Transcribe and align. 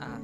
Ah. 0.00 0.18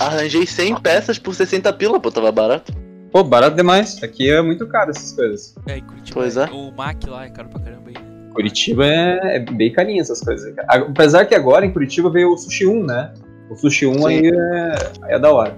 Arranjei 0.00 0.46
100 0.46 0.80
peças 0.80 1.18
por 1.18 1.34
60 1.34 1.72
pila, 1.74 2.00
pô, 2.00 2.10
tava 2.10 2.32
barato. 2.32 2.72
Pô, 3.10 3.22
barato 3.22 3.56
demais. 3.56 4.02
Aqui 4.02 4.30
é 4.30 4.40
muito 4.40 4.66
caro 4.66 4.90
essas 4.90 5.12
coisas. 5.12 5.54
É, 5.66 5.78
em 5.78 5.82
Curitiba. 5.82 6.20
Pois 6.20 6.36
é. 6.36 6.46
O 6.46 6.72
Mac 6.72 7.02
lá 7.06 7.26
é 7.26 7.30
caro 7.30 7.48
pra 7.48 7.60
caramba 7.60 7.88
aí. 7.88 7.94
né? 7.94 8.00
Curitiba 8.34 8.86
é, 8.86 9.36
é 9.36 9.38
bem 9.40 9.70
carinho 9.72 10.00
essas 10.00 10.20
coisas. 10.20 10.54
Apesar 10.66 11.26
que 11.26 11.34
agora 11.34 11.66
em 11.66 11.72
Curitiba 11.72 12.10
veio 12.10 12.32
o 12.32 12.38
Sushi 12.38 12.66
1, 12.66 12.84
né? 12.86 13.12
O 13.50 13.56
Sushi 13.56 13.86
1 13.86 13.94
Sim. 13.94 14.06
aí 14.06 14.26
é, 14.28 14.92
é 15.14 15.18
da 15.18 15.30
hora. 15.30 15.54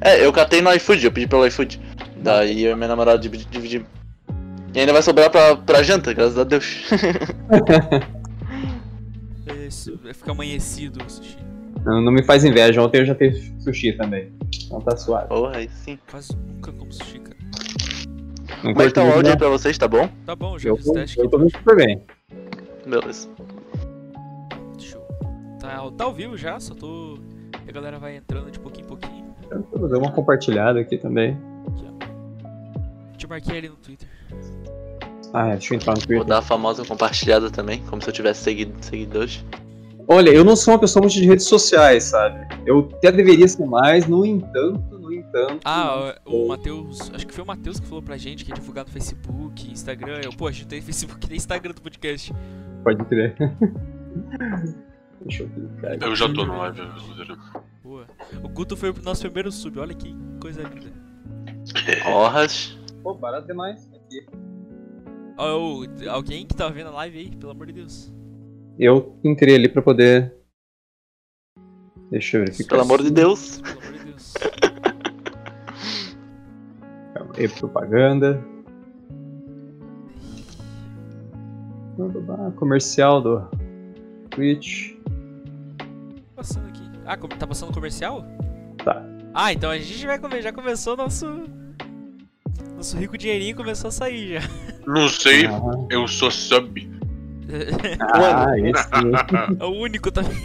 É, 0.00 0.24
eu 0.24 0.32
catei 0.32 0.60
no 0.60 0.72
iFood, 0.74 1.04
eu 1.06 1.12
pedi 1.12 1.26
pelo 1.26 1.46
iFood. 1.46 1.80
Daí 2.22 2.64
eu 2.64 2.72
e 2.72 2.74
minha 2.74 2.88
namorada 2.88 3.18
dividi- 3.18 3.46
dividimos. 3.50 3.88
E 4.74 4.80
ainda 4.80 4.92
vai 4.92 5.02
sobrar 5.02 5.30
pra, 5.30 5.56
pra 5.56 5.82
janta, 5.82 6.12
graças 6.12 6.36
a 6.38 6.44
Deus. 6.44 6.84
Isso, 9.66 9.98
vai 10.02 10.12
ficar 10.12 10.32
amanhecido 10.32 11.02
o 11.04 11.10
sushi. 11.10 11.37
Não, 11.88 12.02
não 12.02 12.12
me 12.12 12.22
faz 12.22 12.44
inveja. 12.44 12.82
Ontem 12.82 12.98
eu 13.00 13.06
já 13.06 13.14
fiz 13.14 13.50
sushi 13.60 13.94
também. 13.94 14.30
Então 14.66 14.78
tá 14.80 14.94
suave. 14.96 15.28
Porra, 15.28 15.56
aí 15.56 15.68
sim. 15.70 15.98
Quase 16.10 16.36
nunca 16.36 16.70
como 16.72 16.92
sushi, 16.92 17.18
cara. 17.20 17.36
Não 18.62 18.72
Como 18.74 18.82
é 18.82 18.86
que 18.88 18.92
tá 18.92 19.02
o 19.04 19.12
áudio 19.12 19.30
aí 19.32 19.38
pra 19.38 19.48
vocês, 19.48 19.78
tá 19.78 19.88
bom? 19.88 20.08
Tá 20.26 20.36
bom, 20.36 20.58
já 20.58 20.74
fiz 20.76 20.86
Eu, 20.86 20.92
tô- 20.92 20.98
teste 20.98 21.16
eu 21.18 21.24
aqui. 21.24 21.30
tô 21.32 21.38
vendo 21.38 21.50
super 21.50 21.76
bem. 21.76 22.02
Beleza. 22.86 23.28
Eu... 24.94 25.00
Tá, 25.58 25.76
ao- 25.76 25.90
tá 25.92 26.04
ao 26.04 26.12
vivo 26.12 26.36
já, 26.36 26.58
só 26.60 26.74
tô... 26.74 27.18
A 27.66 27.72
galera 27.72 27.98
vai 27.98 28.16
entrando 28.16 28.50
de 28.50 28.58
pouquinho 28.58 28.84
em 28.84 28.88
pouquinho. 28.88 29.24
Eu 29.50 29.64
vou 29.78 29.88
dar 29.88 29.98
uma 29.98 30.10
compartilhada 30.12 30.78
aqui 30.80 30.98
também. 30.98 31.38
Te 33.16 33.26
marquei 33.26 33.58
ali 33.58 33.68
no 33.68 33.76
Twitter. 33.76 34.08
Ah, 35.32 35.48
é, 35.48 35.52
deixa 35.52 35.74
eu 35.74 35.76
entrar 35.76 35.92
no 35.92 35.98
Vou 36.00 36.06
Twitter. 36.06 36.24
dar 36.26 36.38
a 36.38 36.42
famosa 36.42 36.84
compartilhada 36.84 37.50
também, 37.50 37.82
como 37.88 38.00
se 38.02 38.08
eu 38.08 38.12
tivesse 38.14 38.42
segui 38.44 38.72
seguidores. 38.80 39.44
Olha, 40.10 40.30
eu 40.30 40.42
não 40.42 40.56
sou 40.56 40.72
uma 40.72 40.80
pessoa 40.80 41.02
muito 41.02 41.12
de 41.12 41.26
redes 41.26 41.44
sociais, 41.44 42.04
sabe? 42.04 42.48
Eu 42.64 42.88
até 42.94 43.12
deveria 43.12 43.46
ser 43.46 43.66
mais, 43.66 44.06
no 44.06 44.24
entanto, 44.24 44.98
no 44.98 45.12
entanto. 45.12 45.60
Ah, 45.66 46.18
o 46.24 46.44
o 46.44 46.48
Matheus... 46.48 47.10
Acho 47.12 47.26
que 47.26 47.34
foi 47.34 47.44
o 47.44 47.46
Matheus 47.46 47.78
que 47.78 47.86
falou 47.86 48.02
pra 48.02 48.16
gente 48.16 48.42
que 48.42 48.50
ia 48.50 48.54
divulgar 48.54 48.86
no 48.86 48.90
Facebook, 48.90 49.70
Instagram. 49.70 50.22
Eu, 50.24 50.32
pô, 50.32 50.46
a 50.46 50.50
gente 50.50 50.66
tem 50.66 50.80
Facebook 50.80 51.26
e 51.30 51.36
Instagram 51.36 51.74
do 51.74 51.82
podcast. 51.82 52.32
Pode 52.82 53.04
crer. 53.04 53.36
Deixa 55.20 55.42
eu 55.42 55.48
clicar 55.50 55.92
aqui. 55.92 56.04
Eu 56.04 56.16
já 56.16 56.32
tô 56.32 56.46
no 56.46 56.56
live. 56.56 56.80
Boa. 57.82 58.06
O 58.42 58.48
Guto 58.48 58.78
foi 58.78 58.88
o 58.88 58.94
nosso 59.02 59.20
primeiro 59.20 59.52
sub, 59.52 59.78
olha 59.78 59.92
que 59.92 60.16
coisa 60.40 60.62
linda. 60.62 60.90
Honras. 62.08 62.78
Pô, 63.02 63.12
barato 63.12 63.46
demais. 63.46 63.90
Aqui. 63.94 64.26
Ô, 65.36 65.84
alguém 66.10 66.46
que 66.46 66.56
tá 66.56 66.70
vendo 66.70 66.88
a 66.88 66.92
live 66.92 67.18
aí, 67.18 67.36
pelo 67.36 67.52
amor 67.52 67.66
de 67.66 67.74
Deus. 67.74 68.10
Eu 68.78 69.18
entrei 69.24 69.56
ali 69.56 69.68
pra 69.68 69.82
poder. 69.82 70.32
Deixa 72.10 72.36
eu 72.36 72.42
verificar. 72.42 72.68
Pelo 72.70 72.82
amor 72.82 73.02
de 73.02 73.10
Deus. 73.10 73.60
Pelo 73.60 73.78
amor 73.80 73.92
de 73.92 74.04
Deus. 74.04 74.32
Calma 77.12 77.32
aí, 77.36 77.48
propaganda. 77.48 78.44
Ah, 82.30 82.52
Comercial 82.52 83.20
do 83.20 83.48
Twitch. 84.30 84.94
Passando 86.36 86.68
aqui. 86.68 86.82
Ah, 87.04 87.16
tá 87.16 87.46
passando 87.46 87.74
comercial? 87.74 88.24
Tá. 88.84 89.04
Ah, 89.34 89.52
então 89.52 89.70
a 89.70 89.78
gente 89.78 90.06
vai 90.06 90.18
comer. 90.20 90.40
Já 90.40 90.52
começou 90.52 90.96
nosso. 90.96 91.26
Nosso 92.76 92.96
rico 92.96 93.18
dinheirinho 93.18 93.56
começou 93.56 93.88
a 93.88 93.90
sair 93.90 94.34
já. 94.34 94.40
Não 94.86 95.08
sei, 95.08 95.46
Ah, 95.46 95.60
eu 95.90 96.06
sou 96.06 96.30
sub. 96.30 96.87
Ah 98.00 98.58
esse. 98.58 98.88
É 99.60 99.64
o 99.64 99.70
único 99.70 100.10
também. 100.10 100.36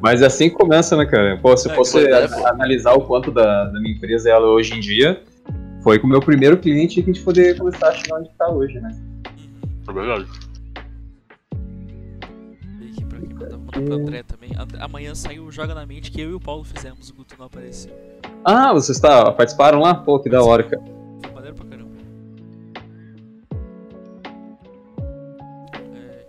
Mas 0.00 0.22
é 0.22 0.26
assim 0.26 0.48
que 0.48 0.56
começa, 0.56 0.96
né, 0.96 1.04
cara? 1.04 1.38
Pô, 1.42 1.54
se 1.56 1.70
É, 1.70 1.74
fosse 1.74 1.98
é, 2.06 2.24
a- 2.24 2.50
analisar 2.50 2.92
o 2.94 3.02
quanto 3.02 3.30
da, 3.30 3.64
da 3.66 3.80
minha 3.80 3.94
empresa 3.94 4.30
ela 4.30 4.46
hoje 4.46 4.74
em 4.74 4.80
dia, 4.80 5.22
foi 5.82 5.98
com 5.98 6.06
o 6.06 6.10
meu 6.10 6.20
primeiro 6.20 6.56
cliente 6.56 7.02
que 7.02 7.10
a 7.10 7.12
gente 7.12 7.22
poder 7.24 7.58
começar 7.58 7.88
a 7.88 7.92
chegar 7.92 8.18
onde 8.18 8.30
tá 8.38 8.48
hoje, 8.48 8.80
né? 8.80 8.96
É 9.88 9.92
verdade. 9.92 10.26
Vem 12.78 12.88
aqui 12.90 13.04
pra 13.04 13.18
aqui, 13.18 13.34
mandar 13.34 13.58
mandar 13.58 13.80
pro 13.82 13.94
André 13.94 14.22
também. 14.22 14.50
Amanhã 14.80 15.14
saiu 15.14 15.44
o 15.44 15.50
Joga 15.52 15.74
na 15.74 15.84
Mente 15.84 16.10
que 16.10 16.20
eu 16.20 16.30
e 16.30 16.34
o 16.34 16.40
Paulo 16.40 16.64
fizemos, 16.64 17.10
o 17.10 17.14
Guto 17.14 17.34
não 17.38 17.46
apareceu. 17.46 17.92
Ah, 18.44 18.72
vocês 18.72 18.98
tá, 18.98 19.30
participaram 19.32 19.80
lá? 19.80 19.94
Pô, 19.94 20.18
que 20.18 20.30
da 20.30 20.42
hora, 20.42 20.62
cara. 20.62 20.82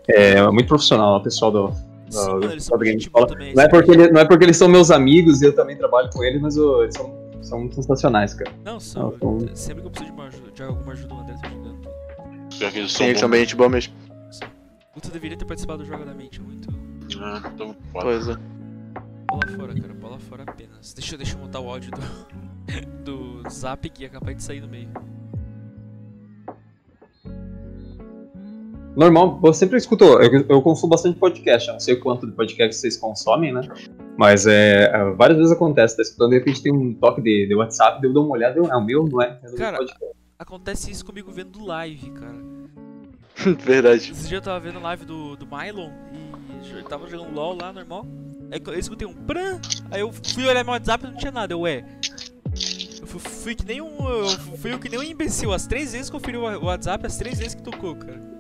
É, 0.08 0.31
É 0.36 0.52
muito 0.52 0.68
profissional 0.68 1.18
o 1.18 1.24
pessoal 1.24 1.52
do, 1.52 1.72
sim, 2.09 2.19
do, 2.25 2.30
mano, 2.31 2.40
do 2.41 2.52
eles 2.52 2.69
Game 2.69 2.97
Escola. 2.97 3.28
também. 3.28 3.53
Não 3.56 3.64
é, 3.64 3.68
porque 3.69 3.91
ele- 3.91 4.12
não 4.12 4.22
é 4.22 4.25
porque 4.25 4.44
eles 4.44 4.58
são 4.58 4.68
meus 4.68 4.91
amigos 4.91 5.41
e 5.41 5.46
eu 5.46 5.56
também 5.56 5.78
trabalho 5.78 6.09
com 6.12 6.24
eles, 6.24 6.41
mas 6.41 6.58
ô, 6.58 6.84
eles 6.84 6.96
são, 6.96 7.14
são 7.41 7.72
sensacionais, 7.72 8.34
cara. 8.34 8.52
Não, 8.64 8.80
são. 8.80 9.14
Não, 9.22 9.56
Sempre 9.56 9.81
que 9.81 9.88
eu 9.88 9.91
preciso 9.91 10.12
de, 10.12 10.18
uma 10.19 10.28
ajuda, 10.28 10.52
de 10.52 10.64
alguma 10.64 10.91
ajuda, 10.94 11.14
o 11.14 11.19
André 11.19 11.36
tá 11.41 11.47
ajudando. 11.47 11.80
Pior 12.58 12.72
que 12.72 12.78
eles 12.80 12.91
Sim, 12.91 12.97
são 12.97 13.08
eles 13.08 13.19
são 13.19 13.30
bem 13.30 13.40
gente 13.41 13.56
boa 13.56 13.69
mesmo. 13.69 13.94
Guto 14.94 15.09
deveria 15.09 15.36
ter 15.38 15.46
participado 15.46 15.81
do 15.84 15.88
Joga 15.88 16.06
na 16.06 16.14
Mente, 16.14 16.40
é 16.40 16.44
muito. 16.44 16.70
Ah, 17.20 17.41
então. 17.53 17.75
Pois 17.91 18.28
é. 18.28 18.35
Bola 19.28 19.47
fora, 19.58 19.74
cara, 19.74 19.94
bola 19.96 20.20
fora 20.20 20.44
apenas. 20.44 20.94
Deixa, 20.94 21.16
eu- 21.16 21.18
deixa 21.18 21.35
eu 21.35 21.40
montar 21.40 21.59
o 21.62 21.68
áudio 21.70 21.91
do, 21.91 22.02
do 23.41 23.50
zap 23.50 23.90
que 23.90 24.06
é 24.06 24.09
capaz 24.09 24.38
de 24.38 24.44
sair 24.44 24.62
no 24.62 24.68
meio. 24.68 24.90
Normal, 28.95 29.39
eu 29.43 29.53
sempre 29.53 29.77
escuto, 29.77 30.03
eu, 30.03 30.45
eu 30.47 30.61
consumo 30.61 30.91
bastante 30.91 31.17
podcast, 31.17 31.67
eu 31.67 31.73
não 31.73 31.79
sei 31.79 31.95
quanto 31.95 32.27
de 32.27 32.33
podcast 32.33 32.75
vocês 32.75 32.95
consomem, 32.95 33.51
né? 33.51 33.61
Mas 34.17 34.45
é, 34.45 34.91
é, 34.93 35.11
várias 35.11 35.39
vezes 35.39 35.51
acontece, 35.51 35.95
tá 35.95 36.03
escutando, 36.03 36.29
de 36.29 36.37
repente 36.37 36.61
tem 36.61 36.71
um 36.71 36.93
toque 36.93 37.19
de, 37.19 37.47
de 37.47 37.55
WhatsApp, 37.55 38.05
eu 38.05 38.13
dou 38.13 38.25
uma 38.25 38.35
olhada, 38.35 38.59
eu, 38.59 38.65
é 38.65 38.77
o 38.77 38.83
meu, 38.83 39.07
não 39.11 39.21
é? 39.21 39.39
É 39.43 39.51
Cara, 39.57 39.77
podcast. 39.77 40.13
Acontece 40.37 40.91
isso 40.91 41.03
comigo 41.03 41.31
vendo 41.31 41.65
live, 41.65 42.11
cara. 42.11 42.35
Verdade. 43.65 44.11
Esse 44.11 44.27
dia 44.27 44.37
eu 44.37 44.41
tava 44.41 44.59
vendo 44.59 44.79
live 44.79 45.05
do, 45.05 45.35
do 45.35 45.47
Mylon 45.47 45.89
e 46.63 46.77
eu 46.77 46.83
tava 46.83 47.09
jogando 47.09 47.33
LOL 47.33 47.57
lá, 47.59 47.73
normal. 47.73 48.05
Aí 48.51 48.61
eu 48.63 48.77
escutei 48.77 49.07
um 49.07 49.13
pran, 49.13 49.59
aí 49.89 50.01
eu 50.01 50.11
fui 50.11 50.45
olhar 50.45 50.63
meu 50.63 50.73
WhatsApp 50.73 51.03
e 51.03 51.09
não 51.09 51.17
tinha 51.17 51.31
nada, 51.31 51.51
eu, 51.53 51.61
ué. 51.61 51.83
Eu 53.01 53.07
fui, 53.07 53.19
fui 53.19 53.55
que 53.55 53.65
nem 53.65 53.81
um. 53.81 54.07
Eu 54.07 54.29
fui 54.57 54.71
eu 54.71 54.77
que 54.77 54.87
nem 54.87 54.99
um 54.99 55.03
imbecil. 55.03 55.51
As 55.51 55.65
três 55.65 55.93
vezes 55.93 56.11
conferi 56.11 56.37
o 56.37 56.43
o 56.43 56.65
WhatsApp, 56.65 57.07
as 57.07 57.17
três 57.17 57.39
vezes 57.39 57.55
que 57.55 57.63
tocou, 57.63 57.95
cara. 57.95 58.32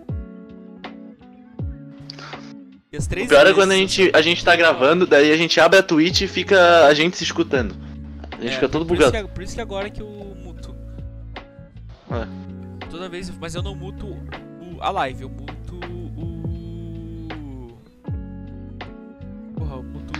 E 2.93 2.97
as 2.97 3.07
três 3.07 3.25
O 3.25 3.29
pior 3.29 3.47
é 3.47 3.53
quando 3.55 3.71
a 3.71 3.75
gente, 3.75 4.11
a 4.13 4.21
gente 4.21 4.45
tá 4.45 4.55
gravando, 4.55 5.07
daí 5.07 5.31
a 5.31 5.35
gente 5.37 5.59
abre 5.59 5.79
a 5.79 5.83
Twitch 5.83 6.21
e 6.21 6.27
fica 6.27 6.85
a 6.85 6.93
gente 6.93 7.17
se 7.17 7.23
escutando. 7.23 7.75
A 8.31 8.35
gente 8.35 8.51
É, 8.51 8.53
fica 8.55 8.69
todo 8.69 8.85
por 8.85 8.93
isso, 8.95 9.07
bugado. 9.07 9.27
que, 9.27 9.33
por 9.33 9.43
isso 9.43 9.55
que 9.55 9.61
agora 9.61 9.89
que 9.89 9.99
eu 9.99 10.07
muto. 10.43 10.75
É. 12.11 12.27
Toda 12.91 13.09
vez, 13.09 13.31
mas 13.39 13.55
eu 13.55 13.63
não 13.63 13.73
muto 13.73 14.05
o- 14.05 14.77
a 14.79 14.91
live, 14.91 15.23
eu 15.23 15.29
muto 15.29 15.75
o. 15.75 17.67
Porra, 19.55 19.75
eu 19.77 19.83
muto 19.83 20.13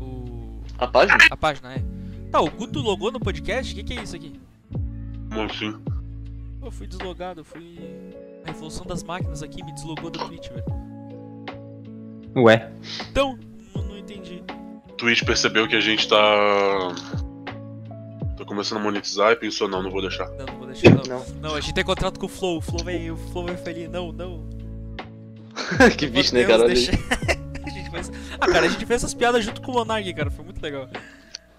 o. 0.00 0.04
o- 0.04 0.60
A 0.76 0.88
página? 0.88 1.18
A 1.30 1.36
página, 1.36 1.72
é. 1.74 1.84
Tá, 2.32 2.40
o 2.40 2.50
Guto 2.50 2.80
logou 2.80 3.12
no 3.12 3.20
podcast? 3.20 3.72
O 3.72 3.76
que, 3.76 3.84
que 3.84 3.94
é 3.96 4.02
isso 4.02 4.16
aqui? 4.16 4.40
Como 5.30 5.42
assim? 5.42 5.72
Pô, 6.60 6.66
Eu 6.66 6.70
fui 6.72 6.88
deslogado, 6.88 7.40
eu 7.42 7.44
fui. 7.44 7.78
A 8.48 8.52
revolução 8.52 8.86
das 8.86 9.02
máquinas 9.02 9.42
aqui 9.42 9.62
me 9.62 9.72
deslogou 9.74 10.10
do 10.10 10.18
Twitch, 10.18 10.48
velho. 10.48 10.64
Ué, 12.36 12.70
Então, 13.10 13.38
não, 13.74 13.82
não 13.82 13.98
entendi. 13.98 14.42
Twitch 14.96 15.22
percebeu 15.22 15.68
que 15.68 15.76
a 15.76 15.80
gente 15.80 16.08
tá. 16.08 16.16
Tá 18.36 18.44
começando 18.46 18.78
a 18.78 18.82
monetizar 18.82 19.32
e 19.32 19.36
pensou, 19.36 19.68
não, 19.68 19.82
não 19.82 19.90
vou 19.90 20.00
deixar. 20.00 20.28
Não, 20.30 20.46
não 20.46 20.56
vou 20.56 20.66
deixar, 20.66 20.90
não. 20.94 21.02
Não. 21.04 21.26
Não, 21.42 21.54
a 21.56 21.60
gente 21.60 21.74
tem 21.74 21.84
contrato 21.84 22.18
com 22.18 22.26
o 22.26 22.28
Flow, 22.28 22.58
o 22.58 22.60
Flow 22.60 22.82
vai, 22.84 23.10
o 23.10 23.16
Flow 23.16 23.44
vai 23.44 23.56
falir. 23.56 23.88
Não, 23.90 24.12
não. 24.12 24.42
que 25.98 26.06
bicho, 26.06 26.32
Meu 26.34 26.42
né, 26.42 26.48
cara? 26.48 26.66
Deixa- 26.68 26.92
a 27.64 27.68
gente 27.68 27.90
fez... 27.90 28.10
Ah, 28.40 28.46
cara, 28.46 28.66
a 28.66 28.68
gente 28.68 28.86
fez 28.86 29.02
essas 29.02 29.12
piadas 29.12 29.44
junto 29.44 29.60
com 29.60 29.72
o 29.72 29.74
Monark, 29.74 30.14
cara, 30.14 30.30
foi 30.30 30.44
muito 30.44 30.62
legal. 30.62 30.88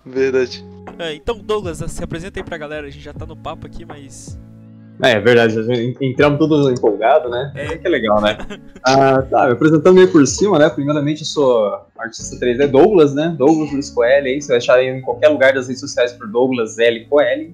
Verdade. 0.05 0.65
É, 0.97 1.13
então, 1.13 1.37
Douglas, 1.37 1.77
se 1.91 2.03
apresenta 2.03 2.39
aí 2.39 2.43
pra 2.43 2.57
galera, 2.57 2.87
a 2.87 2.89
gente 2.89 3.03
já 3.03 3.13
tá 3.13 3.25
no 3.27 3.35
papo 3.35 3.67
aqui, 3.67 3.85
mas. 3.85 4.39
É, 5.01 5.11
é 5.11 5.19
verdade, 5.19 5.57
a 5.57 6.05
entramos 6.05 6.39
todos 6.39 6.69
empolgados, 6.71 7.31
né? 7.31 7.51
É. 7.55 7.77
Que 7.77 7.87
é 7.87 7.89
legal, 7.89 8.21
né? 8.21 8.37
ah, 8.83 9.21
tá, 9.21 9.47
me 9.47 9.53
apresentando 9.53 9.95
meio 9.95 10.11
por 10.11 10.25
cima, 10.27 10.59
né? 10.59 10.69
Primeiramente, 10.69 11.21
eu 11.21 11.27
sou 11.27 11.81
artista 11.97 12.37
3D 12.37 12.67
Douglas, 12.67 13.13
né? 13.13 13.33
Douglas 13.37 13.71
Luiz 13.71 13.89
Coelho, 13.89 14.27
aí 14.27 14.41
você 14.41 14.49
vai 14.49 14.57
achar 14.57 14.83
em 14.83 15.01
qualquer 15.01 15.29
lugar 15.29 15.53
das 15.53 15.67
redes 15.67 15.79
sociais 15.79 16.11
por 16.11 16.27
Douglas 16.27 16.77
L. 16.77 17.05
Coelho. 17.05 17.53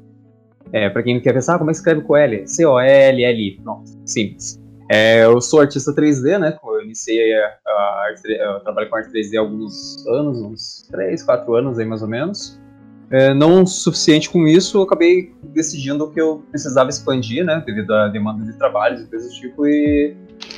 É, 0.74 0.90
pra 0.90 1.04
quem 1.04 1.16
não 1.16 1.22
quer 1.22 1.34
pensar, 1.34 1.56
ah, 1.56 1.58
como 1.60 1.70
é 1.70 1.74
que 1.74 1.78
escreve 1.78 2.02
Coelho? 2.02 2.48
C-O-L-L-I. 2.48 3.60
Pronto, 3.64 3.92
simples. 4.06 4.60
É, 4.92 5.24
eu 5.24 5.40
sou 5.42 5.62
artista 5.62 5.94
3D, 5.94 6.38
né? 6.40 6.58
Eu 6.64 6.82
iniciei 6.82 7.34
a, 7.34 7.58
a 7.68 8.06
arte, 8.08 8.22
eu 8.28 8.60
trabalho 8.62 8.90
com 8.90 8.96
arte 8.96 9.12
3D 9.12 9.38
há 9.38 9.40
alguns 9.40 10.06
anos, 10.08 10.42
uns 10.42 10.88
3, 10.92 11.24
4 11.24 11.56
anos 11.56 11.80
aí 11.80 11.86
mais 11.86 12.02
ou 12.02 12.08
menos. 12.08 12.60
É, 13.12 13.34
não 13.34 13.66
suficiente 13.66 14.30
com 14.30 14.48
isso, 14.48 14.78
eu 14.78 14.82
acabei 14.84 15.34
decidindo 15.54 16.10
que 16.10 16.20
eu 16.20 16.44
precisava 16.50 16.90
expandir, 16.90 17.46
né, 17.46 17.62
devido 17.66 17.94
à 17.94 18.08
demanda 18.08 18.44
de 18.44 18.58
trabalhos 18.58 19.02
e 19.02 19.06
coisas 19.06 19.32
do 19.32 19.40
tipo, 19.40 19.68
e 19.68 20.16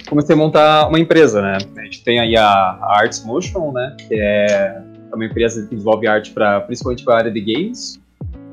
comecei 0.07 0.33
a 0.33 0.38
montar 0.38 0.88
uma 0.88 0.99
empresa, 0.99 1.41
né. 1.41 1.57
A 1.77 1.83
gente 1.83 2.03
tem 2.03 2.19
aí 2.19 2.38
a, 2.38 2.45
a 2.45 2.99
Arts 2.99 3.23
Motion, 3.25 3.73
né, 3.73 3.95
que 4.07 4.15
é 4.15 4.81
uma 5.13 5.25
empresa 5.25 5.63
que 5.63 5.75
desenvolve 5.75 6.07
arte 6.07 6.31
para 6.31 6.61
principalmente 6.61 7.03
para 7.03 7.15
a 7.15 7.17
área 7.17 7.31
de 7.31 7.41
games. 7.41 7.99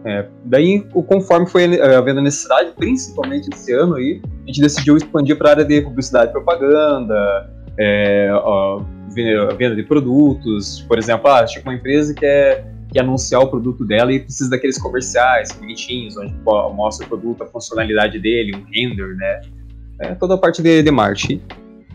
É, 0.06 0.26
daí, 0.44 0.86
conforme 1.06 1.46
foi 1.46 1.80
havendo 1.80 2.20
necessidade, 2.20 2.72
principalmente 2.76 3.48
esse 3.52 3.72
ano 3.72 3.94
aí, 3.94 4.20
a 4.42 4.46
gente 4.46 4.60
decidiu 4.60 4.96
expandir 4.96 5.36
para 5.36 5.48
a 5.48 5.52
área 5.52 5.64
de 5.64 5.80
publicidade 5.80 6.30
e 6.30 6.32
propaganda, 6.32 7.50
é, 7.78 8.28
ó, 8.32 8.82
venda 9.56 9.74
de 9.74 9.82
produtos. 9.82 10.82
Por 10.82 10.98
exemplo, 10.98 11.30
ah, 11.30 11.46
chega 11.46 11.66
uma 11.68 11.74
empresa 11.74 12.12
que 12.12 12.20
quer, 12.20 12.66
quer 12.94 13.00
anunciar 13.00 13.42
o 13.42 13.48
produto 13.48 13.84
dela 13.84 14.12
e 14.12 14.20
precisa 14.20 14.48
daqueles 14.48 14.78
comerciais 14.78 15.50
bonitinhos, 15.50 16.16
onde 16.16 16.32
mostra 16.74 17.04
o 17.04 17.08
produto, 17.08 17.42
a 17.42 17.46
funcionalidade 17.46 18.20
dele, 18.20 18.56
um 18.56 18.64
render, 18.72 19.16
né? 19.16 19.40
É, 19.98 20.14
toda 20.14 20.34
a 20.34 20.38
parte 20.38 20.62
de, 20.62 20.82
de 20.82 20.90
marketing. 20.92 21.42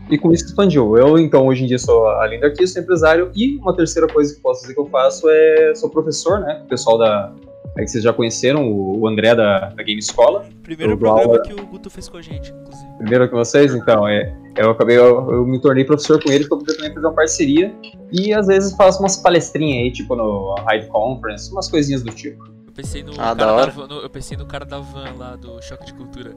E 0.10 0.18
com 0.18 0.32
isso 0.34 0.46
expandiu. 0.46 0.98
Eu, 0.98 1.18
então, 1.18 1.48
hoje 1.48 1.64
em 1.64 1.68
dia 1.68 1.78
sou 1.78 2.08
além 2.08 2.40
de 2.40 2.46
artista, 2.46 2.80
empresário. 2.80 3.32
E 3.34 3.58
uma 3.58 3.74
terceira 3.76 4.08
coisa 4.08 4.36
que 4.36 4.42
posso 4.42 4.62
dizer 4.62 4.74
que 4.74 4.80
eu 4.80 4.88
faço 4.88 5.30
é 5.30 5.74
sou 5.76 5.90
professor, 5.90 6.42
né? 6.42 6.62
O 6.66 6.68
pessoal 6.68 6.98
da. 6.98 7.34
É 7.78 7.82
que 7.84 7.88
vocês 7.88 8.04
já 8.04 8.12
conheceram, 8.12 8.72
o 8.72 9.08
André 9.08 9.36
da, 9.36 9.70
da 9.70 9.84
Game 9.84 10.00
Escola. 10.00 10.46
Primeiro 10.64 10.98
programa 10.98 11.24
aula... 11.24 11.42
que 11.42 11.54
o 11.54 11.66
Guto 11.66 11.90
fez 11.90 12.10
com 12.10 12.18
a 12.18 12.22
gente, 12.22 12.52
inclusive. 12.52 12.90
Primeiro 12.98 13.30
com 13.30 13.38
vocês, 13.38 13.74
então. 13.74 14.08
É, 14.08 14.34
eu 14.58 14.72
acabei, 14.72 14.98
eu, 14.98 15.32
eu 15.32 15.46
me 15.46 15.62
tornei 15.62 15.86
professor 15.86 16.22
com 16.22 16.32
ele 16.32 16.48
para 16.48 16.58
poder 16.58 16.76
também 16.76 16.94
fazer 16.94 17.06
uma 17.06 17.14
parceria. 17.14 17.74
E 18.12 18.34
às 18.34 18.48
vezes 18.48 18.76
faço 18.76 19.00
umas 19.00 19.18
palestrinhas 19.18 19.84
aí, 19.84 19.92
tipo 19.92 20.16
no 20.16 20.56
Hyde 20.68 20.88
Conference, 20.88 21.52
umas 21.52 21.70
coisinhas 21.70 22.04
do 22.04 22.12
tipo. 22.12 22.44
Eu 22.66 22.74
pensei 22.74 23.04
no, 23.04 23.14
ah, 23.14 23.36
cara, 23.36 23.36
da, 23.36 23.66
da 23.66 23.88
no, 23.88 24.02
eu 24.02 24.10
pensei 24.10 24.38
no 24.38 24.46
cara 24.46 24.66
da 24.66 24.80
van 24.80 25.14
lá 25.18 25.36
do 25.36 25.62
Choque 25.62 25.86
de 25.86 25.94
Cultura. 25.94 26.32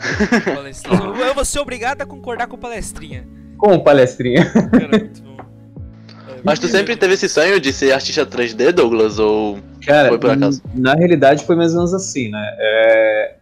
eu 1.26 1.34
vou 1.34 1.44
ser 1.44 1.60
obrigado 1.60 2.02
a 2.02 2.06
concordar 2.06 2.46
com 2.46 2.56
palestrinha. 2.56 3.26
Com 3.56 3.78
palestrinha. 3.78 4.50
Cara, 4.50 4.98
muito 4.98 5.22
bom. 5.22 5.36
Mas 6.44 6.58
tu 6.58 6.68
sempre 6.68 6.96
teve 6.96 7.14
esse 7.14 7.28
sonho 7.28 7.60
de 7.60 7.72
ser 7.72 7.92
artista 7.92 8.26
3D, 8.26 8.72
Douglas? 8.72 9.18
Ou 9.18 9.58
Cara, 9.84 10.08
foi 10.08 10.18
por 10.18 10.30
acaso? 10.30 10.62
Na 10.74 10.94
realidade 10.94 11.44
foi 11.44 11.56
mais 11.56 11.72
ou 11.72 11.78
menos 11.78 11.94
assim, 11.94 12.28
né? 12.30 12.56
É... 12.58 13.34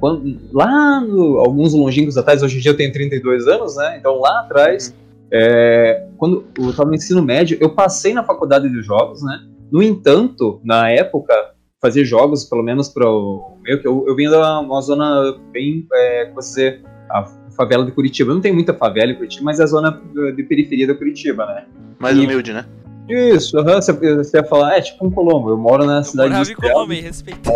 Quando, 0.00 0.38
lá 0.52 1.00
no, 1.00 1.38
alguns 1.38 1.72
longínquos 1.72 2.16
atrás, 2.16 2.42
hoje 2.42 2.58
em 2.58 2.60
dia 2.60 2.72
eu 2.72 2.76
tenho 2.76 2.92
32 2.92 3.46
anos, 3.46 3.76
né? 3.76 3.96
Então 3.98 4.20
lá 4.20 4.40
atrás, 4.40 4.94
é... 5.32 6.06
quando 6.16 6.44
eu 6.58 6.70
estava 6.70 6.88
no 6.88 6.94
ensino 6.94 7.22
médio, 7.22 7.56
eu 7.60 7.70
passei 7.70 8.12
na 8.12 8.24
faculdade 8.24 8.68
de 8.68 8.82
jogos, 8.82 9.22
né? 9.22 9.40
No 9.70 9.82
entanto, 9.82 10.60
na 10.64 10.90
época, 10.90 11.34
fazer 11.80 12.04
jogos, 12.04 12.44
pelo 12.44 12.62
menos 12.62 12.88
para 12.88 13.08
o 13.08 13.58
meu, 13.62 13.80
que 13.80 13.86
eu, 13.86 14.04
eu 14.06 14.16
vim 14.16 14.28
de 14.28 14.34
uma 14.34 14.80
zona 14.80 15.36
bem, 15.52 15.86
é, 15.92 16.26
como 16.26 16.40
dizer, 16.40 16.82
a 17.10 17.24
favela 17.56 17.84
de 17.84 17.92
Curitiba. 17.92 18.32
não 18.32 18.40
tem 18.40 18.52
muita 18.52 18.74
favela 18.74 19.12
em 19.12 19.14
Curitiba, 19.14 19.44
mas 19.44 19.58
é 19.58 19.64
a 19.64 19.66
zona 19.66 20.00
de 20.14 20.42
periferia 20.42 20.86
da 20.86 20.94
Curitiba, 20.94 21.46
né? 21.46 21.64
Mais 21.98 22.16
e, 22.16 22.24
humilde, 22.24 22.52
né? 22.52 22.64
Isso, 23.08 23.56
uhum, 23.56 23.64
você, 23.64 23.92
você 23.92 24.36
ia 24.36 24.44
falar, 24.44 24.76
é 24.76 24.80
tipo 24.80 25.06
um 25.06 25.10
Colombo, 25.10 25.50
eu 25.50 25.56
moro 25.56 25.84
na 25.84 25.98
eu 25.98 26.04
cidade 26.04 26.44
de. 26.44 26.52
Eu 26.52 26.56
Colombo, 26.56 26.92
respeita. 26.92 27.50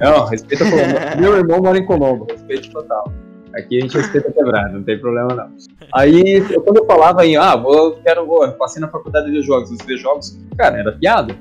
Não, 0.00 0.24
respeita 0.26 0.64
Colombo. 0.64 0.94
Meu 1.20 1.36
irmão 1.36 1.62
mora 1.62 1.78
em 1.78 1.86
Colombo, 1.86 2.26
respeito 2.30 2.70
total. 2.70 3.12
Aqui 3.54 3.78
a 3.78 3.80
gente 3.82 3.96
respeita 3.96 4.32
quebrado, 4.32 4.72
não 4.72 4.82
tem 4.82 4.98
problema 4.98 5.34
não. 5.34 5.48
Aí, 5.94 6.42
eu, 6.50 6.60
quando 6.62 6.78
eu 6.78 6.86
falava 6.86 7.24
em, 7.24 7.36
ah, 7.36 7.54
vou, 7.54 7.92
quero, 8.02 8.26
vou, 8.26 8.50
passei 8.52 8.80
na 8.80 8.88
faculdade 8.88 9.30
de 9.30 9.42
jogos, 9.42 9.70
os 9.70 10.00
jogos, 10.00 10.40
cara, 10.56 10.78
era 10.78 10.92
piada. 10.92 11.36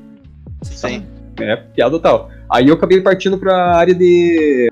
Sim 0.61 1.03
é 1.41 1.55
piada 1.55 1.99
tal. 1.99 2.29
Aí 2.49 2.67
eu 2.67 2.75
acabei 2.75 3.01
partindo 3.01 3.37
para 3.37 3.55
a 3.55 3.77
área 3.77 3.95
de, 3.95 4.69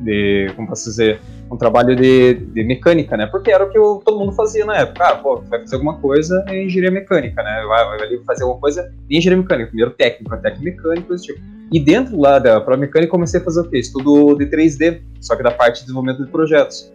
de, 0.00 0.52
como 0.56 0.68
posso 0.68 0.88
dizer, 0.88 1.20
um 1.52 1.56
trabalho 1.56 1.94
de, 1.94 2.34
de 2.34 2.64
mecânica, 2.64 3.14
né? 3.14 3.26
Porque 3.26 3.50
era 3.52 3.64
o 3.64 3.70
que 3.70 3.76
eu, 3.76 4.00
todo 4.02 4.18
mundo 4.18 4.32
fazia 4.32 4.64
na 4.64 4.78
época. 4.78 5.06
Ah, 5.06 5.16
pô, 5.16 5.42
vai 5.42 5.60
fazer 5.60 5.74
alguma 5.74 5.98
coisa 5.98 6.42
em 6.48 6.64
engenharia 6.64 6.90
mecânica, 6.90 7.42
né? 7.42 7.64
Vai, 7.68 7.84
vai 7.84 8.02
ali 8.06 8.18
fazer 8.24 8.44
alguma 8.44 8.58
coisa 8.58 8.90
em 9.10 9.18
engenharia 9.18 9.42
mecânica. 9.42 9.68
Primeiro 9.68 9.90
técnico, 9.92 10.36
técnico 10.38 10.64
mecânico, 10.64 11.14
tipo. 11.16 11.40
E 11.70 11.78
dentro 11.78 12.18
lá 12.18 12.38
da 12.38 12.54
própria 12.54 12.78
mecânica 12.78 13.10
comecei 13.10 13.38
a 13.38 13.44
fazer 13.44 13.60
o 13.60 13.68
quê? 13.68 13.78
Estudo 13.78 14.34
de 14.36 14.46
3D, 14.46 15.02
só 15.20 15.36
que 15.36 15.42
da 15.42 15.50
parte 15.50 15.76
de 15.76 15.80
desenvolvimento 15.82 16.24
de 16.24 16.30
projetos. 16.30 16.90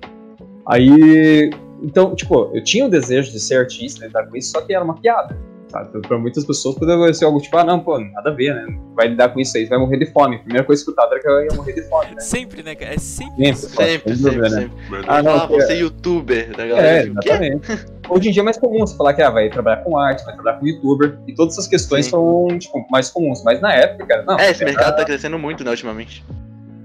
Aí, 0.67 1.51
então, 1.83 2.15
tipo, 2.15 2.51
eu 2.53 2.63
tinha 2.63 2.85
o 2.85 2.89
desejo 2.89 3.31
de 3.31 3.39
ser 3.39 3.59
artista, 3.59 4.05
lidar 4.05 4.25
com 4.25 4.35
isso, 4.35 4.51
só 4.51 4.61
que 4.61 4.73
era 4.73 4.83
uma 4.83 4.95
piada. 4.95 5.37
Sabe? 5.69 5.99
Pra 6.07 6.17
muitas 6.17 6.45
pessoas 6.45 6.75
poderia 6.75 7.13
ser 7.13 7.25
algo 7.25 7.41
tipo, 7.41 7.57
ah, 7.57 7.63
não, 7.63 7.79
pô, 7.79 7.99
nada 7.99 8.29
a 8.29 8.33
ver, 8.33 8.53
né? 8.55 8.79
Vai 8.95 9.09
lidar 9.09 9.29
com 9.29 9.39
isso 9.39 9.57
aí, 9.57 9.65
vai 9.65 9.77
morrer 9.77 9.97
de 9.97 10.05
fome. 10.07 10.37
A 10.37 10.39
primeira 10.39 10.63
coisa 10.63 10.81
escutada 10.81 11.13
era 11.13 11.21
que 11.21 11.27
eu 11.27 11.43
ia 11.43 11.53
morrer 11.55 11.73
de 11.73 11.81
fome, 11.83 12.15
né? 12.15 12.21
Sempre, 12.21 12.63
né, 12.63 12.73
cara? 12.73 12.93
É 12.93 12.97
sempre. 12.97 13.53
Sempre, 13.53 13.55
sempre, 13.55 14.15
sempre, 14.15 14.49
sempre. 14.49 14.71
Ah, 15.07 15.21
não, 15.21 15.33
ah, 15.33 15.45
você 15.45 15.73
é 15.73 15.77
youtuber, 15.79 16.55
da 16.55 16.65
galera. 16.65 16.87
É, 16.87 17.07
exatamente. 17.07 17.87
Hoje 18.09 18.29
em 18.29 18.31
dia 18.31 18.41
é 18.41 18.45
mais 18.45 18.57
comum 18.57 18.79
você 18.79 18.95
falar 18.95 19.13
que 19.13 19.21
ah, 19.21 19.29
vai 19.29 19.49
trabalhar 19.49 19.83
com 19.83 19.97
arte, 19.97 20.23
vai 20.23 20.33
trabalhar 20.33 20.57
com 20.57 20.67
youtuber, 20.67 21.17
e 21.27 21.35
todas 21.35 21.55
essas 21.55 21.67
questões 21.67 22.05
Sim. 22.05 22.11
são, 22.11 22.47
tipo, 22.57 22.85
mais 22.89 23.09
comuns. 23.09 23.43
Mas 23.43 23.59
na 23.59 23.73
época, 23.73 24.05
cara, 24.05 24.23
não. 24.23 24.39
É, 24.39 24.51
esse 24.51 24.63
mercado 24.63 24.95
tá 24.95 25.03
crescendo 25.03 25.37
muito, 25.37 25.63
né, 25.63 25.71
ultimamente. 25.71 26.23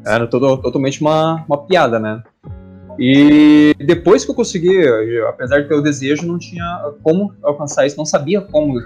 Era 0.05 0.26
todo, 0.26 0.56
totalmente 0.56 1.00
uma, 1.00 1.44
uma 1.46 1.64
piada, 1.64 2.00
né? 2.00 2.20
E 2.99 3.75
depois 3.79 4.25
que 4.25 4.31
eu 4.31 4.35
consegui, 4.35 4.79
apesar 5.29 5.61
de 5.61 5.69
ter 5.69 5.75
o 5.75 5.81
desejo, 5.81 6.27
não 6.27 6.39
tinha 6.39 6.93
como 7.03 7.35
alcançar 7.43 7.87
isso, 7.87 7.97
não 7.97 8.05
sabia 8.05 8.41
como 8.41 8.79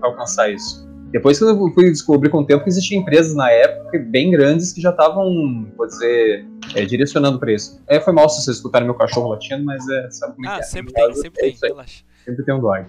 alcançar 0.00 0.50
isso. 0.50 0.88
Depois 1.12 1.38
que 1.38 1.44
eu 1.44 1.72
fui 1.74 1.90
descobrir 1.90 2.30
com 2.30 2.38
o 2.38 2.46
tempo 2.46 2.64
que 2.64 2.70
existiam 2.70 3.02
empresas 3.02 3.34
na 3.34 3.50
época 3.50 3.98
bem 3.98 4.30
grandes 4.30 4.72
que 4.72 4.80
já 4.80 4.90
estavam, 4.90 5.70
vou 5.76 5.86
dizer, 5.86 6.46
é, 6.74 6.86
direcionando 6.86 7.38
para 7.38 7.52
isso. 7.52 7.82
É, 7.86 8.00
foi 8.00 8.14
mal 8.14 8.28
se 8.30 8.42
vocês 8.42 8.56
escutarem 8.56 8.86
meu 8.86 8.94
cachorro 8.94 9.28
latindo, 9.28 9.62
mas 9.62 9.86
é, 9.88 10.10
sabe 10.10 10.34
como 10.34 10.46
é 10.46 10.50
ah, 10.50 10.54
que 10.54 10.60
é. 10.60 10.62
sempre 10.64 10.92
tem, 10.94 11.14
sempre 11.14 11.46
é 11.46 11.50
tem, 11.50 11.68
relaxa. 11.68 12.02
Sempre 12.24 12.44
tem 12.44 12.54
um 12.54 12.60
dog. 12.60 12.86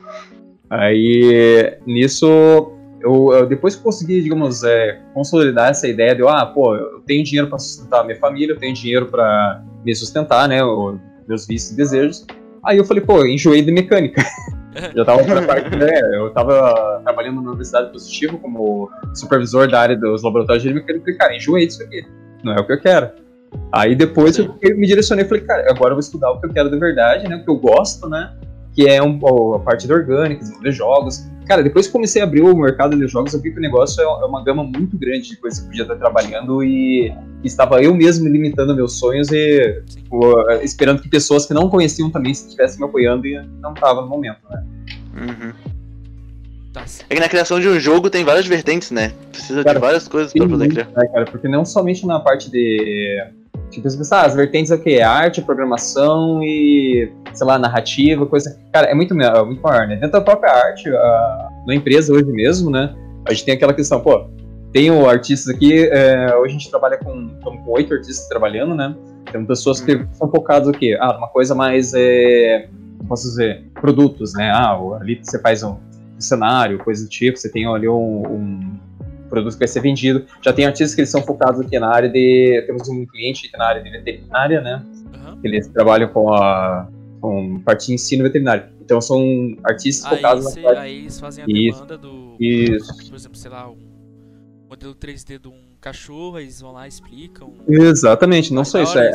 Aí, 0.69 1.77
nisso, 1.85 2.71
eu, 3.03 3.33
eu, 3.33 3.45
depois 3.45 3.75
que 3.75 3.81
eu 3.81 3.83
consegui, 3.83 4.21
digamos, 4.21 4.63
é, 4.63 4.99
consolidar 5.13 5.71
essa 5.71 5.87
ideia 5.87 6.15
de, 6.15 6.23
ah, 6.25 6.45
pô, 6.45 6.73
eu 6.75 7.01
tenho 7.05 7.23
dinheiro 7.23 7.49
para 7.49 7.59
sustentar 7.59 8.05
minha 8.05 8.17
família, 8.17 8.53
eu 8.53 8.57
tenho 8.57 8.73
dinheiro 8.73 9.07
para 9.07 9.61
me 9.83 9.93
sustentar, 9.93 10.47
né, 10.47 10.63
os 10.63 10.97
meus 11.27 11.45
vícios 11.45 11.73
e 11.73 11.75
desejos. 11.75 12.25
Aí 12.65 12.77
eu 12.77 12.85
falei, 12.85 13.03
pô, 13.03 13.25
enjoei 13.25 13.61
de 13.61 13.71
mecânica. 13.71 14.23
Já 14.95 15.05
tava 15.05 15.21
na 15.21 15.41
parte, 15.43 15.75
né, 15.75 15.91
eu 16.13 16.31
tava 16.31 17.01
trabalhando 17.03 17.41
na 17.41 17.49
Universidade 17.49 17.91
Positivo 17.91 18.39
como 18.39 18.89
supervisor 19.13 19.69
da 19.69 19.81
área 19.81 19.97
dos 19.97 20.23
laboratórios 20.23 20.63
de 20.63 20.73
mecânica 20.73 21.11
e, 21.11 21.15
cara, 21.15 21.35
enjoei 21.35 21.67
disso 21.67 21.83
aqui. 21.83 22.03
Não 22.43 22.53
é 22.53 22.59
o 22.59 22.65
que 22.65 22.71
eu 22.71 22.79
quero. 22.79 23.11
Aí 23.71 23.95
depois 23.95 24.37
eu 24.39 24.55
me 24.61 24.87
direcionei 24.87 25.25
e 25.25 25.27
falei, 25.27 25.43
cara, 25.43 25.69
agora 25.69 25.91
eu 25.91 25.95
vou 25.95 25.99
estudar 25.99 26.31
o 26.31 26.39
que 26.39 26.47
eu 26.47 26.53
quero 26.53 26.71
de 26.71 26.79
verdade, 26.79 27.27
né, 27.27 27.35
o 27.35 27.43
que 27.43 27.49
eu 27.49 27.57
gosto, 27.57 28.09
né, 28.09 28.33
que 28.73 28.87
é 28.87 29.03
um, 29.03 29.19
a 29.53 29.59
parte 29.59 29.85
de 29.85 29.93
orgânica, 29.93 30.39
desenvolver 30.39 30.71
jogos. 30.71 31.32
Cara, 31.45 31.61
depois 31.61 31.87
que 31.87 31.93
comecei 31.93 32.21
a 32.21 32.25
abrir 32.25 32.41
o 32.41 32.55
mercado 32.55 32.97
de 32.97 33.07
jogos, 33.07 33.33
eu 33.33 33.41
vi 33.41 33.51
que 33.51 33.57
o 33.57 33.61
negócio 33.61 34.01
é, 34.01 34.05
é 34.05 34.25
uma 34.25 34.43
gama 34.43 34.63
muito 34.63 34.97
grande 34.97 35.29
de 35.29 35.37
coisas 35.37 35.59
que 35.59 35.65
eu 35.65 35.69
podia 35.69 35.83
estar 35.83 35.95
trabalhando 35.95 36.63
e 36.63 37.13
estava 37.43 37.81
eu 37.81 37.93
mesmo 37.93 38.27
limitando 38.27 38.75
meus 38.75 38.97
sonhos 38.97 39.29
e 39.31 39.81
tipo, 39.87 40.49
esperando 40.61 41.01
que 41.01 41.09
pessoas 41.09 41.45
que 41.45 41.53
não 41.53 41.69
conheciam 41.69 42.09
também 42.09 42.31
estivessem 42.31 42.79
me 42.79 42.85
apoiando 42.85 43.27
e 43.27 43.41
não 43.59 43.73
estava 43.73 44.01
no 44.01 44.07
momento, 44.07 44.39
né? 44.49 44.63
Uhum. 45.15 45.73
Tá 46.73 46.85
é 47.07 47.13
que 47.13 47.21
na 47.21 47.29
criação 47.29 47.59
de 47.59 47.67
um 47.67 47.79
jogo 47.79 48.09
tem 48.09 48.23
várias 48.23 48.47
vertentes, 48.47 48.89
né? 48.89 49.13
Precisa 49.31 49.63
cara, 49.63 49.79
de 49.79 49.85
várias 49.85 50.07
coisas 50.07 50.33
para 50.33 50.47
poder 50.47 50.69
criar. 50.69 50.89
É, 50.97 51.07
cara, 51.07 51.25
porque 51.25 51.47
não 51.47 51.63
somente 51.63 52.05
na 52.07 52.19
parte 52.19 52.49
de 52.49 53.23
Tipo, 53.73 53.89
você 53.89 53.97
pensa, 53.97 54.17
ah, 54.17 54.25
as 54.25 54.35
vertentes 54.35 54.71
é 54.71 54.75
o 54.75 54.79
quê? 54.79 55.01
Arte, 55.01 55.41
programação 55.41 56.41
e, 56.43 57.11
sei 57.33 57.47
lá, 57.47 57.57
narrativa, 57.57 58.25
coisa. 58.25 58.55
Cara, 58.71 58.87
é 58.87 58.93
muito, 58.93 59.19
é 59.19 59.43
muito 59.43 59.61
maior, 59.61 59.87
né? 59.87 59.95
Dentro 59.95 60.11
da 60.11 60.21
própria 60.21 60.51
arte, 60.51 60.89
a, 60.89 61.49
na 61.65 61.73
empresa 61.73 62.13
hoje 62.13 62.31
mesmo, 62.31 62.69
né? 62.69 62.93
A 63.27 63.33
gente 63.33 63.45
tem 63.45 63.55
aquela 63.55 63.73
questão, 63.73 63.99
pô, 63.99 64.27
tenho 64.71 65.07
artistas 65.09 65.55
aqui, 65.55 65.87
é, 65.87 66.35
hoje 66.35 66.55
a 66.55 66.57
gente 66.57 66.69
trabalha 66.69 66.97
com, 66.97 67.29
com 67.43 67.71
oito 67.71 67.93
artistas 67.93 68.27
trabalhando, 68.27 68.75
né? 68.75 68.95
Tem 69.31 69.43
pessoas 69.45 69.81
que 69.81 69.95
uhum. 69.95 70.07
são 70.13 70.29
focadas 70.29 70.67
o 70.67 70.71
quê? 70.71 70.95
Ah, 70.99 71.17
uma 71.17 71.27
coisa 71.27 71.55
mais, 71.55 71.93
é, 71.95 72.67
posso 73.07 73.23
dizer, 73.23 73.65
produtos, 73.73 74.33
né? 74.33 74.51
Ah, 74.51 74.77
ali 74.99 75.19
você 75.21 75.39
faz 75.39 75.63
um, 75.63 75.71
um 76.15 76.21
cenário, 76.21 76.77
coisa 76.77 77.03
do 77.03 77.09
tipo, 77.09 77.37
você 77.37 77.49
tem 77.49 77.65
ali 77.65 77.87
um, 77.87 78.23
um 78.27 78.79
produto 79.33 79.53
que 79.53 79.59
vai 79.59 79.67
ser 79.67 79.81
vendido. 79.81 80.25
Já 80.41 80.53
tem 80.53 80.65
artistas 80.65 80.93
que 80.93 81.01
eles 81.01 81.09
são 81.09 81.23
focados 81.23 81.59
aqui 81.59 81.79
na 81.79 81.89
área 81.89 82.07
de. 82.07 82.63
Temos 82.67 82.87
um 82.87 83.05
cliente 83.05 83.49
na 83.57 83.65
área 83.65 83.81
de 83.81 83.89
veterinária, 83.89 84.61
né? 84.61 84.83
Uhum. 84.95 85.39
Eles 85.43 85.67
trabalham 85.67 86.07
com 86.09 86.31
a 86.31 86.87
com 87.19 87.59
parte 87.61 87.87
de 87.87 87.93
ensino 87.93 88.23
veterinário. 88.23 88.65
Então 88.81 88.99
são 88.99 89.23
artistas 89.63 90.11
aí 90.11 90.17
focados 90.17 90.45
cê, 90.51 90.59
na 90.59 90.67
parte. 90.67 90.81
Aí 90.81 90.97
eles 90.99 91.19
fazem 91.19 91.43
a 91.43 91.47
demanda 91.47 91.97
do. 91.97 92.35
Isso. 92.39 93.09
Por 93.09 93.15
exemplo, 93.15 93.37
sei 93.37 93.49
lá, 93.49 93.69
um 93.69 93.77
modelo 94.69 94.93
3D 94.93 95.39
de 95.39 95.47
um 95.47 95.53
cachorro, 95.79 96.37
eles 96.37 96.61
vão 96.61 96.73
lá 96.73 96.85
e 96.85 96.89
explicam. 96.89 97.53
Exatamente, 97.67 98.53
não 98.53 98.65
só 98.65 98.81
isso. 98.81 98.99
É, 98.99 99.09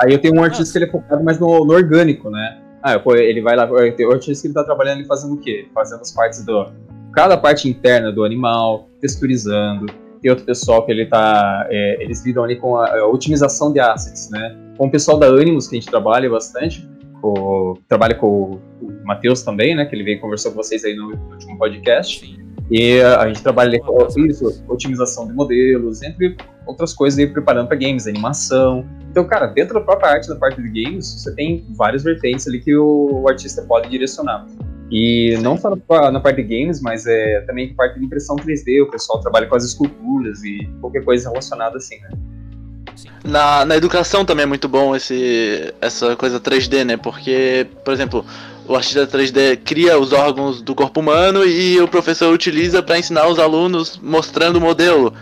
aí 0.00 0.12
eu 0.12 0.20
tenho 0.20 0.34
um 0.34 0.42
artista 0.42 0.72
que 0.72 0.78
ele 0.78 0.86
é 0.86 0.90
focado 0.90 1.22
mais 1.22 1.38
no, 1.38 1.64
no 1.64 1.72
orgânico, 1.72 2.28
né? 2.28 2.60
Ah, 2.82 3.00
ele 3.16 3.40
vai 3.40 3.56
lá, 3.56 3.66
tem 3.96 4.06
um 4.06 4.12
artista 4.12 4.42
que 4.42 4.48
ele 4.48 4.54
tá 4.54 4.64
trabalhando 4.64 5.00
e 5.00 5.06
fazendo 5.06 5.34
o 5.34 5.38
quê? 5.38 5.68
Fazendo 5.72 6.02
as 6.02 6.12
partes 6.12 6.44
do 6.44 6.70
cada 7.14 7.36
parte 7.36 7.68
interna 7.68 8.10
do 8.10 8.24
animal, 8.24 8.88
texturizando, 9.00 9.86
tem 10.20 10.30
outro 10.30 10.46
pessoal 10.46 10.84
que 10.84 10.90
ele 10.90 11.06
tá. 11.06 11.66
é, 11.70 12.02
eles 12.02 12.24
lidam 12.24 12.44
ali 12.44 12.56
com 12.56 12.76
a, 12.76 12.98
a 12.98 13.06
otimização 13.06 13.72
de 13.72 13.78
assets, 13.78 14.30
né? 14.30 14.56
Com 14.78 14.86
o 14.86 14.90
pessoal 14.90 15.18
da 15.18 15.26
Animus, 15.26 15.68
que 15.68 15.76
a 15.76 15.78
gente 15.78 15.90
trabalha 15.90 16.30
bastante, 16.30 16.88
com, 17.20 17.74
trabalha 17.88 18.14
com 18.14 18.26
o, 18.26 18.60
Matheus 19.04 19.42
também, 19.42 19.76
né? 19.76 19.84
Que 19.84 19.94
ele 19.94 20.02
veio 20.02 20.16
e 20.16 20.20
conversou 20.20 20.50
com 20.50 20.56
vocês 20.56 20.82
aí 20.82 20.96
no, 20.96 21.10
no 21.10 21.32
último 21.32 21.58
podcast. 21.58 22.20
Sim. 22.20 22.42
E 22.70 23.02
a, 23.02 23.26
gente 23.28 23.42
trabalha 23.42 23.68
ali 23.68 23.80
com 23.80 24.06
isso, 24.26 24.64
otimização 24.66 25.26
de 25.26 25.34
modelos, 25.34 26.02
entre 26.02 26.38
outras 26.66 26.94
coisas 26.94 27.18
aí 27.18 27.26
preparando 27.26 27.68
para 27.68 27.76
games, 27.76 28.06
animação. 28.06 28.86
Então, 29.10 29.26
cara, 29.26 29.46
dentro 29.46 29.74
da 29.74 29.80
própria 29.82 30.12
arte 30.12 30.28
da 30.28 30.36
parte 30.36 30.60
de 30.62 30.82
games, 30.82 31.06
você 31.06 31.34
tem 31.34 31.66
várias 31.76 32.02
vertentes 32.02 32.48
ali 32.48 32.60
que 32.60 32.74
o 32.74 33.28
artista 33.28 33.60
pode 33.62 33.90
direcionar. 33.90 34.46
E 34.90 35.36
não 35.42 35.56
só 35.56 35.70
na, 35.70 36.10
na 36.12 36.20
parte 36.20 36.42
de 36.42 36.58
games, 36.60 36.80
mas 36.80 37.06
é 37.06 37.40
também 37.46 37.68
com 37.70 37.74
parte 37.74 37.98
de 37.98 38.04
impressão 38.04 38.36
3D, 38.36 38.82
o 38.82 38.90
pessoal 38.90 39.20
trabalha 39.20 39.46
com 39.46 39.56
as 39.56 39.64
esculturas 39.64 40.42
e 40.44 40.68
qualquer 40.80 41.02
coisa 41.04 41.28
relacionada 41.30 41.76
assim, 41.78 41.98
né? 42.00 42.10
Na, 43.24 43.64
na 43.64 43.76
educação 43.76 44.24
também 44.24 44.44
é 44.44 44.46
muito 44.46 44.68
bom 44.68 44.94
esse, 44.94 45.72
essa 45.80 46.14
coisa 46.16 46.38
3D, 46.38 46.84
né? 46.84 46.96
Porque, 46.96 47.66
por 47.84 47.92
exemplo, 47.92 48.24
o 48.68 48.74
artista 48.74 49.06
3D 49.06 49.56
cria 49.64 49.98
os 49.98 50.12
órgãos 50.12 50.60
do 50.62 50.74
corpo 50.74 51.00
humano 51.00 51.44
e 51.44 51.80
o 51.80 51.88
professor 51.88 52.32
utiliza 52.32 52.82
para 52.82 52.98
ensinar 52.98 53.26
os 53.26 53.38
alunos 53.38 53.98
mostrando 54.02 54.56
o 54.56 54.60
modelo. 54.60 55.12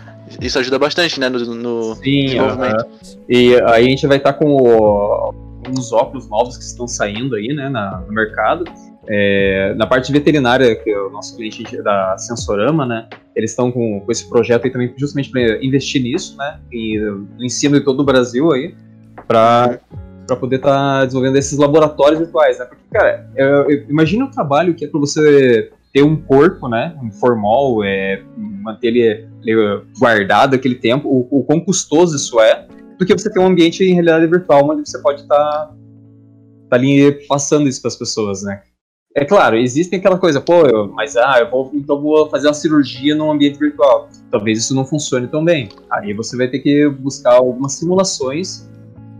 Isso 0.41 0.59
ajuda 0.59 0.77
bastante, 0.77 1.19
né? 1.19 1.29
No, 1.29 1.39
no 1.39 1.95
Sim, 1.95 2.25
desenvolvimento. 2.25 2.81
aham. 2.81 2.87
E 3.29 3.55
aí 3.55 3.85
a 3.85 3.89
gente 3.89 4.05
vai 4.05 4.17
estar 4.17 4.33
com 4.33 4.45
o- 4.45 5.33
uns 5.69 5.91
óculos 5.93 6.27
novos 6.29 6.57
que 6.57 6.63
estão 6.63 6.87
saindo 6.87 7.35
aí, 7.35 7.47
né, 7.53 7.69
na- 7.69 8.03
no 8.05 8.13
mercado. 8.13 8.65
É, 9.07 9.73
na 9.75 9.85
parte 9.85 10.11
veterinária, 10.11 10.75
que 10.75 10.89
é 10.89 10.99
o 10.99 11.09
nosso 11.09 11.35
cliente 11.35 11.81
da 11.81 12.17
Sensorama, 12.17 12.85
né, 12.85 13.07
eles 13.35 13.51
estão 13.51 13.71
com, 13.71 13.99
com 13.99 14.11
esse 14.11 14.29
projeto 14.29 14.65
aí 14.65 14.71
também 14.71 14.93
justamente 14.97 15.29
para 15.29 15.63
investir 15.63 16.01
nisso, 16.01 16.37
né, 16.37 16.59
e 16.71 16.97
no 16.99 17.43
ensino 17.43 17.77
de 17.77 17.83
todo 17.83 17.99
o 17.99 18.05
Brasil 18.05 18.51
aí, 18.51 18.75
para 19.27 19.79
para 20.25 20.37
poder 20.37 20.55
estar 20.55 21.03
desenvolvendo 21.05 21.35
esses 21.37 21.57
laboratórios 21.57 22.17
virtuais, 22.17 22.57
né? 22.57 22.63
Porque, 22.63 22.83
cara, 22.93 23.29
eu, 23.35 23.69
imagina 23.89 24.23
o 24.23 24.31
trabalho 24.31 24.73
que 24.73 24.85
é 24.85 24.87
para 24.87 24.99
você 24.99 25.69
ter 25.91 26.01
um 26.01 26.15
corpo, 26.15 26.67
né, 26.67 26.97
um 27.03 27.11
formal, 27.11 27.83
é, 27.83 28.23
manter 28.37 28.87
ele, 28.87 29.27
ele 29.43 29.81
guardado 29.99 30.55
aquele 30.55 30.75
tempo, 30.75 31.07
o, 31.07 31.39
o 31.39 31.43
quão 31.43 31.59
custoso 31.59 32.15
isso 32.15 32.39
é, 32.39 32.65
do 32.97 33.05
que 33.05 33.13
você 33.13 33.29
ter 33.29 33.39
um 33.39 33.45
ambiente 33.45 33.83
em 33.83 33.93
realidade 33.93 34.25
virtual 34.27 34.67
onde 34.69 34.89
você 34.89 34.99
pode 35.01 35.21
estar 35.21 35.35
tá 35.37 35.75
ali 36.71 37.11
passando 37.27 37.67
isso 37.67 37.81
para 37.81 37.89
as 37.89 37.97
pessoas, 37.97 38.43
né? 38.43 38.61
É 39.15 39.23
claro, 39.23 39.55
existem 39.55 39.99
aquela 39.99 40.17
coisa, 40.17 40.41
pô, 40.41 40.65
eu- 40.65 40.87
mas 40.91 41.15
ah, 41.15 41.37
eu 41.39 41.49
vou, 41.49 41.69
então 41.73 42.01
vou 42.01 42.27
fazer 42.29 42.47
uma 42.47 42.53
cirurgia 42.53 43.15
num 43.15 43.31
ambiente 43.31 43.59
virtual. 43.59 44.09
Talvez 44.31 44.57
isso 44.59 44.73
não 44.73 44.83
funcione 44.85 45.27
tão 45.27 45.45
bem. 45.45 45.69
Aí 45.89 46.13
você 46.13 46.35
vai 46.35 46.47
ter 46.47 46.59
que 46.59 46.89
buscar 46.89 47.35
algumas 47.35 47.73
simulações 47.73 48.67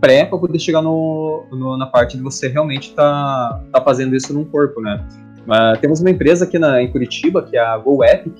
pré 0.00 0.26
para 0.26 0.36
poder 0.36 0.58
chegar 0.58 0.82
no, 0.82 1.44
no- 1.52 1.78
na 1.78 1.86
parte 1.86 2.16
de 2.16 2.22
você 2.22 2.48
realmente 2.48 2.92
tá, 2.94 3.62
tá 3.72 3.80
fazendo 3.80 4.14
isso 4.16 4.34
num 4.34 4.44
corpo, 4.44 4.80
né? 4.80 5.02
Mas 5.46 5.78
temos 5.78 6.00
uma 6.00 6.10
empresa 6.10 6.44
aqui 6.44 6.58
na, 6.58 6.82
em 6.82 6.90
Curitiba, 6.90 7.42
que 7.42 7.56
é 7.56 7.60
a 7.60 7.78
GoEpic. 7.78 8.34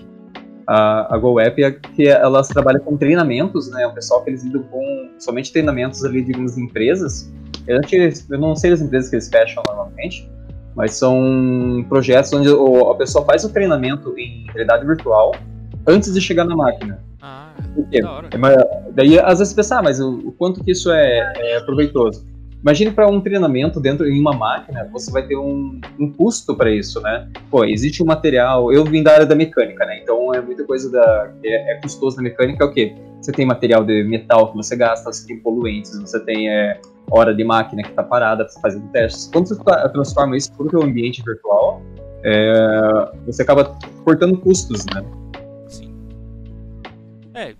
A, 0.66 1.14
a 1.14 1.18
GoEpic, 1.18 1.62
é 1.64 1.70
que 1.94 2.08
elas 2.08 2.48
trabalham 2.48 2.80
com 2.80 2.96
treinamentos, 2.96 3.70
né? 3.70 3.86
O 3.86 3.92
pessoal 3.92 4.22
que 4.24 4.30
eles 4.30 4.42
lidam 4.42 4.62
com 4.64 5.10
somente 5.18 5.52
treinamentos 5.52 6.04
ali, 6.04 6.22
digamos, 6.22 6.56
de 6.56 6.62
empresas. 6.62 7.32
Eu, 7.66 7.80
eu 8.30 8.38
não 8.38 8.56
sei 8.56 8.72
as 8.72 8.80
empresas 8.80 9.08
que 9.08 9.14
eles 9.16 9.28
fecham 9.28 9.62
normalmente, 9.66 10.28
mas 10.76 10.92
são 10.94 11.84
projetos 11.88 12.32
onde 12.32 12.48
o- 12.48 12.90
a 12.90 12.96
pessoa 12.96 13.24
faz 13.24 13.44
o 13.44 13.52
treinamento 13.52 14.18
em 14.18 14.46
realidade 14.52 14.86
virtual 14.86 15.32
antes 15.86 16.12
de 16.12 16.20
chegar 16.20 16.44
na 16.44 16.56
máquina. 16.56 16.98
Ah, 17.22 17.52
Por 17.74 17.88
quê? 17.88 18.00
da 18.02 18.12
hora. 18.12 18.28
É, 18.32 18.36
mas, 18.36 18.56
daí, 18.92 19.18
às 19.18 19.38
vezes, 19.38 19.54
pensar, 19.54 19.78
ah, 19.78 19.82
mas 19.82 20.00
o, 20.00 20.10
o 20.28 20.32
quanto 20.32 20.62
que 20.62 20.70
isso 20.72 20.90
é, 20.90 21.32
é 21.36 21.60
proveitoso? 21.60 22.26
Imagine 22.62 22.92
para 22.92 23.06
um 23.06 23.20
treinamento 23.20 23.78
dentro 23.78 24.08
em 24.08 24.18
uma 24.18 24.32
máquina, 24.32 24.88
você 24.90 25.10
vai 25.10 25.26
ter 25.26 25.36
um, 25.36 25.78
um 26.00 26.10
custo 26.10 26.56
para 26.56 26.70
isso, 26.70 26.98
né? 27.02 27.28
Pô, 27.50 27.62
existe 27.62 28.02
um 28.02 28.06
material. 28.06 28.72
Eu 28.72 28.84
vim 28.84 29.02
da 29.02 29.12
área 29.12 29.26
da 29.26 29.34
mecânica, 29.34 29.84
né? 29.84 30.00
Então 30.02 30.32
é 30.32 30.40
muita 30.40 30.64
coisa 30.64 30.90
da 30.90 31.30
que 31.42 31.48
é, 31.48 31.72
é 31.72 31.80
custoso 31.82 32.16
na 32.16 32.22
mecânica. 32.22 32.64
É 32.64 32.66
o 32.66 32.72
quê? 32.72 32.94
Você 33.20 33.32
tem 33.32 33.44
material 33.44 33.84
de 33.84 34.02
metal 34.04 34.50
que 34.50 34.56
você 34.56 34.74
gasta, 34.76 35.12
você 35.12 35.26
tem 35.26 35.38
poluentes, 35.40 35.98
você 36.00 36.18
tem 36.20 36.48
é, 36.48 36.80
hora 37.10 37.34
de 37.34 37.44
máquina 37.44 37.82
que 37.82 37.90
está 37.90 38.02
parada 38.02 38.46
fazer 38.62 38.80
testes. 38.92 39.28
Quando 39.32 39.48
você 39.48 39.56
tra- 39.62 39.88
transforma 39.88 40.36
isso 40.36 40.52
para 40.52 40.66
o 40.66 40.70
seu 40.70 40.82
ambiente 40.82 41.22
virtual, 41.24 41.82
é, 42.24 43.12
você 43.26 43.42
acaba 43.42 43.76
cortando 44.04 44.36
custos, 44.38 44.84
né? 44.94 45.04
Sim. 45.68 45.94
É, 47.34 47.54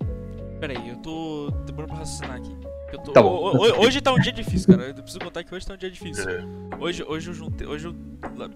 peraí, 0.61 0.89
eu 0.89 0.97
tô 0.97 1.51
demorando 1.67 1.93
pra 1.93 1.99
raciocinar 2.01 2.37
aqui. 2.37 2.57
Eu 2.93 2.99
tô, 3.01 3.13
Tá 3.13 3.21
bom. 3.23 3.29
ho- 3.31 3.57
ho- 3.57 3.85
hoje 3.87 4.01
tá 4.01 4.13
um 4.13 4.19
dia 4.21 4.33
difícil, 4.33 4.69
cara. 4.77 4.89
Eu 4.89 4.95
preciso 4.95 5.19
contar 5.19 5.43
que 5.43 5.53
hoje 5.55 5.67
tá 5.67 5.75
um 5.75 5.77
dia 5.77 5.91
difícil. 5.91 6.29
É. 6.31 6.45
Hoje, 6.79 7.05
hoje 7.07 7.29
eu 7.31 7.35
juntei. 7.35 7.67
Hoje 7.67 7.89
eu 7.89 7.95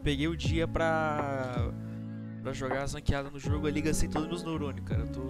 peguei 0.03 0.29
o 0.29 0.37
dia 0.37 0.67
pra. 0.69 1.69
pra 2.43 2.53
jogar 2.53 2.85
as 2.85 2.95
ranqueadas 2.95 3.33
no 3.33 3.39
jogo 3.41 3.67
ali, 3.67 3.81
gastei 3.81 4.09
todos 4.09 4.27
os 4.27 4.31
meus 4.31 4.45
neurônios, 4.45 4.85
cara. 4.87 5.01
Eu 5.03 5.09
tô. 5.09 5.21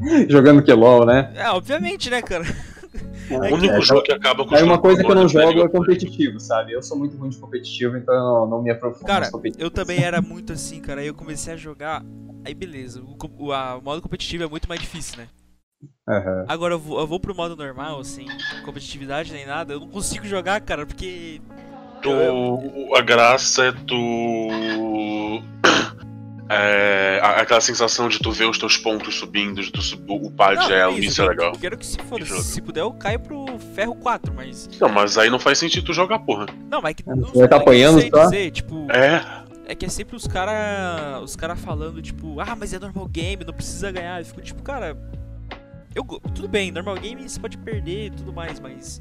Jogando 0.30 0.62
que 0.62 0.72
LOL, 0.72 1.04
né? 1.04 1.30
É, 1.34 1.50
obviamente, 1.50 2.08
né, 2.08 2.22
cara? 2.22 2.44
O 3.30 3.36
único 3.54 3.74
É, 3.74 3.80
jogo 3.80 4.02
que 4.02 4.12
acaba 4.12 4.44
com 4.44 4.54
Aí 4.54 4.62
uma 4.62 4.78
coisa 4.80 5.02
que 5.02 5.10
eu 5.10 5.14
não 5.14 5.26
neurônios 5.26 5.32
jogo 5.32 5.60
é 5.64 5.68
competitivo, 5.68 6.40
sabe? 6.40 6.72
Eu 6.72 6.82
sou 6.82 6.98
muito 6.98 7.16
ruim 7.16 7.28
de 7.30 7.38
competitivo, 7.38 7.96
então 7.96 8.14
eu 8.14 8.20
não, 8.20 8.46
não 8.48 8.62
me 8.62 8.70
aprofundo 8.70 9.06
Cara. 9.06 9.30
Eu 9.58 9.70
também 9.70 10.02
era 10.02 10.20
muito 10.20 10.52
assim, 10.52 10.80
cara. 10.80 11.00
Aí 11.00 11.06
eu 11.06 11.14
comecei 11.14 11.54
a 11.54 11.56
jogar. 11.56 12.04
Aí 12.44 12.54
beleza, 12.54 13.02
o, 13.02 13.16
o, 13.38 13.52
a- 13.52 13.76
o 13.76 13.82
modo 13.82 14.02
competitivo 14.02 14.42
é 14.44 14.48
muito 14.48 14.68
mais 14.68 14.80
difícil, 14.80 15.18
né? 15.18 15.28
Aham. 16.08 16.44
Agora 16.48 16.74
eu 16.74 16.78
vou, 16.78 16.98
eu 17.00 17.06
vou 17.06 17.20
pro 17.20 17.34
modo 17.34 17.54
normal, 17.56 18.02
sem 18.02 18.26
competitividade 18.64 19.32
nem 19.32 19.46
nada. 19.46 19.74
Eu 19.74 19.80
não 19.80 19.88
consigo 19.88 20.26
jogar, 20.26 20.60
cara, 20.60 20.84
porque. 20.84 21.40
Tu, 22.02 22.10
a 22.96 23.00
graça 23.02 23.66
é 23.66 23.72
tu. 23.72 25.42
É, 26.52 27.20
aquela 27.22 27.60
sensação 27.60 28.08
de 28.08 28.18
tu 28.18 28.32
ver 28.32 28.46
os 28.46 28.58
teus 28.58 28.76
pontos 28.76 29.14
subindo, 29.14 29.62
de 29.62 29.70
tu 29.70 29.80
upar 30.08 30.56
Não, 30.56 30.66
de 30.66 30.72
elo, 30.72 30.98
isso, 30.98 31.10
isso 31.10 31.22
é 31.22 31.24
eu 31.24 31.28
legal. 31.28 31.52
Quero 31.52 31.78
que 31.78 31.86
se 31.86 31.96
for, 31.98 32.20
se 32.26 32.60
puder 32.60 32.80
eu 32.80 32.92
caio 32.92 33.20
pro 33.20 33.46
ferro 33.74 33.94
4, 33.94 34.34
mas. 34.34 34.68
Não, 34.80 34.88
mas 34.88 35.16
aí 35.16 35.30
não 35.30 35.38
faz 35.38 35.58
sentido 35.58 35.84
tu 35.86 35.92
jogar, 35.92 36.18
porra. 36.18 36.46
Não, 36.68 36.82
mas 36.82 36.90
é 36.90 36.94
que. 36.94 37.02
Você 37.04 37.14
Não, 37.14 37.22
vai 37.32 37.32
tá 37.32 37.44
é 37.44 37.48
que 37.48 37.54
eu 37.54 37.58
apanhando 37.58 38.00
só? 38.10 38.24
dizer, 38.24 38.50
tipo. 38.50 38.90
É, 38.90 39.44
É 39.68 39.74
que 39.76 39.86
é 39.86 39.88
sempre 39.88 40.16
os 40.16 40.26
cara. 40.26 41.20
Os 41.22 41.36
cara 41.36 41.54
falando, 41.54 42.02
tipo, 42.02 42.40
ah, 42.40 42.56
mas 42.58 42.74
é 42.74 42.78
normal 42.80 43.06
game, 43.06 43.44
não 43.44 43.54
precisa 43.54 43.92
ganhar. 43.92 44.20
Eu 44.20 44.24
fico 44.26 44.40
tipo, 44.40 44.60
cara. 44.62 44.96
Eu, 45.94 46.04
tudo 46.34 46.48
bem, 46.48 46.72
normal 46.72 46.96
game 46.96 47.28
você 47.28 47.38
pode 47.38 47.58
perder 47.58 48.06
e 48.06 48.10
tudo 48.10 48.32
mais, 48.32 48.58
mas. 48.58 49.00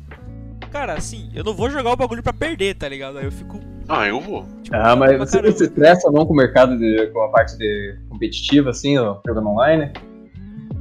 Cara, 0.72 0.94
assim, 0.94 1.32
eu 1.34 1.44
não 1.44 1.56
vou 1.56 1.68
jogar 1.70 1.92
o 1.92 1.96
bagulho 1.96 2.22
pra 2.22 2.32
perder, 2.34 2.76
tá 2.76 2.88
ligado? 2.88 3.18
Aí 3.18 3.26
eu 3.26 3.32
fico. 3.32 3.60
Ah, 3.90 4.08
eu 4.08 4.22
vou. 4.22 4.46
Ah, 4.72 4.96
mas 4.96 5.18
você 5.18 5.52
se 5.52 5.64
estressa 5.64 6.08
ou 6.08 6.14
não 6.14 6.26
com 6.26 6.34
o 6.34 6.36
mercado, 6.36 6.78
de, 6.78 7.08
com 7.08 7.22
a 7.24 7.30
parte 7.30 7.58
de 7.58 7.98
competitiva, 8.08 8.70
assim, 8.70 8.98
ó, 8.98 9.18
jogando 9.28 9.50
online? 9.50 9.92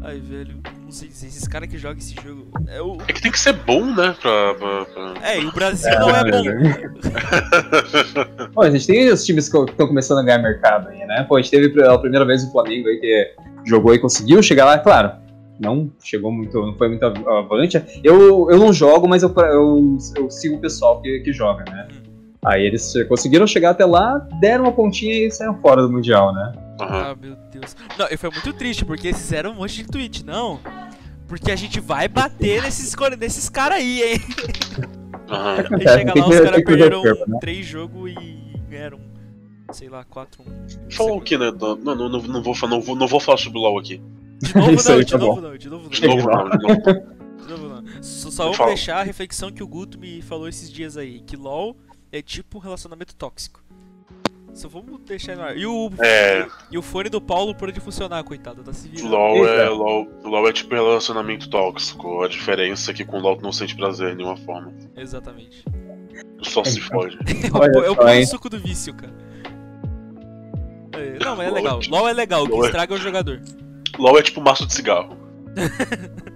Ai, 0.03 0.21
velho, 0.21 0.57
não 0.85 0.91
sei 0.91 1.09
dizer. 1.09 1.27
Esses 1.27 1.49
caras 1.49 1.69
que 1.69 1.77
jogam 1.77 1.99
esse 1.99 2.15
jogo. 2.15 2.47
É, 2.69 2.81
o... 2.81 2.97
É 3.09 3.12
que 3.12 3.21
tem 3.21 3.33
que 3.33 3.41
ser 3.41 3.53
bom, 3.53 3.85
né? 3.85 4.15
Pra. 4.21 4.55
pra, 4.55 4.85
pra- 4.85 5.15
é 5.23 5.41
e 5.41 5.45
o 5.45 5.53
Brasil 5.53 5.91
não 5.99 6.11
é 6.11 6.31
bom. 6.31 6.43
Bom, 8.55 8.62
a 8.62 8.71
gente 8.71 8.87
tem 8.87 9.11
os 9.11 9.25
times 9.25 9.49
que 9.49 9.59
estão 9.59 9.87
começando 9.88 10.19
a 10.19 10.23
ganhar 10.23 10.38
mercado 10.38 10.88
aí, 10.88 11.05
né? 11.05 11.25
Pô, 11.29 11.37
a 11.37 11.43
gente 11.43 11.50
teve 11.50 11.69
pela 11.71 11.99
primeira 12.00 12.25
vez 12.25 12.45
o 12.45 12.53
Flamengo 12.53 12.88
aí 12.88 12.99
que 12.99 13.35
jogou 13.65 13.95
e 13.95 13.99
conseguiu 13.99 14.43
chegar 14.43 14.65
lá, 14.65 14.79
claro. 14.79 15.12
Não 15.61 15.91
chegou 16.03 16.31
muito, 16.31 16.57
não 16.59 16.75
foi 16.77 16.88
muito 16.88 17.05
avante. 17.05 17.83
Eu, 18.05 18.49
eu 18.50 18.59
não 18.59 18.73
jogo, 18.73 19.09
mas 19.09 19.23
eu, 19.23 19.33
eu, 19.37 19.99
eu 20.17 20.31
sigo 20.31 20.57
o 20.57 20.61
pessoal 20.61 21.03
que, 21.03 21.21
que 21.21 21.33
joga, 21.33 21.65
né? 21.71 21.88
Aí 22.49 22.64
eles 22.64 22.95
conseguiram 23.09 23.47
chegar 23.47 23.71
até 23.71 23.85
lá, 23.85 24.19
deram 24.40 24.64
uma 24.64 24.73
pontinha 24.73 25.12
e 25.26 25.31
saíram 25.31 25.61
fora 25.61 25.83
do 25.83 25.93
Mundial, 25.93 26.33
né? 26.33 26.52
Aham. 26.81 27.11
Ah, 27.11 27.14
meu 27.21 27.37
Deus. 27.52 27.76
Não, 27.99 28.07
e 28.11 28.17
foi 28.17 28.31
muito 28.31 28.52
triste, 28.55 28.85
porque 28.87 29.09
eles 29.09 29.19
fizeram 29.21 29.50
um 29.50 29.57
monte 29.57 29.75
de 29.83 29.85
tweet, 29.87 30.25
não. 30.25 30.59
Porque 31.26 31.50
a 31.52 31.57
gente 31.57 31.78
vai 31.78 32.09
bater 32.09 32.62
nesses, 32.62 32.95
nesses 33.19 33.50
caras 33.50 33.78
aí, 33.78 34.02
hein? 34.02 34.21
Aham. 35.28 35.55
Aí 35.57 35.61
Acontece, 35.61 35.99
chega 35.99 36.09
lá, 36.09 36.12
que- 36.14 36.21
os 36.35 36.40
caras 36.40 36.64
perderam 36.64 37.00
o 37.02 37.05
né? 37.05 37.38
três 37.38 37.67
jogos 37.67 38.11
e 38.12 38.61
ganharam, 38.71 38.99
sei 39.73 39.90
lá, 39.90 40.05
4 40.05 40.43
1 40.43 40.90
Falar 40.90 41.12
o 41.12 41.21
que, 41.21 41.37
né? 41.37 41.52
Não, 41.61 41.76
não, 41.76 41.95
não, 41.95 42.09
não, 42.09 42.43
vou, 42.43 42.55
não, 42.69 42.81
vou, 42.81 42.97
não 42.97 43.07
vou 43.07 43.21
falar 43.21 43.37
sobre 43.37 43.59
LOL 43.59 43.78
aqui. 43.78 44.00
De 44.40 44.55
novo 44.57 44.71
não, 44.88 44.95
aí, 44.95 45.05
de 45.05 45.12
tá 45.12 45.19
novo 45.19 45.40
não, 45.43 45.57
de 45.59 45.69
novo 45.69 45.90
De 45.90 46.07
não. 46.07 46.17
novo, 46.17 46.31
não, 46.31 46.49
de 46.49 46.59
novo. 46.67 46.83
De 47.43 47.49
novo 47.50 47.69
não. 47.69 48.02
Só, 48.02 48.31
só 48.31 48.52
Fala. 48.55 48.69
deixar 48.71 49.00
a 49.00 49.02
reflexão 49.02 49.50
que 49.52 49.62
o 49.62 49.67
Guto 49.69 49.99
me 49.99 50.23
falou 50.23 50.49
esses 50.49 50.73
dias 50.73 50.97
aí, 50.97 51.21
que 51.21 51.37
LoL 51.37 51.76
é 52.12 52.23
tipo 52.23 52.59
um 52.59 52.61
relacionamento 52.61 53.15
tóxico. 53.15 53.61
Só 54.55 54.67
vamos 54.69 55.00
deixar 55.03 55.37
no 55.37 55.43
ar. 55.43 55.57
E 55.57 55.67
o, 55.67 55.91
É. 56.03 56.47
e 56.71 56.79
o 56.79 56.83
fone 56.83 57.09
do 57.09 57.21
Paulo 57.21 57.55
parou 57.55 57.71
de 57.73 57.81
funcionar, 57.81 58.25
coitado, 58.25 58.62
tá 58.65 58.73
se 58.73 58.88
virando. 58.88 59.11
LOL 59.11 59.47
é. 59.47 59.69
LOL, 59.69 60.09
LOL 60.25 60.49
é 60.49 60.53
tipo 60.53 60.75
relacionamento 60.75 61.49
tóxico. 61.49 62.23
A 62.23 62.29
diferença 62.29 62.91
é 62.91 62.95
que 62.95 63.05
com 63.05 63.19
LOL 63.21 63.37
tu 63.37 63.43
não 63.43 63.53
sente 63.53 63.77
prazer 63.77 64.11
de 64.12 64.17
nenhuma 64.17 64.37
forma. 64.38 64.73
Exatamente. 64.97 65.62
Tu 66.38 66.50
só 66.50 66.65
se 66.65 66.81
fode. 66.81 67.17
É 67.45 67.50
o, 67.53 67.61
Olha 67.61 67.87
é 67.87 67.91
o 67.91 67.97
puro 67.97 68.09
hein? 68.09 68.27
suco 68.27 68.49
do 68.49 68.59
vício, 68.59 68.93
cara. 68.95 69.12
É, 70.95 71.19
não, 71.25 71.37
mas 71.37 71.47
é 71.47 71.50
legal. 71.50 71.81
LoL 71.88 72.09
é 72.09 72.12
legal, 72.12 72.43
o 72.43 72.47
que 72.47 72.53
LOL 72.53 72.65
é- 72.65 72.67
estraga 72.67 72.95
é 72.95 72.97
o 72.97 73.00
jogador. 73.00 73.41
LOL 73.99 74.19
é 74.19 74.23
tipo 74.23 74.41
maço 74.41 74.67
de 74.67 74.75
cigarro. 74.75 75.17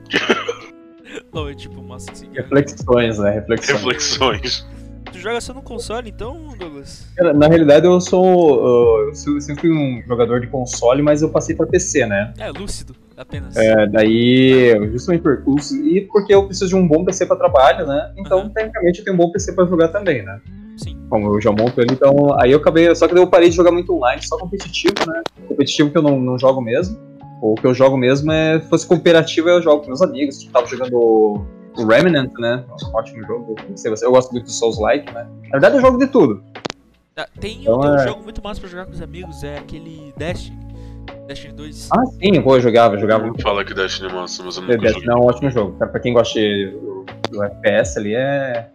Não, 1.33 1.49
é 1.49 1.55
tipo 1.55 1.83
massa 1.83 2.11
de 2.13 2.19
cigarro. 2.19 2.37
Reflexões, 2.49 3.19
né? 3.19 3.31
Reflexões. 3.31 3.77
Reflexões. 3.79 4.67
Tu 5.13 5.19
joga 5.19 5.41
só 5.41 5.53
no 5.53 5.63
console 5.63 6.11
então, 6.11 6.49
Douglas? 6.59 7.07
Cara, 7.17 7.33
Na 7.33 7.47
realidade, 7.47 7.87
eu 7.87 8.01
sou. 8.01 9.05
uh, 9.05 9.09
eu 9.09 9.15
sempre 9.15 9.61
fui 9.61 9.71
um 9.71 10.03
jogador 10.07 10.41
de 10.41 10.47
console, 10.47 11.03
mas 11.03 11.23
eu 11.23 11.29
passei 11.29 11.55
pra 11.55 11.67
PC, 11.67 12.07
né? 12.07 12.33
É, 12.39 12.51
lúcido, 12.51 12.95
apenas. 13.17 13.57
É, 13.57 13.87
daí, 13.87 14.75
justamente 14.93 15.23
por 15.23 15.43
curso, 15.45 15.77
e 15.77 16.03
porque 16.03 16.35
eu 16.35 16.47
preciso 16.47 16.71
de 16.71 16.77
um 16.77 16.87
bom 16.89 17.05
PC 17.05 17.27
pra 17.27 17.37
trabalho, 17.37 17.87
né? 17.87 18.13
Então, 18.17 18.41
Aham. 18.41 18.49
tecnicamente, 18.51 18.99
eu 19.01 19.05
tenho 19.05 19.15
um 19.15 19.19
bom 19.19 19.31
PC 19.31 19.53
pra 19.53 19.67
jogar 19.67 19.89
também, 19.89 20.23
né? 20.23 20.41
Sim. 20.77 20.97
Como 21.11 21.35
eu 21.35 21.41
já 21.41 21.51
monto 21.53 21.81
ele, 21.81 21.93
então. 21.93 22.35
Aí 22.41 22.51
eu 22.53 22.59
acabei. 22.59 22.93
Só 22.95 23.07
que 23.07 23.15
daí 23.15 23.23
eu 23.23 23.29
parei 23.29 23.51
de 23.51 23.57
jogar 23.57 23.71
muito 23.71 23.95
online, 23.95 24.23
só 24.23 24.39
competitivo, 24.39 24.95
né? 25.07 25.23
Competitivo 25.47 25.91
que 25.91 25.99
eu 25.99 26.03
não, 26.03 26.19
não 26.19 26.39
jogo 26.39 26.61
mesmo. 26.63 26.99
Ou 27.43 27.53
o 27.53 27.55
que 27.55 27.67
eu 27.67 27.75
jogo 27.75 27.97
mesmo 27.97 28.33
é. 28.33 28.59
Se 28.61 28.69
fosse 28.69 28.87
cooperativo, 28.87 29.49
eu 29.51 29.61
jogo 29.63 29.83
com 29.83 29.89
meus 29.89 30.01
amigos. 30.01 30.39
Tipo, 30.39 30.53
tava 30.53 30.67
jogando 30.67 31.45
o 31.77 31.87
Remnant, 31.87 32.33
né? 32.39 32.65
Um 32.85 32.97
ótimo 32.97 33.25
jogo. 33.27 33.55
Eu 34.03 34.11
gosto 34.13 34.33
muito 34.33 34.45
do 34.45 34.51
Souls-like, 34.51 35.13
né? 35.13 35.27
Na 35.45 35.51
verdade, 35.51 35.77
eu 35.77 35.81
jogo 35.81 35.99
de 35.99 36.07
tudo. 36.07 36.43
Ah, 37.17 37.27
tem, 37.39 37.61
Então 37.63 37.79
tem 37.81 37.91
um 37.91 37.95
é- 37.97 38.07
jogo 38.09 38.23
muito 38.23 38.43
massa 38.43 38.61
pra 38.61 38.69
jogar 38.71 38.87
com 38.87 38.93
os 38.93 39.03
amigos, 39.03 39.45
é 39.45 39.59
aquele 39.59 40.15
Destiny. 40.17 40.59
Destiny 41.27 41.53
2. 41.55 41.89
Ah, 41.93 42.05
sim, 42.07 42.41
pô, 42.43 42.57
eu 42.57 42.61
jogava, 42.61 42.95
eu 42.97 43.01
jogava 43.01 43.25
muito. 43.25 43.43
Fala 43.43 43.65
que 43.65 43.75
Destiny 43.75 44.09
é 44.11 44.13
massa, 44.15 44.43
mas 44.43 44.57
eu 44.57 44.63
nunca 44.63 44.79
Destiny 44.79 45.05
joguei. 45.05 45.11
é 45.11 45.25
um 45.25 45.27
ótimo 45.29 45.51
jogo. 45.51 45.73
Pra 45.79 46.01
quem 46.01 46.13
gosta 46.15 46.39
de- 46.39 46.71
do, 46.71 47.07
do 47.31 47.45
FPS 47.45 47.99
ali, 47.99 48.15
é. 48.15 48.69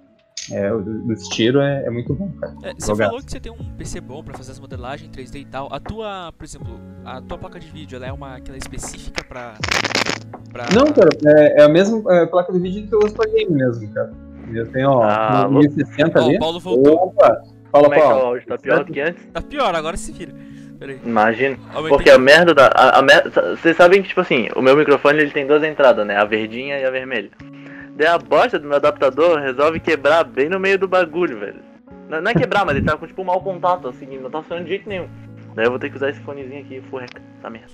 É 0.51 0.71
o 0.73 0.81
do- 0.81 0.99
dos 1.07 1.27
tiros 1.29 1.61
é, 1.61 1.85
é 1.85 1.89
muito 1.89 2.13
bom, 2.13 2.31
cara. 2.39 2.53
É, 2.63 2.73
você 2.77 2.95
falou 2.95 3.21
que 3.21 3.31
você 3.31 3.39
tem 3.39 3.51
um 3.51 3.75
PC 3.77 4.01
bom 4.01 4.23
pra 4.23 4.33
fazer 4.37 4.51
as 4.51 4.59
modelagens 4.59 5.09
3D 5.11 5.35
e 5.41 5.45
tal. 5.45 5.67
A 5.71 5.79
tua, 5.79 6.31
por 6.37 6.43
exemplo, 6.45 6.79
a 7.05 7.21
tua 7.21 7.37
placa 7.37 7.59
de 7.59 7.67
vídeo, 7.67 7.95
ela 7.95 8.07
é 8.07 8.11
uma 8.11 8.35
aquela 8.35 8.57
específica 8.57 9.23
pra. 9.23 9.53
pra... 10.51 10.65
Não, 10.73 10.85
cara, 10.93 11.09
é, 11.39 11.61
é 11.61 11.63
a 11.63 11.69
mesma 11.69 12.01
é, 12.15 12.25
placa 12.25 12.51
de 12.53 12.59
vídeo 12.59 12.87
que 12.87 12.95
eu 12.95 12.99
uso 12.99 13.13
pra 13.15 13.25
game 13.29 13.51
mesmo, 13.51 13.91
cara. 13.93 14.11
Eu 14.53 14.65
tenho, 14.71 14.89
ó, 14.91 15.03
Ah, 15.03 15.47
no 15.49 15.59
1060 15.59 16.19
Ó, 16.21 16.25
ali. 16.25 16.35
o 16.37 16.39
Paulo 16.39 16.59
voltou. 16.59 16.93
Opa! 16.95 17.41
Fala, 17.69 17.83
Como 17.83 17.93
é 17.93 17.97
que 17.97 18.01
tá 18.03 18.07
o 18.07 18.09
Paulo. 18.11 18.25
áudio? 18.27 18.47
Tá 18.47 18.57
pior 18.57 18.83
do 18.85 18.93
que 18.93 18.99
antes? 19.01 19.25
Tá 19.33 19.41
pior, 19.41 19.75
agora 19.75 19.97
se 19.97 20.11
vira. 20.13 20.33
Pera 20.79 20.91
aí. 20.93 20.99
Imagino. 21.05 21.57
Aumentei. 21.73 21.89
Porque 21.89 22.09
a 22.09 22.17
merda 22.17 22.53
da. 22.53 22.67
A, 22.67 22.99
a 22.99 23.01
mer- 23.01 23.23
Vocês 23.59 23.75
sabem 23.75 24.01
que, 24.01 24.07
tipo 24.07 24.21
assim, 24.21 24.47
o 24.55 24.61
meu 24.61 24.77
microfone 24.77 25.19
ele 25.19 25.31
tem 25.31 25.45
duas 25.45 25.63
entradas, 25.63 26.05
né? 26.07 26.15
A 26.15 26.23
verdinha 26.23 26.77
e 26.79 26.85
a 26.85 26.89
vermelha. 26.91 27.29
Daí 27.97 28.07
a 28.07 28.17
bosta 28.17 28.59
do 28.59 28.67
meu 28.67 28.77
adaptador 28.77 29.39
resolve 29.39 29.79
quebrar 29.79 30.23
bem 30.23 30.47
no 30.49 30.59
meio 30.59 30.77
do 30.77 30.87
bagulho, 30.87 31.39
velho. 31.39 31.59
Não, 32.07 32.21
não 32.21 32.31
é 32.31 32.33
quebrar, 32.33 32.63
mas 32.65 32.75
ele 32.77 32.85
tá 32.85 32.95
com 32.95 33.07
tipo 33.07 33.21
um 33.21 33.25
mau 33.25 33.41
contato, 33.41 33.87
assim, 33.87 34.05
não 34.19 34.29
tá 34.29 34.41
funcionando 34.41 34.65
de 34.65 34.69
jeito 34.69 34.87
nenhum. 34.87 35.07
Daí 35.55 35.65
eu 35.65 35.71
vou 35.71 35.79
ter 35.79 35.89
que 35.89 35.95
usar 35.97 36.09
esse 36.11 36.19
fonezinho 36.19 36.61
aqui, 36.61 36.81
furreca. 36.89 37.19
Tá 37.41 37.49
merda. 37.49 37.73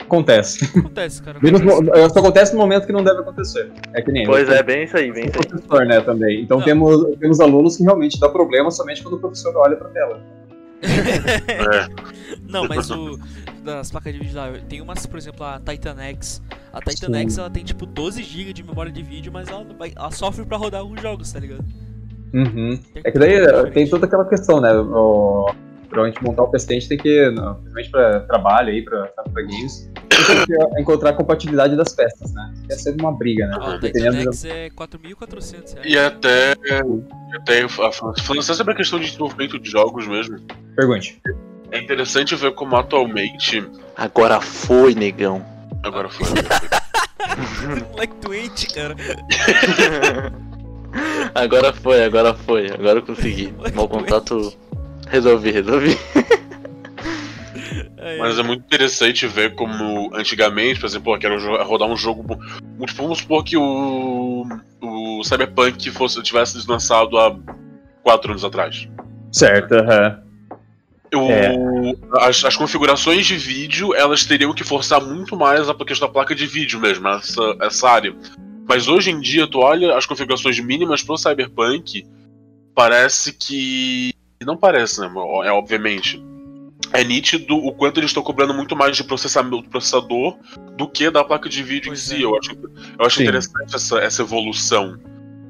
Acontece. 0.00 0.64
Acontece, 0.78 1.22
cara. 1.22 1.38
Acontece. 1.38 2.10
Só 2.14 2.20
acontece 2.20 2.52
no 2.52 2.60
momento 2.60 2.86
que 2.86 2.92
não 2.92 3.02
deve 3.02 3.20
acontecer. 3.20 3.72
É 3.94 4.02
que 4.02 4.12
nem 4.12 4.24
Pois 4.26 4.48
eu. 4.48 4.54
é, 4.54 4.62
bem 4.62 4.84
isso 4.84 4.96
aí, 4.96 5.10
bem 5.10 5.26
isso 5.26 5.38
aí. 5.38 5.46
professor, 5.48 5.86
né, 5.86 6.00
também. 6.00 6.42
Então 6.42 6.58
Não. 6.58 6.64
temos, 6.64 7.16
temos 7.18 7.40
alunos 7.40 7.76
que 7.76 7.82
realmente 7.82 8.20
dá 8.20 8.28
problema 8.28 8.70
somente 8.70 9.02
quando 9.02 9.14
o 9.14 9.18
professor 9.18 9.56
olha 9.56 9.76
pra 9.76 9.88
tela. 9.88 10.20
É, 10.82 11.88
Não, 12.48 12.66
mas 12.68 12.90
o. 12.90 13.18
Das 13.64 13.90
placas 13.90 14.12
de 14.12 14.18
vídeo 14.18 14.36
lá, 14.36 14.52
tem 14.68 14.82
umas, 14.82 15.06
por 15.06 15.16
exemplo, 15.16 15.42
a 15.42 15.58
Titan 15.58 15.96
X. 15.98 16.42
A 16.70 16.80
Titan 16.82 17.06
Sim. 17.06 17.20
X 17.20 17.38
ela 17.38 17.48
tem 17.48 17.64
tipo 17.64 17.86
12 17.86 18.22
GB 18.22 18.52
de 18.52 18.62
memória 18.62 18.92
de 18.92 19.02
vídeo, 19.02 19.32
mas 19.32 19.48
ela, 19.48 19.66
ela 19.96 20.10
sofre 20.10 20.44
pra 20.44 20.58
rodar 20.58 20.82
alguns 20.82 21.00
jogos, 21.00 21.32
tá 21.32 21.40
ligado? 21.40 21.64
Uhum. 22.34 22.78
É 22.96 23.10
que 23.10 23.18
daí 23.18 23.36
eh, 23.36 23.70
tem 23.70 23.88
toda 23.88 24.04
aquela 24.04 24.26
questão, 24.26 24.60
né? 24.60 24.70
O, 24.74 25.50
pra 25.88 26.04
gente 26.04 26.22
montar 26.22 26.42
o 26.42 26.48
PC, 26.48 26.72
a 26.72 26.74
gente 26.74 26.88
tem 26.90 26.98
que, 26.98 27.30
não, 27.30 27.54
principalmente 27.54 27.90
pra 27.90 28.20
trabalho 28.20 28.68
aí, 28.68 28.82
pra, 28.82 29.06
pra 29.06 29.42
games, 29.42 29.90
encontrar 30.78 31.10
a 31.10 31.12
compatibilidade 31.12 31.76
das 31.76 31.92
peças, 31.92 32.32
né? 32.32 32.54
É 32.70 32.74
sempre 32.74 33.02
uma 33.02 33.12
briga, 33.12 33.46
né? 33.46 33.56
Ó, 33.58 33.62
a 33.62 33.74
Titan 33.74 33.80
Dependendo 33.80 34.32
X 34.32 34.44
é 34.44 34.70
4.400 34.70 35.74
reais. 35.74 35.74
e 35.84 35.98
até. 35.98 36.52
até 37.34 37.68
falando 37.68 38.42
só 38.42 38.54
sobre 38.54 38.74
a 38.74 38.76
questão 38.76 38.98
de 38.98 39.06
desenvolvimento 39.06 39.58
de 39.58 39.70
jogos 39.70 40.06
mesmo. 40.06 40.38
Pergunte. 40.76 41.20
É 41.70 41.80
interessante 41.80 42.36
ver 42.36 42.52
como 42.54 42.76
atualmente. 42.76 43.66
Agora 43.96 44.40
foi, 44.40 44.94
negão. 44.94 45.44
Agora 45.82 46.08
foi. 46.08 46.26
Moleque 47.92 48.14
doente, 48.20 48.66
cara. 48.68 48.94
Agora 51.34 51.72
foi, 51.72 52.04
agora 52.04 52.34
foi, 52.34 52.70
agora 52.70 53.00
eu 53.00 53.02
consegui. 53.02 53.52
Mau 53.74 53.88
contato. 53.88 54.52
Resolvi, 55.08 55.50
resolvi. 55.50 55.98
Aí, 58.04 58.18
Mas 58.18 58.38
é 58.38 58.42
muito 58.42 58.62
interessante 58.64 59.26
ver 59.26 59.54
como 59.54 60.14
antigamente, 60.14 60.78
por 60.78 60.86
exemplo, 60.86 61.14
eu 61.14 61.18
quero 61.18 61.64
rodar 61.64 61.88
um 61.88 61.96
jogo. 61.96 62.36
Tipo, 62.86 63.02
vamos 63.02 63.18
supor 63.18 63.42
que 63.42 63.56
o. 63.56 64.46
O 64.82 65.24
Cyberpunk 65.24 65.90
fosse, 65.90 66.22
tivesse 66.22 66.60
sido 66.60 66.70
lançado 66.70 67.16
há 67.18 67.34
quatro 68.02 68.30
anos 68.32 68.44
atrás. 68.44 68.86
Certo, 69.32 69.72
aham. 69.74 70.20
O- 71.14 71.30
É. 71.30 71.54
as, 72.26 72.44
as 72.44 72.56
configurações 72.56 73.24
de 73.24 73.36
vídeo 73.36 73.94
elas 73.94 74.24
teriam 74.24 74.52
que 74.52 74.64
forçar 74.64 75.00
muito 75.00 75.36
mais 75.36 75.68
a 75.68 75.74
questão 75.74 76.08
da 76.08 76.12
placa 76.12 76.34
de 76.34 76.44
vídeo 76.46 76.78
mesmo, 76.80 77.06
essa, 77.08 77.56
essa 77.62 77.88
área. 77.88 78.14
Mas 78.68 78.88
hoje 78.88 79.10
em 79.10 79.20
dia, 79.20 79.46
tu 79.46 79.60
olha 79.60 79.96
as 79.96 80.04
configurações 80.06 80.58
mínimas 80.58 81.02
pro 81.02 81.16
Cyberpunk, 81.16 82.04
parece 82.74 83.32
que. 83.32 84.12
Não 84.44 84.56
parece, 84.56 85.00
né? 85.00 85.10
É 85.44 85.52
obviamente. 85.52 86.22
É 86.94 87.02
nítido 87.02 87.56
o 87.56 87.72
quanto 87.72 87.98
eles 87.98 88.10
estão 88.10 88.22
cobrando 88.22 88.54
muito 88.54 88.76
mais 88.76 88.96
de 88.96 89.02
processamento 89.02 89.62
do 89.62 89.68
processador 89.68 90.38
do 90.76 90.88
que 90.88 91.10
da 91.10 91.24
placa 91.24 91.48
de 91.48 91.62
vídeo 91.62 91.88
Pois 91.88 92.10
em 92.10 92.14
é. 92.14 92.16
si. 92.18 92.22
Eu 92.22 92.36
acho, 92.38 92.50
eu 92.98 93.04
acho 93.06 93.16
Sim. 93.16 93.22
interessante 93.24 93.74
essa, 93.74 93.98
essa 93.98 94.22
evolução 94.22 94.96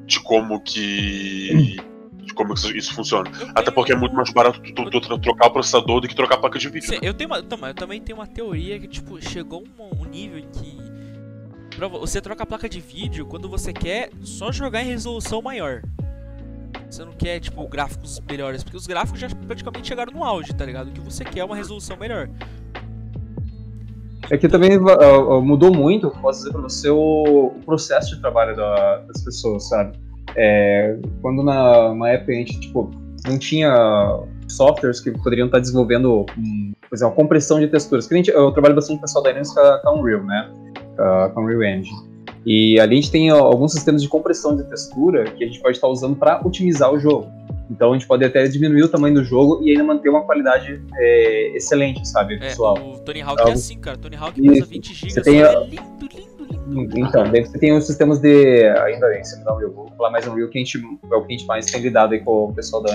de 0.06 0.18
como 0.20 0.60
que. 0.62 1.76
de 2.22 2.32
como 2.34 2.54
isso, 2.54 2.74
isso 2.76 2.94
funciona. 2.94 3.30
eu 3.38 3.48
Até 3.50 3.62
tenho- 3.64 3.74
porque 3.74 3.92
é 3.92 3.96
muito 3.96 4.14
mais 4.16 4.30
barato 4.32 4.58
tu, 4.60 4.90
tu- 4.90 5.00
tu 5.00 5.18
trocar 5.18 5.48
o 5.48 5.50
processador 5.50 6.00
do 6.00 6.08
que 6.08 6.14
trocar 6.14 6.36
a 6.36 6.38
placa 6.38 6.58
de 6.58 6.68
vídeo. 6.70 6.86
Sim, 6.88 6.94
né? 6.94 7.00
eu 7.02 7.12
tenho 7.14 7.28
uma, 7.28 7.38
eu 7.68 7.74
também 7.74 8.00
tenho 8.00 8.16
uma 8.18 8.26
teoria 8.26 8.78
que 8.80 8.88
tipo 8.88 9.20
chegou 9.20 9.62
um, 9.78 10.02
um 10.02 10.04
nível 10.06 10.38
em 10.38 10.48
que 10.48 10.78
você 12.00 12.20
troca 12.20 12.44
a 12.44 12.46
placa 12.46 12.68
de 12.68 12.80
vídeo 12.80 13.26
quando 13.26 13.48
você 13.48 13.72
quer 13.72 14.10
só 14.22 14.50
jogar 14.52 14.82
em 14.82 14.86
resolução 14.86 15.42
maior. 15.42 15.82
Você 16.90 17.04
não 17.04 17.12
quer 17.12 17.40
tipo 17.40 17.66
gráficos 17.68 18.20
melhores, 18.28 18.62
porque 18.62 18.76
os 18.76 18.86
gráficos 18.86 19.20
já 19.20 19.28
praticamente 19.28 19.88
chegaram 19.88 20.12
no 20.12 20.22
auge, 20.22 20.54
tá 20.54 20.64
ligado? 20.64 20.88
O 20.88 20.92
que 20.92 21.00
você 21.00 21.24
quer 21.24 21.40
é 21.40 21.44
uma 21.44 21.56
resolução 21.56 21.96
melhor. 21.96 22.28
É 24.30 24.38
que 24.38 24.48
também 24.48 24.78
uh, 24.78 25.42
mudou 25.42 25.74
muito, 25.74 26.10
posso 26.22 26.38
dizer 26.40 26.52
pra 26.52 26.62
você, 26.62 26.88
o, 26.88 27.52
o 27.56 27.60
processo 27.66 28.14
de 28.14 28.20
trabalho 28.22 28.56
da- 28.56 28.98
das 29.00 29.22
pessoas, 29.22 29.68
sabe? 29.68 29.98
É, 30.36 30.96
quando 31.20 31.42
na, 31.42 31.94
na 31.94 32.08
época 32.08 32.32
a 32.32 32.34
gente, 32.34 32.58
tipo, 32.58 32.90
não 33.26 33.38
tinha 33.38 33.74
softwares 34.48 35.00
que 35.00 35.10
poderiam 35.10 35.46
estar 35.46 35.58
desenvolvendo, 35.58 36.24
um, 36.38 36.72
por 36.88 36.94
exemplo, 36.96 37.14
compressão 37.14 37.60
de 37.60 37.68
texturas. 37.68 38.06
Que 38.06 38.14
gente, 38.14 38.30
eu 38.30 38.50
trabalho 38.52 38.74
bastante 38.74 38.96
com 38.96 39.00
o 39.00 39.02
pessoal 39.02 39.24
da 39.24 39.30
Dynamics 39.30 39.52
com 39.54 39.60
a, 39.60 39.92
Unreal, 39.92 40.22
né? 40.24 40.50
Com 40.96 41.40
a 41.40 41.42
Unreal 41.42 41.62
Engine. 41.62 42.13
E 42.46 42.78
ali 42.78 42.92
a 42.92 43.00
gente 43.00 43.10
tem 43.10 43.30
alguns 43.30 43.72
sistemas 43.72 44.02
de 44.02 44.08
compressão 44.08 44.54
de 44.54 44.64
textura 44.64 45.24
que 45.24 45.42
a 45.42 45.46
gente 45.46 45.60
pode 45.60 45.76
estar 45.76 45.88
usando 45.88 46.16
para 46.16 46.40
otimizar 46.44 46.92
o 46.92 46.98
jogo. 46.98 47.26
Então 47.70 47.90
a 47.90 47.92
gente 47.94 48.06
pode 48.06 48.24
até 48.24 48.46
diminuir 48.46 48.82
o 48.82 48.88
tamanho 48.88 49.14
do 49.14 49.24
jogo 49.24 49.62
e 49.62 49.70
ainda 49.70 49.82
manter 49.84 50.10
uma 50.10 50.22
qualidade 50.22 50.82
é, 50.98 51.56
excelente, 51.56 52.06
sabe, 52.06 52.34
É, 52.34 52.38
pessoal? 52.38 52.76
o 52.76 52.98
Tony 53.00 53.22
Hawk 53.22 53.38
é 53.40 53.42
Algo- 53.42 53.52
assim, 53.54 53.78
cara. 53.78 53.96
Tony 53.96 54.16
Hawk 54.16 54.40
pesa 54.40 54.66
20 54.66 54.94
GB, 54.94 55.10
Você 55.12 55.22
tem 55.22 55.42
é 55.42 55.64
lindo, 55.64 55.82
lindo, 56.14 56.82
lindo. 56.82 56.98
Então, 56.98 57.24
daí 57.30 57.44
você 57.46 57.58
tem 57.58 57.74
os 57.74 57.86
sistemas 57.86 58.20
de. 58.20 58.66
Ainda 58.68 59.18
em 59.18 59.24
cima 59.24 59.44
da 59.44 59.54
Unreal, 59.54 59.72
vou 59.72 59.88
falar 59.96 60.10
mais 60.10 60.26
Unreal, 60.26 60.48
que 60.50 60.58
a 60.58 60.60
gente, 60.62 60.78
é 60.78 61.16
o 61.16 61.22
que 61.22 61.32
a 61.34 61.36
gente 61.38 61.46
mais 61.46 61.64
tem 61.66 61.80
lidado 61.80 62.12
aí 62.12 62.20
com 62.20 62.44
o 62.50 62.52
pessoal 62.52 62.82
da 62.82 62.92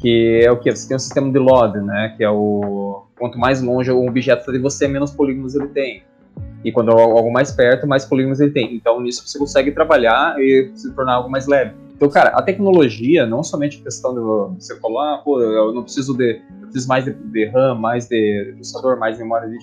que 0.00 0.40
é 0.44 0.50
o 0.50 0.58
que? 0.58 0.70
Você 0.70 0.86
tem 0.86 0.96
o 0.96 1.00
sistema 1.00 1.30
de 1.32 1.38
load, 1.38 1.80
né? 1.80 2.14
Que 2.16 2.22
é 2.24 2.30
o. 2.30 3.02
Quanto 3.18 3.36
mais 3.36 3.60
longe 3.60 3.90
o 3.90 4.06
objeto 4.06 4.40
está 4.40 4.52
de 4.52 4.58
você, 4.58 4.86
menos 4.86 5.10
polígonos 5.10 5.56
ele 5.56 5.66
tem. 5.68 6.04
E 6.64 6.72
quando 6.72 6.90
é 6.90 7.00
algo 7.00 7.32
mais 7.32 7.50
perto, 7.52 7.86
mais 7.86 8.04
polígonos 8.04 8.40
ele 8.40 8.50
tem. 8.50 8.74
Então 8.74 9.00
nisso 9.00 9.22
você 9.26 9.38
consegue 9.38 9.70
trabalhar 9.70 10.40
e 10.40 10.70
se 10.74 10.92
tornar 10.92 11.14
algo 11.14 11.30
mais 11.30 11.46
leve. 11.46 11.72
Então, 11.98 12.08
cara, 12.08 12.30
a 12.30 12.40
tecnologia, 12.40 13.26
não 13.26 13.42
somente 13.42 13.80
a 13.80 13.82
questão 13.82 14.14
de 14.14 14.20
você 14.56 14.78
falar, 14.78 15.16
ah, 15.16 15.18
pô, 15.18 15.40
eu 15.40 15.72
não 15.72 15.82
preciso 15.82 16.16
de. 16.16 16.40
Eu 16.60 16.68
preciso 16.68 16.86
mais 16.86 17.04
de, 17.04 17.12
de 17.12 17.46
RAM, 17.46 17.74
mais 17.74 18.06
de 18.06 18.52
processador, 18.54 18.96
mais 18.98 19.18
memória 19.18 19.48
de. 19.48 19.58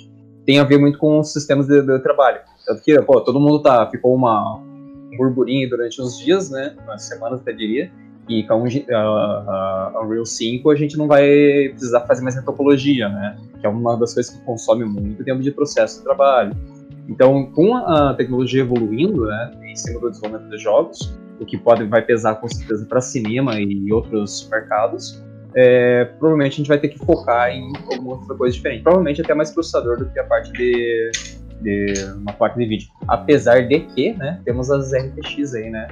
Tem 0.45 0.59
a 0.59 0.65
ver 0.65 0.77
muito 0.77 0.99
com 0.99 1.19
os 1.19 1.31
sistemas 1.31 1.65
de, 1.65 1.81
de 1.81 1.99
trabalho. 1.99 2.39
Tanto 2.65 2.81
que, 2.83 3.01
pô, 3.03 3.21
todo 3.21 3.39
mundo 3.39 3.61
tá, 3.61 3.89
ficou 3.89 4.13
uma, 4.13 4.57
um 4.57 5.17
burburinho 5.17 5.69
durante 5.69 6.01
uns 6.01 6.19
dias, 6.19 6.49
né? 6.49 6.75
Umas 6.83 7.03
semanas 7.03 7.39
até 7.39 7.53
diria. 7.53 7.89
E 8.27 8.43
com 8.43 8.65
a, 8.91 10.01
Unreal 10.03 10.25
5 10.25 10.69
a 10.69 10.75
gente 10.75 10.97
não 10.97 11.07
vai 11.07 11.69
precisar 11.69 12.01
fazer 12.01 12.21
mais 12.21 12.35
retopologia, 12.35 13.07
né? 13.07 13.37
Que 13.61 13.65
é 13.65 13.69
uma 13.69 13.95
das 13.95 14.13
coisas 14.13 14.33
que 14.33 14.43
consome 14.43 14.83
muito 14.83 15.23
tempo 15.23 15.41
de 15.41 15.51
processo 15.51 15.99
de 15.99 16.03
trabalho. 16.03 16.53
Então, 17.07 17.45
com 17.51 17.75
a 17.75 18.13
tecnologia 18.13 18.61
evoluindo, 18.61 19.25
né, 19.25 19.51
em 19.63 19.75
cima 19.75 19.99
do 19.99 20.09
desenvolvimento 20.09 20.49
de 20.49 20.57
jogos, 20.57 21.17
o 21.39 21.45
que 21.45 21.57
pode 21.57 21.83
vai 21.85 22.01
pesar 22.01 22.35
com 22.35 22.47
certeza 22.47 22.85
para 22.85 23.01
cinema 23.01 23.59
e 23.59 23.91
outros 23.91 24.47
mercados, 24.49 25.23
é, 25.55 26.05
provavelmente 26.05 26.53
a 26.53 26.57
gente 26.57 26.67
vai 26.67 26.77
ter 26.77 26.89
que 26.89 26.99
focar 26.99 27.49
em 27.49 27.71
alguma 27.91 28.15
outra 28.15 28.35
coisa 28.35 28.53
diferente. 28.55 28.83
Provavelmente 28.83 29.21
até 29.21 29.33
mais 29.33 29.51
processador 29.51 29.97
do 29.97 30.09
que 30.09 30.19
a 30.19 30.23
parte 30.25 30.51
de, 30.51 31.11
de 31.61 31.93
uma 32.17 32.33
placa 32.33 32.59
de 32.59 32.65
vídeo. 32.65 32.89
Apesar 33.07 33.67
de 33.67 33.79
que, 33.81 34.13
né, 34.13 34.41
temos 34.43 34.69
as 34.69 34.91
RTX 34.93 35.53
aí, 35.53 35.69
né, 35.69 35.87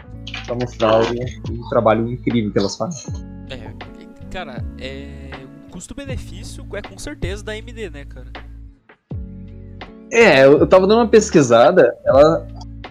pra 0.45 0.55
mostrar 0.55 1.01
o, 1.01 1.53
o 1.53 1.69
trabalho 1.69 2.09
incrível 2.11 2.51
que 2.51 2.59
elas 2.59 2.75
fazem. 2.75 3.13
É, 3.49 4.27
cara, 4.29 4.63
é. 4.79 5.31
Custo-benefício 5.71 6.63
é 6.73 6.83
com 6.83 6.99
certeza 6.99 7.43
da 7.43 7.53
AMD, 7.53 7.89
né, 7.89 8.05
cara? 8.05 8.27
É, 10.13 10.45
eu 10.45 10.59
eu 10.59 10.67
tava 10.67 10.85
dando 10.87 10.99
uma 10.99 11.07
pesquisada, 11.07 11.95
ela 12.05 12.45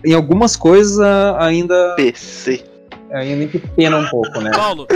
em 0.04 0.12
algumas 0.14 0.56
coisas 0.56 0.98
ainda 1.38 1.94
PC. 1.96 2.64
ainda 3.12 3.46
que 3.46 3.58
pena 3.58 3.98
um 3.98 4.08
pouco, 4.08 4.40
né? 4.40 4.50
Paulo, 4.50 4.86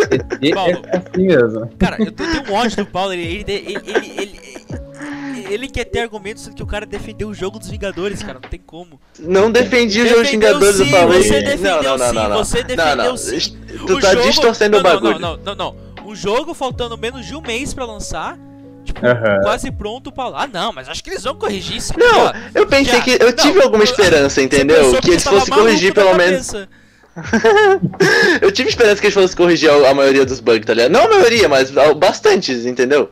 E 0.43 0.53
Paulo. 0.53 0.83
é 0.87 0.97
assim 0.97 1.27
mesmo. 1.27 1.71
cara, 1.79 1.97
eu 2.03 2.11
tenho 2.11 2.51
um 2.51 2.55
ódio 2.55 2.77
do 2.79 2.87
Paulo, 2.87 3.13
ele, 3.13 3.23
ele, 3.23 3.45
ele, 3.53 3.83
ele, 3.87 4.13
ele, 4.19 5.47
ele 5.55 5.69
quer 5.69 5.85
ter 5.85 6.01
argumentos 6.01 6.43
sendo 6.43 6.57
que 6.57 6.63
o 6.63 6.67
cara 6.67 6.85
defendeu 6.85 7.29
o 7.29 7.35
jogo 7.35 7.59
dos 7.61 7.69
Vingadores, 7.71 8.21
cara, 8.23 8.41
não 8.43 8.49
tem 8.49 8.59
como. 8.59 9.01
Não 9.21 9.51
defendi 9.53 10.01
o 10.03 10.09
jogo 10.09 10.23
dos 10.23 10.31
Vingadores, 10.31 10.81
eu 10.81 10.87
sim, 10.87 10.91
falei. 10.91 11.23
você 11.23 11.43
defendeu 11.43 11.83
não, 11.83 11.83
não, 11.83 11.99
não, 11.99 12.09
sim, 12.09 12.15
não, 12.15 12.29
não. 12.31 12.37
você 12.45 12.59
não, 12.59 12.67
defendeu 12.67 12.97
não. 13.05 13.17
sim. 13.17 13.57
Tu 13.87 13.93
O 13.97 14.01
tá 14.01 14.13
jogo- 14.13 14.27
distorcendo 14.27 14.73
não, 14.73 14.81
o 14.81 14.83
bagulho. 14.83 15.19
Não, 15.21 15.37
não, 15.37 15.55
não, 15.55 15.55
não. 15.55 15.77
O 16.07 16.15
jogo 16.17 16.53
faltando 16.55 16.97
menos 16.99 17.25
de 17.27 17.35
um 17.37 17.41
mês 17.41 17.73
pra 17.75 17.85
lançar, 17.85 18.37
tipo, 18.87 19.05
Aham. 19.07 19.41
quase 19.43 19.71
pronto, 19.71 20.09
o 20.09 20.13
Paulo. 20.13 20.35
Ah, 20.37 20.47
não, 20.47 20.73
mas 20.73 20.89
acho 20.89 21.03
que 21.05 21.11
eles 21.11 21.23
vão 21.25 21.35
corrigir 21.35 21.77
isso 21.77 21.93
aqui, 21.93 22.01
Não, 22.01 22.27
ó. 22.27 22.33
eu 22.55 22.67
pensei 22.67 22.95
Já- 22.95 23.01
que. 23.03 23.11
Eu 23.21 23.27
não, 23.27 23.33
tive 23.33 23.61
alguma 23.63 23.85
esperança, 23.85 24.41
entendeu? 24.43 24.85
Que 24.85 24.91
porque 24.97 25.11
eles 25.11 25.25
fossem 25.25 25.55
corrigir 25.55 25.93
pelo 25.95 26.15
menos. 26.15 26.53
Eu 28.43 28.53
tive 28.53 28.69
esperança 28.69 29.01
que 29.01 29.07
eles 29.07 29.15
fossem 29.15 29.37
corrigir 29.37 29.71
a, 29.71 29.91
a 29.91 29.95
maioria 29.95 30.25
dos 30.27 30.39
bugs, 30.41 30.67
tá 30.67 30.75
ligado? 30.75 30.93
Não 30.93 31.05
a 31.07 31.09
maioria, 31.09 31.49
mas 31.49 31.71
bastantes, 31.97 32.67
entendeu? 32.67 33.11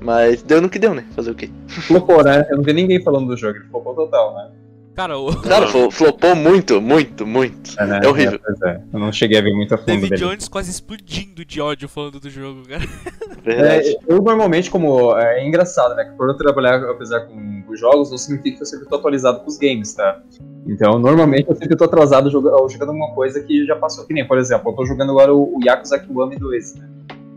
Mas 0.00 0.42
deu 0.42 0.60
no 0.60 0.68
que 0.70 0.78
deu, 0.78 0.94
né? 0.94 1.04
Fazer 1.14 1.30
o 1.30 1.34
quê? 1.34 1.50
Flopou, 1.68 2.24
né? 2.24 2.46
Eu 2.50 2.56
não 2.56 2.64
vi 2.64 2.72
ninguém 2.72 3.02
falando 3.02 3.26
do 3.26 3.36
jogo, 3.36 3.58
ele 3.58 3.66
flopou 3.70 3.94
total, 3.94 4.34
né? 4.34 4.48
Cara, 4.94 5.16
o 5.18 5.34
Cara, 5.40 5.66
flo- 5.68 5.90
flopou 5.90 6.34
muito, 6.36 6.78
muito, 6.80 7.26
muito. 7.26 7.70
É, 7.80 7.86
né? 7.86 8.00
É 8.04 8.08
horrível. 8.08 8.38
pois 8.44 8.60
é. 8.62 8.82
Eu 8.92 9.00
não 9.00 9.10
cheguei 9.10 9.38
a 9.38 9.42
ver 9.42 9.54
muito 9.54 9.74
a 9.74 9.78
fundo 9.78 9.86
David 9.86 10.10
dele. 10.10 10.20
Jones 10.22 10.48
quase 10.48 10.70
explodindo 10.70 11.44
de 11.46 11.60
ódio 11.62 11.88
falando 11.88 12.20
do 12.20 12.28
jogo, 12.28 12.62
cara. 12.68 12.82
Verdade. 13.42 13.88
É, 13.88 13.98
eu 14.06 14.20
normalmente, 14.20 14.70
como. 14.70 15.16
É 15.16 15.46
engraçado, 15.46 15.94
né? 15.94 16.04
Que 16.04 16.12
por 16.16 16.28
eu 16.28 16.36
trabalhar, 16.36 16.76
apesar 16.90 17.20
com 17.20 17.62
os 17.68 17.80
jogos, 17.80 18.10
não 18.10 18.18
significa 18.18 18.56
que 18.58 18.62
eu 18.62 18.66
sempre 18.66 18.86
tô 18.86 18.96
atualizado 18.96 19.40
com 19.40 19.48
os 19.48 19.56
games, 19.56 19.94
tá? 19.94 20.20
Então, 20.66 20.98
normalmente 20.98 21.48
eu 21.48 21.56
sempre 21.56 21.74
tô 21.74 21.84
atrasado 21.84 22.30
joga- 22.30 22.50
jogando 22.70 22.90
alguma 22.90 23.14
coisa 23.14 23.42
que 23.42 23.64
já 23.64 23.74
passou. 23.76 24.04
Que 24.06 24.12
nem, 24.12 24.26
por 24.28 24.36
exemplo, 24.38 24.70
eu 24.72 24.76
tô 24.76 24.84
jogando 24.84 25.10
agora 25.10 25.34
o, 25.34 25.56
o 25.56 25.58
Yakuza 25.64 25.98
Kiwami 25.98 26.36
2, 26.36 26.74
né? 26.76 26.88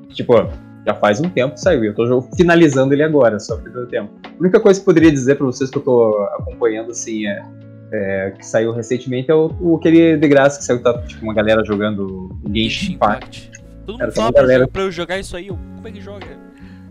Tipo, 0.09 0.33
já 0.85 0.93
faz 0.93 1.19
um 1.19 1.29
tempo 1.29 1.55
que 1.55 1.61
saiu. 1.61 1.83
Eu 1.83 1.93
tô 1.93 2.21
finalizando 2.35 2.93
ele 2.93 3.03
agora, 3.03 3.39
só 3.39 3.57
que 3.57 3.69
deu 3.69 3.87
tempo. 3.87 4.11
A 4.25 4.39
única 4.39 4.59
coisa 4.59 4.79
que 4.79 4.83
eu 4.83 4.85
poderia 4.85 5.11
dizer 5.11 5.35
pra 5.35 5.45
vocês 5.45 5.69
que 5.69 5.77
eu 5.77 5.81
tô 5.81 6.15
acompanhando, 6.39 6.91
assim, 6.91 7.25
é. 7.27 7.43
é, 7.91 8.31
que 8.37 8.45
saiu 8.45 8.71
recentemente 8.71 9.31
é 9.31 9.33
o, 9.35 9.51
o 9.59 9.75
aquele 9.77 10.17
de 10.17 10.27
graça 10.27 10.59
que 10.59 10.65
saiu, 10.65 10.81
tá, 10.81 10.97
tipo, 11.03 11.23
uma 11.23 11.33
galera 11.33 11.63
jogando 11.65 12.29
Genshin 12.53 12.93
Impact. 12.93 13.51
Todo 13.85 13.99
mundo 13.99 14.11
fala 14.13 14.31
galera- 14.31 14.67
pra 14.67 14.81
eu 14.83 14.91
jogar 14.91 15.19
isso 15.19 15.35
aí, 15.37 15.47
eu, 15.47 15.57
como 15.75 15.87
é 15.87 15.91
que 15.91 16.01
joga? 16.01 16.25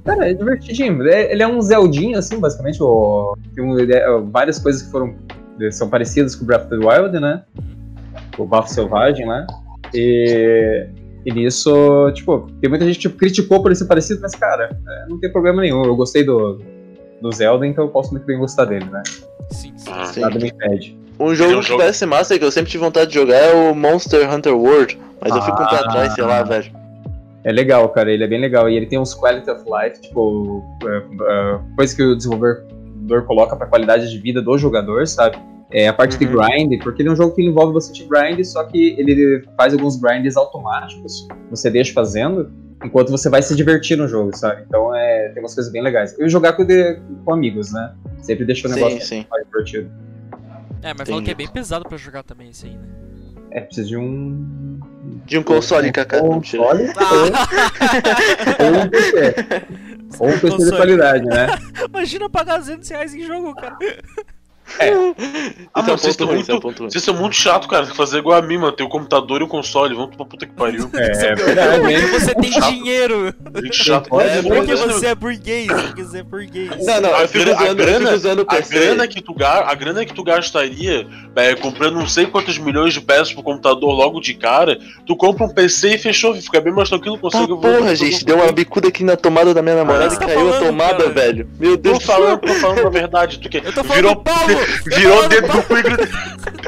Cara, 0.04 0.30
é 0.30 0.35
divertidinho. 0.35 1.02
É- 1.09 1.33
Ele 1.33 1.42
é 1.42 1.46
um 1.48 1.61
Zeldinho, 1.62 2.18
assim, 2.18 2.38
basicamente. 2.38 2.83
O, 2.83 3.37
tem 3.54 3.64
um- 3.64 3.78
ele 3.78 3.94
é- 3.94 4.07
várias 4.30 4.59
coisas 4.59 4.83
que 4.83 4.90
foram 4.90 5.14
são 5.70 5.88
parecidas 5.88 6.35
com 6.35 6.42
o 6.44 6.46
Breath 6.46 6.62
of 6.62 6.70
the 6.70 6.76
Wild, 6.87 7.18
né? 7.20 7.42
O 8.37 8.44
Bafo 8.44 8.68
Selvagem 8.68 9.24
lá. 9.26 9.46
E, 9.94 10.87
e 11.24 11.32
nisso, 11.32 12.10
tipo, 12.14 12.46
tem 12.60 12.68
muita 12.68 12.84
gente 12.84 12.96
que 12.96 13.02
tipo, 13.02 13.16
criticou 13.16 13.60
por 13.62 13.68
ele 13.68 13.76
ser 13.76 13.87
parecido, 13.87 14.20
mas, 14.20 14.34
cara, 14.34 14.76
é, 14.87 15.06
não 15.08 15.18
tem 15.18 15.30
problema 15.32 15.62
nenhum. 15.62 15.84
Eu 15.84 15.96
gostei 15.96 16.22
do, 16.24 16.60
do 17.20 17.32
Zelda, 17.32 17.66
então 17.66 17.84
eu 17.84 17.88
posso 17.90 18.10
muito 18.12 18.24
bem 18.26 18.38
gostar 18.38 18.66
dele, 18.66 18.84
né? 18.90 19.02
Sim, 19.50 19.72
sim. 19.76 19.90
Ah. 19.92 20.04
Sim. 20.06 20.20
Nada 20.20 20.38
me 20.38 20.48
impede. 20.48 20.98
Um 21.18 21.32
é 21.32 21.34
jogo 21.34 21.52
um 21.56 21.60
que 21.60 21.68
jogo- 21.68 21.80
parece 21.80 22.04
massa 22.06 22.38
que 22.38 22.44
eu 22.44 22.50
sempre 22.50 22.70
tive 22.70 22.84
vontade 22.84 23.08
de 23.08 23.14
jogar 23.14 23.37
é 23.37 23.52
o 23.54 23.74
Monster 23.74 24.32
Hunter 24.32 24.56
World. 24.56 24.98
Mas 25.20 25.34
eu 25.34 25.42
fico 25.42 25.62
um 25.62 25.66
pé 25.66 25.76
Ah. 25.76 25.80
atrás, 25.80 26.12
sei 26.14 26.24
lá, 26.24 26.42
velho. 26.42 26.70
É 27.44 27.52
legal, 27.52 27.88
cara, 27.90 28.10
ele 28.10 28.24
é 28.24 28.26
bem 28.26 28.40
legal. 28.40 28.68
E 28.68 28.76
ele 28.76 28.87
tem 28.87 28.98
uns 28.98 29.14
quality 29.14 29.48
of 29.50 29.62
life, 29.64 30.00
tipo, 30.00 30.62
é, 30.84 30.96
é, 30.96 31.58
coisa 31.76 31.94
que 31.94 32.02
o 32.02 32.16
desenvolvedor 32.16 33.22
coloca 33.26 33.54
pra 33.54 33.66
qualidade 33.66 34.10
de 34.10 34.18
vida 34.18 34.42
do 34.42 34.56
jogador, 34.58 35.06
sabe? 35.06 35.37
É 35.74 35.88
a 35.88 35.92
parte 35.92 36.16
de 36.16 36.24
Uhum. 36.26 36.32
grind, 36.37 36.82
porque 36.84 37.02
ele 37.02 37.08
é 37.08 37.12
um 37.12 37.16
jogo 37.16 37.34
que 37.34 37.42
envolve 37.42 37.74
bastante 37.74 38.06
grind, 38.08 38.42
só 38.44 38.62
que 38.64 38.94
ele 38.96 39.42
faz 39.56 39.72
alguns 39.74 39.96
grinds 39.96 40.37
automáticos, 40.37 41.26
você 41.50 41.68
deixa 41.68 41.92
fazendo, 41.92 42.52
enquanto 42.84 43.10
você 43.10 43.28
vai 43.28 43.42
se 43.42 43.56
divertir 43.56 43.98
no 43.98 44.06
jogo, 44.06 44.37
sabe? 44.37 44.62
Então 44.68 44.94
é, 44.94 45.30
tem 45.30 45.42
umas 45.42 45.52
coisas 45.54 45.72
bem 45.72 45.82
legais. 45.82 46.16
E 46.18 46.28
jogar 46.28 46.52
com, 46.52 46.64
de- 46.64 47.00
com 47.24 47.32
amigos, 47.34 47.72
né? 47.72 47.92
Sempre 48.22 48.44
deixa 48.44 48.68
o 48.68 48.70
Sim, 48.70 48.76
negócio 48.76 49.00
sim. 49.02 49.26
mais 49.28 49.44
divertido. 49.46 49.90
É, 50.80 50.94
mas 50.96 51.08
falam 51.08 51.24
que 51.24 51.30
é 51.30 51.34
bem 51.34 51.48
pesado 51.48 51.84
pra 51.88 51.98
jogar 51.98 52.22
também 52.22 52.50
esse 52.50 52.66
aí, 52.66 52.76
né? 52.76 52.87
É, 53.50 53.60
precisa 53.60 53.87
de 53.88 53.96
um. 53.96 54.78
De 55.26 55.38
um 55.38 55.42
console, 55.42 55.90
Kaká. 55.92 56.22
Um 56.22 56.34
console 56.40 56.84
ou 58.60 58.80
um 58.82 58.88
PC. 58.88 59.34
Ou 60.20 60.28
um 60.28 60.32
PC 60.32 60.44
de 60.44 60.50
Console. 60.50 60.76
qualidade, 60.76 61.24
né? 61.24 61.46
Imagina 61.88 62.30
pagar 62.30 62.58
200 62.58 62.88
reais 62.88 63.14
em 63.14 63.22
jogo, 63.26 63.52
cara. 63.56 63.76
Ah, 65.74 65.81
Isso 65.81 65.90
é 65.90 65.92
um 65.92 65.96
vocês 65.98 66.12
estão 66.14 66.27
ruim, 66.27 66.40
isso 66.40 66.50
é 66.50 66.55
um 66.55 66.57
muito, 66.57 66.62
ponto 66.68 66.79
ruim. 66.81 66.90
vocês 66.90 67.05
são 67.05 67.14
muito 67.14 67.37
chato, 67.37 67.68
cara. 67.68 67.83
Tem 67.83 67.90
que 67.92 67.96
fazer 67.96 68.18
igual 68.18 68.38
a 68.38 68.42
mim, 68.42 68.59
mano. 68.59 68.72
Tem 68.72 68.85
o 68.87 68.88
computador 68.88 69.40
e 69.40 69.44
o 69.44 69.48
console. 69.48 69.94
Vamos 69.94 70.16
pra 70.16 70.24
puta 70.24 70.46
que 70.46 70.53
pariu. 70.53 70.88
É, 70.94 71.27
é 71.27 71.35
verdade, 71.35 71.81
Porque 71.81 71.94
hein? 71.94 72.07
você 72.09 72.35
tem 72.35 72.53
Chato. 72.53 72.72
dinheiro. 72.72 73.35
Gente 73.62 73.85
chato. 73.85 74.20
É, 74.20 74.42
Porque 74.42 74.74
você 74.77 75.07
é 75.07 75.14
burguês. 75.14 75.66
Porque 75.66 76.03
você 76.05 76.18
é 76.18 76.22
burguês. 76.22 76.70
Não, 76.87 77.00
não, 77.00 77.14
A 77.14 77.22
eu 77.22 77.29
fico 77.29 77.44
grana- 77.44 77.61
a 77.61 77.62
usando, 77.64 77.68
eu 77.81 77.87
grana- 77.87 77.98
fico 78.07 78.14
usando 78.14 78.38
o 78.40 78.42
A 78.42 78.57
PC. 78.57 78.74
grana, 78.74 79.09
que 79.09 79.22
tu, 79.22 79.35
a 79.44 79.74
grana 79.74 80.05
que 80.05 80.14
tu 80.14 80.22
gastaria 80.24 81.07
é, 81.37 81.55
comprando 81.55 81.94
não 81.94 82.07
sei 82.09 82.27
quantos 82.27 82.59
milhões 82.59 82.94
de 82.94 83.00
peças 83.00 83.33
pro 83.33 83.42
computador 83.42 83.92
logo 83.92 84.20
de 84.20 84.35
cara, 84.35 84.79
tu 85.07 85.16
compra 85.16 85.44
um 85.44 85.48
PC 85.48 85.94
e 85.94 85.98
fechou, 85.98 86.35
fica 86.35 86.61
bem 86.61 86.72
mais 86.72 86.88
tranquilo, 86.88 87.16
Tá 87.16 87.22
consegue 87.22 87.55
porra, 87.61 87.94
gente, 87.94 88.24
deu 88.24 88.37
uma 88.37 88.50
bicuda 88.53 88.88
aqui 88.88 89.05
na 89.05 89.16
tomada 89.16 89.53
da 89.53 89.62
minha 89.62 89.77
namorada 89.77 90.11
você 90.11 90.16
e 90.16 90.18
tá 90.20 90.27
caiu 90.27 90.48
a 90.48 90.53
falando, 90.53 90.66
tomada, 90.66 90.94
cara? 90.98 91.11
velho. 91.11 91.48
Meu 91.59 91.77
Deus 91.77 91.98
Tô 91.98 92.00
do 92.00 92.07
céu. 92.07 92.14
falando, 92.16 92.40
tô 92.40 92.55
falando 92.55 92.87
a 92.87 92.90
verdade. 92.90 93.38
Tu 93.38 93.48
que 93.48 93.59
Eu 93.59 93.72
tô 93.72 93.83
falando 93.85 93.94
virou, 93.94 94.16
tô 94.16 94.53
virou 94.86 95.28
dedo 95.28 95.48
do 95.48 95.56
no 95.56 95.62
cu 95.62 95.76
e 95.76 95.82
gritaria. 95.82 96.12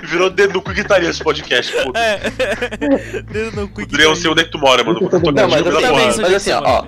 Virou 0.05 0.31
dedo 0.31 0.53
no 0.55 0.63
cu 0.63 0.71
e 0.71 0.75
gritaria 0.75 1.11
esse 1.11 1.23
podcast, 1.23 1.73
puta. 1.83 1.99
É. 1.99 2.19
Dedo 3.31 3.61
no 3.61 3.69
cu 3.69 3.83
e 3.83 4.17
sei 4.17 4.31
onde 4.31 4.43
é 4.43 4.45
que 4.45 4.51
tu 4.51 4.59
mora, 4.59 4.85
mano. 4.85 4.99
Eu 5.03 5.09
tô 5.09 5.33
Não, 5.33 5.49
mas 5.49 5.67
assim, 5.67 6.21
mas 6.23 6.29
de 6.29 6.35
assim, 6.35 6.53
ó, 6.53 6.85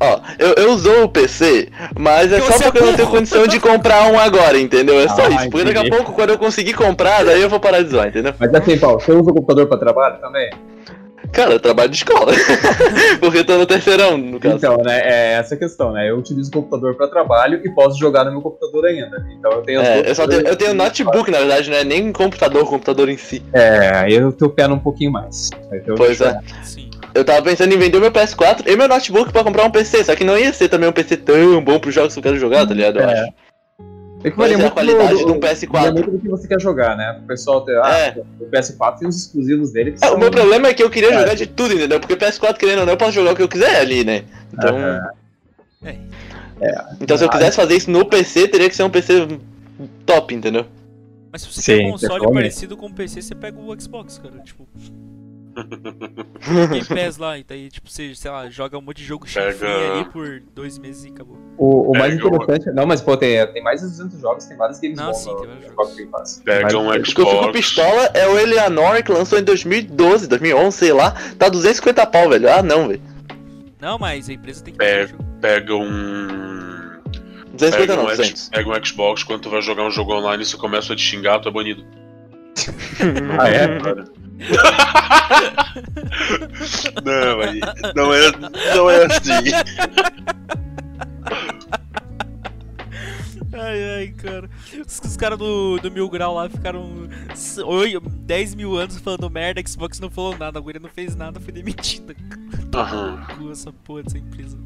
ó, 0.00 0.20
eu, 0.38 0.54
eu 0.54 0.72
uso 0.72 0.90
o 1.04 1.08
PC, 1.08 1.68
mas 1.98 2.32
é 2.32 2.38
Porque 2.38 2.52
só 2.52 2.64
é 2.64 2.70
porque 2.70 2.78
eu 2.78 2.86
não 2.86 2.94
tenho 2.94 3.06
burro. 3.08 3.18
condição 3.18 3.46
de 3.46 3.60
comprar 3.60 4.10
um 4.10 4.18
agora, 4.18 4.58
entendeu? 4.58 4.98
É 5.00 5.08
só 5.08 5.26
Ah, 5.26 5.30
isso. 5.30 5.50
Porque 5.50 5.72
daqui 5.72 5.86
a 5.86 5.96
pouco, 5.96 6.12
quando 6.12 6.30
eu 6.30 6.38
conseguir 6.38 6.74
comprar, 6.74 7.24
daí 7.24 7.40
eu 7.40 7.48
vou 7.48 7.60
parar 7.60 7.82
de 7.82 7.90
zoar, 7.90 8.08
entendeu? 8.08 8.34
Mas 8.38 8.54
assim, 8.54 8.78
Paulo, 8.78 9.00
você 9.00 9.12
usa 9.12 9.30
o 9.30 9.34
computador 9.34 9.66
pra 9.66 9.78
trabalho 9.78 10.18
também? 10.20 10.50
Cara, 11.36 11.52
eu 11.52 11.60
trabalho 11.60 11.90
de 11.90 11.96
escola. 11.96 12.32
porque 13.20 13.38
eu 13.38 13.44
tô 13.44 13.58
no 13.58 13.66
terceirão, 13.66 14.16
no 14.16 14.40
caso. 14.40 14.56
Então, 14.56 14.78
né, 14.78 15.00
é 15.04 15.32
essa 15.34 15.54
a 15.54 15.58
questão, 15.58 15.92
né? 15.92 16.08
Eu 16.08 16.16
utilizo 16.16 16.48
o 16.48 16.52
computador 16.52 16.94
pra 16.94 17.08
trabalho 17.08 17.60
e 17.62 17.68
posso 17.74 17.98
jogar 17.98 18.24
no 18.24 18.32
meu 18.32 18.40
computador 18.40 18.86
ainda. 18.86 19.22
Então 19.38 19.52
eu 19.52 19.62
tenho 19.62 19.80
É, 19.82 20.08
eu 20.08 20.14
só 20.14 20.26
tenho, 20.26 20.40
eu 20.48 20.56
tenho 20.56 20.72
notebook, 20.72 21.30
na 21.30 21.38
verdade, 21.38 21.68
não 21.70 21.76
é 21.76 21.84
nem 21.84 22.10
computador, 22.10 22.64
computador 22.64 23.10
em 23.10 23.18
si. 23.18 23.42
É, 23.52 23.90
aí 23.96 24.14
eu 24.14 24.32
tô 24.32 24.48
pé 24.48 24.66
um 24.66 24.78
pouquinho 24.78 25.12
mais. 25.12 25.50
Então, 25.70 25.94
Pois 25.94 26.22
é. 26.22 26.40
Sim. 26.62 26.88
Eu 27.14 27.24
tava 27.24 27.42
pensando 27.42 27.72
em 27.72 27.78
vender 27.78 27.98
o 27.98 28.00
meu 28.00 28.10
PS4 28.10 28.62
e 28.66 28.74
meu 28.76 28.88
notebook 28.88 29.30
pra 29.30 29.44
comprar 29.44 29.64
um 29.64 29.70
PC, 29.70 30.04
só 30.04 30.14
que 30.16 30.24
não 30.24 30.38
ia 30.38 30.52
ser 30.54 30.68
também 30.70 30.88
um 30.88 30.92
PC 30.92 31.18
tão 31.18 31.62
bom 31.62 31.78
pros 31.78 31.94
jogos 31.94 32.14
que 32.14 32.18
eu 32.18 32.22
quero 32.22 32.38
jogar, 32.38 32.66
tá 32.66 32.72
ligado? 32.74 32.98
Eu 32.98 33.08
É. 33.08 33.12
acho. 33.20 33.32
É 34.26 34.30
que 34.30 34.36
varia 34.36 34.56
a 34.56 34.58
muito 34.58 34.72
qualidade 34.72 35.10
do, 35.12 35.18
de 35.18 35.24
um 35.24 35.38
varia 35.40 35.54
PS4. 35.56 35.92
muito 35.92 36.10
do 36.10 36.18
que 36.18 36.28
você 36.28 36.48
quer 36.48 36.60
jogar, 36.60 36.96
né? 36.96 37.20
O 37.22 37.26
pessoal 37.26 37.60
tem, 37.64 37.76
ah, 37.76 37.96
É. 37.96 38.22
o 38.40 38.46
PS4 38.50 38.98
tem 38.98 39.08
os 39.08 39.16
exclusivos 39.16 39.70
dele 39.72 39.92
que 39.92 40.04
É, 40.04 40.08
são... 40.08 40.16
o 40.16 40.18
meu 40.18 40.30
problema 40.32 40.66
é 40.66 40.74
que 40.74 40.82
eu 40.82 40.90
queria 40.90 41.10
É. 41.14 41.18
jogar 41.20 41.34
de 41.34 41.46
tudo, 41.46 41.74
entendeu? 41.74 42.00
Porque 42.00 42.16
PS4, 42.16 42.56
querendo 42.56 42.80
ou 42.80 42.86
não, 42.86 42.92
eu 42.94 42.96
posso 42.96 43.12
jogar 43.12 43.32
o 43.32 43.36
que 43.36 43.42
eu 43.42 43.48
quiser 43.48 43.76
ali, 43.80 44.02
né? 44.02 44.24
Então, 44.52 44.76
Aham. 44.76 45.00
então 47.00 47.16
se 47.16 47.24
eu 47.24 47.28
quisesse 47.28 47.56
fazer 47.56 47.76
isso 47.76 47.90
no 47.90 48.04
PC, 48.04 48.48
teria 48.48 48.68
que 48.68 48.74
ser 48.74 48.82
um 48.82 48.90
PC 48.90 49.28
top, 50.04 50.34
entendeu? 50.34 50.66
Mas 51.30 51.42
se 51.42 51.52
você 51.52 51.62
Sim, 51.62 51.76
quer 51.78 51.86
um 51.86 51.92
console 51.92 52.32
parecido 52.32 52.76
com 52.76 52.86
o 52.86 52.92
PC, 52.92 53.22
você 53.22 53.34
pega 53.34 53.58
o 53.60 53.80
Xbox, 53.80 54.18
cara. 54.18 54.38
Tipo. 54.40 54.66
Game 56.70 56.84
Pass 56.84 57.16
lá, 57.16 57.38
e 57.38 57.44
daí, 57.44 57.68
tipo, 57.70 57.88
você, 57.90 58.14
sei 58.14 58.30
lá, 58.30 58.48
joga 58.50 58.76
um 58.78 58.80
monte 58.82 58.98
de 58.98 59.04
jogo 59.04 59.26
Pega- 59.32 59.52
chifrinho 59.52 59.92
ali 59.94 60.04
por 60.06 60.42
dois 60.54 60.78
meses 60.78 61.04
e 61.04 61.08
acabou. 61.08 61.38
O, 61.56 61.90
o 61.92 61.98
mais 61.98 62.14
Pega 62.14 62.26
interessante... 62.36 62.74
Não, 62.74 62.86
mas 62.86 63.00
pô, 63.00 63.16
tem, 63.16 63.46
tem 63.52 63.62
mais 63.62 63.80
de 63.80 63.86
200 63.88 64.20
jogos, 64.20 64.44
tem 64.44 64.56
vários 64.56 64.78
games 64.78 64.98
Não, 64.98 65.06
bons 65.06 65.16
sim, 65.18 65.34
tem 65.36 65.46
vários 65.46 65.52
jogos. 65.54 65.66
Xbox 65.72 65.96
Game 65.96 66.10
Pass. 66.10 66.42
Pega 66.44 66.78
um 66.78 66.86
vários- 66.86 67.08
O 67.08 67.14
que 67.14 67.20
eu 67.20 67.26
fico 67.26 67.38
Xbox. 67.38 67.52
pistola 67.58 68.02
é 68.14 68.28
o 68.28 68.38
Eleanor, 68.38 69.02
que 69.02 69.12
lançou 69.12 69.38
em 69.38 69.42
2012, 69.42 70.28
2011, 70.28 70.76
sei 70.76 70.92
lá. 70.92 71.12
Tá 71.38 71.48
250 71.48 72.06
pau, 72.06 72.28
velho. 72.28 72.48
Ah, 72.52 72.62
não, 72.62 72.88
velho. 72.88 73.00
Não, 73.80 73.98
mas 73.98 74.28
a 74.28 74.32
empresa 74.32 74.62
tem 74.64 74.74
que 74.74 75.06
jogo. 75.08 75.24
Pega 75.40 75.74
um. 75.74 76.26
250 77.52 77.76
Pega 77.78 77.96
não, 77.96 78.02
um, 78.04 78.06
200. 78.06 78.28
X- 78.30 78.48
pega 78.50 78.68
um 78.70 78.84
Xbox, 78.84 79.22
quando 79.22 79.40
tu 79.42 79.50
vai 79.50 79.62
jogar 79.62 79.84
um 79.84 79.90
jogo 79.90 80.12
online 80.14 80.42
e 80.42 80.46
se 80.46 80.56
começa 80.56 80.92
a 80.92 80.96
te 80.96 81.02
xingar, 81.02 81.38
tu 81.40 81.48
é 81.48 81.52
banido. 81.52 81.84
Ah, 83.38 83.48
é? 83.48 83.78
Cara. 83.80 84.04
não, 87.04 87.38
mas 87.38 87.94
não 87.94 88.12
é, 88.14 88.30
não 88.74 88.90
é 88.90 89.04
assim. 89.06 89.50
Ai, 93.52 93.94
ai, 93.96 94.08
cara. 94.08 94.50
Os, 94.86 95.00
os 95.04 95.16
caras 95.16 95.38
do, 95.38 95.78
do 95.78 95.90
Mil 95.90 96.08
Grau 96.10 96.34
lá 96.34 96.48
ficaram 96.48 97.08
s- 97.30 97.62
oi- 97.62 97.98
10 98.00 98.54
mil 98.54 98.76
anos 98.76 98.98
falando 98.98 99.30
merda, 99.30 99.62
Xbox 99.66 99.98
não 100.00 100.10
falou 100.10 100.36
nada, 100.36 100.58
a 100.58 100.62
guria 100.62 100.80
não 100.80 100.90
fez 100.90 101.14
nada, 101.16 101.40
foi 101.40 101.52
demitida. 101.52 102.14
Aham. 102.74 103.24
Com 103.38 103.50
essa 103.50 103.72
porra 103.72 104.02
dessa 104.02 104.18
empresa. 104.18 104.58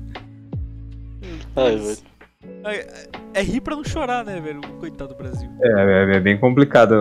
Ai, 1.57 1.77
velho. 1.77 1.99
Ai, 2.65 2.77
É, 3.35 3.41
é 3.41 3.43
rir 3.43 3.61
pra 3.61 3.77
não 3.77 3.85
chorar, 3.85 4.25
né, 4.25 4.41
velho? 4.41 4.61
Coitado 4.79 5.15
do 5.15 5.17
Brasil. 5.17 5.51
É, 5.63 5.69
é, 6.13 6.17
é 6.17 6.21
bem 6.21 6.39
complicado. 6.39 6.93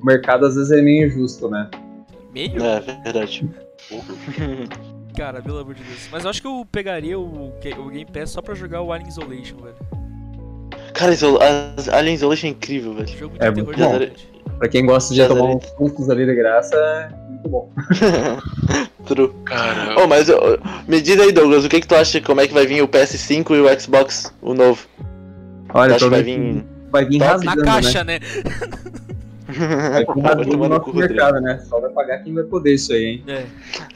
O 0.00 0.04
mercado 0.04 0.46
às 0.46 0.54
vezes 0.56 0.70
é 0.70 0.80
meio 0.82 1.06
injusto, 1.06 1.48
né? 1.48 1.70
Meio? 2.32 2.62
É, 2.62 2.80
verdade. 2.80 3.48
Cara, 5.16 5.42
pelo 5.42 5.58
amor 5.58 5.74
de 5.74 5.82
Deus. 5.82 6.08
Mas 6.12 6.24
eu 6.24 6.30
acho 6.30 6.40
que 6.40 6.46
eu 6.46 6.64
pegaria 6.70 7.18
o, 7.18 7.48
o 7.48 7.88
Game 7.90 8.06
Pass 8.06 8.30
só 8.30 8.40
pra 8.42 8.54
jogar 8.54 8.82
o 8.82 8.92
Alien 8.92 9.08
Isolation, 9.08 9.56
velho. 9.56 9.76
Cara, 10.94 11.12
Isol 11.12 11.38
Alien 11.92 12.14
Isolation 12.14 12.46
é 12.46 12.50
incrível, 12.50 12.94
velho. 12.94 13.08
Jogo 13.08 13.38
de 13.38 13.44
É 13.44 13.52
terror 13.52 13.74
de 13.74 13.82
bom. 13.82 13.98
Pra 14.58 14.68
quem 14.68 14.84
gosta 14.86 15.14
de 15.14 15.26
tomar 15.26 15.54
uns 15.56 15.64
sustos 15.76 16.10
ali 16.10 16.26
de 16.26 16.34
graça, 16.34 16.74
é 16.76 17.08
muito 17.30 17.48
bom. 17.48 17.70
True. 19.06 19.30
Cara, 19.44 19.94
Oh, 20.02 20.06
mas 20.06 20.28
ô, 20.28 20.58
me 20.86 21.00
diz 21.00 21.18
aí, 21.20 21.32
Douglas, 21.32 21.64
o 21.64 21.68
que, 21.68 21.80
que 21.80 21.86
tu 21.86 21.94
acha? 21.94 22.20
Como 22.20 22.40
é 22.40 22.46
que 22.48 22.52
vai 22.54 22.66
vir 22.66 22.82
o 22.82 22.88
PS5 22.88 23.50
e 23.56 23.60
o 23.60 23.80
Xbox, 23.80 24.32
o 24.42 24.52
novo? 24.54 24.84
Olha, 25.72 25.90
tu 25.90 25.96
acha 25.96 26.04
que 26.04 26.10
vai 26.10 26.22
vir. 26.22 26.64
vai 26.90 27.04
vir 27.04 27.18
Na 27.18 27.36
né? 27.38 27.62
caixa, 27.64 28.04
né? 28.04 28.18
Vai 29.48 30.04
vir 30.04 30.22
rasgando 30.22 30.50
tomar 30.50 30.66
o 30.66 30.68
no 30.68 30.76
nosso 30.78 30.94
mercado, 30.94 31.40
né? 31.40 31.58
Só 31.66 31.80
vai 31.80 31.88
pagar 31.90 32.18
quem 32.18 32.34
vai 32.34 32.44
poder 32.44 32.74
isso 32.74 32.92
aí, 32.92 33.04
hein? 33.04 33.24
É. 33.26 33.44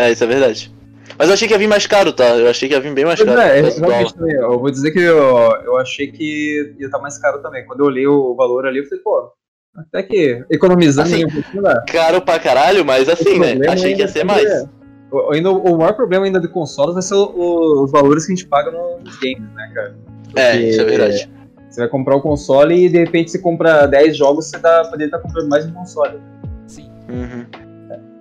É, 0.07 0.11
isso 0.11 0.25
é 0.25 0.27
verdade. 0.27 0.72
Mas 1.18 1.29
eu 1.29 1.35
achei 1.35 1.46
que 1.46 1.53
ia 1.53 1.59
vir 1.59 1.68
mais 1.68 1.87
caro, 1.87 2.11
tá? 2.11 2.25
Eu 2.38 2.48
achei 2.48 2.68
que 2.70 2.75
ia 2.75 2.81
vir 2.81 2.94
bem 2.94 3.05
mais 3.05 3.20
Pois 3.22 3.29
caro. 3.29 3.40
é, 3.42 3.70
também, 4.11 4.35
eu 4.35 4.59
vou 4.59 4.70
dizer 4.70 4.90
que 4.92 4.98
eu, 5.01 5.18
eu 5.66 5.77
achei 5.77 6.11
que 6.11 6.75
ia 6.79 6.87
estar 6.87 6.98
mais 7.01 7.18
caro 7.18 7.42
também. 7.42 7.66
Quando 7.66 7.81
eu 7.81 7.87
olhei 7.87 8.07
o 8.07 8.35
valor 8.35 8.66
ali, 8.66 8.79
eu 8.79 8.85
falei, 8.85 9.01
pô, 9.05 9.31
até 9.76 10.02
que 10.02 10.44
economizando 10.50 11.08
Assim, 11.08 11.24
um 11.24 11.30
pouquinho 11.30 11.62
dá. 11.62 11.82
Caro 11.90 12.20
pra 12.20 12.38
caralho, 12.38 12.85
mas 12.85 13.08
assim, 13.08 13.38
né? 13.38 13.54
Achei 13.68 13.94
que 13.94 14.00
ia 14.02 14.08
ser 14.08 14.20
é- 14.20 14.24
mais. 14.24 14.66
O, 15.11 15.30
ainda, 15.32 15.50
o 15.50 15.76
maior 15.76 15.94
problema 15.94 16.24
ainda 16.24 16.40
de 16.40 16.48
consoles 16.48 16.94
vai 16.94 17.02
ser 17.02 17.14
o- 17.14 17.32
o- 17.37 17.85
os 17.85 17.92
valores 17.92 18.24
que 18.26 18.32
a 18.32 18.37
gente 18.37 18.46
paga 18.48 18.70
nos 18.70 19.16
games, 19.18 19.52
né, 19.54 19.70
cara? 19.74 19.94
É, 20.37 20.52
Porque 20.52 20.66
isso 20.68 20.80
é 20.80 20.85
verdade. 20.85 21.30
Você 21.68 21.80
vai 21.80 21.88
comprar 21.88 22.16
o 22.16 22.20
console 22.20 22.87
e 22.87 22.88
de 22.88 22.98
repente 22.98 23.30
você 23.30 23.38
compra 23.38 23.87
10 23.87 24.16
jogos, 24.16 24.46
você 24.46 24.58
dá, 24.58 24.85
poderia 24.85 25.06
estar 25.06 25.18
comprando 25.18 25.48
mais 25.48 25.66
um 25.66 25.72
console. 25.72 26.18
Sim. 26.66 26.90
Uhum. 27.11 27.44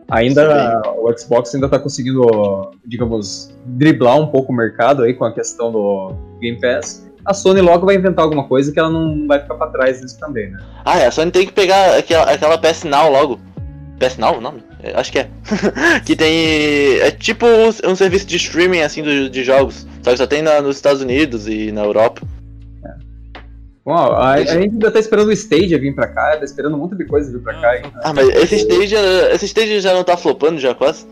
Ainda 0.09 0.81
o 0.97 1.17
Xbox 1.17 1.55
ainda 1.55 1.69
tá 1.69 1.79
conseguindo, 1.79 2.25
digamos, 2.85 3.53
driblar 3.65 4.19
um 4.19 4.27
pouco 4.27 4.51
o 4.51 4.55
mercado 4.55 5.03
aí 5.03 5.13
com 5.13 5.23
a 5.23 5.33
questão 5.33 5.71
do 5.71 6.13
Game 6.41 6.59
Pass. 6.59 7.09
A 7.25 7.33
Sony 7.33 7.61
logo 7.61 7.85
vai 7.85 7.95
inventar 7.95 8.23
alguma 8.23 8.43
coisa 8.47 8.71
que 8.71 8.79
ela 8.79 8.89
não 8.89 9.27
vai 9.27 9.39
ficar 9.39 9.55
pra 9.55 9.67
trás 9.67 10.01
nisso 10.01 10.19
também, 10.19 10.49
né? 10.51 10.59
Ah, 10.83 10.99
é, 10.99 11.05
a 11.07 11.11
Sony 11.11 11.29
tem 11.31 11.45
que 11.45 11.51
pegar 11.53 11.97
aquela, 11.97 12.31
aquela 12.31 12.57
PS 12.57 12.83
Now 12.85 13.11
logo. 13.11 13.39
PS 13.99 14.17
Now 14.17 14.37
o 14.37 14.41
nome? 14.41 14.63
É, 14.81 14.99
acho 14.99 15.11
que 15.11 15.19
é. 15.19 15.29
que 16.05 16.15
tem. 16.15 16.97
É 16.99 17.11
tipo 17.11 17.45
um, 17.45 17.91
um 17.91 17.95
serviço 17.95 18.25
de 18.25 18.37
streaming 18.37 18.81
assim 18.81 19.03
do- 19.03 19.29
de 19.29 19.43
jogos. 19.43 19.85
Só 20.01 20.11
que 20.11 20.17
só 20.17 20.25
tem 20.25 20.41
na- 20.41 20.61
nos 20.61 20.75
Estados 20.77 21.01
Unidos 21.03 21.47
e 21.47 21.71
na 21.71 21.83
Europa. 21.83 22.21
Bom, 23.83 23.93
a, 23.95 24.33
a 24.33 24.37
gente 24.43 24.51
ainda 24.51 24.91
tá 24.91 24.99
esperando 24.99 25.29
o 25.29 25.31
Stadia 25.31 25.79
vir 25.79 25.95
pra 25.95 26.07
cá, 26.07 26.37
tá 26.37 26.45
esperando 26.45 26.75
um 26.75 26.79
monte 26.79 26.95
de 26.95 27.05
coisa 27.05 27.31
vir 27.31 27.41
pra 27.43 27.59
cá. 27.59 27.77
hein? 27.77 27.83
Ah, 28.03 28.13
mas 28.13 28.29
esse 28.29 28.55
stage, 28.57 28.95
esse 29.33 29.45
stage 29.45 29.79
já 29.79 29.93
não 29.93 30.03
tá 30.03 30.15
flopando 30.15 30.59
já 30.59 30.73
quase? 30.75 31.05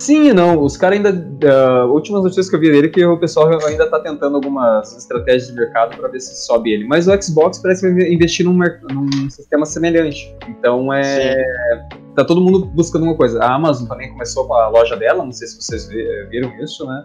Sim 0.00 0.28
e 0.28 0.32
não, 0.32 0.62
os 0.62 0.76
caras 0.78 0.96
ainda. 0.96 1.10
ah, 1.46 1.84
últimas 1.84 2.22
notícias 2.22 2.48
que 2.48 2.56
eu 2.56 2.60
vi 2.60 2.70
dele 2.70 2.86
é 2.86 2.90
que 2.90 3.04
o 3.04 3.18
pessoal 3.18 3.48
ainda 3.66 3.86
tá 3.88 4.00
tentando 4.00 4.34
algumas 4.36 4.96
estratégias 4.96 5.48
de 5.48 5.54
mercado 5.54 5.96
pra 5.96 6.08
ver 6.08 6.20
se 6.20 6.34
sobe 6.46 6.72
ele. 6.72 6.86
Mas 6.86 7.06
o 7.06 7.22
Xbox 7.22 7.58
parece 7.58 7.86
investir 8.12 8.46
num, 8.46 8.54
num 8.90 9.28
sistema 9.30 9.66
semelhante. 9.66 10.34
Então 10.48 10.92
é. 10.92 11.44
Tá 12.16 12.24
todo 12.24 12.40
mundo 12.40 12.64
buscando 12.66 13.04
uma 13.04 13.14
coisa. 13.14 13.40
A 13.44 13.54
Amazon 13.54 13.86
também 13.86 14.10
começou 14.10 14.46
com 14.46 14.54
a 14.54 14.68
loja 14.68 14.96
dela, 14.96 15.22
não 15.24 15.32
sei 15.32 15.46
se 15.46 15.60
vocês 15.62 15.86
vi- 15.88 16.26
viram 16.30 16.50
isso, 16.62 16.84
né? 16.86 17.04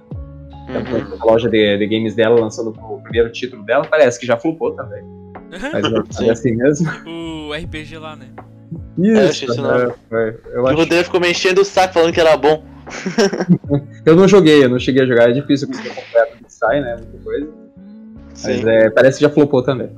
Ela 0.69 0.79
Uhum. 0.79 1.17
a 1.21 1.25
loja 1.25 1.47
de, 1.49 1.77
de 1.77 1.85
games 1.87 2.15
dela 2.15 2.39
lançando 2.39 2.69
o 2.71 2.99
primeiro 3.03 3.31
título 3.31 3.63
dela, 3.63 3.85
parece 3.85 4.19
que 4.19 4.25
já 4.25 4.35
flopou 4.35 4.71
também. 4.71 5.03
Mas 5.51 6.15
Sim. 6.17 6.27
é 6.27 6.31
assim 6.31 6.55
mesmo. 6.55 6.89
o 7.05 7.53
RPG 7.53 7.97
lá, 7.99 8.15
né? 8.15 8.27
É, 8.97 9.01
Isso, 9.11 9.29
achei 9.29 9.47
isso 9.49 9.61
é, 9.65 10.35
eu 10.55 10.63
o 10.63 10.67
acho 10.67 10.77
Rodrigo 10.77 11.03
ficou 11.03 11.19
me 11.21 11.29
enchendo 11.29 11.61
o 11.61 11.65
saco 11.65 11.93
falando 11.93 12.11
que 12.13 12.19
era 12.19 12.35
bom. 12.35 12.63
Eu 14.05 14.15
não 14.15 14.27
joguei, 14.27 14.63
eu 14.63 14.69
não 14.69 14.79
cheguei 14.79 15.03
a 15.03 15.05
jogar, 15.07 15.29
é 15.29 15.33
difícil 15.33 15.67
conseguir 15.67 15.89
comprar 15.89 16.25
tudo 16.27 16.45
que 16.45 16.53
sai, 16.53 16.81
né? 16.81 16.95
Muita 16.95 17.17
coisa. 17.23 17.49
Mas 18.29 18.39
Sim. 18.41 18.69
é, 18.69 18.89
parece 18.89 19.17
que 19.17 19.23
já 19.23 19.29
flopou 19.29 19.63
também. 19.63 19.89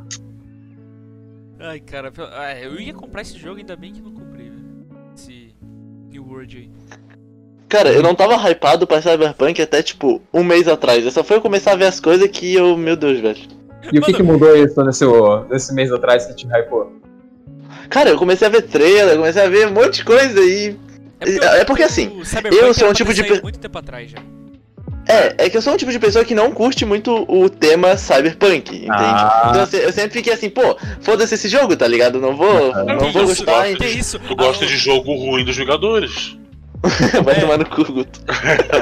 Ai, 1.59 1.79
cara, 1.79 2.11
pelo- 2.11 2.29
ah, 2.31 2.57
eu 2.59 2.79
ia 2.79 2.93
comprar 2.93 3.21
esse 3.21 3.37
jogo, 3.37 3.57
ainda 3.59 3.75
bem 3.75 3.91
que 3.93 4.01
não 4.01 4.11
comprei, 4.13 4.49
velho. 4.49 4.85
Esse 5.15 5.53
New 6.09 6.25
World 6.25 6.57
aí. 6.57 6.69
Cara, 7.67 7.91
eu 7.91 8.01
não 8.01 8.15
tava 8.15 8.35
hypado 8.49 8.87
pra 8.87 9.01
Cyberpunk 9.01 9.61
até 9.61 9.83
tipo 9.83 10.21
um 10.33 10.43
mês 10.43 10.67
atrás. 10.67 11.03
Eu 11.03 11.11
só 11.11 11.23
foi 11.23 11.37
eu 11.37 11.41
começar 11.41 11.73
a 11.73 11.75
ver 11.75 11.85
as 11.85 11.99
coisas 11.99 12.29
que 12.29 12.53
eu. 12.53 12.77
Meu 12.77 12.95
Deus, 12.95 13.19
velho. 13.19 13.39
E 13.91 13.99
o 13.99 14.01
que, 14.01 14.13
que 14.13 14.23
mudou 14.23 14.55
isso 14.55 14.81
nesse, 14.83 15.03
nesse 15.49 15.73
mês 15.73 15.91
atrás 15.91 16.25
que 16.25 16.35
te 16.35 16.47
hypou? 16.47 16.93
Cara, 17.89 18.09
eu 18.09 18.17
comecei 18.17 18.47
a 18.47 18.51
ver 18.51 18.61
trailer, 18.63 19.13
eu 19.13 19.17
comecei 19.17 19.41
a 19.41 19.49
ver 19.49 19.67
um 19.67 19.71
monte 19.73 19.95
de 19.95 20.05
coisa 20.05 20.39
e. 20.39 20.77
É 21.19 21.63
porque, 21.65 21.83
assim, 21.83 22.07
o 22.19 22.25
Cyberpunk 22.25 22.61
eu 22.63 22.73
sou 22.73 22.89
um 22.89 22.93
tipo 22.93 23.13
de 23.13 23.23
muito 23.41 23.59
tempo 23.59 23.77
atrás 23.77 24.11
já. 24.11 24.17
É, 25.09 25.45
é 25.45 25.49
que 25.49 25.55
eu 25.55 25.61
sou 25.61 25.73
um 25.73 25.77
tipo 25.77 25.91
de 25.91 25.99
pessoa 25.99 26.25
que 26.25 26.35
não 26.35 26.51
curte 26.51 26.83
muito 26.85 27.25
o 27.29 27.49
tema 27.49 27.95
cyberpunk, 27.95 28.75
entende? 28.75 28.87
Ah. 28.91 29.47
Então 29.49 29.61
eu, 29.61 29.67
se- 29.67 29.77
eu 29.77 29.93
sempre 29.93 30.11
fiquei 30.11 30.33
assim, 30.33 30.49
pô, 30.49 30.77
foda-se 31.01 31.33
esse 31.35 31.47
jogo, 31.47 31.77
tá 31.77 31.87
ligado? 31.87 32.19
Não 32.19 32.35
vou, 32.35 32.73
não 32.85 32.97
Que 32.97 33.11
vou 33.13 33.23
isso? 33.23 33.45
gostar, 33.45 33.73
Que 33.75 33.85
isso? 33.85 34.19
tu 34.19 34.35
gosta 34.35 34.65
de 34.65 34.75
jogo 34.75 35.13
ruim 35.15 35.45
dos 35.45 35.55
jogadores. 35.55 36.37
vai 37.23 37.35
É. 37.37 37.39
tomar 37.39 37.57
no 37.57 37.65
cu, 37.65 37.85
Guto. 37.85 38.19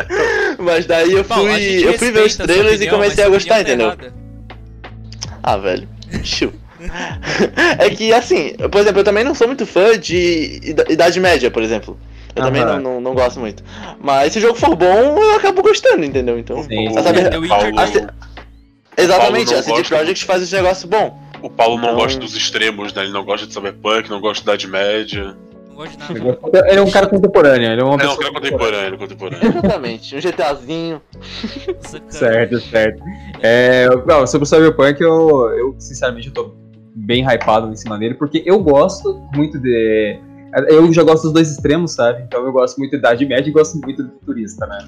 Mas 0.58 0.86
daí 0.88 1.12
eu 1.14 1.24
Bom, 1.24 1.36
fui, 1.36 1.60
gente 1.60 1.84
eu 1.86 1.94
fui 1.98 2.12
ver 2.12 2.24
os 2.26 2.36
trailers 2.36 2.72
e 2.72 2.76
opinião, 2.76 2.96
comecei 2.96 3.24
a 3.24 3.30
gostar, 3.30 3.62
opinião 3.62 3.90
entendeu? 3.92 4.10
errada. 4.10 4.14
Ah, 5.44 5.58
velho. 5.58 5.88
Chiu. 6.24 6.52
é 7.78 7.90
que 7.92 8.12
assim, 8.14 8.54
por 8.72 8.82
exemplo, 8.82 9.00
eu 9.00 9.04
também 9.04 9.24
não 9.24 9.34
sou 9.36 9.48
muito 9.48 9.66
fã 9.66 9.98
de 9.98 10.60
Ida- 10.64 10.86
Idade 10.90 11.20
Média, 11.20 11.50
por 11.52 11.62
exemplo. 11.64 11.98
Eu 12.36 12.44
também 12.44 12.66
não, 12.66 12.80
não, 12.80 13.02
não 13.02 13.14
gosto 13.14 13.40
muito. 13.40 13.64
Mas 14.02 14.34
se 14.34 14.40
o 14.40 14.42
jogo 14.42 14.56
for 14.60 14.76
bom, 14.76 15.18
eu 15.18 15.36
acabo 15.36 15.62
gostando, 15.62 16.04
entendeu? 16.04 16.38
Então. 16.38 16.62
Sim, 16.64 16.88
a 16.90 17.02
Witcher 17.40 17.48
Paulo- 17.48 17.80
a 17.80 19.02
Exatamente, 19.02 19.54
a 19.54 19.62
CD. 19.64 19.84
Projekt 19.84 20.26
faz 20.26 20.42
esse 20.44 20.56
negócio 20.56 20.88
bom. 20.88 21.20
O 21.42 21.50
Paulo 21.50 21.78
não 21.78 21.90
Não. 21.90 21.96
gosta 21.96 22.20
dos 22.20 22.36
extremos, 22.36 22.94
né? 22.94 23.04
Ele 23.04 23.12
não 23.12 23.24
gosta 23.26 23.46
de 23.46 23.54
Cyberpunk, 23.54 24.10
não 24.10 24.20
gosta 24.22 24.44
de 24.44 24.50
Idade 24.50 24.68
Média. 24.68 25.36
Não 25.70 25.76
gosto 25.76 25.98
de 25.98 26.20
nada. 26.22 26.70
Ele 26.70 26.80
é 26.80 26.82
um 26.82 26.90
cara 26.90 27.08
contemporâneo, 27.08 27.72
ele 27.72 27.82
é 27.82 27.84
uma 27.84 27.96
É, 27.96 27.98
não, 28.06 28.16
pessoa 28.16 28.28
é 28.28 28.32
contemporâneo, 28.34 28.98
contemporâneo. 28.98 29.48
Exatamente, 29.50 30.16
um 30.16 30.20
GTAzinho. 30.22 31.02
Cara. 31.94 32.04
Certo, 32.10 32.60
certo. 32.62 33.04
É, 33.42 33.88
não, 34.08 34.26
sobre 34.26 34.44
o 34.46 34.48
Cyberpunk, 34.48 35.02
eu, 35.02 35.50
eu 35.58 35.76
sinceramente 35.78 36.28
eu 36.28 36.34
tô 36.34 36.54
bem 36.96 37.24
hypado 37.26 37.72
em 37.72 37.76
cima 37.76 37.98
dele, 38.00 38.14
porque 38.16 38.42
eu 38.46 38.58
gosto 38.60 39.22
muito 39.36 39.60
de. 39.60 40.18
Eu 40.70 40.92
já 40.94 41.04
gosto 41.04 41.24
dos 41.24 41.34
dois 41.34 41.52
extremos, 41.52 41.92
sabe? 41.94 42.24
Então 42.24 42.46
eu 42.46 42.52
gosto 42.52 42.78
muito 42.78 42.92
de 42.92 42.98
Idade 42.98 43.26
Média 43.26 43.50
e 43.50 43.54
gosto 43.54 43.78
muito 43.80 44.04
do 44.04 44.10
futurista, 44.12 44.66
né? 44.66 44.88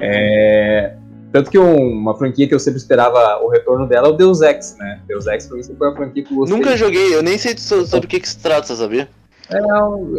É, 0.00 0.94
tanto 1.32 1.50
que 1.50 1.58
um- 1.58 1.90
uma 1.92 2.14
franquia 2.16 2.46
que 2.46 2.54
eu 2.54 2.58
sempre 2.60 2.78
esperava 2.78 3.38
o 3.42 3.48
retorno 3.48 3.86
dela 3.88 4.08
é 4.08 4.10
o 4.10 4.14
Deus 4.14 4.40
Ex, 4.42 4.76
né? 4.78 5.00
Deus 5.06 5.26
Ex 5.26 5.46
pra 5.46 5.56
mim 5.56 5.62
foi 5.64 5.88
uma 5.88 5.96
franquia 5.96 6.22
que 6.22 6.32
eu 6.32 6.36
gostei. 6.38 6.56
Nunca 6.56 6.76
joguei, 6.76 7.14
eu 7.14 7.22
nem 7.22 7.38
sei 7.38 7.56
so- 7.56 7.86
sobre 7.86 8.06
o 8.06 8.08
que, 8.08 8.20
que 8.20 8.28
se 8.28 8.38
trata, 8.38 8.74
sabia? 8.74 9.08
É, 9.48 9.58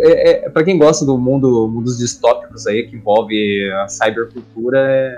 é, 0.10 0.46
é, 0.46 0.50
pra 0.50 0.64
quem 0.64 0.78
gosta 0.78 1.06
do 1.06 1.18
mundo 1.18 1.68
mundos 1.68 1.98
distópicos 1.98 2.66
aí, 2.66 2.88
que 2.88 2.96
envolve 2.96 3.70
a 3.84 3.88
cybercultura, 3.88 4.80
é, 4.80 5.14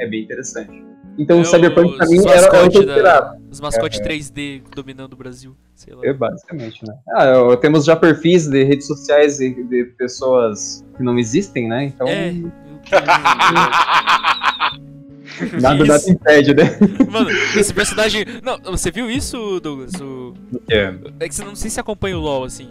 é 0.00 0.06
bem 0.06 0.22
interessante. 0.22 0.84
Então 1.16 1.38
o 1.38 1.42
É 1.42 1.44
Cyberpunk 1.44 1.96
pra 1.96 2.06
mim 2.06 2.18
era, 2.26 2.38
era 2.38 2.46
o 2.46 2.50
que 2.50 2.56
eu 2.56 2.62
mascote 2.64 2.86
da- 2.86 2.92
esperava. 2.92 3.38
Os 3.50 3.60
mascotes 3.60 4.00
É. 4.00 4.02
3D 4.02 4.62
dominando 4.74 5.12
o 5.12 5.16
Brasil. 5.16 5.54
Sei 5.76 5.94
lá. 5.94 6.00
É, 6.04 6.12
basicamente, 6.12 6.84
né? 6.86 6.94
Ah, 7.16 7.24
eu- 7.26 7.56
temos 7.56 7.84
já 7.84 7.94
perfis 7.96 8.48
de 8.48 8.64
redes 8.64 8.86
sociais 8.86 9.38
de, 9.38 9.62
de 9.64 9.84
pessoas 9.96 10.84
que 10.96 11.02
não 11.02 11.18
existem, 11.18 11.68
né? 11.68 11.84
Então 11.84 12.06
É. 12.08 12.32
meu 12.32 12.50
Deus. 12.50 12.54
nada, 15.60 15.84
nada 15.84 16.10
impede, 16.10 16.54
né? 16.54 16.76
Mano, 17.10 17.30
esse 17.30 17.72
personagem. 17.72 18.24
Não, 18.42 18.58
você 18.72 18.90
viu 18.90 19.10
isso, 19.10 19.60
Douglas? 19.60 19.92
O... 20.00 20.34
É. 20.70 20.94
É 21.20 21.28
que 21.28 21.34
você 21.34 21.44
não 21.44 21.54
sei 21.56 21.70
se 21.70 21.80
acompanha 21.80 22.16
o 22.16 22.20
LoL 22.20 22.44
assim. 22.44 22.68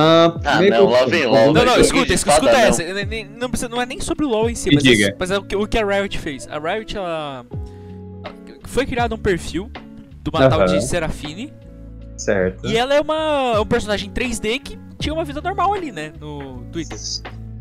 Ah, 0.00 0.38
Ah, 0.44 0.58
meio 0.60 0.70
não, 0.70 0.84
lá 0.88 1.04
vem 1.06 1.26
LOL, 1.26 1.52
Não, 1.52 1.64
não, 1.64 1.80
escuta, 1.80 2.12
escuta, 2.12 2.48
essa. 2.50 2.84
Não, 3.36 3.50
precisa, 3.50 3.68
não 3.68 3.82
é 3.82 3.86
nem 3.86 4.00
sobre 4.00 4.24
o 4.24 4.28
LoL 4.28 4.48
em 4.48 4.54
si, 4.54 4.70
mas, 4.72 4.84
diga. 4.84 5.08
é, 5.08 5.16
mas 5.18 5.30
é 5.32 5.38
o 5.38 5.66
que, 5.66 5.76
a 5.76 5.84
Riot 5.84 6.16
fez. 6.18 6.46
A 6.48 6.58
Riot, 6.58 6.96
ela. 6.96 7.44
Foi 8.64 8.86
criado 8.86 9.16
um 9.16 9.18
perfil 9.18 9.68
de 10.22 10.30
uma 10.30 10.48
tal 10.48 10.64
de 10.66 10.80
Serafine. 10.84 11.52
Certo. 12.16 12.64
E 12.66 12.76
ela 12.76 12.94
é 12.94 13.00
uma, 13.00 13.60
um 13.60 13.66
personagem 13.66 14.10
3D 14.10 14.60
que 14.60 14.78
tinha 15.00 15.12
uma 15.12 15.24
vida 15.24 15.40
normal 15.40 15.74
ali, 15.74 15.90
né? 15.90 16.12
No 16.20 16.64
Twitter. 16.70 16.96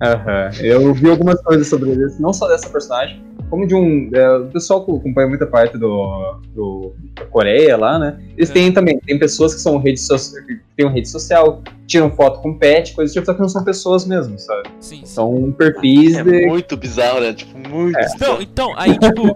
Aham. 0.04 0.52
Eu 0.62 0.94
vi 0.94 1.10
algumas 1.10 1.42
coisas 1.42 1.68
sobre 1.68 1.92
isso, 1.92 2.22
não 2.22 2.32
só 2.34 2.48
dessa 2.48 2.70
personagem, 2.70 3.24
como 3.50 3.66
de 3.68 3.74
um. 3.76 4.10
é, 4.14 4.38
o 4.38 4.46
pessoal 4.48 4.84
que 4.86 4.92
acompanha 4.92 5.28
muita 5.28 5.46
parte 5.48 5.78
do, 5.78 6.36
do 6.54 6.94
da 7.16 7.26
Coreia 7.26 7.78
lá, 7.78 7.98
né? 7.98 8.20
Eles 8.38 8.50
É. 8.50 8.54
têm 8.54 8.72
também, 8.72 9.00
tem 9.00 9.18
pessoas 9.18 9.56
que 9.56 9.62
são 9.62 9.78
rede 9.78 10.00
so, 10.00 10.16
que 10.46 10.60
têm 10.76 10.86
uma 10.86 10.92
rede 10.94 11.10
social, 11.10 11.62
tiram 11.86 12.12
foto 12.12 12.42
com 12.42 12.54
pet, 12.58 12.94
coisas 12.94 13.14
tipo, 13.14 13.26
só 13.26 13.34
que 13.34 13.40
não 13.42 13.50
são 13.50 13.64
pessoas 13.64 14.06
mesmo, 14.06 14.38
sabe? 14.38 14.70
Sim, 14.80 14.98
sim. 14.98 15.06
São 15.06 15.52
perfis 15.52 16.16
É 16.18 16.24
de. 16.24 16.46
muito 16.46 16.76
bizarro, 16.78 17.22
né? 17.22 17.34
Tipo, 17.34 17.58
muito. 17.70 17.98
Então, 18.16 18.42
então, 18.42 18.74
aí 18.78 18.98
tipo. 18.98 19.36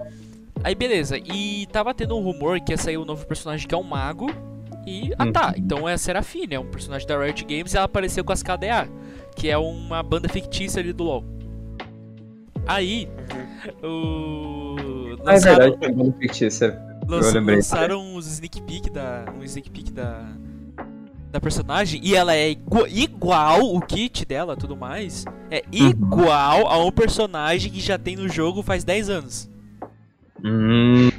Aí 0.64 0.76
beleza, 0.76 1.18
e 1.18 1.66
tava 1.72 1.92
tendo 1.94 2.16
um 2.16 2.22
rumor 2.22 2.60
que 2.60 2.72
ia 2.72 2.78
sair 2.78 2.98
um 2.98 3.06
novo 3.06 3.26
personagem 3.26 3.68
que 3.68 3.74
é 3.74 3.78
um 3.78 3.84
mago. 3.84 4.30
E. 4.86 5.12
Ah 5.18 5.32
tá, 5.32 5.54
então 5.58 5.88
é 5.90 5.94
a 5.94 5.98
Serafine, 5.98 6.54
é 6.56 6.60
um 6.60 6.66
personagem 6.66 7.08
da 7.08 7.18
Riot 7.18 7.46
Games 7.46 7.74
e 7.74 7.78
ela 7.78 7.86
apareceu 7.86 8.24
com 8.24 8.32
as 8.32 8.44
KDA, 8.44 8.88
que 9.36 9.50
é 9.50 9.58
uma 9.58 10.04
banda 10.04 10.28
fictícia 10.30 10.80
ali 10.80 10.92
do 10.94 11.04
LoL. 11.04 11.24
Aí. 12.68 13.10
O. 13.84 14.76
Ah, 15.26 15.32
é 15.32 15.34
lançaram- 15.34 15.78
verdade, 15.80 16.14
fictício. 16.20 16.74
Lança- 17.08 17.34
lembrei. 17.40 17.56
lançaram 17.58 18.16
os 18.16 18.28
sneak 18.28 18.62
peek 18.64 18.90
da. 18.90 19.26
Um 19.38 19.44
sneak 19.44 19.70
peek 19.70 19.92
da. 19.92 20.26
Da 21.32 21.40
personagem. 21.40 22.00
E 22.04 22.14
ela 22.16 22.36
é 22.36 22.50
igua- 22.52 22.90
igual 22.90 23.62
o 23.74 23.80
kit 23.82 24.26
dela 24.26 24.56
tudo 24.58 24.76
mais. 24.76 25.24
É 25.50 25.64
Uhum. 25.74 25.90
igual 25.90 26.68
a 26.68 26.84
um 26.84 26.92
personagem 26.92 27.72
que 27.72 27.80
já 27.80 27.98
tem 27.98 28.16
no 28.18 28.28
jogo 28.28 28.62
faz 28.62 28.84
10 28.84 29.10
anos. 29.10 29.50
Hum. 30.44 31.10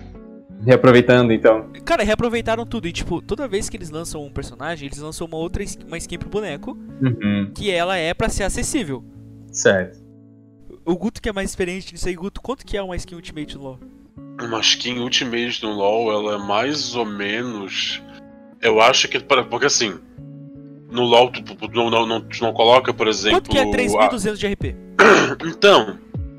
Reaproveitando 0.64 1.32
então. 1.32 1.66
Cara, 1.84 2.02
reaproveitaram 2.04 2.66
tudo. 2.66 2.86
E 2.86 2.92
tipo, 2.92 3.22
toda 3.22 3.48
vez 3.48 3.68
que 3.70 3.76
eles 3.76 3.88
lançam 3.90 4.22
um 4.24 4.30
personagem, 4.30 4.86
eles 4.86 4.98
lançam 4.98 5.26
uma 5.26 5.36
outra 5.38 5.62
skin, 5.62 5.86
uma 5.86 5.96
skin 5.96 6.18
pro 6.18 6.28
boneco. 6.28 6.76
Uhum. 7.02 7.50
Que 7.54 7.70
ela 7.70 7.96
é 7.96 8.12
pra 8.12 8.28
ser 8.28 8.44
acessível. 8.44 9.02
Certo. 9.50 9.98
O 10.84 10.96
Guto 10.96 11.22
que 11.22 11.28
é 11.28 11.32
mais 11.32 11.50
experiente 11.50 11.92
nisso 11.92 12.08
aí, 12.08 12.14
Guto, 12.14 12.40
quanto 12.40 12.64
que 12.66 12.76
é 12.76 12.82
uma 12.82 12.96
skin 12.96 13.14
Ultimate 13.14 13.56
no 13.56 13.62
LoL? 13.62 13.80
Uma 14.40 14.60
skin 14.60 14.98
Ultimate 14.98 15.62
no 15.62 15.72
LoL, 15.72 16.12
ela 16.12 16.34
é 16.34 16.38
mais 16.46 16.94
ou 16.94 17.04
menos. 17.04 18.02
Eu 18.60 18.80
acho 18.80 19.08
que. 19.08 19.20
para- 19.20 19.44
Porque 19.44 19.66
assim. 19.66 19.98
No 20.90 21.02
LoL, 21.04 21.30
tu, 21.30 21.42
tu 21.42 21.68
não, 21.72 21.88
não, 21.88 22.06
não, 22.06 22.20
tu 22.20 22.42
não 22.42 22.52
coloca, 22.52 22.92
por 22.92 23.08
exemplo. 23.08 23.38
Quanto 23.40 23.50
que 23.50 23.58
é 23.58 23.62
a- 23.62 23.66
3.200 23.66 24.36
de 24.38 24.46
RP? 24.46 24.76
Então, 25.46 25.98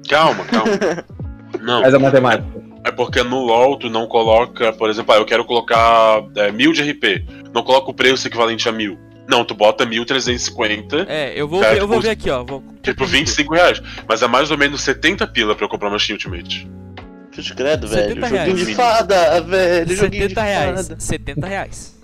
calma, 0.09 0.43
calma. 0.45 0.71
Não, 1.61 1.81
Faz 1.81 1.93
a 1.93 1.99
matemática. 1.99 2.47
é 2.83 2.91
porque 2.91 3.21
no 3.23 3.39
LoL 3.45 3.77
tu 3.77 3.87
não 3.89 4.07
coloca, 4.07 4.73
por 4.73 4.89
exemplo, 4.89 5.13
ah, 5.13 5.17
eu 5.17 5.25
quero 5.25 5.45
colocar 5.45 6.23
é, 6.35 6.51
mil 6.51 6.73
de 6.73 6.81
RP. 6.81 7.23
Não 7.53 7.63
coloca 7.63 7.91
o 7.91 7.93
preço 7.93 8.27
equivalente 8.27 8.67
a 8.67 8.71
mil. 8.71 8.97
Não, 9.33 9.43
tu 9.43 9.55
bota 9.55 9.83
1350, 9.85 11.07
É, 11.09 11.33
eu 11.35 11.47
vou, 11.47 11.61
Tá, 11.61 11.69
ver, 11.71 11.79
eu 11.81 11.87
vou 11.87 11.97
tipo, 11.97 12.07
ver 12.07 12.11
aqui, 12.11 12.29
ó. 12.29 12.43
Vou... 12.43 12.63
tipo 12.83 13.03
25 13.05 13.53
reais. 13.55 13.81
Mas 14.07 14.21
é 14.21 14.27
mais 14.27 14.51
ou 14.51 14.57
menos 14.57 14.81
70 14.81 15.25
pila 15.27 15.55
pra 15.55 15.65
eu 15.65 15.69
comprar 15.69 15.87
uma 15.89 15.97
skin 15.97 16.13
Ultimate. 16.13 16.69
Cruz 17.31 17.51
credo, 17.51 17.87
70 17.87 18.27
velho. 18.29 18.37
Joguinho 18.45 18.55
de 18.57 18.73
reais. 18.73 18.77
fada, 18.77 19.41
velho. 19.41 19.95
Joguinho 19.95 20.27
de 20.27 20.35
70 20.35 20.41
reais. 20.43 20.87
fada. 20.87 20.99
70 20.99 21.47
reais. 21.47 21.95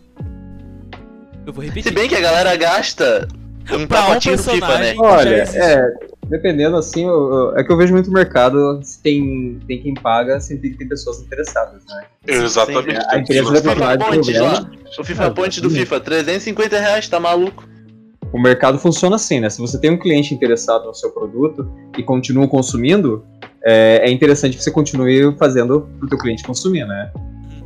Eu 1.46 1.54
vou 1.54 1.64
Se 1.64 1.70
repetir. 1.70 1.94
bem 1.94 2.08
que 2.10 2.16
a 2.16 2.20
galera 2.22 2.56
gasta 2.56 3.28
um 3.66 3.66
Pra 3.66 3.78
um 3.78 3.88
pacotinho 4.08 4.38
do 4.38 4.44
FIFA, 4.44 4.68
né? 4.80 4.86
personagem. 4.94 5.00
Olha, 5.00 5.36
é, 5.36 5.92
dependendo 6.30 6.78
assim, 6.78 7.06
eu- 7.06 7.34
eu- 7.34 7.58
é 7.58 7.64
que 7.64 7.72
eu 7.72 7.78
vejo 7.78 7.94
muito 7.94 8.12
mercado, 8.12 8.80
se 8.84 9.02
tem, 9.02 9.60
tem 9.68 9.82
quem 9.82 9.94
paga, 9.94 10.40
significa 10.40 10.74
que 10.74 10.80
tem 10.80 10.88
pessoas 10.88 11.20
interessadas, 11.22 11.84
né? 11.90 12.04
Exatamente. 12.28 12.92
sim, 12.92 12.98
a 12.98 13.10
tem 13.10 13.22
empresa 13.22 13.62
que- 13.62 13.76
falar 13.80 13.96
de 13.96 14.06
problema. 14.06 14.72
O 14.98 15.04
FIFA 15.04 15.26
Ah, 15.26 15.32
Point 15.32 15.62
do 15.62 15.70
sim. 15.70 15.76
FIFA, 15.80 16.00
350 16.00 16.80
reais, 16.80 17.08
tá 17.08 17.20
maluco? 17.20 17.68
O 18.32 18.40
mercado 18.40 18.78
funciona 18.78 19.16
assim, 19.16 19.40
né? 19.40 19.50
Se 19.50 19.60
você 19.60 19.80
tem 19.80 19.90
um 19.90 19.98
cliente 19.98 20.34
interessado 20.34 20.86
no 20.86 20.94
seu 20.94 21.10
produto 21.12 21.68
e 21.98 22.04
continua 22.04 22.48
consumindo, 22.48 23.26
é, 23.64 24.08
é 24.08 24.12
interessante 24.12 24.56
que 24.56 24.64
você 24.64 24.70
continue 24.72 25.36
fazendo 25.38 25.90
pro 26.00 26.08
teu 26.08 26.18
cliente 26.18 26.44
consumir, 26.44 26.86
né? 26.86 27.12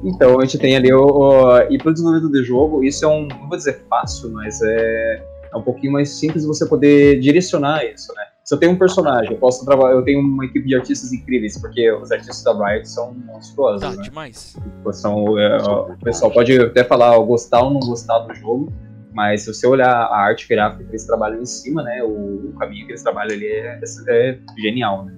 Então 0.05 0.39
a 0.39 0.45
gente 0.45 0.57
tem 0.57 0.75
ali 0.75 0.91
o. 0.93 1.01
o 1.05 1.57
e 1.69 1.77
pro 1.77 1.91
desenvolvimento 1.91 2.31
de 2.31 2.43
jogo, 2.43 2.83
isso 2.83 3.03
é 3.03 3.07
um. 3.07 3.27
Não 3.27 3.47
vou 3.49 3.57
dizer 3.57 3.83
fácil, 3.89 4.31
mas 4.31 4.61
é, 4.61 5.23
é 5.53 5.57
um 5.57 5.61
pouquinho 5.61 5.91
mais 5.93 6.09
simples 6.09 6.45
você 6.45 6.65
poder 6.65 7.19
direcionar 7.19 7.85
isso, 7.85 8.13
né? 8.15 8.23
Se 8.53 8.55
eu 8.55 8.59
tenho 8.59 8.73
um 8.73 8.77
personagem, 8.77 9.31
eu 9.31 9.39
posso 9.39 9.65
trabalhar. 9.65 9.95
Eu 9.95 10.03
tenho 10.03 10.19
uma 10.19 10.45
equipe 10.45 10.67
de 10.67 10.75
artistas 10.75 11.11
incríveis, 11.11 11.59
porque 11.59 11.91
os 11.91 12.11
artistas 12.11 12.43
da 12.43 12.53
Riot 12.53 12.87
são 12.87 13.11
monstruosos, 13.11 13.81
Tá, 13.81 13.95
né? 13.95 14.03
demais. 14.03 14.55
São, 14.91 15.39
é, 15.39 15.57
o 15.57 15.97
pessoal 16.03 16.31
pode 16.31 16.55
até 16.61 16.83
falar 16.83 17.17
gostar 17.17 17.63
ou 17.63 17.73
não 17.73 17.79
gostar 17.79 18.19
do 18.19 18.35
jogo, 18.35 18.71
mas 19.11 19.41
se 19.41 19.51
você 19.51 19.65
olhar 19.65 19.91
a 19.91 20.15
arte 20.15 20.47
gráfica 20.47 20.83
que 20.83 20.91
eles 20.91 21.03
trabalham 21.07 21.41
em 21.41 21.45
cima, 21.45 21.81
né, 21.81 22.03
o, 22.03 22.49
o 22.49 22.53
caminho 22.59 22.85
que 22.85 22.91
eles 22.91 23.01
trabalham 23.01 23.33
ali 23.33 23.47
é, 23.47 23.79
é 24.09 24.39
genial, 24.61 25.05
né? 25.05 25.15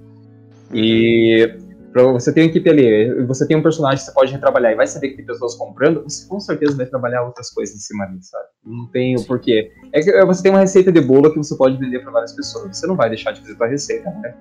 E 0.74 1.58
pra 1.96 2.04
você 2.12 2.34
ter 2.34 2.42
uma 2.42 2.48
equipe 2.48 2.70
ali, 2.70 3.24
você 3.24 3.48
tem 3.48 3.56
um 3.56 3.64
personagem 3.64 4.00
que 4.00 4.04
você 4.04 4.12
pode 4.12 4.30
retrabalhar 4.30 4.74
e 4.74 4.76
vai 4.76 4.86
saber 4.86 5.12
que 5.12 5.16
tem 5.16 5.26
pessoas 5.26 5.56
comprando, 5.56 6.04
você 6.04 6.28
com 6.28 6.42
certeza 6.42 6.76
vai 6.76 6.86
trabalhar 6.86 7.24
outras 7.24 7.50
coisas 7.50 7.74
em 7.74 7.80
cima 7.80 8.04
ali, 8.04 8.22
sabe? 8.22 8.44
Não 8.66 8.86
tem 8.88 9.16
o 9.16 9.24
porquê. 9.24 9.72
É 9.94 10.02
que 10.02 10.10
é, 10.10 10.26
você 10.26 10.44
tem 10.44 10.52
uma 10.52 10.60
receita 10.60 10.92
de 10.92 11.00
bolo 11.00 11.32
que 11.32 11.38
você 11.38 11.56
pode 11.56 11.78
vender 11.78 12.00
para 12.00 12.12
várias 12.12 12.34
pessoas. 12.34 12.78
Você 12.78 12.86
não 12.86 12.98
vai 12.98 13.08
deixar 13.08 13.32
de 13.32 13.40
fazer 13.40 13.56
sua 13.56 13.68
receita, 13.68 14.10
né? 14.10 14.36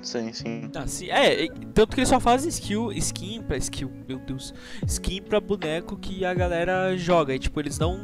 Sim, 0.00 0.32
sim. 0.32 0.70
Ah, 0.74 0.86
sim. 0.86 1.10
É, 1.10 1.48
tanto 1.74 1.94
que 1.94 2.00
eles 2.00 2.08
só 2.08 2.18
fazem 2.18 2.48
skill, 2.48 2.92
skin 2.92 3.42
pra 3.42 3.58
skill, 3.58 3.90
meu 4.08 4.18
Deus. 4.18 4.54
Skin 4.86 5.20
pra 5.20 5.38
boneco 5.38 5.98
que 5.98 6.24
a 6.24 6.32
galera 6.32 6.96
joga. 6.96 7.34
E 7.34 7.38
tipo, 7.38 7.60
eles 7.60 7.78
não 7.78 8.00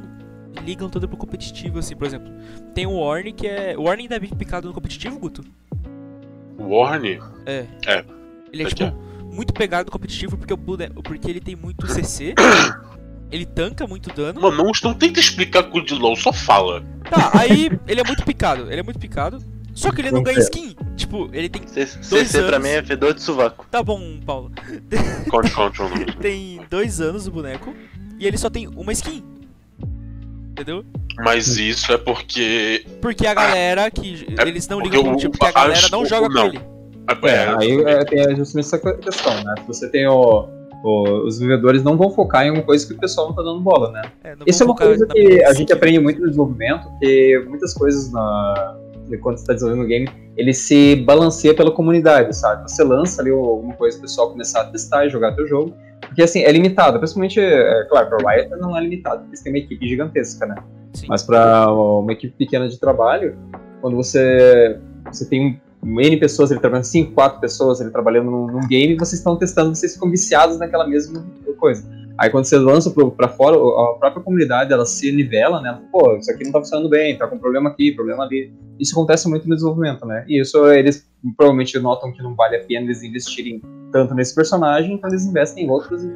ligam 0.67 0.91
tanto 0.91 1.09
pro 1.09 1.17
competitivo, 1.17 1.79
assim, 1.79 1.97
por 1.97 2.07
exemplo. 2.07 2.31
Tem 2.75 2.87
o 2.87 2.93
Warning 2.93 3.33
que 3.33 3.47
é. 3.47 3.75
O 3.75 3.85
Warning 3.85 4.03
ainda 4.03 4.17
é 4.17 4.21
bem 4.21 4.35
picado 4.37 4.69
no 4.69 4.75
competitivo, 4.75 5.19
Guto? 5.19 5.43
Warne? 6.69 7.21
É. 7.47 7.67
É. 7.87 8.05
Ele 8.53 8.63
é 8.63 8.67
É 8.67 8.69
tipo 8.69 8.91
que 8.91 9.35
muito 9.35 9.53
pegado 9.53 9.87
no 9.87 9.93
competitivo 9.93 10.37
porque, 10.37 10.53
o 10.53 10.59
porque 11.03 11.31
ele 11.31 11.41
tem 11.41 11.57
muito 11.57 11.87
CC. 11.87 12.35
ele 13.33 13.47
tanca 13.47 13.87
muito 13.87 14.13
dano. 14.15 14.41
Mano, 14.41 14.57
não, 14.59 14.73
não 14.85 14.95
tenta 14.95 15.19
explicar 15.19 15.65
com 15.65 15.79
o 15.79 15.85
de 15.85 15.95
LoL, 15.95 16.15
só 16.17 16.33
fala. 16.33 16.85
Tá, 17.09 17.31
aí 17.39 17.71
ele 17.89 18.01
é 18.01 18.05
muito 18.05 18.25
picado. 18.25 18.71
Ele 18.71 18.81
é 18.81 18.83
muito 18.83 18.99
picado. 18.99 19.39
Só 19.75 19.91
que 19.91 20.03
ele 20.03 20.11
não 20.11 20.23
ganha 20.23 20.39
skin. 20.39 20.77
Tipo, 20.97 21.31
ele 21.33 21.49
tem. 21.49 21.67
C- 21.67 21.87
CC 21.87 22.43
pra 22.43 22.57
anos. 22.57 22.69
mim 22.69 22.75
é 22.75 22.83
fedor 22.83 23.15
de 23.15 23.23
sovaco. 23.23 23.67
Tá 23.71 23.83
bom, 23.83 24.21
Paulo. 24.25 24.53
Tem 26.21 26.61
dois 26.69 27.01
anos 27.01 27.27
o 27.27 27.31
boneco. 27.31 27.75
E 28.19 28.27
ele 28.27 28.37
só 28.37 28.51
tem 28.51 28.69
uma 28.69 28.93
skin. 28.93 29.25
Entendeu? 30.51 30.85
Mas 31.19 31.57
isso 31.57 31.93
é 31.93 31.99
porque. 31.99 32.85
Porque 33.01 33.27
a 33.27 33.35
galera 33.35 33.91
que. 33.91 34.27
É 34.39 34.49
eles 34.49 34.67
não 34.69 34.81
ligam 34.81 35.03
pro 35.03 35.13
o- 35.13 35.17
tipo, 35.17 35.33
porque 35.39 35.47
a 35.47 35.53
galera 35.53 35.87
não 35.91 36.05
joga 36.07 36.29
não. 36.29 36.51
com 36.51 36.57
ele. 36.57 36.61
É, 37.25 37.55
aí 37.59 37.83
é, 37.83 38.05
tem 38.05 38.37
justamente 38.37 38.67
essa 38.67 38.79
questão, 38.79 39.35
né? 39.45 39.55
Você 39.67 39.91
tem 39.91 40.07
o, 40.07 40.49
o- 40.85 41.27
os 41.27 41.39
vendedores 41.39 41.83
não 41.83 41.97
vão 41.97 42.11
focar 42.11 42.47
em 42.47 42.51
uma 42.51 42.63
coisa 42.63 42.87
que 42.87 42.95
o 42.95 42.99
pessoal 42.99 43.29
não 43.29 43.35
tá 43.35 43.43
dando 43.43 43.61
bola, 43.61 43.91
né? 43.91 44.03
É, 44.25 44.35
Isso 44.47 44.63
é 44.63 44.67
uma 44.67 44.75
coisa 44.77 45.07
que 45.07 45.43
a 45.45 45.53
gente 45.53 45.73
aprende 45.73 45.99
muito 45.99 46.21
no 46.21 46.27
desenvolvimento, 46.27 46.89
que 47.01 47.45
muitas 47.49 47.75
coisas 47.75 48.11
na, 48.13 48.77
quando 49.21 49.37
você 49.37 49.43
está 49.43 49.53
desenvolvendo 49.53 49.85
o 49.85 49.89
game, 49.89 50.09
ele 50.37 50.55
se 50.55 50.97
balanceia 51.05 51.55
pela 51.55 51.71
comunidade, 51.73 52.35
sabe? 52.37 52.71
Você 52.71 52.83
lança 52.83 53.21
ali 53.21 53.31
alguma 53.31 53.75
coisa 53.75 53.97
pro 53.99 54.07
pessoal 54.07 54.31
começar 54.31 54.63
a 54.63 54.65
testar 54.67 55.05
e 55.07 55.11
jogar 55.11 55.33
teu 55.35 55.47
jogo, 55.47 55.75
porque 56.01 56.23
assim, 56.23 56.43
é 56.43 56.51
limitado, 56.53 56.99
principalmente, 56.99 57.39
é, 57.41 57.85
claro, 57.91 58.09
pra 58.09 58.33
Riot 58.35 58.49
não 58.59 58.77
é 58.77 58.81
limitado, 58.81 59.23
porque 59.23 59.37
você 59.37 59.45
tem 59.45 59.53
uma 59.53 59.59
equipe 59.59 59.87
gigantesca, 59.87 60.47
né? 60.47 60.55
Sim. 60.95 61.07
Mas 61.09 61.23
para 61.23 61.73
uma 61.73 62.13
equipe 62.13 62.35
pequena 62.37 62.69
de 62.69 62.79
trabalho, 62.79 63.37
quando 63.81 63.97
você, 63.97 64.79
você 65.07 65.25
tem 65.27 65.61
um 65.83 66.01
N 66.01 66.17
pessoas 66.19 66.51
ele 66.51 66.61
trabalhando, 66.61 66.85
5, 66.85 67.13
4 67.13 67.41
pessoas 67.41 67.81
ele 67.81 67.91
trabalhando 67.91 68.31
num, 68.31 68.47
num 68.47 68.69
game, 68.69 68.97
vocês 68.97 69.15
estão 69.15 69.37
testando, 69.37 69.75
vocês 69.75 69.95
ficam 69.95 70.11
viciados 70.11 70.59
naquela 70.59 70.87
mesma 70.87 71.25
coisa. 71.59 71.89
Aí 72.19 72.31
quando 72.31 72.45
você 72.45 72.57
lança 72.57 72.93
pra 73.17 73.29
fora, 73.29 73.57
a 73.57 73.99
própria 73.99 74.23
comunidade 74.23 74.73
ela 74.73 74.85
se 74.85 75.11
nivela, 75.11 75.61
né? 75.61 75.81
Pô, 75.91 76.17
isso 76.17 76.31
aqui 76.31 76.45
não 76.45 76.53
tá 76.53 76.61
funcionando 76.61 76.89
bem, 76.89 77.17
tá 77.17 77.27
com 77.27 77.39
problema 77.39 77.71
aqui, 77.71 77.93
problema 77.93 78.25
ali. 78.25 78.53
Isso 78.79 78.93
acontece 78.93 79.29
muito 79.29 79.49
no 79.49 79.55
desenvolvimento, 79.55 80.07
né? 80.07 80.25
E 80.29 80.41
isso 80.41 80.67
eles 80.71 81.09
provavelmente 81.37 81.79
notam 81.79 82.13
que 82.13 82.23
não 82.23 82.35
vale 82.35 82.57
a 82.57 82.65
pena 82.65 82.85
eles 82.85 83.03
investirem 83.03 83.63
tanto 83.91 84.15
nesse 84.15 84.35
personagem, 84.35 84.95
então 84.95 85.09
eles 85.11 85.25
investem 85.25 85.67
em 85.67 85.71
outros 85.71 86.05
e, 86.05 86.13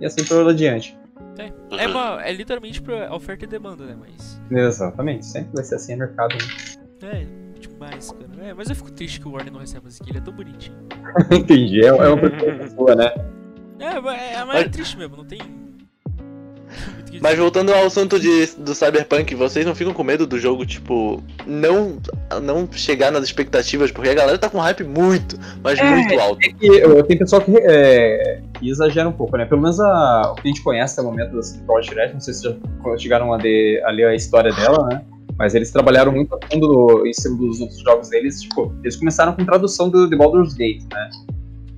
e 0.00 0.06
assim 0.06 0.24
por 0.24 0.48
adiante. 0.48 0.98
É, 1.38 1.86
uma, 1.86 2.22
é 2.24 2.32
literalmente 2.32 2.82
pra 2.82 3.14
oferta 3.14 3.44
e 3.44 3.48
demanda, 3.48 3.84
né? 3.84 3.96
Mas. 3.98 4.40
Exatamente, 4.50 5.26
sempre 5.26 5.52
vai 5.54 5.64
ser 5.64 5.76
assim 5.76 5.92
no 5.92 6.00
mercado. 6.00 6.34
né? 6.34 6.78
É, 7.02 7.60
demais, 7.60 8.10
cara. 8.10 8.48
É, 8.48 8.54
mas 8.54 8.68
eu 8.68 8.76
fico 8.76 8.90
triste 8.90 9.20
que 9.20 9.28
o 9.28 9.32
Warner 9.32 9.52
não 9.52 9.60
recebe 9.60 9.86
a 9.86 9.88
skin, 9.88 10.10
ele 10.10 10.18
é 10.18 10.22
tão 10.22 10.34
bonitinho. 10.34 10.76
Entendi, 11.30 11.84
é, 11.84 11.88
é 11.88 11.92
uma 11.92 12.16
preferência 12.16 12.70
sua, 12.70 12.94
né? 12.94 13.12
É, 13.78 14.34
é, 14.34 14.44
mas 14.44 14.64
é 14.64 14.68
triste 14.68 14.96
mesmo, 14.96 15.16
não 15.16 15.24
tem. 15.24 15.40
Mas 17.20 17.36
voltando 17.38 17.72
ao 17.72 17.86
assunto 17.86 18.18
de, 18.20 18.46
do 18.58 18.74
Cyberpunk, 18.74 19.34
vocês 19.34 19.64
não 19.66 19.74
ficam 19.74 19.92
com 19.92 20.04
medo 20.04 20.26
do 20.26 20.38
jogo, 20.38 20.64
tipo, 20.64 21.22
não, 21.46 21.98
não 22.42 22.68
chegar 22.70 23.10
nas 23.10 23.24
expectativas? 23.24 23.90
Porque 23.90 24.10
a 24.10 24.14
galera 24.14 24.38
tá 24.38 24.48
com 24.48 24.58
hype 24.58 24.84
muito, 24.84 25.36
mas 25.62 25.78
É, 25.78 25.90
muito 25.90 26.20
alto. 26.20 26.38
É 26.44 26.52
que 26.52 26.66
eu- 26.66 27.02
tem 27.02 27.18
pessoal 27.18 27.42
que, 27.42 27.52
é, 27.56 28.40
que 28.58 28.68
exagera 28.70 29.08
um 29.08 29.12
pouco, 29.12 29.36
né? 29.36 29.44
Pelo 29.46 29.60
menos 29.62 29.80
a, 29.80 30.32
o 30.32 30.34
que 30.36 30.42
a 30.44 30.48
gente 30.48 30.62
conhece 30.62 30.94
até 31.00 31.02
o 31.08 31.10
momento 31.10 31.32
da 31.34 31.40
Projekt 31.66 31.94
Red, 31.96 32.12
não 32.12 32.20
sei 32.20 32.34
se 32.34 32.42
já 32.44 32.54
chegaram 32.98 33.32
a, 33.32 33.38
de- 33.38 33.82
a 33.84 33.90
ler 33.90 34.06
a 34.06 34.14
história 34.14 34.52
dela, 34.52 34.86
né? 34.86 35.02
Mas 35.36 35.54
eles 35.54 35.70
trabalharam 35.70 36.12
muito 36.12 36.34
a 36.34 36.38
fundo 36.50 36.66
no- 36.68 37.06
em 37.06 37.12
cima 37.12 37.36
dos 37.36 37.60
outros 37.60 37.80
jogos 37.80 38.08
deles. 38.10 38.42
Tipo, 38.42 38.72
eles 38.82 38.96
começaram 38.96 39.32
com 39.32 39.44
tradução 39.44 39.88
do 39.88 40.08
The 40.10 40.16
Baldur's 40.16 40.52
Gate, 40.54 40.82
né? 40.92 41.10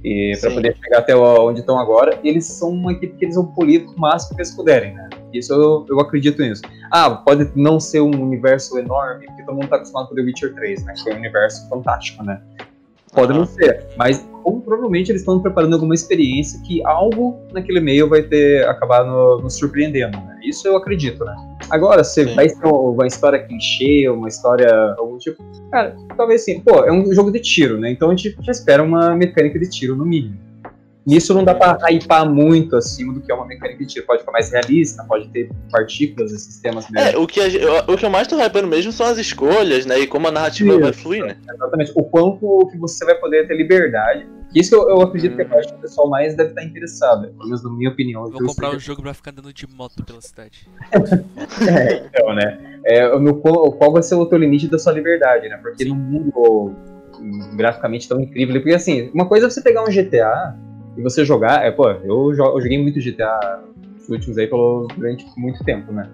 E 0.02 0.34
Sim. 0.36 0.54
poder 0.54 0.76
chegar 0.82 0.98
até 0.98 1.14
onde 1.14 1.60
estão 1.60 1.78
agora. 1.78 2.18
E 2.22 2.28
eles 2.28 2.46
são 2.46 2.70
uma 2.70 2.92
equipe 2.92 3.16
que 3.16 3.24
eles 3.26 3.36
vão 3.36 3.46
polir 3.46 3.86
o 3.86 4.00
máximo 4.00 4.34
que 4.34 4.42
eles 4.42 4.54
puderem, 4.54 4.94
né? 4.94 5.08
Isso 5.32 5.52
eu, 5.52 5.86
eu 5.88 6.00
acredito 6.00 6.40
nisso. 6.42 6.62
Ah, 6.90 7.10
pode 7.10 7.50
não 7.54 7.78
ser 7.78 8.00
um 8.00 8.22
universo 8.22 8.78
enorme, 8.78 9.26
porque 9.26 9.42
todo 9.42 9.54
mundo 9.54 9.68
tá 9.68 9.76
acostumado 9.76 10.08
com 10.08 10.14
The 10.14 10.22
Witcher 10.22 10.54
3, 10.54 10.84
né? 10.84 10.94
Que 10.94 11.02
foi 11.02 11.12
um 11.14 11.18
universo 11.18 11.68
fantástico, 11.68 12.24
né? 12.24 12.40
Pode 13.12 13.32
não 13.32 13.40
Aham. 13.40 13.46
ser, 13.46 13.86
mas 13.96 14.26
como 14.42 14.60
provavelmente 14.60 15.10
eles 15.10 15.22
estão 15.22 15.40
preparando 15.40 15.74
alguma 15.74 15.94
experiência 15.94 16.60
que 16.66 16.84
algo 16.86 17.38
naquele 17.52 17.80
meio 17.80 18.08
vai 18.08 18.22
ter 18.22 18.66
acabar 18.68 19.04
no- 19.04 19.38
nos 19.40 19.56
surpreendendo, 19.58 20.16
né? 20.18 20.40
Isso 20.42 20.66
eu 20.66 20.76
acredito, 20.76 21.24
né? 21.24 21.34
Agora, 21.70 22.02
se 22.02 22.24
Sim. 22.26 22.34
vai 22.34 22.48
ser 22.48 22.66
uma 22.66 23.06
história 23.06 23.38
clichê, 23.38 24.08
uma 24.08 24.28
história 24.28 24.94
algum 24.98 25.18
tipo, 25.18 25.42
cara, 25.70 25.94
talvez 26.16 26.44
sim. 26.44 26.60
Pô, 26.60 26.84
é 26.84 26.92
um 26.92 27.12
jogo 27.12 27.30
de 27.30 27.40
tiro, 27.40 27.78
né? 27.78 27.90
Então 27.90 28.10
a 28.10 28.16
gente 28.16 28.36
já 28.42 28.50
espera 28.52 28.82
uma 28.82 29.14
mecânica 29.14 29.58
de 29.58 29.68
tiro 29.68 29.94
no 29.94 30.04
mínimo. 30.04 30.49
Nisso 31.06 31.32
não 31.32 31.42
dá 31.42 31.54
pra 31.54 31.78
hypar 31.90 32.28
muito 32.30 32.76
acima 32.76 33.12
do 33.14 33.20
que 33.20 33.32
é 33.32 33.34
uma 33.34 33.46
mecânica 33.46 33.78
de 33.78 33.86
tiro. 33.86 34.06
Pode 34.06 34.20
ficar 34.20 34.32
mais 34.32 34.50
realista, 34.50 35.02
pode 35.04 35.28
ter 35.28 35.50
partículas 35.70 36.30
e 36.30 36.38
sistemas 36.38 36.86
É, 36.94 37.16
o 37.16 37.26
que, 37.26 37.40
a 37.40 37.46
o 37.90 37.96
que 37.96 38.04
eu 38.04 38.10
mais 38.10 38.28
tô 38.28 38.36
hypando 38.38 38.68
mesmo 38.68 38.92
são 38.92 39.06
as 39.06 39.16
escolhas, 39.18 39.86
né? 39.86 39.98
E 39.98 40.06
como 40.06 40.28
a 40.28 40.30
narrativa 40.30 40.72
Isso. 40.72 40.80
vai 40.80 40.92
fluir, 40.92 41.24
né? 41.24 41.36
Exatamente. 41.52 41.92
O 41.94 42.02
quanto 42.04 42.68
que 42.70 42.78
você 42.78 43.04
vai 43.04 43.14
poder 43.14 43.48
ter 43.48 43.56
liberdade. 43.56 44.26
Isso 44.54 44.74
eu, 44.74 44.90
eu 44.90 45.00
acredito 45.00 45.36
que 45.36 45.42
é 45.42 45.44
a 45.44 45.48
parte 45.48 45.68
que 45.68 45.78
o 45.78 45.80
pessoal 45.80 46.08
mais 46.08 46.34
deve 46.34 46.50
estar 46.50 46.64
interessado. 46.64 47.28
Pelo 47.28 47.44
menos 47.44 47.62
na 47.62 47.70
minha 47.70 47.90
opinião. 47.90 48.22
Vou 48.24 48.40
Eu 48.40 48.46
comprar 48.48 48.68
sei 48.68 48.76
um 48.76 48.80
jogo 48.80 49.00
pra 49.02 49.14
ficar 49.14 49.30
andando 49.30 49.52
de 49.54 49.66
moto 49.66 50.04
pela 50.04 50.20
cidade. 50.20 50.68
que- 50.92 51.64
É, 51.70 52.06
então, 52.06 52.34
né? 52.34 52.80
É, 52.84 53.18
no 53.18 53.36
qual, 53.36 53.72
qual 53.72 53.92
vai 53.92 54.02
ser 54.02 54.16
o 54.16 54.26
teu 54.26 54.38
limite 54.38 54.68
da 54.68 54.78
sua 54.78 54.92
liberdade, 54.92 55.48
né? 55.48 55.56
Porque 55.62 55.84
num 55.84 55.94
mundo 55.94 56.74
hum, 57.18 57.56
graficamente 57.56 58.08
tão 58.08 58.20
incrível. 58.20 58.60
Porque 58.60 58.74
assim, 58.74 59.10
uma 59.14 59.26
coisa 59.26 59.46
é 59.46 59.50
você 59.50 59.62
pegar 59.62 59.82
um 59.82 59.90
GTA 59.90 60.58
e 61.00 61.02
você 61.02 61.24
jogar. 61.24 61.64
É, 61.64 61.70
pô, 61.70 61.90
eu, 61.90 62.32
eu 62.32 62.60
joguei 62.60 62.80
muito 62.80 63.00
GTA 63.00 63.60
nos 63.96 64.08
últimos 64.08 64.38
aí 64.38 64.46
pelo, 64.46 64.86
durante 64.96 65.26
muito 65.36 65.64
tempo, 65.64 65.92
né? 65.92 66.08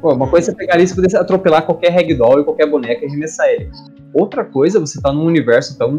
Pô, 0.00 0.12
uma 0.12 0.28
coisa 0.28 0.50
é 0.50 0.52
você 0.52 0.58
pegar 0.58 0.74
ali 0.74 0.84
e 0.84 0.94
poder 0.94 1.16
atropelar 1.16 1.64
qualquer 1.64 1.90
ragdoll 1.90 2.40
e 2.40 2.44
qualquer 2.44 2.66
boneca 2.66 3.04
e 3.04 3.08
arremessar 3.08 3.48
ele. 3.48 3.70
Outra 4.12 4.44
coisa 4.44 4.78
você 4.78 5.00
tá 5.00 5.12
num 5.12 5.24
universo 5.24 5.78
tão 5.78 5.92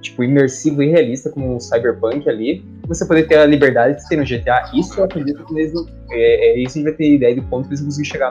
tipo, 0.00 0.22
imersivo 0.22 0.82
e 0.82 0.88
realista 0.88 1.30
como 1.30 1.56
o 1.56 1.60
Cyberpunk 1.60 2.28
ali, 2.28 2.64
você 2.86 3.06
poder 3.06 3.26
ter 3.26 3.36
a 3.36 3.46
liberdade 3.46 3.98
de 3.98 4.08
ter 4.08 4.16
no 4.16 4.24
GTA. 4.24 4.70
Isso 4.74 4.98
eu 5.00 5.04
acredito 5.04 5.44
que 5.44 5.54
não. 5.54 5.86
É, 6.10 6.50
é 6.50 6.58
isso 6.58 6.72
a 6.72 6.80
gente 6.80 6.84
vai 6.84 6.92
ter 6.92 7.14
ideia 7.14 7.36
do 7.36 7.42
ponto 7.44 7.68
que 7.68 7.74
eles 7.74 7.82
conseguir 7.82 8.08
chegar 8.08 8.30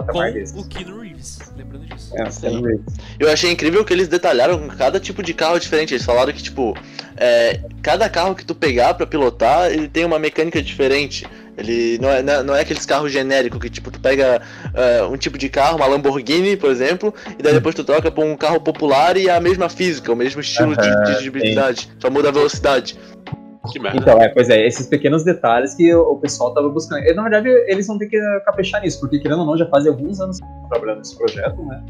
no 0.00 0.06
Com 0.06 0.12
patamar 0.12 0.32
desse. 0.32 0.58
o 0.58 0.64
Keanu 0.64 1.00
Reeves, 1.00 1.38
lembrando 1.56 1.86
disso. 1.86 2.12
É, 2.16 2.30
Sim. 2.30 2.62
Reeves. 2.62 2.94
Eu 3.18 3.30
achei 3.30 3.50
incrível 3.50 3.84
que 3.84 3.92
eles 3.92 4.08
detalharam 4.08 4.68
cada 4.68 4.98
tipo 5.00 5.22
de 5.22 5.32
carro 5.34 5.58
diferente. 5.58 5.94
Eles 5.94 6.04
falaram 6.04 6.32
que, 6.32 6.42
tipo, 6.42 6.76
é, 7.16 7.60
cada 7.82 8.08
carro 8.08 8.34
que 8.34 8.44
tu 8.44 8.54
pegar 8.54 8.94
pra 8.94 9.06
pilotar, 9.06 9.70
ele 9.70 9.88
tem 9.88 10.04
uma 10.04 10.18
mecânica 10.18 10.60
diferente. 10.62 11.26
Ele 11.58 11.96
não 12.02 12.10
é, 12.10 12.22
não 12.22 12.54
é- 12.54 12.58
é 12.58 12.62
aqueles 12.62 12.84
carros 12.84 13.10
genéricos 13.10 13.58
que, 13.58 13.70
tipo, 13.70 13.90
tu 13.90 13.98
pega 13.98 14.42
é, 14.74 15.02
um 15.04 15.16
tipo 15.16 15.38
de 15.38 15.48
carro, 15.48 15.76
uma 15.78 15.86
Lamborghini, 15.86 16.54
por 16.54 16.70
exemplo, 16.70 17.14
e 17.38 17.42
daí 17.42 17.54
depois 17.54 17.74
tu 17.74 17.82
troca 17.82 18.10
pra 18.10 18.22
um 18.22 18.36
carro 18.36 18.60
popular 18.60 19.16
e 19.16 19.28
é 19.28 19.34
a 19.34 19.40
mesma 19.40 19.70
física, 19.70 20.12
o 20.12 20.16
mesmo 20.16 20.42
estilo 20.42 20.76
de 20.76 20.86
Aham, 20.86 21.04
dirigibilidade. 21.04 21.88
Só 21.98 22.10
muda 22.10 22.28
a 22.28 22.32
velocidade. 22.32 22.98
Que 23.72 23.78
merda. 23.78 23.98
Então, 23.98 24.20
é, 24.20 24.28
pois 24.28 24.48
é, 24.48 24.66
esses 24.66 24.86
pequenos 24.86 25.24
detalhes 25.24 25.74
que 25.74 25.94
o, 25.94 26.12
o 26.12 26.16
pessoal 26.18 26.52
tava 26.54 26.68
buscando. 26.68 27.04
E, 27.04 27.12
na 27.14 27.22
verdade, 27.22 27.48
eles 27.66 27.86
vão 27.86 27.98
ter 27.98 28.06
que 28.06 28.18
caprichar 28.44 28.82
nisso, 28.82 29.00
porque 29.00 29.18
querendo 29.18 29.40
ou 29.40 29.46
não, 29.46 29.56
já 29.56 29.66
fazem 29.66 29.90
alguns 29.90 30.20
anos 30.20 30.38
que 30.40 30.46
estão 30.46 30.68
trabalhando 30.68 30.98
nesse 30.98 31.16
projeto, 31.16 31.62
né? 31.64 31.82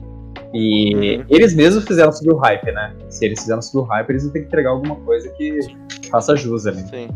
E 0.54 1.16
Uhum. 1.18 1.24
eles 1.28 1.54
mesmos 1.54 1.84
fizeram 1.84 2.12
subir 2.12 2.30
o 2.32 2.36
hype, 2.36 2.70
né? 2.72 2.94
Se 3.10 3.24
eles 3.24 3.40
fizeram 3.40 3.60
subir 3.60 3.78
o 3.78 3.84
hype, 3.84 4.10
eles 4.10 4.22
vão 4.22 4.32
ter 4.32 4.40
que 4.40 4.46
entregar 4.46 4.70
alguma 4.70 4.96
coisa 4.96 5.28
que 5.30 5.58
faça 6.10 6.36
jus 6.36 6.66
ali. 6.66 6.82
Sim. 6.88 7.08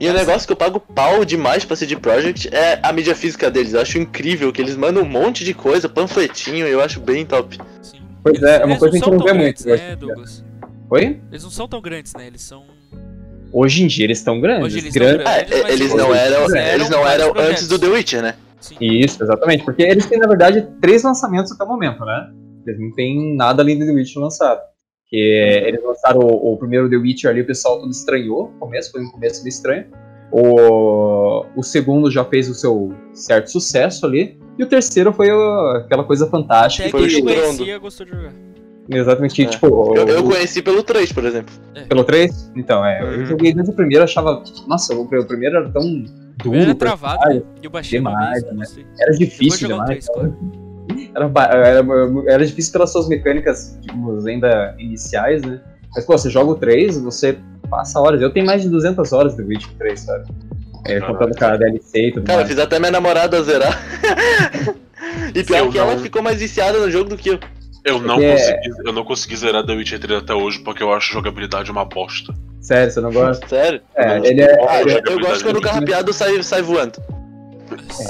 E 0.00 0.08
o 0.08 0.12
negócio 0.12 0.46
que 0.48 0.52
eu 0.52 0.56
pago 0.56 0.80
pau 0.80 1.24
demais 1.24 1.64
pra 1.64 1.76
CD 1.76 1.96
Projekt 1.96 2.52
é 2.52 2.80
a 2.82 2.92
mídia 2.92 3.14
física 3.14 3.48
deles. 3.50 3.72
Eu 3.72 3.80
acho 3.80 3.98
incrível 3.98 4.52
que 4.52 4.60
eles 4.60 4.76
mandam 4.76 5.02
um 5.04 5.08
monte 5.08 5.44
de 5.44 5.54
coisa, 5.54 5.88
panfletinho, 5.88 6.66
eu 6.66 6.80
acho 6.80 6.98
bem 6.98 7.24
top. 7.24 7.56
Sim. 7.82 7.98
Pois 8.22 8.42
é, 8.42 8.56
é 8.56 8.64
uma 8.64 8.72
Eles 8.72 8.78
coisa 8.78 8.98
que 8.98 9.04
a 9.04 9.08
gente 9.08 9.18
não 9.18 9.24
vê 9.24 9.32
muito. 9.32 9.64
Né, 9.64 9.96
Douglas? 9.96 10.44
Oi? 10.90 11.20
Eles 11.30 11.44
não 11.44 11.50
são 11.50 11.68
tão 11.68 11.80
grandes, 11.80 12.14
né? 12.14 12.26
Eles 12.26 12.42
são. 12.42 12.64
Hoje 13.52 13.82
em 13.84 13.86
dia 13.86 14.04
eles 14.06 14.18
estão 14.18 14.40
grandes. 14.40 14.64
Hoje 14.64 14.78
eles 14.78 14.94
grandes. 14.94 15.24
tão 15.24 15.32
É, 15.32 15.44
grandes, 15.44 15.62
mas 15.62 15.72
eles 15.80 15.94
não 15.94 16.14
eram, 16.14 16.42
fizeram 16.46 16.74
eles 16.74 16.90
não 16.90 17.06
eram 17.06 17.32
antes 17.36 17.68
do 17.68 17.78
The 17.78 17.86
Witcher, 17.88 18.22
né? 18.22 18.34
Sim. 18.60 18.76
Isso, 18.80 19.22
exatamente. 19.22 19.64
Porque 19.64 19.82
eles 19.82 20.06
têm, 20.06 20.18
na 20.18 20.26
verdade, 20.28 20.66
três 20.80 21.02
lançamentos 21.02 21.52
até 21.52 21.64
o 21.64 21.68
momento, 21.68 22.04
né? 22.04 22.30
Eles 22.66 22.80
não 22.80 22.92
têm 22.92 23.36
nada 23.36 23.62
além 23.62 23.78
do 23.78 23.84
The 23.84 23.92
Witcher 23.92 24.22
lançado. 24.22 24.60
Que 25.08 25.18
eles 25.66 25.82
lançaram 25.84 26.20
o, 26.20 26.52
o 26.54 26.56
primeiro 26.56 26.88
The 26.88 26.96
Witcher 26.96 27.30
ali, 27.30 27.42
o 27.42 27.46
pessoal 27.46 27.80
todo 27.80 27.90
estranhou 27.90 28.50
no 28.52 28.58
começo, 28.60 28.90
foi 28.92 29.02
um 29.02 29.10
começo 29.10 29.42
meio 29.42 29.50
estranho. 29.50 29.86
O, 30.30 31.44
o 31.56 31.62
segundo 31.62 32.10
já 32.10 32.24
fez 32.24 32.48
o 32.48 32.54
seu 32.54 32.94
certo 33.12 33.50
sucesso 33.50 34.06
ali. 34.06 34.38
E 34.58 34.62
o 34.62 34.66
terceiro 34.66 35.12
foi 35.12 35.30
o- 35.30 35.70
aquela 35.84 36.04
coisa 36.04 36.26
fantástica. 36.26 36.88
Até 36.88 36.90
foi 36.98 37.08
quem 37.08 37.22
o 37.22 37.24
não 37.24 37.34
conhecia 37.34 37.78
gostou 37.78 38.06
de 38.06 38.12
jogar. 38.12 38.32
Exatamente, 38.88 39.42
É. 39.42 39.46
tipo. 39.46 39.66
o- 39.68 39.96
Eu, 39.96 40.08
eu 40.08 40.24
conheci 40.24 40.60
pelo 40.62 40.82
3, 40.82 41.12
por 41.12 41.24
exemplo. 41.24 41.54
Pelo 41.88 42.04
3? 42.04 42.50
Então, 42.56 42.84
é. 42.84 43.00
Eu 43.02 43.20
Uhum. 43.20 43.26
joguei 43.26 43.52
desde 43.54 43.70
o 43.72 43.74
primeiro, 43.74 44.02
achava. 44.04 44.42
Nossa, 44.66 44.94
o 44.94 45.02
o 45.02 45.24
primeiro 45.26 45.56
era 45.58 45.68
tão 45.70 46.04
duro. 46.42 46.56
Era 46.56 46.74
travado? 46.74 47.46
E 47.62 47.64
eu 47.66 47.70
baixei 47.70 47.98
demais, 48.00 48.42
vez, 48.42 48.44
né? 48.54 48.58
gostei. 48.58 48.86
Era 48.98 49.12
difícil 49.12 49.68
demais. 49.68 49.86
3, 49.88 50.06
claro. 50.08 50.36
Era, 51.14 51.56
era, 51.68 51.84
era 52.26 52.46
difícil 52.46 52.72
pelas 52.72 52.90
suas 52.90 53.08
mecânicas, 53.08 53.78
digamos, 53.80 54.26
ainda 54.26 54.74
iniciais, 54.78 55.42
né? 55.42 55.60
Mas, 55.94 56.04
pô, 56.04 56.16
você 56.18 56.28
joga 56.30 56.50
o 56.50 56.54
3, 56.56 56.98
você 57.00 57.38
passa 57.70 58.00
horas. 58.00 58.20
Eu 58.20 58.32
tenho 58.32 58.46
mais 58.46 58.62
de 58.62 58.68
200 58.68 59.12
horas 59.12 59.36
do 59.36 59.44
Witcher 59.46 59.70
3, 59.78 60.00
sabe? 60.00 60.24
É, 60.86 60.98
contando 61.00 61.36
com 61.38 61.44
a 61.44 61.56
DLC 61.56 62.08
e 62.08 62.12
tudo 62.12 62.24
Cara, 62.24 62.38
eu 62.40 62.44
mais. 62.44 62.48
fiz 62.48 62.58
até 62.58 62.78
minha 62.80 62.90
namorada 62.90 63.40
zerar. 63.44 63.80
e 65.34 65.44
pior 65.44 65.58
Eu 65.58 65.70
que 65.70 65.78
ela 65.78 65.94
não. 65.94 66.02
ficou 66.02 66.22
mais 66.22 66.38
viciada 66.40 66.78
no 66.78 66.90
jogo 66.90 67.10
do 67.10 67.16
que 67.16 67.30
eu. 67.30 67.38
Eu 67.84 68.00
não, 68.00 68.20
É. 68.20 68.32
consegui, 68.36 68.70
eu 68.86 68.92
não 68.92 69.04
consegui 69.04 69.36
zerar 69.36 69.64
The 69.66 69.72
Witcher 69.72 69.98
3 69.98 70.20
até 70.22 70.34
hoje 70.34 70.60
porque 70.60 70.82
eu 70.82 70.92
acho 70.92 71.12
jogabilidade 71.12 71.70
uma 71.70 71.84
bosta. 71.84 72.32
Sério, 72.60 72.92
você 72.92 73.00
não 73.00 73.12
gosta? 73.12 73.46
Sério? 73.48 73.80
É, 73.96 74.18
não- 74.18 74.24
ele 74.24 74.40
é. 74.40 74.66
Ah, 74.68 74.82
eu, 74.82 74.88
é- 74.88 75.02
eu 75.06 75.18
gosto 75.18 75.42
quando 75.42 75.56
o 75.56 75.60
carrapeado 75.60 76.12
sai, 76.12 76.40
sai 76.44 76.62
voando. 76.62 77.02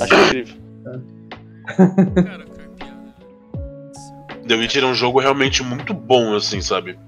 Acho 0.00 0.14
incrível. 0.14 0.56
Cara. 0.84 2.42
The 4.46 4.54
Witcher 4.56 4.82
é 4.82 4.86
um 4.86 4.94
jogo 4.94 5.20
realmente 5.20 5.62
muito 5.62 5.94
bom, 5.94 6.34
assim, 6.34 6.60
sabe? 6.60 6.98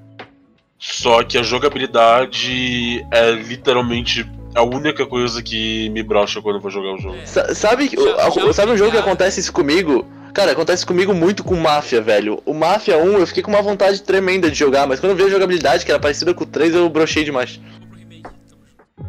Só 0.79 1.23
que 1.23 1.37
a 1.37 1.43
jogabilidade 1.43 3.05
é 3.11 3.31
literalmente 3.33 4.25
a 4.55 4.63
única 4.63 5.05
coisa 5.05 5.43
que 5.43 5.89
me 5.91 6.03
brocha 6.03 6.41
quando 6.41 6.57
eu 6.57 6.63
vou 6.63 6.71
jogar 6.71 6.95
o 6.95 6.99
jogo. 6.99 7.17
Sa- 7.25 7.55
sabe, 7.55 7.91
sabe 8.53 8.73
um 8.73 8.77
jogo 8.77 8.93
que 8.93 8.99
acontece 8.99 9.41
isso 9.41 9.53
comigo? 9.53 10.07
Cara, 10.35 10.51
acontece 10.51 10.85
comigo 10.85 11.15
muito 11.15 11.45
com 11.45 11.55
Máfia, 11.55 12.03
velho. 12.03 12.43
O 12.45 12.53
Máfia 12.53 12.99
1 12.99 13.19
eu 13.19 13.27
fiquei 13.27 13.41
com 13.43 13.51
uma 13.53 13.63
vontade 13.63 14.03
tremenda 14.03 14.51
de 14.51 14.57
jogar, 14.59 14.85
mas 14.87 14.99
quando 14.99 15.11
eu 15.13 15.17
vi 15.17 15.23
a 15.23 15.29
jogabilidade 15.29 15.85
que 15.85 15.93
era 15.93 16.01
parecida 16.01 16.35
com 16.35 16.43
o 16.43 16.47
3, 16.47 16.75
eu 16.75 16.89
brochei 16.91 17.23
demais. 17.23 17.61
O. 18.99 19.05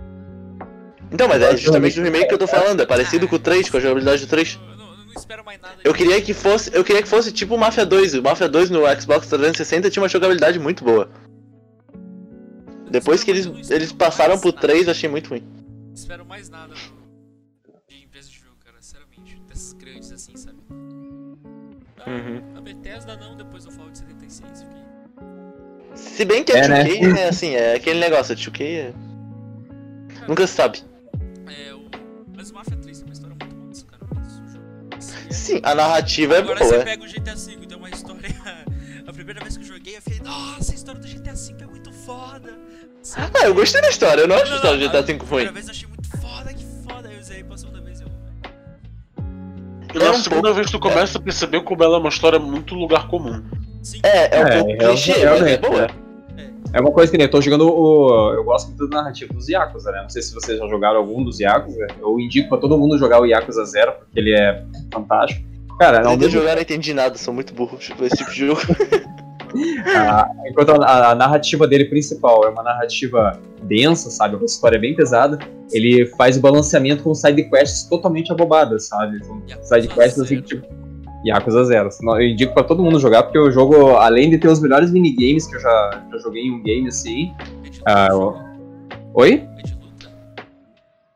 Então, 1.11 1.27
mas 1.27 1.41
é 1.41 1.57
justamente 1.57 1.95
do 1.95 2.03
remake 2.03 2.27
que 2.27 2.33
eu 2.33 2.37
tô 2.37 2.45
falando, 2.47 2.81
é 2.81 2.85
parecido 2.85 3.27
com 3.27 3.37
o 3.37 3.39
3, 3.39 3.69
com 3.69 3.77
a 3.77 3.79
jogabilidade 3.79 4.21
do 4.25 4.29
3. 4.29 4.59
Eu 4.69 4.77
não, 4.77 4.91
eu 4.91 4.97
não 5.07 5.13
espero 5.17 5.43
mais 5.43 5.59
nada. 5.59 5.75
Eu 5.83 5.93
de- 5.93 5.97
queria 5.97 6.21
que 6.21 6.33
fosse, 6.33 6.69
eu 6.73 6.83
queria 6.83 7.01
que 7.01 7.07
fosse 7.07 7.31
tipo 7.31 7.55
o 7.55 7.57
Mafia 7.57 7.85
2. 7.87 8.13
O 8.13 8.21
Mafia 8.21 8.47
2 8.47 8.69
no 8.69 8.81
Xbox 9.01 9.27
360 9.27 9.89
tinha 9.89 10.03
uma 10.03 10.09
jogabilidade 10.09 10.59
muito 10.59 10.83
boa. 10.83 11.09
Depois 12.91 13.23
que 13.23 13.31
eles, 13.31 13.71
eles 13.71 13.91
passaram 13.91 14.37
pro 14.37 14.51
3, 14.53 14.85
eu 14.85 14.91
achei 14.91 15.09
muito 15.09 15.29
ruim. 15.31 15.43
Espero 15.95 16.23
mais 16.23 16.49
nada 16.51 16.73
Uhum. 22.07 22.41
A 22.57 22.61
Bethesda 22.61 23.15
não, 23.17 23.35
depois 23.35 23.65
eu 23.65 23.71
falo 23.71 23.89
de 23.91 23.97
76. 23.99 24.63
Fiquei... 24.63 24.81
Se 25.95 26.25
bem 26.25 26.43
que 26.43 26.51
a 26.51 26.57
É, 26.57 26.67
né? 26.67 26.83
2K 26.83 27.17
é 27.17 27.27
assim, 27.29 27.55
é 27.55 27.75
aquele 27.75 27.99
negócio, 27.99 28.33
a 28.33 28.35
2K 28.35 28.61
é... 28.63 28.93
Nunca 30.27 30.45
se 30.47 30.53
sabe. 30.53 30.83
É, 31.47 31.73
o... 31.73 31.85
Mas 32.35 32.49
o 32.51 32.53
Mafia 32.55 32.75
3 32.77 32.97
tem 32.97 33.07
uma 33.07 33.13
história 33.13 33.35
muito 33.39 33.55
boa 33.55 33.67
desse 33.69 33.85
cara. 33.85 34.03
Mas 34.15 34.33
o 34.39 34.47
jogo... 34.49 34.65
em 34.97 35.01
si 35.01 35.13
é- 35.27 35.31
Sim, 35.33 35.59
a 35.63 35.75
narrativa 35.75 36.35
é 36.35 36.37
Agora 36.39 36.59
boa. 36.59 36.69
você 36.69 36.75
é. 36.77 36.83
pega 36.83 37.03
o 37.03 37.07
GTA 37.07 37.35
V, 37.35 37.67
tem 37.67 37.77
uma 37.77 37.89
história. 37.89 38.29
A 39.07 39.13
primeira 39.13 39.39
vez 39.39 39.55
que 39.55 39.63
eu 39.63 39.67
joguei, 39.67 39.97
eu 39.97 40.01
falei, 40.01 40.19
nossa, 40.21 40.71
a 40.71 40.75
história 40.75 40.99
do 40.99 41.07
GTA 41.07 41.33
V 41.35 41.55
é 41.61 41.67
muito 41.67 41.93
foda. 41.93 42.57
Ah, 43.15 43.45
eu 43.45 43.53
gostei 43.53 43.79
da 43.79 43.89
história, 43.89 44.21
eu 44.21 44.27
não 44.27 44.35
acho 44.35 44.45
a 44.45 44.49
Não, 44.49 44.55
história 44.55 44.77
não, 44.79 44.85
do 44.87 44.89
GTA 44.89 44.97
a 44.99 45.01
V 45.03 45.11
ruim. 45.13 45.25
primeira 45.27 45.51
vez 45.51 45.67
eu 45.67 45.71
achei 45.71 45.87
muito 45.87 46.09
foda, 46.17 46.51
que 46.53 46.65
foda. 46.89 47.07
Aí 47.07 47.13
eu 47.15 47.19
usei, 47.21 47.43
pra 47.43 47.55
segunda 47.55 47.81
vez 47.81 48.01
eu. 48.01 48.07
E 49.95 49.99
na 49.99 50.05
É 50.05 50.11
um 50.11 50.13
segunda 50.15 50.41
pouco- 50.41 50.55
vez 50.55 50.69
tu 50.71 50.79
começa 50.79 51.17
a 51.17 51.21
perceber 51.21 51.61
como 51.61 51.83
ela 51.83 51.95
é 51.95 51.99
uma 51.99 52.09
história 52.09 52.37
muito 52.37 52.75
lugar 52.75 53.07
comum. 53.07 53.41
Sim. 53.81 53.99
É, 54.03 54.37
é 54.37 54.43
um 54.43 54.47
É, 54.47 54.57
pouco 54.57 54.71
é, 54.71 54.75
clichê, 54.77 55.25
mas 55.25 55.41
é 55.43 55.57
boa. 55.57 55.87
É 56.73 56.81
uma 56.81 56.91
coisa 56.91 57.09
que 57.09 57.17
nem 57.17 57.25
eu 57.27 57.31
tô 57.31 57.39
jogando 57.39 57.69
o. 57.69 58.33
Eu 58.33 58.43
gosto 58.43 58.67
muito 58.67 58.89
da 58.89 58.97
narrativa 58.97 59.33
dos 59.33 59.47
Yakuza, 59.47 59.91
né? 59.91 60.01
Não 60.01 60.09
sei 60.09 60.21
se 60.21 60.33
vocês 60.33 60.59
já 60.59 60.67
jogaram 60.67 60.97
algum 60.97 61.23
dos 61.23 61.39
Yakuza. 61.39 61.87
Eu 62.01 62.19
indico 62.19 62.49
pra 62.49 62.57
todo 62.57 62.77
mundo 62.77 62.97
jogar 62.97 63.21
o 63.21 63.25
Yakuza 63.25 63.63
Zero, 63.63 63.93
porque 63.93 64.19
ele 64.19 64.33
é 64.33 64.61
fantástico. 64.93 65.41
Cara, 65.79 66.01
de 66.01 66.17
mesmo 66.17 66.29
jogar, 66.31 66.55
não 66.55 66.61
entendi 66.61 66.93
nada, 66.93 67.17
sou 67.17 67.33
muito 67.33 67.53
burro 67.53 67.77
tipo, 67.77 68.03
esse 68.03 68.17
tipo 68.17 68.31
de 68.31 68.47
jogo. 68.47 68.61
Enquanto 70.47 70.81
a, 70.81 71.11
a 71.11 71.15
narrativa 71.15 71.67
dele 71.67 71.85
principal 71.85 72.45
é 72.45 72.49
uma 72.49 72.63
narrativa 72.63 73.39
densa, 73.63 74.09
sabe? 74.09 74.35
Uma 74.35 74.45
história 74.45 74.79
bem 74.79 74.95
pesada, 74.95 75.39
ele 75.71 76.05
faz 76.17 76.37
o 76.37 76.41
balanceamento 76.41 77.03
com 77.03 77.13
sidequests 77.13 77.83
totalmente 77.83 78.31
abobadas, 78.31 78.87
sabe? 78.87 79.19
Sidequests 79.61 80.19
assim, 80.19 80.41
tipo. 80.41 80.65
Yakuza 81.25 81.63
Zero. 81.63 81.91
Senão 81.91 82.21
Eu 82.21 82.27
indico 82.27 82.53
pra 82.53 82.63
todo 82.63 82.83
mundo 82.83 82.99
jogar, 82.99 83.23
porque 83.23 83.39
o 83.39 83.51
jogo, 83.51 83.95
além 83.95 84.29
de 84.29 84.37
ter 84.37 84.47
os 84.47 84.61
melhores 84.61 84.91
minigames 84.91 85.47
que 85.47 85.55
eu 85.55 85.59
já, 85.59 86.03
já 86.11 86.17
joguei 86.19 86.43
em 86.43 86.51
um 86.51 86.61
game 86.61 86.87
assim. 86.87 87.33
Jogo. 88.11 88.39
Oi? 89.15 89.43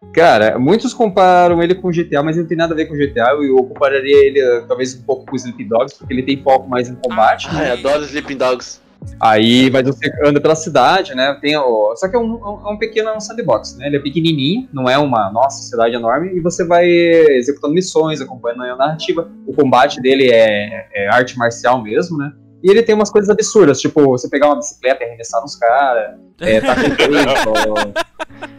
É. 0.10 0.14
Cara, 0.14 0.60
muitos 0.60 0.94
comparam 0.94 1.62
ele 1.62 1.76
com 1.76 1.90
GTA, 1.90 2.24
mas 2.24 2.36
ele 2.36 2.44
não 2.44 2.48
tem 2.50 2.58
nada 2.58 2.74
a 2.74 2.76
ver 2.76 2.86
com 2.86 2.96
GTA. 2.96 3.32
Eu 3.42 3.64
compararia 3.64 4.26
ele 4.26 4.40
eh, 4.40 4.64
talvez 4.68 4.96
um 4.96 5.04
pouco 5.04 5.26
com 5.26 5.36
Sleepy 5.36 5.66
Dogs, 5.66 5.96
porque 5.98 6.14
ele 6.14 6.24
tem 6.24 6.42
foco 6.42 6.68
mais 6.68 6.90
em 6.90 6.96
combate. 6.96 7.48
Ai, 7.52 7.72
adoro 7.72 8.04
Sleeping 8.04 8.38
Dogs. 8.38 8.82
Aí, 9.22 9.70
mas 9.72 9.84
você 9.88 10.12
anda 10.26 10.42
pela 10.42 10.56
cidade, 10.56 11.16
né? 11.16 11.38
Tem 11.40 11.56
o... 11.58 11.96
Só 11.96 12.10
que 12.10 12.16
é 12.16 12.20
um, 12.20 12.34
um- 12.34 12.68
é 12.68 12.74
um 12.74 12.78
pequeno 12.78 13.20
sandbox, 13.22 13.78
né? 13.78 13.88
Ele 13.88 13.96
é 13.96 14.00
pequenininho, 14.00 14.68
não 14.74 14.90
é 14.90 14.98
uma 14.98 15.32
nossa 15.32 15.62
cidade 15.64 15.96
enorme, 15.96 16.36
e 16.36 16.42
você 16.42 16.66
vai 16.66 16.86
executando 16.90 17.74
missões, 17.74 18.20
acompanhando 18.20 18.64
a 18.64 18.76
narrativa. 18.76 19.30
O 19.48 19.54
combate 19.54 20.02
dele 20.02 20.30
é, 20.30 20.88
é 20.94 21.08
arte 21.10 21.38
marcial 21.38 21.82
mesmo, 21.82 22.18
né? 22.18 22.32
E 22.62 22.70
ele 22.70 22.84
tem 22.84 22.94
umas 22.94 23.10
coisas 23.10 23.30
absurdas, 23.30 23.80
tipo, 23.80 24.04
você 24.04 24.30
pegar 24.30 24.48
uma 24.48 24.58
bicicleta 24.58 25.02
e 25.04 25.08
arremessar 25.08 25.42
nos 25.42 25.56
caras, 25.56 26.16
é, 26.42 26.60
tá 26.60 26.76
com 26.76 26.82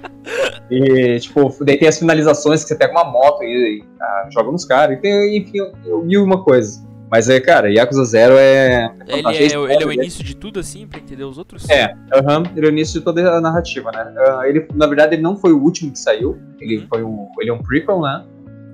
E, 0.70 1.18
tipo, 1.20 1.52
daí 1.64 1.76
tem 1.78 1.88
as 1.88 1.98
finalizações 1.98 2.62
que 2.62 2.68
você 2.68 2.74
pega 2.76 2.92
uma 2.92 3.04
moto 3.04 3.42
e, 3.42 3.78
e, 3.80 3.84
ah, 4.00 4.28
joga 4.32 4.52
nos 4.52 4.64
caras, 4.64 4.98
e 4.98 5.00
tem, 5.00 5.38
enfim, 5.38 5.58
mil 6.04 6.20
e 6.22 6.24
uma 6.24 6.42
coisa. 6.44 6.88
Mas 7.10 7.28
é, 7.28 7.40
cara, 7.40 7.68
Yakuza 7.68 8.04
Zero 8.04 8.34
é. 8.38 8.84
Ele 9.08 9.16
fantástico. 9.22 9.66
é, 9.66 9.74
ele 9.74 9.82
é 9.82 9.86
o 9.86 9.92
início 9.92 10.22
de 10.22 10.36
tudo, 10.36 10.60
assim, 10.60 10.86
pra 10.86 11.00
entender 11.00 11.24
os 11.24 11.38
outros? 11.38 11.68
É, 11.68 11.92
aham, 12.14 12.44
ele 12.56 12.66
é 12.66 12.68
o 12.68 12.72
início 12.72 13.00
de 13.00 13.04
toda 13.04 13.28
a 13.32 13.40
narrativa, 13.40 13.90
né? 13.90 14.14
Ah, 14.28 14.42
ele, 14.46 14.64
na 14.74 14.86
verdade, 14.86 15.16
ele 15.16 15.22
não 15.22 15.36
foi 15.36 15.52
o 15.52 15.60
último 15.60 15.90
que 15.90 15.98
saiu, 15.98 16.38
ele, 16.60 16.78
Uhum. 16.78 16.86
foi 16.88 17.02
um, 17.02 17.26
ele 17.40 17.50
é 17.50 17.52
um 17.52 17.58
prequel, 17.58 18.00
né? 18.00 18.24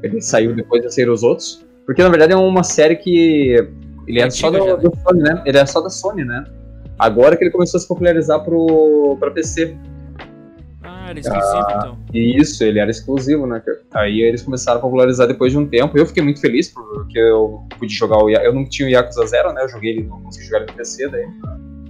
Ele 0.03 0.21
saiu 0.21 0.55
depois 0.55 0.83
de 0.83 0.93
sair 0.95 1.09
os 1.09 1.23
outros. 1.23 1.65
Porque, 1.87 2.03
na 2.03 2.11
verdade, 2.11 2.35
é 2.35 2.37
uma 2.37 2.63
série 2.63 2.97
que. 2.97 3.55
Ele 4.07 4.21
é, 4.21 4.25
É 4.25 4.31
só 4.31 4.51
do, 4.51 4.59
já, 4.59 4.77
né? 4.77 4.83
Sony, 5.03 5.23
né? 5.23 5.43
Ele 5.47 5.57
é 5.59 5.65
só 5.67 5.81
da 5.81 5.89
Sony, 5.89 6.25
né? 6.25 6.45
Agora 6.99 7.37
que 7.37 7.45
ele 7.45 7.51
começou 7.51 7.79
a 7.79 7.81
se 7.81 7.89
popularizar 7.89 8.45
pro, 8.45 9.17
pra 9.19 9.31
PC. 9.31 9.75
Ah, 11.07 11.11
era 11.11 11.19
exclusivo, 11.21 11.67
então. 11.71 11.99
E 12.13 12.41
isso, 12.41 12.65
ele 12.65 12.79
era 12.79 12.91
exclusivo, 12.91 13.47
né? 13.47 13.63
Aí 13.95 14.21
eles 14.21 14.43
começaram 14.43 14.79
a 14.79 14.83
popularizar 14.83 15.27
depois 15.29 15.53
de 15.53 15.59
um 15.59 15.67
tempo. 15.67 15.97
Eu 15.97 16.07
fiquei 16.07 16.23
muito 16.23 16.41
feliz 16.41 16.69
porque 16.69 17.19
eu 17.19 17.65
pude 17.79 17.95
jogar 17.95 18.19
o 18.19 18.29
Eu 18.31 18.53
não 18.53 18.65
tinha 18.69 18.89
o 18.89 18.91
Yakuza 18.91 19.27
Zero, 19.27 19.53
né? 19.53 19.63
Eu 19.63 19.69
joguei 19.69 19.91
ele, 19.91 20.03
não 20.05 20.21
consegui 20.23 20.47
jogar 20.47 20.59
ele 20.63 20.71
no 20.71 20.77
PC 20.77 21.09
daí. 21.09 21.27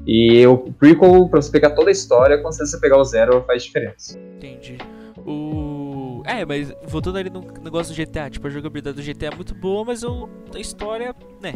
E 0.07 0.47
o 0.47 0.59
prequel, 0.59 1.29
pra 1.29 1.41
você 1.43 1.51
pegar 1.51 1.71
toda 1.71 1.89
a 1.89 1.93
história, 1.93 2.39
quando 2.39 2.55
você 2.55 2.79
pegar 2.79 2.99
o 2.99 3.05
Zero, 3.05 3.43
faz 3.47 3.65
diferença. 3.65 4.19
Entendi. 4.37 4.79
O. 5.27 6.23
É, 6.25 6.45
mas 6.45 6.73
voltando 6.87 7.19
ali 7.19 7.31
no 7.31 7.41
negócio 7.63 7.95
do 7.95 7.97
GTA, 7.97 8.31
tipo, 8.31 8.47
a 8.47 8.51
jogabilidade 8.51 8.97
do 8.97 9.03
GTA 9.03 9.27
é 9.33 9.35
muito 9.35 9.55
boa, 9.55 9.85
mas 9.85 10.03
eu, 10.03 10.29
a 10.55 10.59
história, 10.59 11.15
né? 11.41 11.55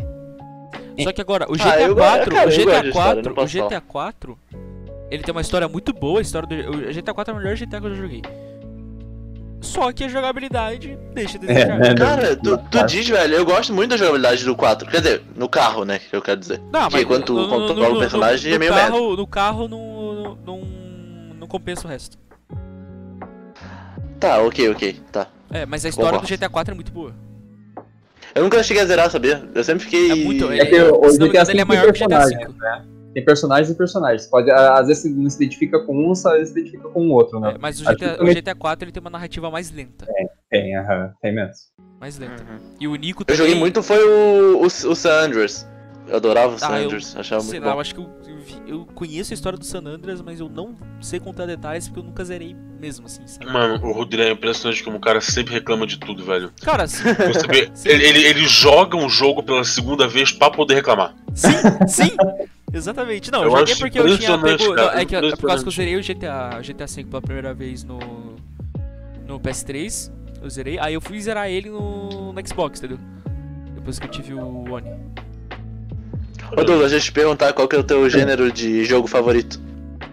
Só 1.03 1.13
que 1.13 1.21
agora, 1.21 1.47
o 1.51 1.55
GTA 1.57 1.75
Ah, 1.75 1.81
eu 1.83 1.95
go- 1.95 2.01
4, 2.01 2.31
cara, 2.31 2.49
o 2.49 2.53
eu 2.53 2.57
gosto 2.57 2.69
GTA 2.69 2.81
de 2.83 2.89
história, 2.89 3.23
4, 3.23 3.35
não 3.35 3.43
o 3.43 3.47
GTA 3.47 3.81
4, 3.81 4.39
ele 5.11 5.23
tem 5.23 5.33
uma 5.33 5.41
história 5.41 5.67
muito 5.69 5.93
boa, 5.93 6.21
a 6.21 6.23
história 6.23 6.47
do 6.47 6.71
o 6.71 6.93
GTA 6.93 7.13
4 7.13 7.35
é 7.35 7.37
o 7.37 7.41
melhor 7.41 7.57
GTA 7.57 7.81
que 7.81 7.87
eu 7.87 7.95
já 7.95 8.03
joguei. 8.03 8.23
Só 9.61 9.93
que 9.93 10.05
a 10.05 10.09
jogabilidade 10.09 10.99
deixa 11.13 11.37
a 11.37 11.41
desejar. 11.41 11.79
né? 11.79 11.95
Cara, 11.95 12.37
tu, 12.37 12.57
tu 12.71 12.87
diz, 12.87 13.07
velho, 13.07 13.35
eu 13.35 13.45
gosto 13.45 13.75
muito 13.75 13.91
da 13.91 13.97
jogabilidade 13.97 14.45
do 14.45 14.57
4. 14.57 14.89
Quer 14.89 15.01
dizer, 15.03 15.23
no 15.37 15.49
carro, 15.49 15.85
né? 15.85 15.99
Que 15.99 16.17
eu 16.17 16.23
quero 16.23 16.41
dizer. 16.41 16.61
Não, 16.73 16.89
Porque 16.89 17.05
quando 17.05 17.25
tu 17.25 17.35
controla 17.49 17.95
o 17.95 17.99
personagem, 17.99 18.51
no, 18.51 18.57
é 18.57 18.59
meio 18.59 18.73
carro, 18.73 19.17
No 19.17 19.27
carro 19.27 19.69
não, 19.69 20.39
não, 20.47 20.61
não 21.41 21.47
compensa 21.47 21.87
o 21.87 21.91
resto. 21.91 22.17
Tá, 24.19 24.41
ok, 24.43 24.71
ok, 24.71 25.01
tá. 25.13 25.27
É, 25.51 25.67
mas 25.67 25.85
a 25.85 25.89
história 25.89 26.13
Concordo. 26.13 26.35
do 26.35 26.39
GTA 26.39 26.49
4 26.49 26.73
é 26.73 26.75
muito 26.75 26.93
boa. 26.93 27.15
Eu 28.35 28.45
nunca 28.45 28.63
cheguei 28.63 28.83
a 28.83 28.87
zerar, 28.87 29.11
sabia? 29.11 29.43
Eu 29.55 29.65
sempre 29.65 29.85
fiquei. 29.85 30.11
É 30.13 30.15
muito. 30.15 30.51
É 30.53 30.65
que 30.65 30.77
se 31.11 31.19
não 31.19 31.27
me 31.27 31.33
GTA 31.33 31.41
engano, 31.41 31.51
ele 31.51 31.61
é 31.61 31.65
maior 31.65 31.85
que 31.85 31.91
o 31.91 31.93
GTA 31.93 32.09
personagens, 32.09 32.53
V. 32.53 32.59
né? 32.59 32.83
Tem 33.13 33.25
personagens 33.25 33.69
e 33.71 33.75
personagens. 33.75 34.27
Pode, 34.29 34.51
às 34.51 34.87
vezes 34.87 35.03
você 35.03 35.09
não 35.09 35.29
se 35.29 35.37
identifica 35.37 35.81
com 35.81 35.97
um, 36.07 36.13
às 36.13 36.23
vezes 36.23 36.53
se 36.53 36.59
identifica 36.61 36.89
com 36.91 37.09
o 37.09 37.13
outro, 37.13 37.41
né? 37.41 37.55
É, 37.55 37.59
mas 37.59 37.81
o 37.81 37.85
GTA, 37.85 37.97
que 37.97 38.05
o 38.05 38.17
também- 38.19 38.35
GTA 38.35 38.55
4 38.55 38.85
ele 38.85 38.93
tem 38.93 39.01
uma 39.01 39.11
narrativa 39.11 39.51
mais 39.51 39.71
lenta. 39.73 40.07
Tem, 40.49 40.77
aham, 40.77 41.13
tem 41.21 41.35
mesmo. 41.35 41.53
Mais 42.01 42.19
lenta. 42.19 42.43
Uhum. 42.43 42.59
E 42.81 42.87
o 42.89 42.95
Nico 42.95 43.23
Eu 43.23 43.27
também. 43.27 43.39
joguei 43.39 43.55
muito 43.55 43.83
foi 43.83 43.99
o, 44.03 44.59
o, 44.63 44.65
o 44.67 44.71
San 44.71 45.25
Andreas. 45.25 45.67
Eu 46.09 46.17
adorava 46.17 46.55
o 46.55 46.59
San 46.59 46.69
Ah, 46.71 46.79
eu- 46.81 46.85
Andreas, 46.87 47.15
achava 47.17 47.41
Sei 47.43 47.53
muito 47.53 47.65
lá, 47.65 47.71
bom. 47.73 47.77
eu 47.77 47.81
acho 47.81 47.95
que 47.95 48.01
eu, 48.01 48.11
eu, 48.27 48.39
vi- 48.39 48.63
eu 48.67 48.87
conheço 48.95 49.33
a 49.33 49.35
história 49.35 49.57
do 49.59 49.65
San 49.65 49.81
Andreas, 49.87 50.21
mas 50.23 50.41
eu 50.41 50.49
não 50.49 50.75
sei 51.01 51.21
contar 51.21 51.47
detalhes 51.47 51.87
porque 51.89 52.01
eu 52.01 52.05
nunca 52.05 52.25
zerei 52.25 52.57
mesmo, 52.81 53.07
assim, 53.07 53.25
sabe? 53.27 53.47
Mano, 53.47 53.75
o 53.87 53.93
Rodrigo 53.93 54.23
é 54.25 54.31
impressionante 54.33 54.83
como 54.83 54.97
o 54.97 55.01
cara 55.01 55.21
sempre 55.21 55.53
reclama 55.55 55.87
de 55.87 55.99
tudo, 56.01 56.25
velho. 56.25 56.51
Cara, 56.63 56.87
sim, 56.89 57.05
Você 57.05 57.47
vê, 57.47 57.71
Sim. 57.75 57.89
ele, 57.91 58.05
ele, 58.09 58.23
ele 58.27 58.47
joga 58.47 58.97
um 58.97 59.09
jogo 59.09 59.43
pela 59.43 59.63
segunda 59.63 60.09
vez 60.09 60.33
pra 60.33 60.51
poder 60.51 60.75
reclamar. 60.75 61.15
sim, 61.35 61.51
sim! 61.87 62.11
Exatamente. 62.73 63.31
Não, 63.31 63.43
eu, 63.43 63.51
Eu 63.51 63.59
joguei 63.59 63.75
porque 63.77 63.99
eu 63.99 64.18
tinha 64.18 64.39
pego. 64.39 64.75
cara, 64.75 64.93
não, 64.93 65.01
é, 65.01 65.05
que, 65.05 65.16
é 65.16 65.31
por 65.37 65.49
causa 65.49 65.62
que 65.62 65.68
eu 65.68 65.73
zerei 65.73 65.97
o 65.97 66.03
GTA, 66.03 66.61
GTA 66.62 66.87
V 66.87 67.05
pela 67.05 67.23
primeira 67.23 67.55
vez 67.55 67.85
no. 67.85 67.99
no 69.27 69.41
PS3. 69.41 70.12
Eu 70.43 70.49
zerei. 70.49 70.79
Aí 70.79 70.95
eu 70.95 71.01
fui 71.01 71.21
zerar 71.21 71.49
ele 71.51 71.68
no, 71.68 72.33
no 72.33 72.49
Xbox, 72.49 72.79
entendeu? 72.79 72.99
Depois 73.75 73.99
que 73.99 74.07
eu 74.07 74.11
tive 74.11 74.35
o 74.35 74.73
One. 74.73 74.91
Ô 76.53 76.64
Douglas, 76.64 76.91
deixa 76.91 77.07
eu 77.07 77.11
te 77.11 77.12
perguntar 77.12 77.53
qual 77.53 77.68
que 77.68 77.77
é 77.77 77.79
o 77.79 77.85
teu 77.85 78.09
gênero 78.09 78.51
de 78.51 78.85
jogo 78.85 79.07
favorito. 79.07 79.61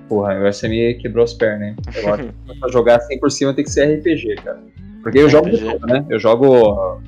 Porra, 0.07 0.39
o 0.39 0.53
SME 0.53 0.95
quebrou 0.95 1.23
as 1.23 1.33
pernas, 1.33 1.69
hein? 1.69 1.75
Que 1.91 2.55
pra 2.59 2.69
jogar 2.69 2.97
assim 2.97 3.19
por 3.19 3.31
cima 3.31 3.53
tem 3.53 3.63
que 3.63 3.71
ser 3.71 3.97
RPG, 3.97 4.35
cara. 4.43 4.59
Porque 5.01 5.19
eu 5.19 5.29
jogo 5.29 5.49
de 5.49 5.57
RPG. 5.57 5.71
tudo, 5.71 5.87
né? 5.87 6.05
Eu 6.09 6.19
jogo 6.19 7.01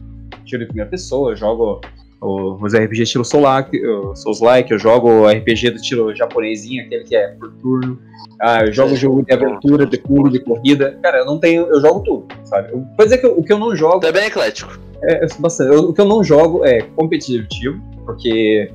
tiro 0.45 0.63
em 0.63 0.67
primeira 0.67 0.89
pessoa, 0.89 1.31
eu 1.31 1.35
jogo 1.35 1.81
os 2.21 2.73
RPG 2.73 3.03
estilo 3.03 3.23
Soulak, 3.23 3.75
uh, 3.77 4.15
Souls-like, 4.15 4.71
eu 4.71 4.77
jogo 4.79 5.27
RPG 5.29 5.71
do 5.71 5.75
estilo 5.77 6.13
japonesinho, 6.15 6.83
aquele 6.85 7.03
que 7.05 7.15
é 7.15 7.29
por 7.29 7.51
turno. 7.53 7.97
Ah, 8.41 8.63
eu 8.65 8.71
jogo 8.73 8.95
jogo 8.95 9.23
de 9.23 9.33
aventura, 9.33 9.85
de 9.85 9.97
pulo, 9.97 10.29
de 10.29 10.39
corrida. 10.39 10.97
Cara, 11.01 11.19
eu 11.19 11.25
não 11.25 11.37
tenho. 11.39 11.67
Eu 11.67 11.79
jogo 11.81 12.01
tudo, 12.01 12.27
sabe? 12.45 12.71
Eu, 12.73 12.79
pode 12.97 13.09
dizer 13.09 13.17
que 13.19 13.25
eu- 13.25 13.37
o 13.37 13.43
que 13.43 13.51
eu 13.53 13.57
não 13.59 13.75
jogo 13.75 14.05
é 14.05 14.11
bem 14.11 14.25
eclético. 14.27 14.77
é, 15.01 15.25
é 15.25 15.27
bastante. 15.39 15.73
Eu- 15.73 15.89
o 15.89 15.93
que 15.93 16.01
eu 16.01 16.05
não 16.05 16.23
jogo 16.23 16.65
é 16.65 16.81
competitivo, 16.95 17.81
porque. 18.05 18.69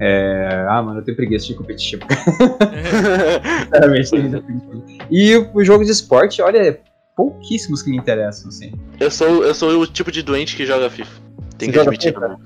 É, 0.00 0.64
ah, 0.68 0.80
mano, 0.82 1.00
eu 1.00 1.04
tenho 1.04 1.16
preguiça 1.16 1.46
de 1.48 1.54
competitivo. 1.54 2.02
Sinceramente, 3.64 4.10
tenho 4.10 4.22
muita 4.22 4.40
preguiça. 4.42 5.04
E 5.10 5.36
o, 5.36 5.50
o 5.54 5.64
jogo 5.64 5.84
de 5.84 5.90
esporte, 5.90 6.40
olha, 6.42 6.58
é 6.58 6.80
pouquíssimos 7.16 7.82
que 7.82 7.90
me 7.90 7.96
interessam, 7.96 8.48
assim. 8.48 8.72
eu, 9.00 9.10
sou, 9.10 9.44
eu 9.44 9.54
sou 9.54 9.70
o 9.80 9.86
tipo 9.86 10.12
de 10.12 10.22
doente 10.22 10.56
que 10.56 10.64
joga 10.64 10.88
FIFA. 10.88 11.10
Tem 11.56 11.70
que 11.72 11.78
admitir. 11.78 12.14
FIFA? 12.14 12.38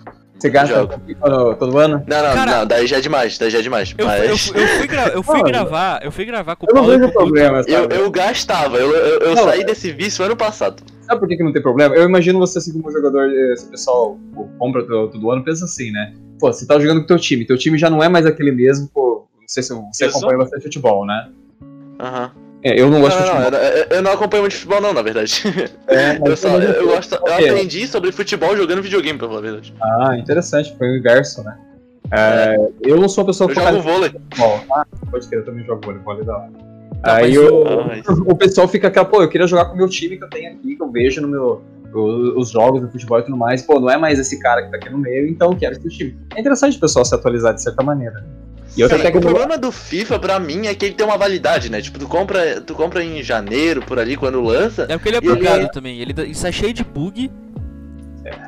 Você 0.42 0.50
gasta 0.50 0.86
todo, 1.20 1.54
todo 1.54 1.78
ano? 1.78 2.02
Não, 2.04 2.20
não, 2.20 2.34
Cara- 2.34 2.58
não, 2.58 2.66
daí 2.66 2.84
já 2.84 2.96
é 2.96 3.00
demais, 3.00 3.38
daí 3.38 3.48
já 3.48 3.60
é 3.60 3.62
demais. 3.62 3.94
Eu, 3.96 4.04
mas... 4.06 4.28
eu, 4.28 4.36
fui- 4.36 4.60
eu 4.60 4.66
fui, 4.66 4.86
gra- 4.88 5.08
eu 5.14 5.22
fui 5.22 5.42
gravar, 5.44 6.00
eu 6.04 6.10
fui 6.10 6.24
gravar 6.24 6.56
com 6.56 6.66
o 6.66 6.68
Eu 6.68 6.74
não 6.74 6.82
Paulo 6.82 6.98
vejo 6.98 7.12
problema, 7.12 7.58
Eu, 7.58 7.82
sabe? 7.82 7.94
eu 7.94 8.10
gastava, 8.10 8.76
eu, 8.76 8.90
eu, 8.90 9.18
eu 9.20 9.34
Não, 9.36 9.44
saí 9.44 9.62
desse 9.64 9.92
vício 9.92 10.24
ano 10.24 10.36
passado. 10.36 10.82
Sabe 11.02 11.20
por 11.20 11.28
que, 11.28 11.36
que 11.36 11.44
não 11.44 11.52
tem 11.52 11.62
problema? 11.62 11.94
Eu 11.94 12.02
imagino 12.08 12.40
você, 12.40 12.58
assim, 12.58 12.72
como 12.72 12.90
jogador, 12.90 13.30
eh, 13.32 13.54
se 13.54 13.66
o 13.66 13.70
pessoal 13.70 14.18
pô, 14.34 14.48
compra 14.58 14.84
todo, 14.84 15.12
todo 15.12 15.30
ano, 15.30 15.44
pensa 15.44 15.64
assim, 15.64 15.92
né? 15.92 16.12
Pô, 16.40 16.52
você 16.52 16.66
tá 16.66 16.76
jogando 16.80 17.02
com 17.02 17.06
teu 17.06 17.18
time, 17.20 17.44
teu 17.44 17.56
time 17.56 17.78
já 17.78 17.88
não 17.88 18.02
é 18.02 18.08
mais 18.08 18.26
aquele 18.26 18.50
mesmo, 18.50 18.88
pô, 18.92 19.28
não 19.40 19.46
sei 19.46 19.62
se 19.62 19.72
você 19.92 20.06
acompanha 20.06 20.38
bastante 20.38 20.64
futebol, 20.64 21.06
né? 21.06 21.28
Aham. 22.00 22.32
É, 22.64 22.80
eu 22.80 22.86
não 22.88 22.98
Não, 22.98 23.00
gosto 23.00 23.18
não, 23.18 23.24
de 23.24 23.28
não, 23.32 23.38
futebol. 23.42 23.60
eu, 23.60 23.76
eu- 23.76 23.86
eu 23.90 24.02
não 24.02 24.12
acompanho 24.12 24.42
muito 24.44 24.54
futebol 24.54 24.80
não, 24.80 24.92
na 24.92 25.02
verdade. 25.02 25.42
É, 25.88 26.18
mas 26.18 26.30
Eu, 26.30 26.36
só, 26.36 26.48
mas 26.50 26.64
eu, 26.64 26.70
eu 26.72 26.86
gosto, 26.88 27.14
eu 27.14 27.20
Ok. 27.22 27.50
aprendi 27.50 27.86
sobre 27.88 28.12
futebol 28.12 28.56
jogando 28.56 28.82
videogame, 28.82 29.18
pra 29.18 29.26
falar 29.28 29.40
a 29.40 29.42
verdade. 29.42 29.74
Ah, 29.82 30.16
interessante, 30.16 30.74
foi 30.78 30.88
o 30.88 30.96
inverso, 30.98 31.42
né? 31.42 31.56
É, 32.12 32.56
eu 32.82 32.96
não 32.98 33.08
sou 33.08 33.22
uma 33.24 33.28
pessoa 33.28 33.50
Eu 33.50 33.54
focada 33.54 33.76
jogo 33.78 33.88
vôlei. 33.90 34.10
futebol. 34.10 34.60
Ah, 34.74 34.86
pode 35.10 35.28
crer, 35.28 35.40
eu 35.40 35.44
também 35.44 35.64
jogo 35.64 35.80
vôlei, 35.84 36.00
vôlei 36.02 36.22
é 36.22 36.24
da 36.24 36.36
hora. 36.36 36.50
Não, 37.04 37.12
Aí 37.14 37.22
mas 37.24 37.34
eu- 37.34 37.54
o- 37.62 37.80
Ai. 37.90 38.02
o 38.26 38.36
pessoal 38.36 38.68
fica 38.68 38.86
aquela, 38.88 39.04
pô, 39.06 39.22
eu 39.22 39.28
queria 39.28 39.46
jogar 39.46 39.64
com 39.66 39.74
o 39.74 39.76
meu 39.76 39.88
time 39.88 40.16
que 40.16 40.22
eu 40.24 40.30
tenho 40.30 40.52
aqui, 40.52 40.76
que 40.76 40.82
eu 40.82 40.90
vejo 40.90 41.20
no 41.20 41.28
meu. 41.28 41.62
Os 41.94 42.50
jogos 42.50 42.80
do 42.80 42.88
futebol 42.88 43.18
e 43.18 43.22
tudo 43.22 43.36
mais, 43.36 43.60
pô, 43.62 43.78
não 43.78 43.90
é 43.90 43.98
mais 43.98 44.18
esse 44.18 44.38
cara 44.40 44.62
que 44.62 44.70
tá 44.70 44.76
aqui 44.78 44.88
no 44.88 44.96
meio, 44.96 45.26
então 45.28 45.50
eu 45.50 45.56
quero 45.58 45.74
esse 45.76 45.88
time. 45.90 46.16
É 46.34 46.40
interessante 46.40 46.78
o 46.78 46.80
pessoal 46.80 47.04
se 47.04 47.14
atualizar 47.14 47.52
de 47.54 47.60
certa 47.62 47.82
maneira. 47.82 48.24
E 48.76 48.82
outra 48.82 48.98
o 48.98 49.02
tecnologia. 49.02 49.30
problema 49.34 49.58
do 49.58 49.70
FIFA, 49.70 50.18
pra 50.18 50.38
mim, 50.40 50.66
é 50.66 50.74
que 50.74 50.86
ele 50.86 50.94
tem 50.94 51.04
uma 51.06 51.18
validade, 51.18 51.70
né? 51.70 51.80
Tipo, 51.82 51.98
tu 51.98 52.06
compra, 52.08 52.60
tu 52.60 52.74
compra 52.74 53.04
em 53.04 53.22
janeiro, 53.22 53.82
por 53.82 53.98
ali, 53.98 54.16
quando 54.16 54.40
lança. 54.40 54.86
É 54.88 54.96
porque 54.96 55.08
ele 55.10 55.16
é 55.16 55.20
E 55.22 55.26
ele 55.26 55.36
bugado 55.36 55.64
é- 55.64 55.68
também. 55.68 55.98
Ele, 56.00 56.14
ele 56.16 56.34
sai 56.34 56.52
cheio 56.52 56.72
de 56.72 56.82
bug. 56.82 57.30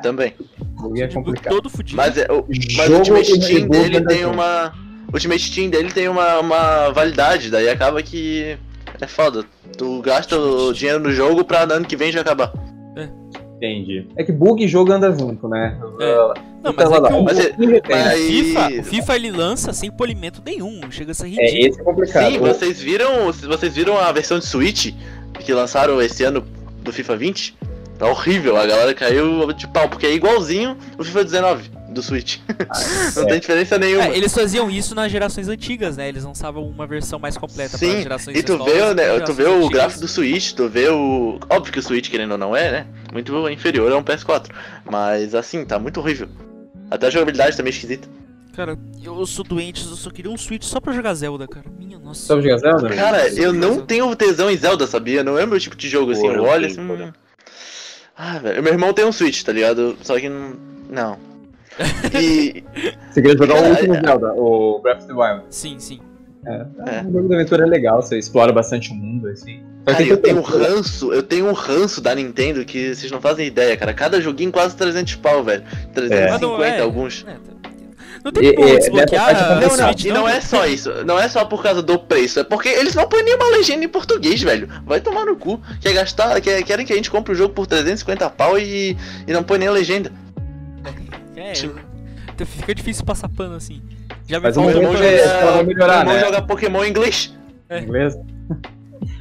Também. 0.01 0.33
Bug 0.79 1.01
é 1.01 1.07
Tipo, 1.07 1.23
complicado. 1.23 1.53
todo 1.53 1.69
fudido. 1.69 1.97
Mas, 1.97 2.17
é, 2.17 2.25
o, 2.31 2.45
mas 2.47 2.87
Jogo 2.87 2.93
o 2.93 2.97
Ultimate 2.97 3.39
Team 3.39 3.67
dele 3.67 4.01
tem 4.05 4.25
uma. 4.25 4.73
O 5.09 5.13
Ultimate 5.13 5.53
Team 5.53 5.69
dele 5.69 5.91
tem 5.91 6.07
uma, 6.07 6.39
uma 6.39 6.89
validade, 6.91 7.51
daí 7.51 7.69
acaba 7.69 8.01
que. 8.01 8.57
É 9.01 9.07
foda. 9.07 9.43
Tu 9.77 10.01
gasta 10.01 10.39
o 10.39 10.71
dinheiro 10.73 11.01
no 11.01 11.11
jogo 11.11 11.43
pra 11.43 11.63
ano 11.63 11.85
que 11.85 11.97
vem 11.97 12.11
já 12.11 12.21
acabar. 12.21 12.51
Entendi. 13.65 14.07
É 14.15 14.23
que 14.23 14.31
bug 14.31 14.63
e 14.63 14.67
jogo 14.67 14.91
andam 14.91 15.17
junto, 15.17 15.47
né? 15.47 15.77
É. 15.99 16.15
Não, 16.63 16.73
mas 16.75 16.87
Então, 16.87 16.95
é 17.05 17.07
que 17.09 17.13
o, 17.13 17.23
Mas 17.23 17.39
é- 17.39 17.49
o 17.49 17.81
mas- 17.89 18.19
FIFA, 18.27 18.67
o 18.79 18.83
FIFA 18.83 19.15
ele 19.15 19.31
lança 19.31 19.73
sem 19.73 19.91
polimento 19.91 20.41
nenhum, 20.45 20.79
chega 20.89 21.11
a 21.11 21.13
ser 21.13 21.25
É, 21.25 21.29
ridículo. 21.29 21.67
esse 21.67 21.79
é 21.79 21.83
complicado. 21.83 22.31
Sim, 22.31 22.39
vocês 22.39 22.81
viram. 22.81 23.31
Vocês 23.31 23.75
viram 23.75 23.97
a 23.99 24.11
versão 24.11 24.39
de 24.39 24.45
Switch 24.45 24.91
que 25.39 25.53
lançaram 25.53 26.01
esse 26.01 26.23
ano 26.23 26.43
do 26.81 26.91
FIFA 26.91 27.15
20? 27.17 27.55
Tá 27.99 28.07
horrível, 28.09 28.57
a 28.57 28.65
galera 28.65 28.93
caiu 28.93 29.51
de 29.53 29.67
pau, 29.67 29.87
porque 29.87 30.05
é 30.05 30.13
igualzinho 30.13 30.75
o 30.97 31.03
FIFA 31.03 31.23
19 31.23 31.69
do 31.95 32.03
Switch. 32.03 32.37
Não 33.15 33.23
é. 33.23 33.25
tem 33.27 33.39
diferença 33.39 33.77
nenhuma. 33.79 34.05
É, 34.05 34.17
eles 34.17 34.33
faziam 34.33 34.69
isso 34.69 34.93
nas 34.93 35.11
gerações 35.11 35.47
antigas, 35.47 35.97
né? 35.97 36.07
Eles 36.07 36.23
lançavam 36.23 36.63
uma 36.67 36.85
versão 36.85 37.17
mais 37.17 37.37
completa 37.37 37.77
para 37.77 37.87
Sim, 37.87 38.01
gerações 38.03 38.37
e 38.37 38.43
tu 38.43 38.63
vê, 38.63 38.81
o, 38.81 38.93
né, 38.93 39.19
tu 39.21 39.33
vê 39.33 39.43
o 39.45 39.53
antigas. 39.55 39.69
gráfico 39.69 40.01
do 40.01 40.07
Switch, 40.07 40.51
tu 40.53 40.69
vê 40.69 40.87
o. 40.89 41.39
Óbvio 41.49 41.73
que 41.73 41.79
o 41.79 41.83
Switch, 41.83 42.09
querendo 42.09 42.33
ou 42.33 42.37
não 42.37 42.55
é, 42.55 42.71
né? 42.71 42.87
Muito 43.11 43.49
inferior 43.49 43.91
a 43.91 43.97
um 43.97 44.03
PS4. 44.03 44.47
Mas 44.89 45.33
assim, 45.33 45.65
tá 45.65 45.79
muito 45.79 45.99
horrível. 45.99 46.27
Até 46.91 47.07
a 47.07 47.09
jogabilidade 47.09 47.57
tá 47.57 47.63
meio 47.63 47.73
esquisita. 47.73 48.07
Cara, 48.55 48.77
eu 49.03 49.25
sou 49.25 49.43
doente, 49.43 49.83
eu 49.85 49.95
só 49.97 50.09
queria 50.09 50.31
um 50.31 50.37
Switch 50.37 50.63
só 50.63 50.79
pra 50.79 50.93
jogar 50.93 51.13
Zelda, 51.13 51.45
cara. 51.47 51.65
Minha 51.77 51.99
nossa. 51.99 52.25
Sabe 52.27 52.43
jogar 52.43 52.57
Zelda? 52.59 52.89
Cara, 52.95 53.29
Sim, 53.29 53.41
eu 53.41 53.51
não 53.51 53.69
Zelda. 53.73 53.85
tenho 53.85 54.15
tesão 54.15 54.49
em 54.49 54.55
Zelda, 54.55 54.87
sabia? 54.87 55.23
Não 55.23 55.37
é 55.37 55.43
o 55.43 55.47
meu 55.47 55.59
tipo 55.59 55.75
de 55.75 55.89
jogo 55.89 56.11
assim. 56.11 56.21
Pô, 56.21 56.27
Eu 56.29 56.35
eu 56.35 56.43
olho 56.45 56.73
tenho, 56.73 56.93
assim. 56.93 57.03
hum. 57.03 57.11
Ah, 58.17 58.39
velho. 58.39 58.63
Meu 58.63 58.71
irmão 58.71 58.93
tem 58.93 59.03
um 59.03 59.11
Switch, 59.11 59.43
tá 59.43 59.51
ligado? 59.51 59.97
Só 60.03 60.17
que 60.17 60.29
não. 60.29 60.55
Não. 60.89 61.19
E. 62.19 62.63
Você 63.11 63.21
queria 63.21 63.37
jogar 63.37 63.53
o 63.55 63.57
Cara, 63.57 63.69
último 63.69 63.95
é- 63.95 64.01
Zelda, 64.01 64.33
o 64.33 64.79
Breath 64.81 64.97
of 64.99 65.07
the 65.07 65.13
Wild. 65.13 65.43
Sim, 65.49 65.79
sim. 65.79 65.99
É, 66.45 66.65
É. 66.99 67.01
O 67.07 67.11
jogo 67.11 67.27
da 67.29 67.35
aventura 67.35 67.63
é 67.63 67.67
legal, 67.67 68.01
você 68.01 68.17
explora 68.19 68.51
bastante 68.53 68.91
o 68.91 68.95
mundo, 68.95 69.27
assim. 69.27 69.63
Cara, 69.85 70.01
eu 70.03 70.17
tenho 70.17 70.37
um 70.37 70.41
ranço, 70.41 71.13
eu 71.13 71.21
tenho 71.23 71.47
um 71.47 71.53
ranço 71.53 72.01
da 72.01 72.13
Nintendo 72.15 72.65
que 72.65 72.93
vocês 72.95 73.11
não 73.11 73.21
fazem 73.21 73.45
ideia, 73.47 73.75
cara. 73.77 73.93
Cada 73.93 74.19
joguinho 74.19 74.51
quase 74.51 74.75
300 74.75 75.15
pau, 75.15 75.43
velho. 75.43 75.63
350 75.93 76.31
Mas 76.31 76.41
não 76.41 76.63
é- 76.63 76.79
alguns. 76.81 77.23
É, 77.27 77.33
tá- 77.33 77.69
não 78.23 78.31
tem 78.31 78.55
como 78.55 78.67
e- 78.67 78.77
desbloquear 78.79 79.33
Não, 79.61 79.77
não, 79.77 79.91
e 80.03 80.07
não 80.11 80.27
é 80.27 80.41
só 80.41 80.65
isso. 80.65 80.91
Não 81.05 81.19
é 81.19 81.29
só 81.29 81.45
por 81.45 81.61
causa 81.61 81.83
do 81.83 81.99
preço. 81.99 82.39
É 82.39 82.43
porque 82.43 82.67
eles 82.69 82.95
não 82.95 83.07
põem 83.07 83.23
nenhuma 83.23 83.47
legenda 83.51 83.85
em 83.85 83.87
português, 83.87 84.41
velho. 84.41 84.67
Vai 84.87 84.99
tomar 84.99 85.25
no 85.25 85.35
cu. 85.35 85.61
Quer 85.79 85.93
gastar, 85.93 86.41
quer, 86.41 86.63
querem 86.63 86.83
que 86.85 86.91
a 86.93 86.95
gente 86.95 87.11
compre 87.11 87.33
o 87.33 87.35
jogo 87.35 87.53
por 87.53 87.67
350 87.67 88.27
pau 88.31 88.57
e, 88.57 88.97
e 89.27 89.31
não 89.33 89.43
põe 89.43 89.59
nem 89.59 89.67
a 89.67 89.71
legenda. 89.71 90.11
É, 91.35 91.53
então 92.33 92.47
fica 92.47 92.75
difícil 92.75 93.05
passar 93.05 93.29
pano 93.29 93.55
assim. 93.55 93.81
Já 94.27 94.39
me 94.39 94.43
Mas 94.43 94.57
o 94.57 94.61
Pokémon 94.61 94.95
já 94.95 95.05
é- 95.05 95.51
vai 95.51 95.63
melhorar, 95.63 96.05
Vamos 96.05 96.13
né? 96.13 96.25
jogar 96.25 96.41
Pokémon 96.43 96.83
em 96.83 96.89
inglês. 96.89 97.37
É. 97.69 97.79
Inglês? 97.79 98.17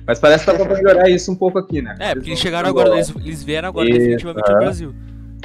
Mas 0.06 0.18
parece 0.18 0.44
que 0.44 0.52
dá 0.52 0.64
pra 0.64 0.74
melhorar 0.74 1.08
isso 1.08 1.30
um 1.32 1.36
pouco 1.36 1.58
aqui, 1.58 1.80
né? 1.80 1.94
É, 1.98 2.14
porque 2.14 2.30
eles 2.30 2.38
chegaram 2.38 2.68
agora, 2.68 2.90
eles, 2.94 3.12
eles 3.16 3.42
vieram 3.42 3.68
agora 3.68 3.88
Isso, 3.88 3.98
definitivamente 3.98 4.50
ao 4.50 4.58
Brasil. 4.58 4.94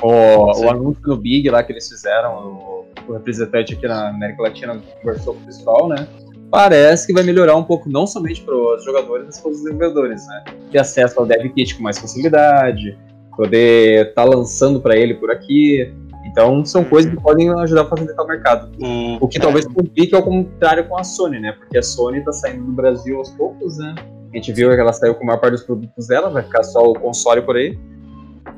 O, 0.02 0.64
o 0.64 0.70
anúncio 0.70 1.02
no 1.06 1.18
Big 1.18 1.50
lá 1.50 1.64
que 1.64 1.72
eles 1.72 1.88
fizeram, 1.88 2.36
o, 2.38 2.86
o 3.08 3.14
representante 3.14 3.74
aqui 3.74 3.88
na 3.88 4.10
América 4.10 4.44
Latina 4.44 4.82
conversou 5.02 5.34
com 5.34 5.42
o 5.42 5.46
pessoal, 5.46 5.88
né? 5.90 6.08
Parece 6.52 7.08
que 7.08 7.14
vai 7.14 7.24
melhorar 7.24 7.56
um 7.56 7.64
pouco, 7.64 7.90
não 7.90 8.08
somente 8.08 8.42
para 8.42 8.56
os 8.56 8.84
jogadores, 8.84 9.26
mas 9.26 9.40
para 9.40 9.52
os 9.52 9.58
desenvolvedores, 9.58 10.26
né? 10.28 10.44
Ter 10.72 10.80
acesso 10.80 11.20
ao 11.20 11.26
Dev 11.26 11.48
Kit 11.54 11.76
com 11.76 11.84
mais 11.84 11.98
facilidade, 12.00 12.98
poder 13.36 14.08
estar 14.08 14.24
lançando 14.24 14.82
para 14.82 14.98
ele 14.98 15.14
por 15.14 15.32
aqui. 15.32 15.94
Então, 16.32 16.64
são 16.66 16.84
coisas 16.84 17.12
que 17.14 17.20
podem 17.22 17.50
ajudar 17.60 17.82
a 17.82 17.86
facilitar 17.86 18.24
o 18.24 18.28
mercado. 18.28 18.72
O 19.20 19.28
que 19.28 19.40
talvez 19.40 19.66
complique 19.66 20.14
é 20.14 20.18
o 20.18 20.24
contrário 20.24 20.88
com 20.88 20.98
a 20.98 21.04
Sony, 21.04 21.40
né? 21.40 21.54
Porque 21.54 21.78
a 21.78 21.84
Sony 21.84 22.24
tá 22.24 22.32
saindo 22.32 22.66
do 22.66 22.72
Brasil 22.72 23.18
aos 23.18 23.30
poucos, 23.32 23.78
né? 23.78 23.96
A 24.32 24.36
gente 24.38 24.54
viu 24.54 24.70
que 24.70 24.76
ela 24.80 24.94
saiu 24.94 25.16
com 25.16 25.24
a 25.24 25.28
maior 25.28 25.40
parte 25.40 25.54
dos 25.54 25.64
produtos 25.64 26.08
dela, 26.08 26.30
vai 26.30 26.44
ficar 26.44 26.64
só 26.64 26.84
o 26.84 26.94
console 26.94 27.42
por 27.42 27.56
aí. 27.56 27.78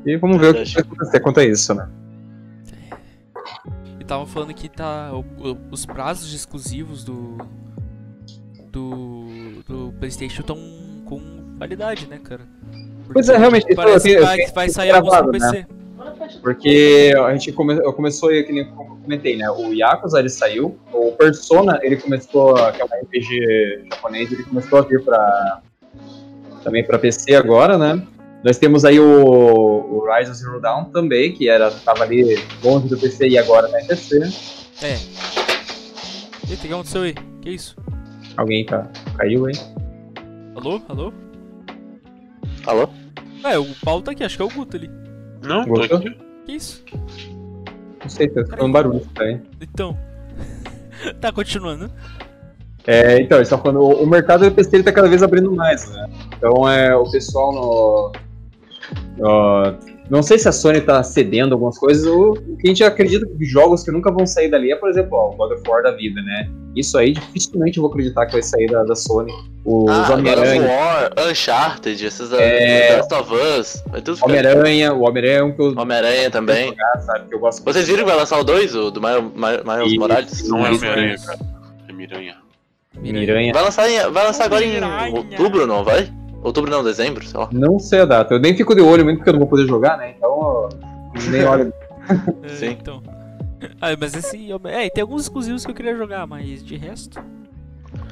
E 0.05 0.17
vamos 0.17 0.37
ver 0.37 0.49
o 0.49 0.63
que 0.63 0.73
vai 0.73 0.83
acontecer 0.83 1.19
quanto 1.21 1.39
a 1.39 1.45
isso, 1.45 1.73
né? 1.73 1.87
E 3.99 4.03
tava 4.03 4.25
falando 4.25 4.53
que 4.53 4.67
tá. 4.67 5.11
o- 5.13 5.49
o- 5.51 5.57
os 5.71 5.85
prazos 5.85 6.29
de 6.29 6.35
exclusivos 6.35 7.03
do. 7.03 7.37
Do. 8.71 9.21
Do 9.67 9.93
Playstation 9.99 10.41
estão 10.41 10.57
com 11.05 11.21
validade, 11.57 12.07
né, 12.07 12.19
cara? 12.21 12.41
Pois 13.13 13.29
é, 13.29 13.37
realmente, 13.37 13.73
Parece 13.75 14.07
que 14.09 14.19
vai, 14.19 14.45
vai 14.47 14.69
sair 14.69 14.91
alguns 14.91 15.15
pro 15.17 15.31
gravado, 15.31 15.53
né? 15.53 15.65
Porque 16.41 17.13
a 17.17 17.31
gente 17.33 17.51
come, 17.51 17.75
eu 17.75 17.93
começou, 17.93 18.29
que 18.29 18.51
nem 18.51 18.63
eu 18.63 18.73
comentei, 18.73 19.35
né? 19.35 19.49
O 19.49 19.73
Yakuza 19.73 20.19
ele 20.19 20.29
saiu, 20.29 20.77
o 20.91 21.11
Persona 21.13 21.79
ele 21.81 21.97
começou, 21.97 22.55
que 22.71 22.81
é 22.81 22.85
um 22.85 22.87
RPG 22.87 23.87
japonês, 23.91 24.31
ele 24.31 24.43
começou 24.43 24.79
a 24.79 24.81
vir 24.81 25.03
pra. 25.03 25.61
também 26.63 26.83
pra 26.83 26.99
PC 26.99 27.35
agora, 27.35 27.77
né? 27.77 28.01
Nós 28.43 28.57
temos 28.57 28.83
aí 28.83 28.99
o, 28.99 29.05
o 29.05 30.05
Rise 30.11 30.31
of 30.31 30.39
Zero 30.39 30.59
Dawn 30.59 30.85
também, 30.85 31.31
que 31.31 31.47
era, 31.47 31.69
tava 31.69 32.03
ali 32.03 32.39
longe 32.63 32.87
do 32.87 32.97
PC 32.97 33.27
e 33.27 33.37
agora 33.37 33.67
tá 33.67 33.79
em 33.79 33.85
PC. 33.85 34.17
É. 34.81 34.93
Eita, 36.49 36.63
o 36.63 36.67
que 36.67 36.73
aconteceu 36.73 37.03
aí? 37.03 37.13
Que 37.41 37.51
isso? 37.51 37.75
Alguém 38.35 38.65
tá, 38.65 38.89
caiu, 39.15 39.47
hein? 39.47 39.55
Alô? 40.55 40.81
Alô? 40.89 41.13
Alô? 42.65 42.89
É, 43.43 43.59
o 43.59 43.65
Paulo 43.83 44.01
tá 44.01 44.11
aqui, 44.11 44.23
acho 44.23 44.37
que 44.37 44.41
é 44.41 44.45
o 44.45 44.49
Guto 44.49 44.77
ali. 44.77 44.89
Não, 45.41 45.63
tô 45.65 45.71
Gostou? 45.71 45.97
aqui. 45.97 46.17
Que 46.45 46.51
isso? 46.53 46.83
Não 48.01 48.09
sei, 48.09 48.27
tá 48.29 48.41
escutando 48.41 48.71
barulho 48.71 48.99
também. 49.13 49.41
Então. 49.61 49.97
tá 51.19 51.31
continuando. 51.31 51.91
É, 52.87 53.19
então, 53.21 53.37
eles 53.37 53.47
estão 53.47 53.59
falando, 53.59 53.79
o, 53.81 54.03
o 54.03 54.07
mercado 54.07 54.43
do 54.43 54.51
PC 54.51 54.77
ele 54.77 54.83
tá 54.83 54.91
cada 54.91 55.07
vez 55.07 55.21
abrindo 55.21 55.51
mais, 55.55 55.87
né? 55.91 56.09
Então 56.35 56.67
é 56.67 56.95
o 56.95 57.09
pessoal 57.11 57.51
no. 57.53 58.11
no- 59.17 59.90
não 60.11 60.21
sei 60.21 60.37
se 60.37 60.47
a 60.47 60.51
Sony 60.51 60.81
tá 60.81 61.01
cedendo 61.01 61.53
algumas 61.53 61.77
coisas, 61.77 62.05
ou 62.05 62.33
o 62.33 62.57
que 62.57 62.67
a 62.67 62.67
gente 62.67 62.83
acredita 62.83 63.25
que 63.25 63.45
jogos 63.45 63.83
que 63.83 63.91
nunca 63.91 64.11
vão 64.11 64.27
sair 64.27 64.49
dali 64.49 64.71
é, 64.71 64.75
por 64.75 64.89
exemplo, 64.89 65.17
ó, 65.17 65.29
o 65.31 65.35
God 65.35 65.53
of 65.53 65.63
War 65.67 65.81
da 65.81 65.91
vida, 65.91 66.21
né? 66.21 66.49
Isso 66.75 66.97
aí 66.97 67.13
dificilmente 67.13 67.77
eu 67.77 67.81
vou 67.83 67.91
acreditar 67.91 68.25
que 68.27 68.33
vai 68.33 68.41
sair 68.43 68.67
da, 68.67 68.83
da 68.83 68.95
Sony. 68.95 69.31
Os 69.65 69.89
Ah, 69.89 69.95
God 69.95 70.03
of 70.03 70.13
Homem-Aranha. 70.19 70.61
War, 70.67 71.11
Uncharted, 71.29 72.05
esses 72.05 72.31
É. 72.33 72.97
Last 72.97 73.13
of 73.13 73.33
Us. 73.33 73.83
Ficar. 74.15 74.25
Homem-Aranha, 74.25 74.93
o 74.93 75.01
Homem-Aranha 75.01 75.37
é 75.39 75.43
um 75.43 75.51
que 75.51 75.61
eu 75.61 75.73
Homem-Aranha 75.77 76.29
também. 76.31 76.69
jogar, 76.69 76.99
sabe? 77.01 77.27
Que 77.29 77.35
eu 77.35 77.39
gosto 77.39 77.63
Vocês 77.63 77.87
viram 77.87 77.99
que 78.03 78.09
vai 78.09 78.15
lançar 78.17 78.39
o 78.39 78.43
2, 78.43 78.75
o 78.75 78.91
do 78.91 79.01
Miles, 79.01 79.87
Isso, 79.87 79.99
Morales? 79.99 80.47
Não 80.49 80.65
é 80.65 80.69
Homem-Aranha, 80.71 81.15
cara. 81.25 81.39
É 81.89 81.93
Miranha. 81.93 82.35
Miranha. 82.99 83.53
Vai 83.53 83.63
lançar, 83.63 83.89
em- 83.89 84.11
vai 84.11 84.23
lançar 84.25 84.45
agora 84.45 84.63
em 84.65 85.13
outubro, 85.13 85.65
não 85.67 85.83
vai? 85.83 86.09
Outubro 86.41 86.71
não, 86.71 86.83
dezembro, 86.83 87.25
sei 87.25 87.39
lá. 87.39 87.49
Não 87.51 87.79
sei 87.79 88.01
a 88.01 88.05
data. 88.05 88.33
Eu 88.33 88.39
nem 88.39 88.55
fico 88.55 88.73
de 88.73 88.81
olho 88.81 89.03
muito 89.03 89.17
porque 89.17 89.29
eu 89.29 89.33
não 89.33 89.39
vou 89.39 89.49
poder 89.49 89.67
jogar, 89.67 89.97
né? 89.97 90.13
Então, 90.17 90.69
nem 91.29 91.45
olho. 91.45 91.73
É, 92.43 92.49
Sim. 92.55 92.77
Então. 92.81 93.01
Ah, 93.79 93.95
mas 93.97 94.15
esse. 94.15 94.49
É, 94.65 94.89
tem 94.89 95.01
alguns 95.03 95.21
exclusivos 95.21 95.63
que 95.63 95.71
eu 95.71 95.75
queria 95.75 95.95
jogar, 95.95 96.25
mas 96.25 96.63
de 96.65 96.75
resto. 96.75 97.23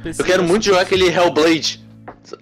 Eu 0.06 0.24
quero 0.24 0.44
muito 0.44 0.64
jogar 0.64 0.82
aquele 0.82 1.08
Hellblade, 1.08 1.84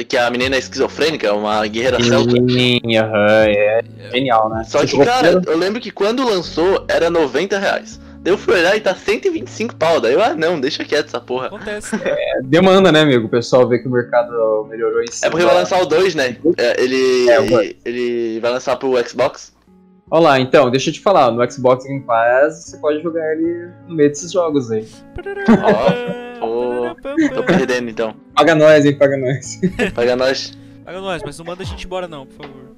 que 0.08 0.18
a 0.18 0.30
menina 0.30 0.56
é 0.56 0.60
esquizofrênica, 0.60 1.34
uma 1.34 1.66
guerreira 1.66 2.04
celta. 2.04 2.32
Sim, 2.32 2.80
aham, 2.98 3.46
é 3.48 3.82
genial, 4.12 4.50
né? 4.50 4.64
Só 4.66 4.82
que, 4.82 4.88
jogou 4.88 5.06
cara, 5.06 5.42
eu 5.46 5.58
lembro 5.58 5.80
que 5.80 5.90
quando 5.90 6.28
lançou 6.28 6.86
era 6.88 7.10
90 7.10 7.58
reais. 7.58 8.00
Eu 8.28 8.38
fui 8.38 8.55
olhar 8.55 8.75
e 8.75 8.82
tá 8.82 8.93
125 8.93 9.73
pau. 9.78 10.01
Daí 10.01 10.11
eu, 10.11 10.21
ah 10.21 10.36
não, 10.36 10.59
deixa 10.59 10.84
quieto 10.84 11.05
essa 11.07 11.21
porra. 11.21 11.47
Acontece. 11.47 11.95
demanda, 12.43 12.91
né, 12.91 12.99
amigo? 12.99 13.28
O 13.28 13.30
pessoal 13.30 13.65
vê 13.69 13.80
que 13.80 13.88
o 13.88 13.91
mercado 13.91 14.65
melhorou 14.69 15.01
em 15.01 15.05
É 15.23 15.30
porque 15.30 15.45
vai 15.45 15.55
lançar 15.55 15.82
o 15.82 15.86
2, 15.86 16.13
né? 16.13 16.36
É, 16.57 16.84
ele, 16.84 17.30
É, 17.30 17.39
o 17.39 17.47
dois. 17.49 17.75
ele 17.86 18.41
vai 18.41 18.51
lançar 18.51 18.75
pro 18.75 18.97
Xbox. 19.07 19.55
Olha 20.11 20.23
lá, 20.23 20.39
então, 20.41 20.69
deixa 20.69 20.89
eu 20.89 20.93
te 20.93 20.99
falar, 20.99 21.32
no 21.32 21.49
Xbox 21.49 21.86
Game 21.86 22.01
Pass 22.01 22.65
você 22.65 22.78
pode 22.78 23.01
jogar 23.01 23.32
ele 23.32 23.69
no 23.88 23.95
meio 23.95 24.09
desses 24.09 24.30
jogos 24.30 24.69
aí. 24.71 24.86
Ó, 26.41 26.93
Tô 27.34 27.43
perdendo 27.45 27.89
então. 27.89 28.13
Paga 28.36 28.55
nós, 28.55 28.86
hein, 28.86 28.97
paga 28.97 29.15
nós. 29.15 29.59
Paga 29.95 30.17
nós. 30.17 30.57
Paga 30.84 30.99
nós, 30.99 31.21
mas 31.25 31.38
não 31.38 31.45
manda 31.45 31.63
a 31.63 31.65
gente 31.65 31.86
embora 31.86 32.09
não, 32.09 32.25
por 32.25 32.45
favor. 32.45 32.67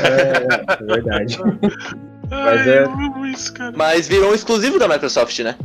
É, 0.00 0.72
é 0.72 0.86
verdade. 0.86 1.38
Mas 2.30 2.60
Ai, 2.66 2.78
é- 2.78 3.30
isso, 3.32 3.52
cara. 3.52 3.72
Mas 3.76 4.06
virou 4.08 4.30
um 4.30 4.34
exclusivo 4.34 4.78
da 4.78 4.86
Microsoft, 4.88 5.38
né? 5.40 5.56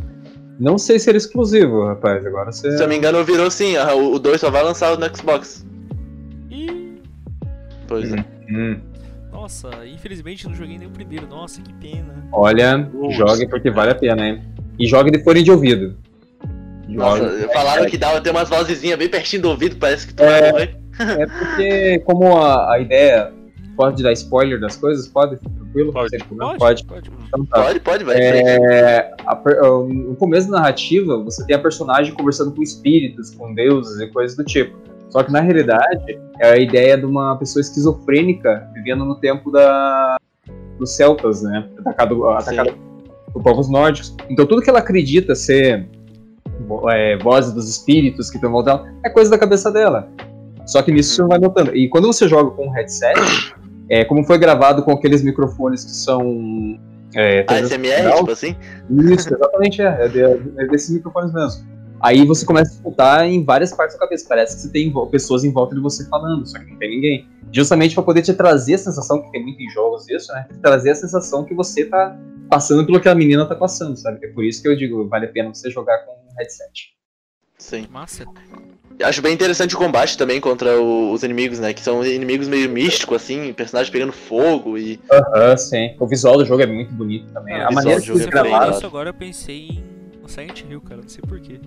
Não 0.60 0.78
sei 0.78 0.98
se 1.00 1.10
era 1.10 1.18
exclusivo, 1.18 1.86
rapaz, 1.86 2.26
agora 2.26 2.52
você... 2.52 2.72
Se 2.72 2.78
eu 2.78 2.82
não 2.82 2.88
me 2.88 2.96
engano, 2.98 3.24
virou 3.24 3.52
sim. 3.52 3.76
O 3.78 4.18
2 4.18 4.40
só 4.40 4.50
vai 4.50 4.64
lançar 4.64 4.98
no 4.98 5.16
Xbox. 5.18 5.66
Ih, 6.50 7.02
Pois 7.88 8.12
é. 8.14 8.26
Hum, 8.50 8.80
nossa, 9.32 9.70
infelizmente 9.86 10.48
não 10.48 10.56
joguei 10.56 10.78
nem 10.78 10.88
o 10.88 10.92
primeiro. 10.92 11.28
Nossa, 11.28 11.62
que 11.62 11.74
pena. 11.74 12.26
olha, 12.32 12.78
Nossa. 12.78 13.12
jogue 13.18 13.48
porque 13.50 13.70
vale 13.70 13.92
a 13.92 13.96
pena, 13.96 14.28
hein? 14.28 14.42
E 14.80 14.88
jogue 14.88 15.12
de 15.12 15.24
fone 15.24 15.44
de 15.44 15.52
ouvido. 15.52 15.98
Nossa, 16.88 17.24
Jogue. 17.42 17.54
falaram 17.54 17.86
que 17.88 17.98
dava 17.98 18.22
ter 18.22 18.30
umas 18.30 18.48
vozezinhas 18.48 18.98
bem 18.98 19.10
pertinho 19.10 19.42
do 19.42 19.50
ouvido, 19.50 19.76
parece 19.78 20.08
que 20.08 20.14
tu 20.14 20.24
É. 20.24 20.40
vai 20.42 20.52
morrer. 20.52 20.78
É 21.00 21.26
porque, 21.26 22.00
como 22.06 22.38
a, 22.38 22.74
a 22.74 22.80
ideia 22.80 23.34
pode 23.76 24.02
dar 24.02 24.14
spoiler 24.14 24.60
das 24.60 24.78
coisas, 24.78 25.08
pode, 25.08 25.38
tranquilo? 25.76 25.92
Pode. 25.92 26.10
Sem 26.10 26.20
problema? 26.20 26.58
Pode, 26.58 26.86
pode. 26.86 27.12
Então 27.28 27.46
tá. 27.46 27.64
Pode, 27.64 27.80
pode, 27.82 28.04
vai. 28.04 28.18
É, 28.18 29.14
a 29.26 29.36
no 29.88 30.16
começo 30.16 30.50
da 30.50 30.58
narrativa, 30.58 31.22
você 31.24 31.46
tem 31.46 31.56
a 31.56 31.60
personagem 31.60 32.14
conversando 32.14 32.54
com 32.54 32.64
espíritos, 32.64 33.32
com 33.32 33.54
deuses 33.54 34.00
e 34.00 34.08
coisas 34.08 34.38
do 34.38 34.44
tipo. 34.44 34.78
Só 35.10 35.24
que 35.24 35.32
na 35.32 35.42
realidade 35.42 36.20
é 36.40 36.52
a 36.52 36.58
ideia 36.58 36.98
de 36.98 37.06
uma 37.06 37.38
pessoa 37.38 37.62
esquizofrênica 37.62 38.70
vivendo 38.74 39.06
no 39.06 39.16
tempo 39.16 39.52
da, 39.52 40.18
dos 40.80 40.96
celtas, 40.96 41.44
né? 41.44 41.70
Atacado, 41.80 42.30
atacado 42.30 42.74
por 43.32 43.44
povos 43.44 43.70
nórdicos. 43.70 44.16
Então 44.30 44.46
tudo 44.46 44.62
que 44.62 44.70
ela 44.70 44.80
acredita 44.80 45.36
ser 45.36 45.88
é, 46.90 47.18
vozes 47.18 47.54
dos 47.54 47.70
espíritos 47.70 48.30
que 48.30 48.38
estão 48.38 48.50
em 48.50 48.54
volta 48.54 48.78
dela 48.78 48.94
é 49.06 49.10
coisa 49.10 49.30
da 49.30 49.38
cabeça 49.38 49.72
dela. 49.72 50.10
Só 50.66 50.82
que 50.82 50.92
nisso 50.92 51.16
você 51.16 51.22
não 51.22 51.30
vai 51.30 51.38
notando. 51.38 51.76
E 51.76 51.88
quando 51.88 52.08
você 52.08 52.28
joga 52.28 52.50
com 52.50 52.68
um 52.68 52.72
headset, 52.72 53.56
é, 53.90 54.04
como 54.06 54.24
foi 54.24 54.38
gravado 54.38 54.84
com 54.84 54.92
aqueles 54.92 55.22
microfones 55.24 55.84
que 55.84 55.92
são. 55.92 56.80
É, 57.14 57.46
ASMR, 57.48 58.14
tipo 58.18 58.32
assim? 58.32 58.56
isso, 59.14 59.34
exatamente, 59.34 59.82
é. 59.82 59.86
É, 60.06 60.08
de- 60.10 60.22
é 60.22 60.68
desses 60.68 60.90
microfones 60.90 61.34
mesmo. 61.34 61.66
Aí 62.02 62.26
você 62.26 62.46
começa 62.46 62.72
a 62.72 62.76
escutar 62.76 63.26
em 63.26 63.44
várias 63.44 63.74
partes 63.74 63.96
da 63.96 64.02
cabeça. 64.02 64.26
Parece 64.28 64.56
que 64.58 64.62
você 64.64 64.70
tem 64.72 64.94
pessoas 65.10 65.44
em 65.46 65.52
volta 65.52 65.74
de 65.74 65.82
você 65.82 66.06
falando, 66.10 66.46
só 66.46 66.60
que 66.60 66.70
não 66.70 66.78
tem 66.78 66.90
ninguém. 66.90 67.30
Justamente 67.52 67.96
para 67.96 68.04
poder 68.04 68.22
te 68.22 68.34
trazer 68.34 68.74
a 68.74 68.78
sensação, 68.78 69.22
que 69.22 69.32
tem 69.32 69.42
muito 69.42 69.62
em 69.62 69.70
jogos 69.70 70.08
isso, 70.10 70.32
né? 70.34 70.46
Trazer 70.62 70.92
a 70.92 70.96
sensação 70.96 71.46
que 71.46 71.54
você 71.54 71.86
tá 71.86 72.18
passando 72.50 72.86
pelo 72.86 73.00
que 73.00 73.08
a 73.08 73.16
menina 73.16 73.46
tá 73.48 73.56
passando, 73.56 73.96
sabe? 73.96 74.20
É 74.26 74.28
por 74.28 74.44
isso 74.44 74.62
que 74.62 74.68
eu 74.68 74.76
digo, 74.76 75.08
vale 75.08 75.26
a 75.26 75.30
pena 75.32 75.54
você 75.54 75.72
jogar 75.72 76.00
com 76.00 76.12
um 76.12 76.36
headset. 76.38 76.94
Sim. 77.58 77.88
Massa. 77.90 78.26
Acho 79.04 79.22
bem 79.22 79.34
interessante 79.34 79.76
o 79.76 79.78
combate 79.78 80.18
também 80.18 80.40
contra 80.40 80.80
o- 80.80 81.12
os 81.12 81.22
inimigos, 81.24 81.60
né? 81.60 81.74
Que 81.74 81.82
são 81.82 82.04
inimigos 82.06 82.48
meio 82.48 82.70
místicos, 82.70 83.18
assim, 83.22 83.52
personagens 83.52 83.92
pegando 83.92 84.14
fogo 84.14 84.78
e. 84.78 85.00
Aham, 85.12 85.58
sim. 85.58 85.96
O 86.00 86.08
visual 86.08 86.38
do 86.38 86.46
jogo 86.46 86.64
é 86.64 86.66
muito 86.66 86.94
bonito 86.94 87.26
também. 87.34 87.54
Cara, 87.56 87.68
a 87.68 87.70
o 87.70 87.74
maneira 87.74 88.00
que 88.00 88.08
do 88.08 88.14
eles 88.14 88.24
jogo 88.26 88.38
é 88.38 88.42
bem 88.42 88.52
gravaram. 88.52 88.78
isso 88.78 88.86
agora 88.86 89.10
eu 89.10 89.14
pensei 89.14 89.68
em 89.68 89.84
Silent 90.28 90.62
Hill, 90.70 90.80
cara. 90.82 91.02
Não 91.02 91.10
sei 91.10 91.22
porquê. 91.28 91.60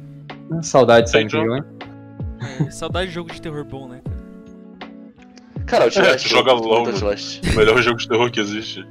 Saudade 0.63 1.05
de 1.07 1.11
Silent 1.11 1.33
Hill, 1.35 1.57
hein? 1.57 1.65
É, 2.67 2.71
saudade 2.71 3.09
de 3.09 3.15
jogo 3.15 3.31
de 3.33 3.43
terror 3.43 3.65
bom, 3.65 3.89
né, 3.89 4.01
cara? 4.03 4.19
Cara, 5.67 5.85
Outlast. 5.85 6.25
É, 6.25 6.29
joga 6.31 6.53
logo. 6.55 6.89
O 6.91 7.57
melhor 7.57 7.83
jogo 7.83 7.99
de 7.99 8.09
terror 8.09 8.31
que 8.31 8.41
existe. 8.41 8.87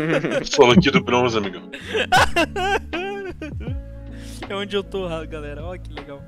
Solo 0.50 0.72
aqui 0.72 0.90
do 0.90 1.02
bronze, 1.04 1.36
amigão. 1.36 1.62
É 4.48 4.54
onde 4.54 4.76
eu 4.76 4.82
tô, 4.82 5.08
galera. 5.26 5.64
Ó, 5.64 5.76
que 5.78 5.92
legal. 5.92 6.20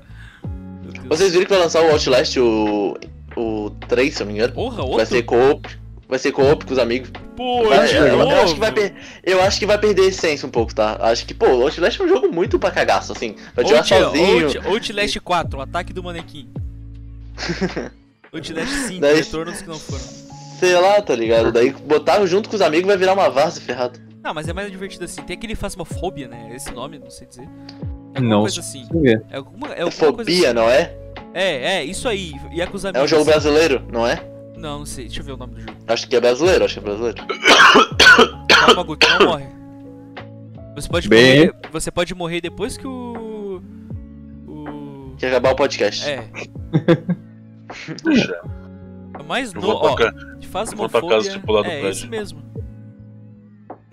Vocês 1.07 1.31
viram 1.33 1.45
que 1.45 1.51
vai 1.51 1.59
lançar 1.61 1.81
o 1.83 1.91
Outlast, 1.91 2.37
o. 2.39 2.97
O 3.37 3.69
3, 3.89 4.13
se 4.15 4.21
eu 4.23 4.25
não 4.25 4.31
me 4.31 4.39
engano? 4.39 4.53
Porra, 4.53 4.77
Vai 4.77 4.85
outro? 4.85 5.05
ser 5.07 5.23
co-op. 5.23 5.67
Vai 6.07 6.17
ser 6.19 6.31
co-op 6.31 6.63
com 6.65 6.71
os 6.71 6.79
amigos. 6.79 7.09
Pô, 7.35 7.67
Vai- 7.67 7.89
eu, 7.97 8.05
eu 8.07 8.17
novo. 8.19 8.31
acho 8.35 8.53
que 8.53 8.59
vai 8.61 8.71
per- 8.71 8.93
eu 9.25 9.41
acho 9.41 9.59
que 9.59 9.65
vai 9.65 9.77
perder 9.77 10.03
a 10.03 10.07
essência 10.07 10.47
um 10.47 10.51
pouco, 10.51 10.73
tá? 10.73 10.97
Acho 11.01 11.25
que, 11.25 11.33
pô, 11.33 11.47
o 11.47 11.63
Outlast 11.63 11.99
é 11.99 12.03
um 12.05 12.07
jogo 12.07 12.31
muito 12.33 12.57
pra 12.57 12.71
cagaço, 12.71 13.11
assim. 13.11 13.35
Vai 13.53 13.65
jogar 13.67 13.83
sozinho. 13.83 14.45
Out- 14.45 14.57
Outlast 14.67 15.19
4, 15.19 15.59
o 15.59 15.61
ataque 15.61 15.91
do 15.91 16.01
manequim. 16.01 16.47
Outlast 18.31 18.71
5, 18.87 19.01
Daí- 19.01 19.15
retorno 19.17 19.51
dos 19.51 19.61
que 19.61 19.67
não 19.67 19.79
foram. 19.79 20.03
Sei 20.59 20.73
lá, 20.79 21.01
tá 21.01 21.13
ligado? 21.15 21.51
Daí 21.51 21.71
botar 21.71 22.25
junto 22.25 22.47
com 22.49 22.55
os 22.55 22.61
amigos 22.61 22.87
vai 22.87 22.95
virar 22.97 23.13
uma 23.13 23.29
várzea 23.29 23.61
ferrada. 23.61 23.99
Não, 24.23 24.33
mas 24.33 24.47
é 24.47 24.53
mais 24.53 24.71
divertido 24.71 25.03
assim. 25.03 25.21
Tem 25.23 25.35
aquele 25.35 25.55
Phasmophobia, 25.55 26.27
né? 26.29 26.51
Esse 26.55 26.71
nome, 26.71 26.97
não 26.99 27.09
sei 27.09 27.27
dizer. 27.27 27.47
É 28.15 28.19
alguma 28.19 28.35
Não, 28.35 28.41
coisa 28.41 28.59
assim. 28.61 28.87
Deixa. 28.91 29.23
É 29.29 29.37
alguma, 29.37 29.67
é 29.67 29.81
alguma 29.81 29.91
coisa 29.91 29.91
Fobia, 29.91 30.45
assim. 30.47 30.53
não 30.55 30.69
é? 30.69 30.95
É, 31.33 31.77
é, 31.79 31.83
isso 31.83 32.07
aí. 32.07 32.31
E 32.51 32.61
é 32.61 32.65
com 32.65 32.75
os 32.77 32.85
amigos. 32.85 33.01
É 33.01 33.03
um 33.03 33.07
jogo 33.07 33.21
assim. 33.23 33.31
brasileiro, 33.31 33.83
não 33.91 34.07
é? 34.07 34.23
Não, 34.57 34.79
não 34.79 34.85
sei. 34.85 35.05
Deixa 35.05 35.19
eu 35.21 35.25
ver 35.25 35.33
o 35.33 35.37
nome 35.37 35.55
do 35.55 35.59
jogo. 35.61 35.73
Acho 35.87 36.07
que 36.07 36.15
é 36.15 36.19
brasileiro, 36.21 36.63
acho 36.65 36.73
que 36.75 36.79
é 36.79 36.83
brasileiro. 36.83 37.23
Calma, 38.47 38.83
Guto, 38.83 39.05
não 39.19 39.27
morre. 39.27 39.45
Você 40.75 40.87
pode 40.89 41.09
Bem. 41.09 41.37
morrer. 41.47 41.55
Você 41.71 41.91
pode 41.91 42.15
morrer 42.15 42.41
depois 42.41 42.77
que 42.77 42.87
o. 42.87 43.61
O. 44.47 45.13
Quer 45.17 45.27
acabar 45.27 45.51
o 45.51 45.55
podcast. 45.55 46.09
É. 46.09 46.27
Puxa, 48.03 48.41
É 49.19 49.23
mais 49.23 49.53
eu 49.53 49.61
no. 49.61 49.69
Ó, 49.69 49.95
Phasmophobia. 50.49 51.21
se 51.21 51.39
pular 51.39 51.61
do 51.63 51.67
É, 51.67 51.79
prédio. 51.81 51.89
esse 51.89 52.07
mesmo. 52.07 52.41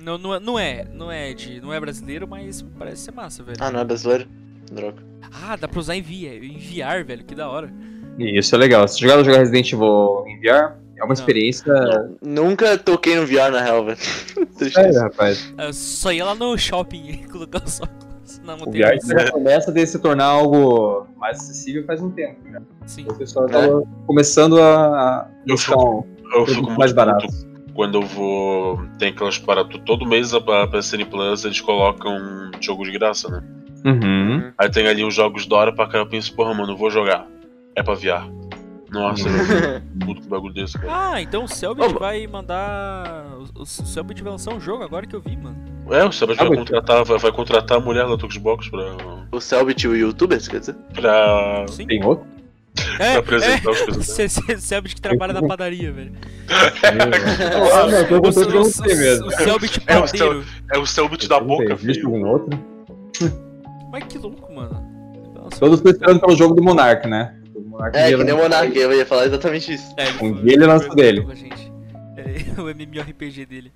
Não, 0.02 0.18
não, 0.18 0.34
é- 0.34 0.40
não 0.40 0.58
é, 0.58 0.86
não 0.92 1.12
é 1.12 1.32
de, 1.32 1.60
não 1.60 1.72
é 1.72 1.78
brasileiro, 1.80 2.26
mas 2.28 2.62
parece 2.78 3.02
ser 3.02 3.12
massa, 3.12 3.42
velho. 3.42 3.56
Ah, 3.60 3.70
não 3.70 3.80
é 3.80 3.84
brasileiro? 3.84 4.26
Droga. 4.70 5.02
Ah, 5.44 5.56
dá 5.56 5.68
pra 5.68 5.78
usar 5.80 5.94
em 5.96 6.02
via, 6.02 6.34
enviar, 6.36 7.04
velho, 7.04 7.24
que 7.24 7.34
da 7.34 7.48
hora. 7.48 7.72
Isso 8.18 8.54
é 8.54 8.58
legal. 8.58 8.86
Se 8.88 9.00
jogar 9.00 9.22
jogar 9.22 9.38
Resident 9.38 9.72
Evil 9.72 10.24
em 10.26 10.38
VR, 10.40 10.74
é 10.98 11.04
uma 11.04 11.14
experiência. 11.14 11.72
Nunca 12.20 12.76
toquei 12.76 13.16
no 13.16 13.26
VR 13.26 13.50
na 13.50 13.62
real, 13.62 13.84
velho. 13.84 13.98
É, 14.76 14.98
rapaz. 15.00 15.52
Eu 15.58 15.72
só 15.72 16.12
ia 16.12 16.24
lá 16.24 16.34
no 16.34 16.56
shopping 16.58 17.02
e 17.08 17.16
colocar 17.30 17.62
os 17.64 17.80
óculos 17.80 18.40
na 18.44 18.54
O. 18.54 18.70
VR 18.70 18.98
já 19.04 19.30
começa 19.32 19.72
a 19.72 19.86
se 19.86 19.98
tornar 19.98 20.26
algo 20.26 21.06
mais 21.16 21.38
acessível 21.38 21.84
faz 21.84 22.00
um 22.02 22.10
tempo. 22.10 22.36
Já. 22.50 22.60
Sim. 22.86 23.06
O 23.08 23.14
pessoal 23.14 23.46
tava 23.48 23.82
começando 24.06 24.60
a 24.60 25.28
buscar 25.46 25.72
fico- 25.74 26.00
um 26.00 26.04
Eu 26.24 26.44
produto 26.44 26.54
fico 26.54 26.66
mais 26.78 26.92
muito 26.92 26.94
barato. 26.94 27.26
puto 27.26 27.51
quando 27.74 27.98
eu 27.98 28.02
vou. 28.02 28.82
Tem 28.98 29.08
aquelas 29.10 29.38
paradas. 29.38 29.80
Todo 29.84 30.06
mês 30.06 30.34
a 30.34 30.38
a 30.38 30.66
PSN 30.66 31.04
Plus 31.10 31.44
eles 31.44 31.60
colocam 31.60 32.16
um 32.16 32.50
jogo 32.60 32.84
de 32.84 32.92
graça, 32.92 33.28
né? 33.28 33.42
Uhum. 33.84 34.52
Aí 34.56 34.70
tem 34.70 34.86
ali 34.86 35.04
uns 35.04 35.14
jogos 35.14 35.46
da 35.46 35.56
hora 35.56 35.72
pra 35.72 35.88
cá. 35.88 35.98
Eu 35.98 36.06
penso, 36.06 36.34
porra, 36.34 36.54
mano, 36.54 36.72
eu 36.72 36.76
vou 36.76 36.90
jogar. 36.90 37.26
É 37.74 37.82
pra 37.82 37.94
VR. 37.94 38.30
Nossa, 38.90 39.26
eu 39.26 39.32
fico 39.32 40.06
puto 40.06 40.22
com 40.22 40.28
bagulho 40.28 40.52
desse, 40.52 40.78
cara. 40.78 41.12
Ah, 41.14 41.22
então 41.22 41.44
o 41.44 41.48
Selbit 41.48 41.94
Ô, 41.94 41.98
vai 41.98 42.26
mandar. 42.26 43.24
O, 43.56 43.62
o 43.62 43.66
Selbit 43.66 44.22
vai 44.22 44.32
lançar 44.32 44.52
um 44.52 44.60
jogo 44.60 44.84
agora 44.84 45.06
que 45.06 45.16
eu 45.16 45.20
vi, 45.20 45.34
mano. 45.34 45.56
É, 45.90 46.04
o 46.04 46.12
Sebas 46.12 46.38
Ah, 46.38 46.44
vai 46.44 46.56
contratar, 46.56 47.04
vai, 47.04 47.18
vai 47.18 47.32
contratar 47.32 47.78
a 47.78 47.80
mulher 47.80 48.06
da 48.06 48.28
Xbox 48.30 48.68
pra. 48.68 48.84
O 49.32 49.40
Selbit, 49.40 49.88
o 49.88 49.96
youtuber, 49.96 50.38
você 50.38 50.50
quer 50.50 50.60
dizer? 50.60 50.76
pra. 50.92 51.64
Sim. 51.68 51.86
Tem 51.86 52.04
outro? 52.04 52.26
É, 52.98 53.12
pra 53.12 53.18
apresentar 53.20 53.70
os 53.70 53.80
é. 53.80 53.84
coisas. 53.84 54.06
Cê- 54.06 54.28
cê- 54.28 54.56
Selbit 54.58 54.94
que 54.94 55.00
trabalha 55.00 55.32
na 55.32 55.42
padaria, 55.42 55.92
velho. 55.92 56.12
ah, 56.82 57.86
não, 57.86 57.98
eu 57.98 58.04
O, 58.04 58.08
tô 58.08 58.16
o, 58.16 58.22
com 58.22 58.64
você 58.64 58.94
mesmo. 58.94 59.26
o 59.26 59.30
Selbit 59.30 59.82
É, 59.86 59.98
o 59.98 60.02
padeiro. 60.04 60.44
É 60.72 60.78
o 60.78 60.86
Selbit 60.86 61.28
da 61.28 61.38
boca, 61.40 61.76
filho. 61.76 62.06
algum 62.06 62.26
outro? 62.26 62.58
Mas 63.90 64.04
que 64.04 64.18
louco, 64.18 64.52
mano. 64.54 64.82
Nossa, 65.34 65.60
Todos 65.60 65.78
estão 65.78 65.92
esperando 65.92 66.20
pelo 66.20 66.36
jogo 66.36 66.54
do 66.54 66.62
Monark, 66.62 67.06
né? 67.06 67.34
O 67.54 67.60
Monark 67.60 67.96
É, 67.96 68.10
que 68.16 68.24
nem 68.24 68.34
o 68.34 68.38
Monark, 68.38 68.76
eu 68.76 68.92
ia 68.92 69.04
falar 69.06 69.26
exatamente 69.26 69.72
isso. 69.74 69.94
É, 69.96 70.08
Um 70.08 70.12
foi- 70.14 70.32
dia 70.42 70.52
ele 70.54 70.66
lança 70.66 70.88
dele. 70.94 71.20
com 71.22 71.30
a 71.30 71.34
gente. 71.34 71.72
É, 72.16 72.56
o 72.60 72.68
MMORPG 72.70 73.46
dele. 73.46 73.72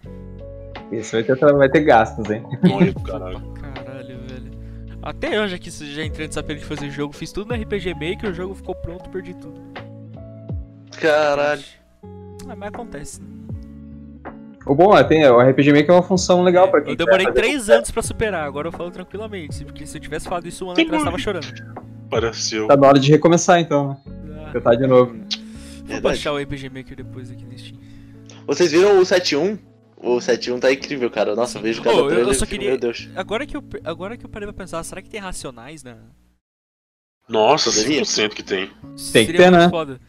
Esse 0.93 1.13
vai 1.21 1.25
ter, 1.25 1.37
vai 1.55 1.69
ter 1.69 1.81
gastos, 1.81 2.31
hein? 2.31 2.43
Olha, 2.73 2.95
caralho. 3.05 3.41
Caralho. 3.61 3.96
Até 5.09 5.37
eu 5.39 5.47
já 5.47 5.57
quis 5.57 5.79
já 5.79 6.05
entrei 6.05 6.27
nessa 6.27 6.43
pele 6.43 6.59
de 6.59 6.65
fazer 6.65 6.91
jogo, 6.91 7.13
fiz 7.13 7.31
tudo 7.31 7.55
no 7.55 7.63
RPG 7.63 7.95
Maker, 7.95 8.31
o 8.31 8.35
jogo 8.35 8.55
ficou 8.57 8.75
pronto, 8.75 9.09
perdi 9.11 9.35
tudo. 9.35 9.61
Caralho. 11.01 11.63
Ah, 12.49 12.57
mas 12.57 12.69
acontece. 12.69 13.21
O 14.67 14.75
bom 14.75 14.97
é, 14.97 15.05
tem, 15.05 15.25
o 15.29 15.41
RPG 15.41 15.73
Maker 15.73 15.91
é 15.91 15.93
uma 15.93 16.03
função 16.03 16.43
legal 16.43 16.69
pra 16.69 16.81
quem 16.81 16.91
Eu 16.93 16.97
demorei 16.97 17.27
quer 17.27 17.33
fazer- 17.35 17.41
3 17.47 17.71
anos 17.71 17.91
pra 17.93 18.03
superar, 18.03 18.45
agora 18.45 18.67
eu 18.67 18.73
falo 18.73 18.91
tranquilamente. 18.91 19.65
Porque 19.65 19.87
se 19.87 19.97
eu 19.97 20.01
tivesse 20.03 20.27
falado 20.27 20.47
isso 20.49 20.65
um 20.65 20.71
ano 20.71 20.81
atrás, 20.81 21.01
eu 21.01 21.05
tava 21.05 21.19
chorando. 21.19 21.47
Pareceu. 22.11 22.67
Tá 22.67 22.77
na 22.77 22.89
hora 22.89 22.99
de 22.99 23.11
recomeçar 23.11 23.61
então, 23.61 23.91
né? 23.91 24.45
Ah, 24.49 24.51
Tentar 24.53 24.75
de 24.75 24.87
novo. 24.89 25.13
vou 25.13 25.21
Verdade. 25.85 26.01
baixar 26.03 26.33
o 26.33 26.39
RPG 26.39 26.69
Maker 26.71 26.97
depois 26.97 27.31
aqui 27.31 27.45
no 27.45 27.57
Steam. 27.57 27.79
Vocês 28.47 28.73
viram 28.73 28.99
o 28.99 29.03
7.1? 29.03 29.57
O 29.97 30.17
7.1 30.19 30.61
tá 30.61 30.73
incrível, 30.73 31.11
cara. 31.11 31.35
Nossa, 31.35 31.59
eu 31.59 31.63
vejo 31.63 31.83
cada 31.83 31.97
eu- 31.97 32.05
eu 32.05 32.09
trailer 32.11 32.33
e 32.33 32.35
só 32.35 32.47
queria- 32.47 32.71
Meu 32.71 32.79
Deus. 32.79 33.09
Agora 33.17 33.47
que, 33.47 33.57
eu, 33.57 33.65
agora 33.85 34.17
que 34.17 34.25
eu 34.27 34.29
parei 34.29 34.47
pra 34.47 34.53
pensar, 34.53 34.83
será 34.85 35.01
que 35.01 35.09
tem 35.09 35.21
racionais 35.21 35.83
na. 35.83 35.97
Nossa, 37.29 37.71
Poderia? 37.71 38.05
100% 38.05 38.35
que 38.35 38.43
tem. 38.43 38.71
Tem 39.13 39.27
que 39.27 39.33
ter, 39.33 39.51
muito 39.51 39.57
né? 39.59 39.69
Foda. 39.69 40.01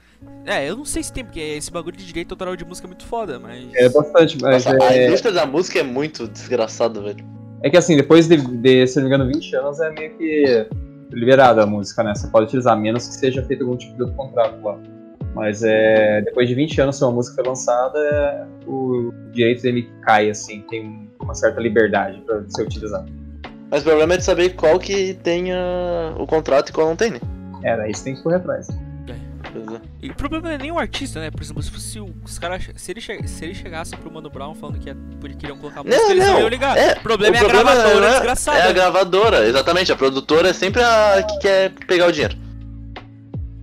É, 0.46 0.70
eu 0.70 0.76
não 0.78 0.86
sei 0.86 1.02
se 1.04 1.12
tem, 1.12 1.24
porque 1.24 1.40
esse 1.40 1.72
bagulho 1.72 1.96
de 1.98 2.06
direito 2.06 2.32
autoral 2.32 2.56
de 2.56 2.66
música 2.66 2.86
é 2.88 2.90
muito 2.90 3.06
foda, 3.06 3.40
mas. 3.40 3.74
É 3.76 3.90
bastante, 3.90 4.38
mas 4.42 4.66
Nossa, 4.66 4.84
a 4.84 4.94
é, 4.96 5.08
indústria 5.08 5.32
da 5.34 5.46
música 5.46 5.80
é 5.80 5.84
muito 5.84 6.28
desgraçada, 6.28 7.02
velho. 7.02 7.26
é 7.64 7.70
que 7.70 7.78
assim, 7.78 7.96
depois 7.96 8.28
de, 8.28 8.38
de, 8.38 8.86
se 8.88 8.98
não 9.00 9.08
me 9.08 9.16
engano, 9.16 9.32
20 9.32 9.56
anos 9.56 9.80
é 9.80 9.90
meio 9.92 10.16
que 10.18 10.68
liberada 11.12 11.64
a 11.64 11.66
música, 11.66 12.04
né? 12.04 12.14
Você 12.14 12.28
pode 12.28 12.48
utilizar, 12.48 12.74
a 12.74 12.76
menos 12.80 13.08
que 13.08 13.14
seja 13.16 13.44
feito 13.44 13.64
algum 13.64 13.78
tipo 13.78 13.96
de 13.96 14.02
outro 14.04 14.16
contrato 14.16 14.62
lá. 14.64 14.78
Mas 15.38 15.64
é, 15.64 16.22
depois 16.22 16.48
de 16.50 16.56
20 16.56 16.82
anos, 16.82 16.98
se 16.98 17.04
uma 17.04 17.12
música 17.12 17.36
foi 17.36 17.44
lançada, 17.50 17.98
é, 18.00 18.46
o 18.68 19.14
direito 19.32 19.62
dele 19.62 19.90
cai, 20.02 20.30
assim, 20.30 20.62
tem 20.70 21.08
uma 21.22 21.34
certa 21.36 21.62
liberdade 21.62 22.20
pra 22.26 22.42
ser 22.50 22.64
utilizado. 22.64 23.10
Mas 23.70 23.82
o 23.82 23.86
problema 23.86 24.14
é 24.14 24.18
de 24.18 24.24
saber 24.24 24.50
qual 24.56 24.80
que 24.80 25.14
tem 25.16 25.52
ah, 25.54 26.16
o 26.18 26.26
contrato 26.26 26.70
e 26.70 26.74
qual 26.74 26.88
não 26.88 26.96
tem, 26.96 27.12
né? 27.12 27.20
É, 27.64 27.76
daí 27.78 27.94
você 27.94 28.04
tem 28.06 28.16
que 28.16 28.24
correr 28.24 28.38
atrás. 28.38 28.68
Pois 29.54 29.78
é. 29.78 29.82
E 30.02 30.10
o 30.10 30.16
problema 30.16 30.48
não 30.50 30.56
é 30.56 30.58
nem 30.58 30.72
o 30.72 30.78
artista, 30.78 31.20
né? 31.22 31.32
Por 31.32 31.42
exemplo, 31.42 31.64
se, 31.64 31.72
fosse 31.72 32.00
o- 32.00 32.14
os 32.24 32.38
caras. 32.38 32.70
Se 32.76 32.94
che- 33.00 33.26
se 33.28 33.46
eles 33.46 33.58
chegassem 33.58 33.98
pro 33.98 34.12
Mano 34.12 34.30
Brown 34.30 34.54
falando 34.54 34.78
que 34.78 34.94
porque 35.22 35.36
queriam 35.36 35.58
colocar 35.58 35.84
música, 35.84 36.02
Não, 36.04 36.12
eles 36.12 36.28
não 36.28 36.40
iam 36.40 36.48
ligar. 36.50 36.78
É, 36.78 36.94
o 36.94 37.00
problema 37.02 37.34
o 37.34 37.38
é 37.38 37.40
a 37.40 37.44
problema 37.46 37.72
gravadora 37.76 38.06
é- 38.06 38.12
desgraçada. 38.12 38.58
É 38.60 38.62
a 38.64 38.72
gravadora, 38.74 39.46
exatamente. 39.48 39.92
A 39.92 39.96
produtora 39.96 40.50
é 40.50 40.54
sempre 40.54 40.84
a 40.84 41.24
que 41.24 41.40
quer 41.40 41.72
pegar 41.88 42.08
o 42.08 42.12
dinheiro. 42.12 42.36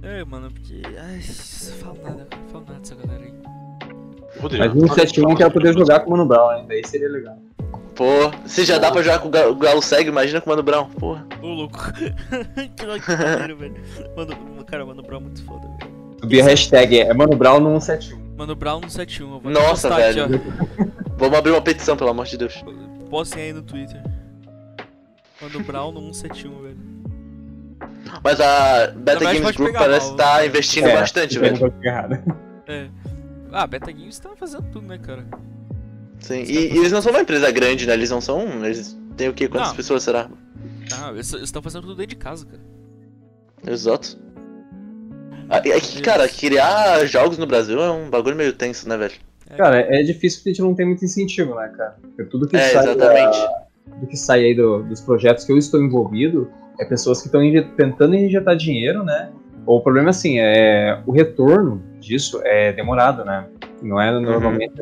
É, 0.05 0.25
mano, 0.25 0.51
porque. 0.51 0.83
Ai, 0.99 1.17
não 1.17 1.75
falo 1.79 1.99
nada, 2.03 2.27
não 2.31 2.49
falo 2.49 2.65
nada 2.67 2.79
dessa 2.81 2.95
galera 2.95 3.25
aí. 3.25 3.35
Poderia. 4.41 4.67
Mas 4.69 4.75
no 4.75 4.89
7-1 4.89 5.31
eu 5.31 5.37
quero 5.37 5.51
poder 5.53 5.73
jogar 5.73 6.01
com 6.01 6.09
o 6.09 6.11
Mano 6.13 6.27
Brown, 6.27 6.53
hein? 6.57 6.65
Daí 6.69 6.83
seria 6.87 7.09
legal. 7.09 7.37
Pô, 7.95 8.05
se 8.47 8.65
já 8.65 8.77
dá 8.79 8.91
pra 8.91 9.03
jogar 9.03 9.21
com 9.21 9.29
o 9.29 9.31
Ga- 9.31 9.49
o 9.49 9.55
Galo 9.55 9.81
Cego, 9.81 10.09
imagina 10.09 10.41
com 10.41 10.47
o 10.51 10.53
Mano 10.53 10.63
Brown. 10.65 10.91
Porra. 10.91 11.25
Ô, 11.41 11.47
louco. 11.47 11.79
que 12.77 12.87
maneiro, 12.87 13.57
velho. 13.57 13.75
Mano, 14.17 14.65
cara, 14.67 14.85
Mano 14.85 15.03
Brown 15.03 15.21
é 15.21 15.23
muito 15.23 15.45
foda, 15.45 15.69
velho. 15.79 15.93
Subir 16.21 16.41
a 16.41 16.45
hashtag 16.45 16.99
é 17.01 17.15
Mano 17.15 17.37
Brown 17.37 17.61
no 17.61 17.81
171. 17.81 18.35
Mano 18.37 18.57
Brown 18.57 18.81
no 18.81 18.91
71. 18.91 19.33
eu 19.35 19.41
vou 19.41 19.53
Nossa, 19.53 19.89
postar 19.89 19.97
velho. 19.97 20.25
Aqui, 20.25 20.41
Vamos 21.17 21.39
abrir 21.39 21.53
uma 21.53 21.63
petição, 21.63 21.97
pelo 21.97 22.11
amor 22.11 22.27
de 22.27 22.37
Deus. 22.37 22.65
Postem 23.09 23.45
aí 23.45 23.53
no 23.53 23.63
Twitter. 23.63 24.03
Mano 25.41 25.61
Brown 25.63 25.93
no 25.93 26.13
171, 26.13 26.63
velho. 26.63 26.77
Mas 28.23 28.41
a 28.41 28.87
Beta 28.89 29.19
verdade, 29.21 29.41
Games 29.41 29.57
Group 29.57 29.73
parece 29.75 30.07
mal, 30.07 30.17
estar 30.17 30.41
né? 30.41 30.47
investindo 30.47 30.87
É, 30.89 30.95
bastante, 30.95 31.39
velho. 31.39 31.75
É. 32.67 32.89
Ah, 33.53 33.67
Beta 33.67 33.93
Games 33.93 34.19
tá 34.19 34.31
fazendo 34.37 34.65
tudo, 34.73 34.87
né, 34.87 34.99
cara? 34.99 35.25
Sim. 36.21 36.43
E, 36.43 36.73
e 36.75 36.79
eles 36.79 36.93
não 36.93 37.03
são 37.03 37.13
uma 37.13 37.21
empresa 37.21 37.51
grande, 37.51 37.87
né? 37.87 37.93
Eles 37.95 38.11
não 38.11 38.21
são. 38.21 38.65
Eles 38.65 38.99
têm 39.17 39.29
o 39.29 39.35
quê? 39.35 39.49
Quantas 39.49 39.69
Não. 39.69 39.77
pessoas 39.77 40.03
será? 40.03 40.29
Ah, 40.99 41.11
eles 41.11 41.33
estão 41.35 41.61
fazendo 41.63 41.83
tudo 41.83 41.95
dentro 41.97 42.11
de 42.11 42.17
casa, 42.17 42.47
cara. 42.47 42.63
Exato. 43.67 44.19
Ah, 45.49 45.59
É 45.59 45.81
que, 45.81 46.01
cara, 46.03 46.29
criar 46.29 47.05
jogos 47.07 47.37
no 47.39 47.47
Brasil 47.47 47.81
é 47.83 47.91
um 47.91 48.09
bagulho 48.09 48.35
meio 48.37 48.53
tenso, 48.53 48.89
né, 48.89 48.97
velho? 48.97 49.15
Cara, 49.57 49.81
é 49.81 50.03
difícil 50.03 50.39
porque 50.41 50.51
a 50.51 50.53
gente 50.55 50.63
não 50.63 50.75
tem 50.75 50.87
muito 50.87 51.05
incentivo, 51.05 51.55
né, 51.55 51.69
cara? 51.77 51.97
Porque 52.01 52.25
tudo 52.25 52.49
que 52.49 52.57
É, 52.57 52.71
sai, 52.71 52.85
exatamente. 52.85 53.39
da- 53.39 53.64
tudo 53.91 54.07
que 54.07 54.17
sai 54.17 54.45
aí 54.45 54.55
do- 54.55 54.83
dos 54.83 55.01
projetos 55.01 55.45
que 55.45 55.53
eu 55.53 55.59
estou 55.59 55.83
envolvido 55.83 56.51
é 56.81 56.85
pessoas 56.85 57.21
que 57.21 57.27
estão 57.29 57.41
tentando 57.77 58.15
injetar 58.15 58.57
dinheiro, 58.57 59.05
né? 59.05 59.31
O 59.67 59.81
problema, 59.81 60.11
assim, 60.11 60.39
é 60.39 60.99
o 61.07 61.13
retorno 61.13 61.83
disso 62.01 62.41
é 62.45 62.73
demorado, 62.73 63.25
né? 63.25 63.47
Não 63.83 64.01
é 64.01 64.11
normalmente 64.19 64.73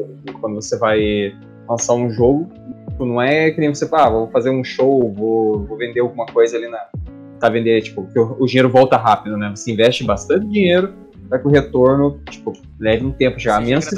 quando 0.41 0.55
você 0.57 0.77
vai 0.79 1.35
lançar 1.69 1.95
um 1.95 2.11
jogo, 2.11 2.49
tipo, 2.89 3.05
não 3.05 3.21
é 3.21 3.51
que 3.51 3.61
nem 3.61 3.69
você, 3.73 3.89
ah, 3.93 4.09
vou 4.11 4.29
fazer 4.29 4.51
um 4.51 4.65
show, 4.65 5.13
vou, 5.13 5.65
vou 5.65 5.77
vender 5.77 6.01
alguma 6.01 6.27
coisa 6.27 6.57
ali 6.57 6.69
na. 6.69 6.79
Tá 7.39 7.49
vender, 7.49 7.81
tipo, 7.83 8.07
que 8.07 8.19
o, 8.19 8.37
o 8.39 8.47
dinheiro 8.47 8.69
volta 8.69 8.97
rápido, 8.97 9.37
né? 9.37 9.53
Você 9.55 9.73
investe 9.73 10.05
bastante 10.05 10.47
dinheiro 10.49 10.93
para 11.29 11.39
que 11.39 11.47
o 11.49 11.51
retorno, 11.51 12.21
tipo, 12.31 12.53
leve 12.79 13.05
um 13.05 13.11
tempo 13.13 13.39
já. 13.39 13.61
Menos 13.61 13.89
que 13.89 13.95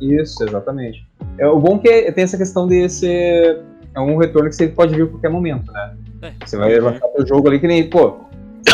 Isso, 0.00 0.44
exatamente. 0.44 1.06
É, 1.38 1.46
o 1.46 1.58
bom 1.58 1.78
que 1.78 1.88
é- 1.88 2.10
tem 2.12 2.24
essa 2.24 2.36
questão 2.36 2.66
de 2.66 2.88
ser. 2.88 3.60
É 3.94 4.00
um 4.00 4.16
retorno 4.16 4.48
que 4.48 4.54
você 4.56 4.68
pode 4.68 4.94
vir 4.94 5.02
a 5.04 5.06
qualquer 5.06 5.30
momento, 5.30 5.72
né? 5.72 5.96
É. 6.22 6.32
Você 6.44 6.56
vai 6.56 6.78
lançar 6.78 7.06
o 7.18 7.26
jogo 7.26 7.48
ali 7.48 7.58
que 7.58 7.66
nem, 7.66 7.88
pô. 7.88 8.16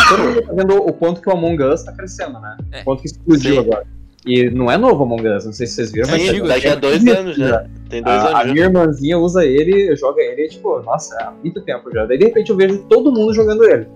Todo 0.09 0.23
mundo 0.23 0.43
tá 0.43 0.53
vendo 0.53 0.77
o 0.77 0.93
quanto 0.93 1.21
que 1.21 1.29
o 1.29 1.33
Among 1.33 1.63
Us 1.63 1.83
tá 1.85 1.93
crescendo, 1.93 2.41
né? 2.41 2.57
É. 2.73 2.81
O 2.81 2.85
quanto 2.85 3.01
que 3.03 3.07
explodiu 3.07 3.55
Sim. 3.55 3.59
agora. 3.61 3.87
E 4.27 4.49
não 4.51 4.71
é 4.71 4.77
novo 4.79 5.01
o 5.01 5.07
Among 5.07 5.29
Us, 5.29 5.45
não 5.45 5.53
sei 5.53 5.67
se 5.67 5.75
vocês 5.75 5.93
viram, 5.93 6.09
mas 6.11 6.23
Sim, 6.23 6.43
daqui 6.43 6.67
a 6.69 6.75
dois 6.75 7.07
anos 7.07 7.37
já. 7.37 7.65
Tem 7.91 8.03
dois 8.03 8.17
a, 8.17 8.25
a 8.25 8.29
anos 8.41 8.47
já. 8.49 8.53
minha 8.55 8.65
irmãzinha 8.67 9.19
usa 9.19 9.45
ele, 9.45 9.95
joga 9.97 10.21
ele, 10.23 10.49
tipo, 10.49 10.81
nossa, 10.81 11.15
há 11.23 11.31
muito 11.31 11.61
tempo 11.63 11.91
já. 11.93 12.07
Daí 12.07 12.19
de 12.19 12.25
repente 12.25 12.51
eu 12.51 12.57
vejo 12.57 12.79
todo 12.89 13.13
mundo 13.13 13.33
jogando 13.35 13.65
ele. 13.65 13.87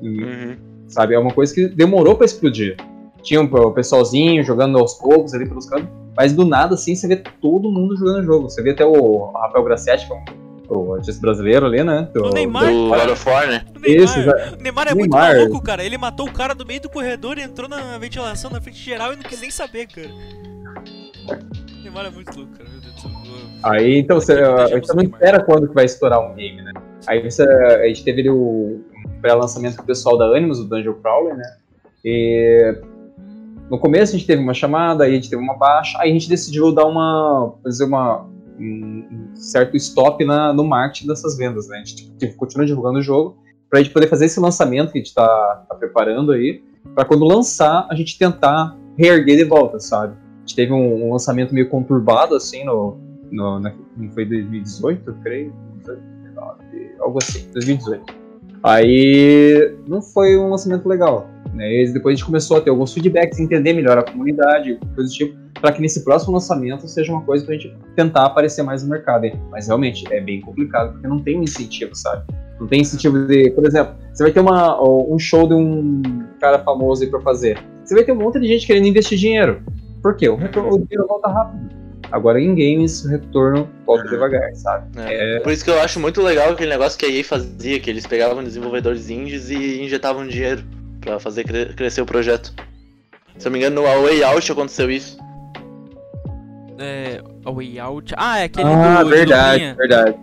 E, 0.00 0.22
Uhum. 0.24 0.56
sabe, 0.88 1.14
é 1.14 1.18
uma 1.18 1.32
coisa 1.32 1.52
que 1.54 1.68
demorou 1.68 2.14
pra 2.16 2.24
explodir. 2.24 2.76
Tinha 3.22 3.40
um- 3.40 3.44
o 3.52 3.72
pessoalzinho 3.72 4.42
jogando 4.44 4.78
aos 4.78 4.94
poucos 4.94 5.34
ali 5.34 5.46
pelos 5.46 5.68
cantos, 5.68 5.88
mas 6.16 6.32
do 6.32 6.44
nada 6.44 6.74
assim 6.74 6.94
você 6.94 7.06
vê 7.08 7.16
todo 7.16 7.70
mundo 7.70 7.96
jogando 7.96 8.20
o 8.20 8.24
jogo. 8.24 8.48
Você 8.50 8.62
vê 8.62 8.70
até 8.70 8.84
o 8.86 9.32
Rafael 9.32 9.64
Grassetti, 9.64 10.06
que 10.06 10.12
é 10.12 10.16
um- 10.16 10.41
o 10.76 10.94
artista 10.94 11.20
brasileiro 11.20 11.66
ali, 11.66 11.82
né? 11.84 12.08
Do- 12.14 12.26
O 12.26 12.30
Neymar, 12.30 12.66
Do. 12.72 12.88
God 12.88 13.10
of 13.10 13.28
War, 13.28 13.46
né? 13.48 13.64
O 13.74 13.78
Neymar, 13.80 14.18
o 14.58 14.62
Neymar 14.62 14.88
é 14.88 14.94
Neymar. 14.94 14.96
muito 14.96 15.10
maluco, 15.16 15.62
cara. 15.62 15.84
Ele 15.84 15.98
matou 15.98 16.26
o 16.28 16.32
cara 16.32 16.54
do 16.54 16.64
meio 16.66 16.80
do 16.80 16.88
corredor 16.88 17.38
e 17.38 17.42
entrou 17.42 17.68
na 17.68 17.98
ventilação 17.98 18.50
na 18.50 18.60
frente 18.60 18.78
geral 18.78 19.12
e 19.12 19.16
não 19.16 19.22
quis 19.22 19.40
nem 19.40 19.50
saber, 19.50 19.86
cara. 19.86 20.08
O 20.08 21.82
Neymar 21.82 22.06
é 22.06 22.10
muito 22.10 22.36
louco, 22.36 22.52
cara. 22.52 22.68
Meu 22.70 22.80
Deus 22.80 22.94
do 22.94 23.00
céu. 23.00 23.10
Aí, 23.64 23.98
então, 23.98 24.20
você, 24.20 24.32
a 24.32 24.66
gente 24.68 24.88
não 24.94 25.02
espera 25.04 25.42
quando 25.42 25.68
que 25.68 25.74
vai 25.74 25.84
estourar 25.84 26.20
um 26.20 26.34
game, 26.34 26.62
né? 26.62 26.72
Aí 27.06 27.22
você, 27.22 27.42
a 27.42 27.86
gente 27.88 28.02
teve 28.04 28.20
ali 28.20 28.30
o 28.30 28.80
pré-lançamento 29.20 29.76
com 29.76 29.82
o 29.82 29.86
pessoal 29.86 30.18
da 30.18 30.24
Animus, 30.26 30.58
o 30.58 30.64
Dungeon 30.64 30.94
Crawler, 30.94 31.36
né? 31.36 31.56
E 32.04 32.76
no 33.70 33.78
começo 33.78 34.14
a 34.14 34.18
gente 34.18 34.26
teve 34.26 34.42
uma 34.42 34.52
chamada, 34.54 35.04
aí 35.04 35.12
a 35.12 35.14
gente 35.14 35.30
teve 35.30 35.40
uma 35.40 35.56
baixa, 35.56 35.96
aí 36.00 36.10
a 36.10 36.12
gente 36.12 36.28
decidiu 36.28 36.72
dar 36.74 36.84
uma, 36.86 37.54
fazer 37.62 37.84
uma, 37.84 38.26
um 38.58 39.30
certo 39.34 39.76
stop 39.76 40.24
na, 40.24 40.52
no 40.52 40.64
marketing 40.64 41.08
dessas 41.08 41.36
vendas, 41.36 41.68
né? 41.68 41.78
A 41.78 41.84
gente 41.84 42.10
tipo, 42.16 42.36
continua 42.36 42.66
divulgando 42.66 42.98
o 42.98 43.02
jogo, 43.02 43.36
pra 43.68 43.82
gente 43.82 43.92
poder 43.92 44.08
fazer 44.08 44.26
esse 44.26 44.38
lançamento 44.38 44.92
que 44.92 44.98
a 44.98 45.02
gente 45.02 45.14
tá, 45.14 45.64
tá 45.68 45.74
preparando 45.74 46.32
aí, 46.32 46.62
pra 46.94 47.04
quando 47.04 47.24
lançar, 47.24 47.86
a 47.90 47.94
gente 47.94 48.18
tentar 48.18 48.76
reerguer 48.96 49.36
de 49.36 49.44
volta, 49.44 49.80
sabe? 49.80 50.14
A 50.14 50.40
gente 50.40 50.56
teve 50.56 50.72
um, 50.72 51.06
um 51.06 51.12
lançamento 51.12 51.54
meio 51.54 51.68
conturbado, 51.68 52.34
assim, 52.34 52.64
no, 52.64 52.98
no, 53.30 53.58
na, 53.58 53.72
foi 54.12 54.24
2018, 54.26 55.08
eu 55.08 55.14
creio, 55.22 55.52
2019, 55.84 56.96
algo 57.00 57.18
assim, 57.18 57.50
2018. 57.52 58.21
Aí 58.62 59.76
não 59.88 60.00
foi 60.00 60.36
um 60.36 60.50
lançamento 60.50 60.88
legal. 60.88 61.28
Né? 61.52 61.82
E 61.82 61.92
depois 61.92 62.14
a 62.14 62.16
gente 62.16 62.24
começou 62.24 62.56
a 62.56 62.60
ter 62.60 62.70
alguns 62.70 62.92
feedbacks, 62.92 63.38
entender 63.38 63.72
melhor 63.72 63.98
a 63.98 64.02
comunidade, 64.02 64.78
coisa 64.94 65.10
do 65.10 65.14
tipo, 65.14 65.36
para 65.60 65.72
que 65.72 65.82
nesse 65.82 66.02
próximo 66.02 66.32
lançamento 66.32 66.88
seja 66.88 67.12
uma 67.12 67.22
coisa 67.22 67.44
pra 67.44 67.54
gente 67.54 67.76
tentar 67.94 68.24
aparecer 68.26 68.62
mais 68.62 68.82
no 68.82 68.90
mercado. 68.90 69.24
hein? 69.24 69.34
Mas 69.50 69.66
realmente 69.66 70.04
é 70.12 70.20
bem 70.20 70.40
complicado, 70.40 70.92
porque 70.92 71.06
não 71.06 71.18
tem 71.18 71.38
um 71.38 71.42
incentivo, 71.42 71.94
sabe? 71.94 72.24
Não 72.58 72.66
tem 72.66 72.80
incentivo 72.80 73.26
de, 73.26 73.50
por 73.50 73.66
exemplo, 73.66 73.94
você 74.12 74.22
vai 74.22 74.32
ter 74.32 74.40
uma, 74.40 74.80
um 74.82 75.18
show 75.18 75.46
de 75.46 75.54
um 75.54 76.02
cara 76.40 76.58
famoso 76.60 77.08
pra 77.10 77.20
fazer. 77.20 77.58
Você 77.84 77.94
vai 77.94 78.04
ter 78.04 78.12
um 78.12 78.16
monte 78.16 78.38
de 78.40 78.46
gente 78.46 78.66
querendo 78.66 78.86
investir 78.86 79.18
dinheiro. 79.18 79.62
Por 80.00 80.16
quê? 80.16 80.28
O 80.28 80.36
dinheiro 80.36 81.06
volta 81.08 81.28
rápido. 81.28 81.81
Agora 82.12 82.40
em 82.40 82.54
games 82.54 83.04
o 83.04 83.08
retorno 83.08 83.68
volta 83.86 84.06
devagar, 84.08 84.54
sabe? 84.54 84.86
É. 84.98 85.40
Por 85.40 85.50
isso 85.52 85.64
que 85.64 85.70
eu 85.70 85.80
acho 85.80 85.98
muito 85.98 86.20
legal 86.22 86.50
aquele 86.50 86.70
negócio 86.70 86.98
que 86.98 87.06
a 87.06 87.08
EA 87.08 87.24
fazia, 87.24 87.80
que 87.80 87.88
eles 87.88 88.06
pegavam 88.06 88.44
desenvolvedores 88.44 89.08
indies 89.10 89.48
e 89.50 89.82
injetavam 89.82 90.26
dinheiro 90.26 90.62
pra 91.00 91.18
fazer 91.18 91.44
cre- 91.44 91.72
crescer 91.74 92.02
o 92.02 92.06
projeto. 92.06 92.52
Se 93.38 93.48
eu 93.48 93.50
não 93.50 93.52
me 93.52 93.58
engano, 93.64 93.80
no 93.82 93.88
A 93.88 93.94
Way 93.96 94.22
Out 94.24 94.52
aconteceu 94.52 94.90
isso. 94.90 95.16
É. 96.78 97.20
A 97.44 97.50
Way 97.50 97.78
Out. 97.80 98.14
Ah, 98.16 98.40
é 98.40 98.44
aquele 98.44 98.68
Ah, 98.68 99.02
do. 99.02 99.10
de 99.10 99.16
verdade, 99.16 99.52
Lupinha. 99.54 99.74
verdade. 99.76 100.16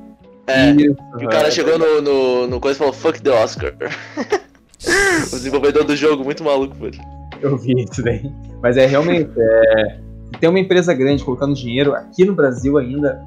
É, 0.47 0.71
Isso, 0.71 0.95
e 1.19 1.25
o 1.25 1.29
cara 1.29 1.47
é 1.47 1.51
chegou 1.51 1.77
no, 1.77 2.01
no, 2.01 2.47
no 2.47 2.59
coisa 2.59 2.75
e 2.75 2.79
falou, 2.79 2.91
fuck 2.93 3.21
the 3.21 3.29
Oscar. 3.29 3.73
o 5.27 5.35
desenvolvedor 5.35 5.83
do 5.83 5.95
jogo, 5.95 6.23
muito 6.23 6.43
maluco, 6.43 6.75
velho. 6.75 6.99
Eu 7.39 7.55
vi 7.57 7.73
isso 7.83 8.01
daí. 8.01 8.31
Mas 8.61 8.75
é 8.75 8.85
realmente, 8.87 9.29
é, 9.37 9.99
ter 10.39 10.47
uma 10.47 10.59
empresa 10.59 10.93
grande 10.93 11.23
colocando 11.23 11.53
dinheiro 11.53 11.93
aqui 11.93 12.25
no 12.25 12.33
Brasil 12.33 12.77
ainda 12.77 13.21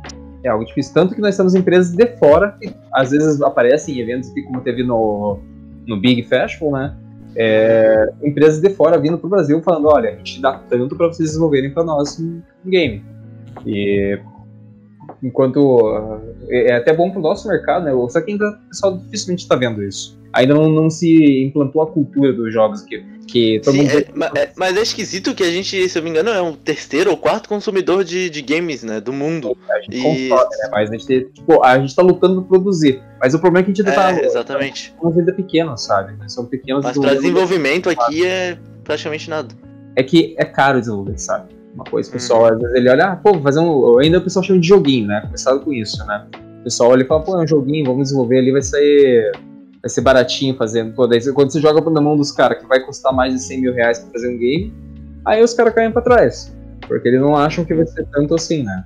é 0.45 0.49
algo 0.49 0.65
difícil. 0.65 0.93
Tanto 0.95 1.15
que 1.15 1.21
nós 1.21 1.37
temos 1.37 1.55
empresas 1.55 1.95
de 1.95 2.07
fora 2.17 2.57
que 2.61 2.75
às 2.93 3.11
vezes 3.11 3.41
aparecem 3.43 3.97
em 3.97 4.01
eventos 4.01 4.31
aqui, 4.31 4.43
como 4.43 4.61
teve 4.61 4.83
no, 4.83 5.39
no 5.87 6.01
Big 6.01 6.23
Festival, 6.25 6.73
né? 6.73 6.97
É, 7.35 8.13
empresas 8.23 8.61
de 8.61 8.69
fora 8.71 8.99
vindo 8.99 9.17
pro 9.17 9.29
Brasil 9.29 9.63
falando, 9.63 9.89
olha, 9.89 10.11
a 10.11 10.17
gente 10.17 10.41
dá 10.41 10.61
tanto 10.69 10.97
para 10.97 11.07
vocês 11.07 11.31
desenvolverem 11.31 11.71
para 11.73 11.83
nós 11.83 12.19
um 12.21 12.43
game. 12.67 13.03
E 13.65 14.19
enquanto 15.23 15.59
uh, 15.59 16.21
é 16.49 16.71
é 16.71 16.77
até 16.77 16.93
bom 16.93 17.11
pro 17.11 17.21
nosso 17.21 17.49
mercado, 17.49 17.85
né? 17.85 17.93
Só 18.11 18.21
que 18.21 18.33
ainda 18.33 18.51
o 18.51 18.69
pessoal 18.69 18.97
dificilmente 18.99 19.43
está 19.43 19.57
vendo 19.57 19.83
isso. 19.83 20.21
Ainda 20.33 20.55
não, 20.55 20.69
não 20.71 20.89
se 20.89 21.43
implantou 21.43 21.83
a 21.83 21.87
cultura 21.87 22.33
dos 22.33 22.53
jogos 22.53 22.83
aqui. 22.83 23.05
Que 23.29 23.61
todo 23.63 23.75
Sim, 23.75 23.83
mundo 23.83 23.91
é, 24.35 24.41
é- 24.41 24.53
mas 24.57 24.77
é 24.77 24.83
esquisito 24.83 25.35
que 25.35 25.43
a 25.43 25.51
gente, 25.51 25.89
se 25.89 25.99
eu 25.99 26.03
me 26.03 26.11
engano, 26.11 26.31
é 26.31 26.41
o 26.41 26.57
terceiro 26.57 27.11
ou 27.11 27.17
quarto 27.17 27.49
consumidor 27.49 28.03
de, 28.03 28.29
de 28.31 28.43
games, 28.43 28.83
né, 28.83 29.01
do 29.01 29.13
mundo. 29.13 29.57
A 29.71 29.81
gente 29.81 29.97
E- 29.97 30.29
consome, 30.29 30.57
né? 30.57 30.69
Mas 30.71 30.91
a 30.91 30.97
gente, 30.97 31.21
tipo, 31.33 31.65
a 31.65 31.79
gente 31.79 31.95
tá 31.95 32.03
lutando 32.03 32.41
pra 32.43 32.49
produzir. 32.49 33.03
Mas 33.21 33.35
o 33.35 33.39
problema 33.39 33.61
é 33.61 33.65
que 33.65 33.71
a 33.71 33.75
gente 33.75 33.89
ainda 33.89 34.03
tá. 34.03 34.21
É, 34.21 34.27
exatamente. 34.27 34.95
Uma 35.01 35.77
sabe? 35.77 36.15
São 36.31 36.47
pequenos 36.47 36.85
Mas 36.85 36.99
pra 36.99 37.15
desenvolvimento 37.15 37.91
aqui 37.91 38.27
é 38.27 38.59
praticamente 38.85 39.29
nada. 39.29 39.55
É 39.95 40.03
que 40.03 40.35
é 40.39 40.45
caro 40.45 40.81
desenvolver, 40.81 41.19
sabe? 41.19 41.62
Uma 41.75 41.85
coisa, 41.85 42.09
o 42.09 42.13
pessoal, 42.13 42.43
Uhum. 42.43 42.49
às 42.49 42.59
vezes 42.61 42.77
ele 42.77 42.89
olha, 42.91 43.05
ah, 43.07 43.17
pô, 43.17 43.39
fazer 43.41 43.61
um. 43.61 43.99
Ainda 43.99 44.19
o 44.19 44.23
pessoal 44.23 44.43
chama 44.45 44.61
de 44.61 44.69
joguinho, 44.69 45.07
né? 45.07 45.21
Começado 45.23 45.61
com 45.61 45.73
isso, 45.73 46.05
né? 46.07 46.27
O 46.61 46.65
pessoal 46.65 46.91
olha 46.91 47.03
e 47.03 47.07
fala, 47.07 47.23
pô, 47.23 47.35
é 47.41 47.45
um 47.45 47.47
joguinho, 47.47 47.87
vamos 47.87 48.05
desenvolver 48.05 48.39
ali, 48.39 48.53
vai 48.53 48.63
sair. 48.63 49.33
Vai 49.81 49.89
ser 49.89 50.01
baratinho 50.03 50.55
fazendo. 50.57 50.93
Pô, 50.95 51.07
daí 51.09 51.21
quando 51.33 51.51
você 51.51 51.61
joga 51.61 51.81
na 51.91 52.01
mão 52.01 52.17
dos 52.17 52.31
caras 52.31 52.59
que 52.59 52.67
vai 52.69 52.79
custar 52.81 53.13
mais 53.13 53.33
de 53.35 53.41
100 53.41 53.61
mil 53.63 53.75
reais 53.75 53.99
pra 53.99 54.13
fazer 54.13 54.33
um 54.33 54.39
game, 54.39 54.73
aí 55.25 55.43
os 55.43 55.55
caras 55.55 55.75
caem 55.75 55.91
pra 55.91 56.03
trás. 56.03 56.55
Porque 56.87 57.09
eles 57.09 57.21
não 57.21 57.37
acham 57.37 57.65
que 57.65 57.75
vai 57.75 57.87
ser 57.87 58.07
tanto 58.13 58.35
assim, 58.35 58.63
né? 58.63 58.85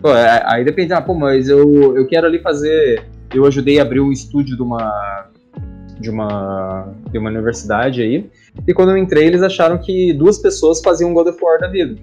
Pô, 0.00 0.08
aí 0.44 0.64
depende, 0.64 0.92
ah, 0.92 1.00
pô, 1.00 1.14
mas 1.14 1.48
eu, 1.48 1.96
eu 1.96 2.06
quero 2.06 2.26
ali 2.26 2.38
fazer. 2.38 3.04
Eu 3.34 3.44
ajudei 3.46 3.78
a 3.78 3.82
abrir 3.82 4.00
um 4.00 4.12
estúdio 4.12 4.56
de 4.56 4.62
uma. 4.62 5.26
De 6.00 6.08
uma, 6.08 6.94
de 7.10 7.18
uma 7.18 7.28
universidade 7.28 8.00
aí. 8.00 8.30
E 8.66 8.72
quando 8.72 8.90
eu 8.90 8.96
entrei, 8.96 9.26
eles 9.26 9.42
acharam 9.42 9.78
que 9.78 10.12
duas 10.14 10.38
pessoas 10.38 10.80
faziam 10.80 11.12
God 11.12 11.28
of 11.28 11.38
War 11.42 11.60
da 11.60 11.68
vida. 11.68 12.00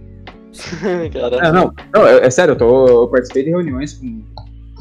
Caralho. 1.11 1.45
É, 1.45 1.51
não, 1.51 1.73
não 1.93 2.07
é, 2.07 2.25
é 2.25 2.29
sério, 2.29 2.51
eu, 2.51 2.57
tô, 2.57 2.87
eu 2.87 3.07
participei 3.07 3.43
de 3.43 3.49
reuniões 3.49 3.93
com, 3.93 4.21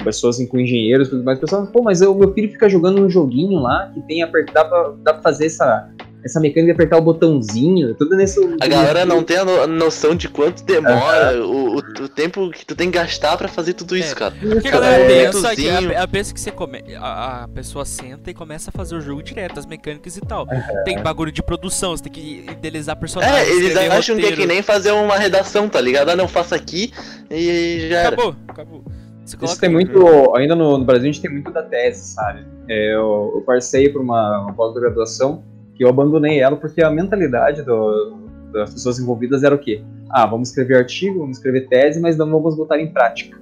pessoas, 0.07 0.39
com 0.49 0.59
engenheiros, 0.59 1.09
e 1.09 1.11
tudo 1.11 1.25
mais, 1.25 1.39
pessoal, 1.39 1.67
pô, 1.67 1.83
mas 1.83 2.01
o 2.01 2.15
meu 2.15 2.33
filho 2.33 2.51
fica 2.51 2.69
jogando 2.69 3.03
um 3.05 3.11
joguinho 3.11 3.59
lá 3.61 3.91
que 3.93 4.01
tem 4.03 4.23
apertar, 4.23 4.63
dá 4.63 4.65
pra, 4.65 4.93
dá 5.03 5.13
pra 5.15 5.23
fazer 5.23 5.47
essa, 5.47 5.89
essa 6.25 6.41
mecânica 6.41 6.67
de 6.67 6.71
apertar 6.73 6.99
o 6.99 7.03
botãozinho, 7.03 7.95
tudo 7.95 8.17
nesse. 8.17 8.39
A 8.61 8.67
galera 8.67 9.05
não 9.05 9.23
tem 9.23 9.37
a 9.39 9.45
no- 9.45 9.63
a 9.63 9.67
noção 9.67 10.15
de 10.15 10.29
quanto 10.29 10.65
demora, 10.65 11.45
o, 11.45 11.75
o, 11.75 11.79
o 11.79 12.09
tempo 12.09 12.51
que 12.51 12.65
tu 12.65 12.75
tem 12.75 12.91
que 12.91 12.99
gastar 12.99 13.37
pra 13.37 13.49
fazer 13.49 13.75
tudo 13.75 13.97
isso, 13.97 14.13
É. 14.13 14.15
cara. 14.15 14.35
Porque 14.41 14.69
a 14.69 14.71
galera 14.71 15.03
é 15.13 15.25
pensa 15.27 15.55
que 15.57 15.69
a, 15.69 15.83
ela 15.83 16.09
pensa 16.09 16.33
que 16.35 16.41
você 16.41 16.51
come, 16.51 16.83
a, 16.99 17.45
a 17.45 17.49
pessoa 17.49 17.85
senta 17.85 18.31
e 18.31 18.35
começa 18.35 18.71
a 18.71 18.73
fazer 18.73 18.95
o 18.95 19.01
jogo 19.01 19.23
direto, 19.23 19.59
as 19.59 19.67
mecânicas 19.67 20.17
e 20.17 20.21
tal. 20.21 20.47
Tem 20.85 21.01
bagulho 21.03 21.33
de 21.33 21.43
produção, 21.43 21.97
você 21.97 22.05
tem 22.05 22.13
que 22.13 22.45
idealizar 22.51 22.97
personagens. 22.97 23.49
É, 23.49 23.53
eles 23.53 23.77
acham 23.77 24.17
que 24.17 24.23
é 24.23 24.25
que 24.27 24.31
roteiro. 24.31 24.47
nem 24.53 24.63
fazer 24.63 24.93
uma 24.93 25.17
redação, 25.17 25.69
tá 25.69 25.81
ligado? 25.81 26.11
Ah, 26.11 26.17
não, 26.17 26.29
faça 26.29 26.55
aqui 26.57 26.93
e 27.31 27.87
já 27.89 27.99
era. 27.99 28.09
Acabou, 28.09 28.37
acabou. 28.49 28.85
Você 28.87 29.06
Isso 29.27 29.37
coloca 29.39 29.61
tem 29.61 29.71
muito. 29.71 30.35
Ainda 30.37 30.55
no, 30.55 30.79
no 30.79 30.85
Brasil 30.85 31.03
a 31.09 31.13
gente 31.13 31.21
tem 31.23 31.31
muito 31.31 31.51
da 31.51 31.63
tese, 31.63 32.13
sabe? 32.15 32.47
É, 32.69 32.95
eu, 32.95 33.33
eu 33.37 33.43
passei 33.43 33.89
por 33.89 34.01
uma, 34.01 34.41
uma 34.43 34.53
pós-graduação 34.55 35.43
que 35.75 35.85
eu 35.85 35.89
abandonei 35.89 36.41
ela 36.41 36.57
porque 36.57 36.83
a 36.83 36.91
mentalidade 36.91 37.63
do- 37.63 38.17
das 38.53 38.73
pessoas 38.73 38.99
envolvidas 38.99 39.43
era 39.43 39.55
o 39.55 39.59
quê? 39.59 39.83
Ah, 40.09 40.25
vamos 40.27 40.49
escrever 40.49 40.77
artigo, 40.77 41.19
vamos 41.19 41.37
escrever 41.39 41.69
tese, 41.69 42.01
mas 42.01 42.17
não 42.17 42.31
vamos 42.31 42.57
botar 42.57 42.81
em 42.81 42.91
prática. 42.93 43.39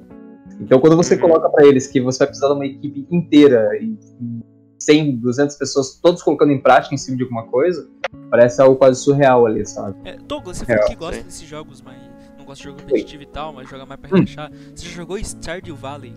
Então 0.61 0.81
quando 0.81 0.97
você 0.97 1.15
Uhum. 1.15 1.21
coloca 1.21 1.49
pra 1.51 1.67
eles 1.67 1.87
que 1.87 2.01
você 2.01 2.19
vai 2.21 2.29
precisar 2.29 2.49
de 2.49 2.55
uma 2.55 2.67
equipe 2.67 3.07
inteira 3.11 3.69
e 3.81 3.97
e 4.21 4.41
100, 4.85 5.17
200 5.17 5.57
pessoas, 5.57 5.99
todos 6.03 6.23
colocando 6.23 6.53
em 6.53 6.61
prática 6.61 6.95
em 6.95 6.99
cima 6.99 7.17
de 7.17 7.23
alguma 7.23 7.47
coisa, 7.47 7.89
parece 8.31 8.61
algo 8.61 8.77
quase 8.77 9.01
surreal 9.01 9.47
ali, 9.47 9.65
sabe? 9.65 9.97
É, 10.05 10.17
Douglas, 10.27 10.59
você 10.59 10.67
falou 10.67 10.83
É, 10.83 10.87
que 10.89 10.95
gosta 10.97 11.23
desses 11.23 11.49
jogos, 11.49 11.81
mas 11.81 11.97
não 12.45 12.47
gosta 12.47 12.63
de 12.63 12.69
jogo 12.71 12.83
competitivo 12.83 13.23
e 13.23 13.27
tal, 13.27 13.53
mas 13.53 13.69
joga 13.69 13.87
mais 13.87 13.99
pra 14.01 14.11
relaxar. 14.11 14.51
Você 14.75 14.87
já 14.89 14.95
jogou 14.95 15.19
Stardew 15.19 15.75
Valley? 15.75 16.13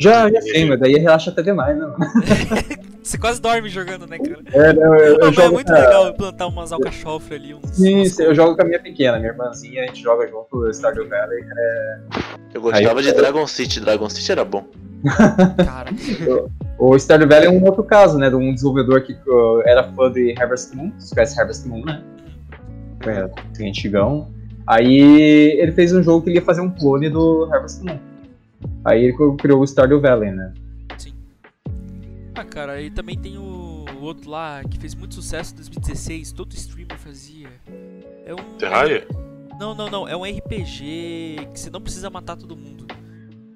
Já, 0.00 0.30
já 0.30 0.40
sei, 0.42 0.64
mas 0.68 0.78
daí 0.78 0.92
relaxa 0.94 1.30
até 1.30 1.42
demais, 1.42 1.76
né? 1.76 1.86
Você 3.02 3.16
quase 3.16 3.40
dorme 3.40 3.68
jogando, 3.70 4.06
né, 4.06 4.18
cara? 4.18 4.42
É, 4.52 4.72
não, 4.74 4.94
eu, 4.96 5.14
eu 5.14 5.18
Não, 5.18 5.28
é 5.28 5.32
jogo 5.32 5.54
muito 5.54 5.66
com- 5.66 5.72
legal 5.72 6.14
plantar 6.14 6.46
umas 6.46 6.72
alcachofre 6.72 7.34
ali, 7.36 7.54
uns. 7.54 7.70
Sim, 7.70 8.02
uns 8.02 8.18
eu 8.20 8.34
jogo 8.34 8.54
com 8.54 8.62
a 8.62 8.64
minha 8.66 8.78
pequena, 8.80 9.18
minha 9.18 9.30
irmãzinha, 9.30 9.82
a 9.84 9.86
gente 9.86 10.02
joga 10.02 10.28
junto 10.28 10.58
o 10.58 10.70
Stardew 10.72 11.08
Valley. 11.08 11.42
Eu 12.52 12.60
gostava 12.60 13.00
Aí 13.00 13.02
de 13.02 13.08
eu- 13.08 13.16
Dragon 13.16 13.46
City, 13.46 13.80
Dragon 13.80 14.08
City 14.10 14.30
era 14.30 14.44
bom. 14.44 14.66
Cara, 15.64 15.90
O 16.78 16.96
Stardew 16.98 17.26
Valley 17.28 17.46
é 17.48 17.50
um 17.50 17.64
outro 17.64 17.82
caso, 17.82 18.18
né, 18.18 18.28
de 18.28 18.36
um 18.36 18.52
desenvolvedor 18.52 19.00
que 19.02 19.14
uh, 19.14 19.62
era 19.64 19.82
fã 19.94 20.12
de 20.12 20.34
Harvest 20.38 20.76
Moon, 20.76 20.92
você 20.98 21.14
conhece 21.14 21.40
Harvest 21.40 21.66
Moon, 21.66 21.84
né? 21.84 22.02
É, 23.06 23.26
tem 23.56 23.70
antigão. 23.70 24.28
Aí 24.68 25.00
ele 25.58 25.72
fez 25.72 25.94
um 25.94 26.02
jogo 26.02 26.22
que 26.22 26.28
ele 26.28 26.38
ia 26.38 26.44
fazer 26.44 26.60
um 26.60 26.70
clone 26.70 27.08
do 27.08 27.48
Harvest 27.50 27.82
Moon. 27.82 27.98
Aí 28.84 29.04
ele 29.04 29.36
criou 29.38 29.62
o 29.62 29.66
Stardew 29.66 29.98
Valley, 29.98 30.30
né? 30.30 30.52
ah, 32.34 32.44
cara, 32.44 32.72
aí 32.72 32.90
também 32.90 33.16
tem 33.16 33.38
o, 33.38 33.86
outro 34.00 34.30
lá 34.30 34.62
que 34.70 34.78
fez 34.78 34.94
muito 34.94 35.14
sucesso 35.14 35.54
em 35.54 35.56
2016, 35.56 36.32
todo 36.32 36.52
streamer 36.54 36.98
fazia. 36.98 37.48
É 38.26 38.34
um. 38.34 38.58
Terraria? 38.58 39.06
Não, 39.58 39.74
não, 39.74 39.88
não. 39.88 40.06
É 40.06 40.14
um 40.14 40.22
RPG 40.22 41.48
que 41.52 41.58
você 41.58 41.70
não 41.70 41.80
precisa 41.80 42.10
matar 42.10 42.36
todo 42.36 42.54
mundo. 42.54 42.86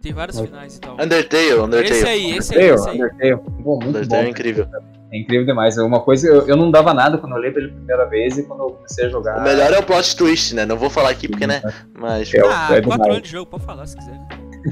Tem 0.00 0.12
vários 0.12 0.40
finais 0.40 0.76
e 0.76 0.80
tal. 0.80 0.94
Undertale, 0.94 1.60
Undertale. 1.60 1.90
Esse 1.90 2.06
aí, 2.06 2.36
esse 2.36 2.56
aí, 2.56 2.70
esse 2.70 2.88
Undertale, 2.88 3.12
aí. 3.20 3.34
Undertale. 3.34 3.62
Bom, 3.62 3.74
muito 3.74 3.88
Undertale 3.88 4.20
é 4.20 4.24
bom. 4.24 4.30
incrível. 4.30 4.68
É 5.12 5.18
incrível 5.18 5.44
demais. 5.44 5.76
É 5.76 5.82
uma 5.82 6.00
coisa, 6.00 6.26
eu, 6.26 6.46
eu 6.48 6.56
não 6.56 6.70
dava 6.70 6.94
nada 6.94 7.18
quando 7.18 7.32
eu 7.32 7.38
olhei 7.38 7.50
pra 7.50 7.60
ele 7.60 7.70
a 7.70 7.74
primeira 7.74 8.06
vez 8.06 8.38
e 8.38 8.44
quando 8.44 8.60
eu 8.62 8.70
comecei 8.70 9.06
a 9.06 9.08
jogar. 9.10 9.38
O 9.38 9.42
melhor 9.42 9.72
é 9.72 9.78
o 9.78 9.82
plot 9.82 10.16
twist, 10.16 10.54
né? 10.54 10.64
Não 10.64 10.76
vou 10.78 10.88
falar 10.88 11.10
aqui 11.10 11.28
porque, 11.28 11.46
né? 11.46 11.60
Mas. 11.98 12.32
É, 12.32 12.40
Ah, 12.40 12.68
é 12.70 12.80
4 12.80 12.80
demais. 12.80 13.06
anos 13.08 13.22
de 13.22 13.28
jogo, 13.28 13.50
pode 13.50 13.64
falar 13.64 13.86
se 13.86 13.96
quiser. 13.96 14.18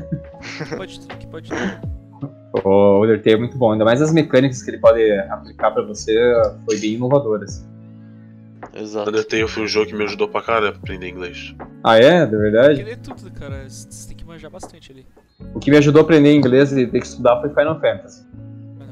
pode 0.76 1.00
que 1.00 1.26
pode. 1.26 1.50
O 2.64 3.04
Undertale 3.04 3.36
é 3.36 3.38
muito 3.38 3.56
bom, 3.56 3.72
ainda 3.72 3.84
mais 3.84 4.00
as 4.02 4.12
mecânicas 4.12 4.62
que 4.62 4.70
ele 4.70 4.78
pode 4.78 5.00
aplicar 5.30 5.70
pra 5.70 5.82
você 5.82 6.16
foi 6.64 6.78
bem 6.80 6.94
inovador. 6.94 7.42
Assim. 7.44 7.64
Exato. 8.74 9.10
Undertale 9.10 9.46
foi 9.46 9.62
um 9.64 9.68
jogo 9.68 9.86
que 9.86 9.94
me 9.94 10.04
ajudou 10.04 10.26
pra 10.26 10.42
caramba 10.42 10.72
pra 10.72 10.80
aprender 10.80 11.08
inglês. 11.08 11.54
Ah, 11.84 11.98
é? 11.98 12.24
De 12.26 12.36
verdade? 12.36 12.80
Ele 12.80 12.92
é 12.92 12.96
tudo, 12.96 13.30
cara. 13.32 13.68
Você 13.68 14.08
tem 14.08 14.16
que 14.16 14.24
manjar 14.24 14.50
bastante 14.50 14.90
ali. 14.90 15.06
O 15.54 15.58
que 15.60 15.70
me 15.70 15.76
ajudou 15.76 16.00
a 16.00 16.04
aprender 16.04 16.34
inglês 16.34 16.72
e 16.72 16.86
ter 16.86 17.00
que 17.00 17.06
estudar 17.06 17.40
foi 17.40 17.50
Final 17.50 17.78
Fantasy. 17.80 18.26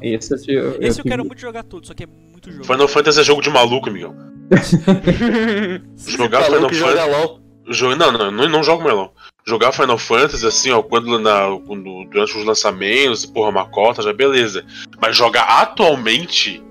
Esse 0.02 0.34
eu, 0.34 0.38
te- 0.40 0.52
eu, 0.52 0.76
Esse 0.80 1.00
eu 1.00 1.04
quero 1.04 1.24
muito 1.24 1.40
jogar 1.40 1.62
tudo, 1.64 1.86
só 1.86 1.94
que 1.94 2.04
é 2.04 2.06
muito 2.06 2.50
jogo. 2.50 2.64
Final 2.64 2.88
Fantasy 2.88 3.20
é 3.20 3.24
jogo 3.24 3.42
de 3.42 3.50
maluco, 3.50 3.88
amigão. 3.88 4.14
Jogar 6.06 6.44
Final 6.44 6.72
joga 6.72 6.96
Fantasy. 6.96 7.10
LOL. 7.10 7.40
Jo- 7.70 7.96
Não, 7.96 8.10
não, 8.12 8.30
não, 8.30 8.48
não 8.48 8.62
jogo 8.62 8.82
mais 8.82 8.96
não. 8.96 9.10
Jogar 9.46 9.72
Final 9.72 9.98
Fantasy, 9.98 10.46
assim, 10.46 10.70
ó, 10.70 10.82
quando, 10.82 11.18
na, 11.18 11.48
quando 11.66 12.04
durante 12.10 12.36
os 12.36 12.44
lançamentos, 12.44 13.24
porra, 13.26 13.50
uma 13.50 13.66
cota, 13.68 14.02
já 14.02 14.12
beleza. 14.12 14.64
Mas 15.00 15.16
jogar 15.16 15.42
atualmente. 15.62 16.62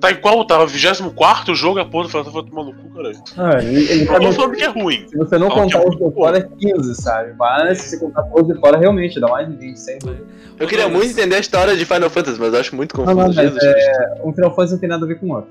Tá 0.00 0.10
igual, 0.10 0.44
tava 0.46 0.66
24 0.66 1.54
jogo, 1.54 1.78
a 1.78 1.84
porra 1.84 2.04
do 2.04 2.08
Final 2.10 2.24
Fantasy 2.24 2.54
maluco, 2.54 2.94
caralho. 2.94 3.22
Ah, 3.36 3.62
ele, 3.62 3.90
ele 3.90 4.06
tá 4.06 4.18
no- 4.18 4.32
falando 4.32 4.56
que 4.56 4.62
é 4.62 4.68
ruim. 4.68 5.06
Se 5.08 5.16
você 5.16 5.36
não 5.38 5.48
Não, 5.48 5.54
contar 5.56 5.78
que 5.80 5.84
é 5.86 5.88
os 5.88 5.96
de 5.96 6.14
fora, 6.14 6.38
é 6.38 6.48
15, 6.58 6.94
sabe? 6.94 7.34
Mas 7.38 7.78
se 7.82 7.88
você 7.90 7.98
contar 8.00 8.24
os 8.34 8.46
de 8.46 8.54
fora, 8.58 8.78
realmente 8.78 9.20
dá 9.20 9.28
mais 9.28 9.48
de 9.48 9.56
20, 9.56 9.76
sem 9.76 9.98
dúvida. 9.98 10.24
Eu 10.58 10.66
queria 10.66 10.88
muito 10.88 11.06
entender 11.10 11.36
a 11.36 11.40
história 11.40 11.76
de 11.76 11.84
Final 11.84 12.08
Fantasy, 12.10 12.40
mas 12.40 12.54
eu 12.54 12.60
acho 12.60 12.74
muito 12.74 12.96
Não, 12.96 13.04
confuso. 13.04 13.18
não, 13.20 13.26
mas 13.26 13.36
Jesus 13.36 13.60
Cristo. 13.60 13.92
Um 14.24 14.32
Final 14.32 14.50
Fantasy 14.54 14.72
não 14.72 14.80
tem 14.80 14.88
nada 14.88 15.04
a 15.04 15.08
ver 15.08 15.20
com 15.20 15.26
o 15.26 15.34
outro. 15.34 15.50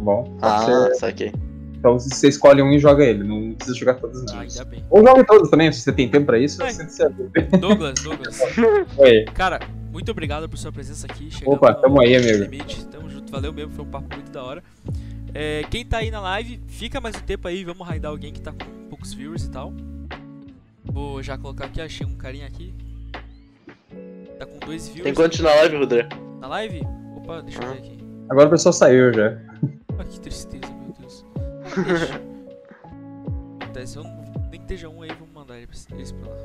Bom, 0.00 0.38
Ah, 0.40 0.64
ser- 0.64 0.94
saquei. 0.94 1.32
então 1.78 1.98
você 1.98 2.28
escolhe 2.28 2.62
um 2.62 2.72
e 2.72 2.78
joga 2.78 3.04
ele, 3.04 3.22
não 3.22 3.52
precisa 3.54 3.76
jogar 3.78 3.94
todos 3.94 4.24
Ah, 4.32 4.44
não. 4.58 4.64
bem. 4.66 4.82
Ou 4.88 5.06
jogue 5.06 5.24
todos 5.24 5.50
também, 5.50 5.70
se 5.72 5.80
você 5.80 5.92
tem 5.92 6.08
tempo 6.08 6.24
pra 6.26 6.38
isso, 6.38 6.62
ajuda. 6.62 7.12
Douglas, 7.60 8.00
Douglas. 8.02 8.40
Oi. 8.96 9.24
Cara, 9.34 9.60
muito 9.92 10.10
obrigado 10.10 10.48
por 10.48 10.56
sua 10.56 10.72
presença 10.72 11.06
aqui. 11.06 11.30
Chegamos 11.30 11.56
Opa, 11.58 11.72
no- 11.72 11.80
tamo 11.82 12.00
aí, 12.00 12.16
no 12.18 12.22
amigo. 12.28 12.44
Limite. 12.44 12.86
Tamo 12.86 13.03
valeu 13.34 13.52
mesmo, 13.52 13.72
foi 13.72 13.84
um 13.84 13.90
papo 13.90 14.14
muito 14.14 14.30
da 14.30 14.44
hora. 14.44 14.62
É, 15.34 15.64
quem 15.68 15.84
tá 15.84 15.98
aí 15.98 16.10
na 16.10 16.20
live, 16.20 16.60
fica 16.68 17.00
mais 17.00 17.16
um 17.16 17.20
tempo 17.20 17.48
aí, 17.48 17.64
vamos 17.64 17.84
raidar 17.86 18.12
alguém 18.12 18.32
que 18.32 18.40
tá 18.40 18.52
com 18.52 18.88
poucos 18.88 19.12
viewers 19.12 19.44
e 19.44 19.50
tal. 19.50 19.72
Vou 20.84 21.20
já 21.20 21.36
colocar 21.36 21.64
aqui, 21.64 21.80
achei 21.80 22.06
um 22.06 22.14
carinha 22.14 22.46
aqui. 22.46 22.72
Tá 24.38 24.46
com 24.46 24.58
dois 24.60 24.86
viewers 24.86 25.02
Tem 25.02 25.14
quantos 25.14 25.40
na 25.40 25.50
live, 25.50 25.76
Rodré? 25.78 26.08
na 26.40 26.46
live. 26.46 26.82
Opa, 27.16 27.42
deixa 27.42 27.60
eu 27.60 27.72
ver 27.72 27.78
aqui. 27.78 27.98
Agora 28.28 28.46
o 28.46 28.50
pessoal 28.50 28.72
saiu 28.72 29.12
já. 29.12 29.36
Ah, 29.96 30.02
que 30.02 30.18
tristeza, 30.18 30.66
meu 30.72 30.92
Deus. 30.98 31.24
Deixa. 31.86 32.20
Acontece, 33.60 33.96
eu 33.96 34.02
nem 34.50 34.50
que 34.50 34.56
esteja 34.56 34.88
um 34.88 35.02
aí, 35.02 35.10
vamos 35.10 35.32
mandar 35.32 35.56
eles 35.56 35.86
pra 36.10 36.28
lá. 36.28 36.36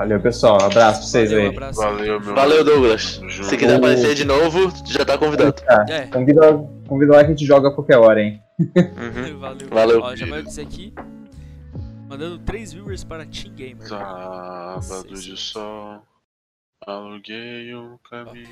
Valeu, 0.00 0.18
pessoal. 0.18 0.56
Abraço 0.62 1.00
pra 1.00 1.08
vocês 1.08 1.30
Valeu, 1.30 1.44
aí. 1.44 1.48
um 1.50 1.52
abraço. 1.52 1.78
Valeu, 1.78 2.20
meu 2.20 2.34
Valeu, 2.34 2.64
Douglas. 2.64 3.20
Se 3.42 3.54
quiser 3.54 3.76
aparecer 3.76 4.14
de 4.14 4.24
novo, 4.24 4.72
já 4.86 5.04
tá 5.04 5.18
convidado. 5.18 5.52
Tá. 5.52 5.84
É, 5.90 6.06
Convida, 6.06 6.56
convida 6.88 7.12
lá 7.12 7.18
que 7.18 7.26
a 7.26 7.28
gente 7.28 7.44
joga 7.44 7.68
a 7.68 7.74
qualquer 7.74 7.98
hora, 7.98 8.22
hein? 8.22 8.40
Uhum. 8.58 9.38
valeu. 9.38 9.68
Valeu. 9.68 10.00
Ó, 10.00 10.16
já 10.16 10.24
vai 10.24 10.42
dizer 10.42 10.62
aqui. 10.62 10.94
Mandando 12.08 12.38
3 12.38 12.72
viewers 12.72 13.04
para 13.04 13.26
Team 13.26 13.54
Gamer. 13.54 13.86
Sábado 13.86 15.14
de 15.20 15.36
sol, 15.36 16.02
aluguei 16.86 17.74
um 17.74 17.98
caminho. 17.98 18.48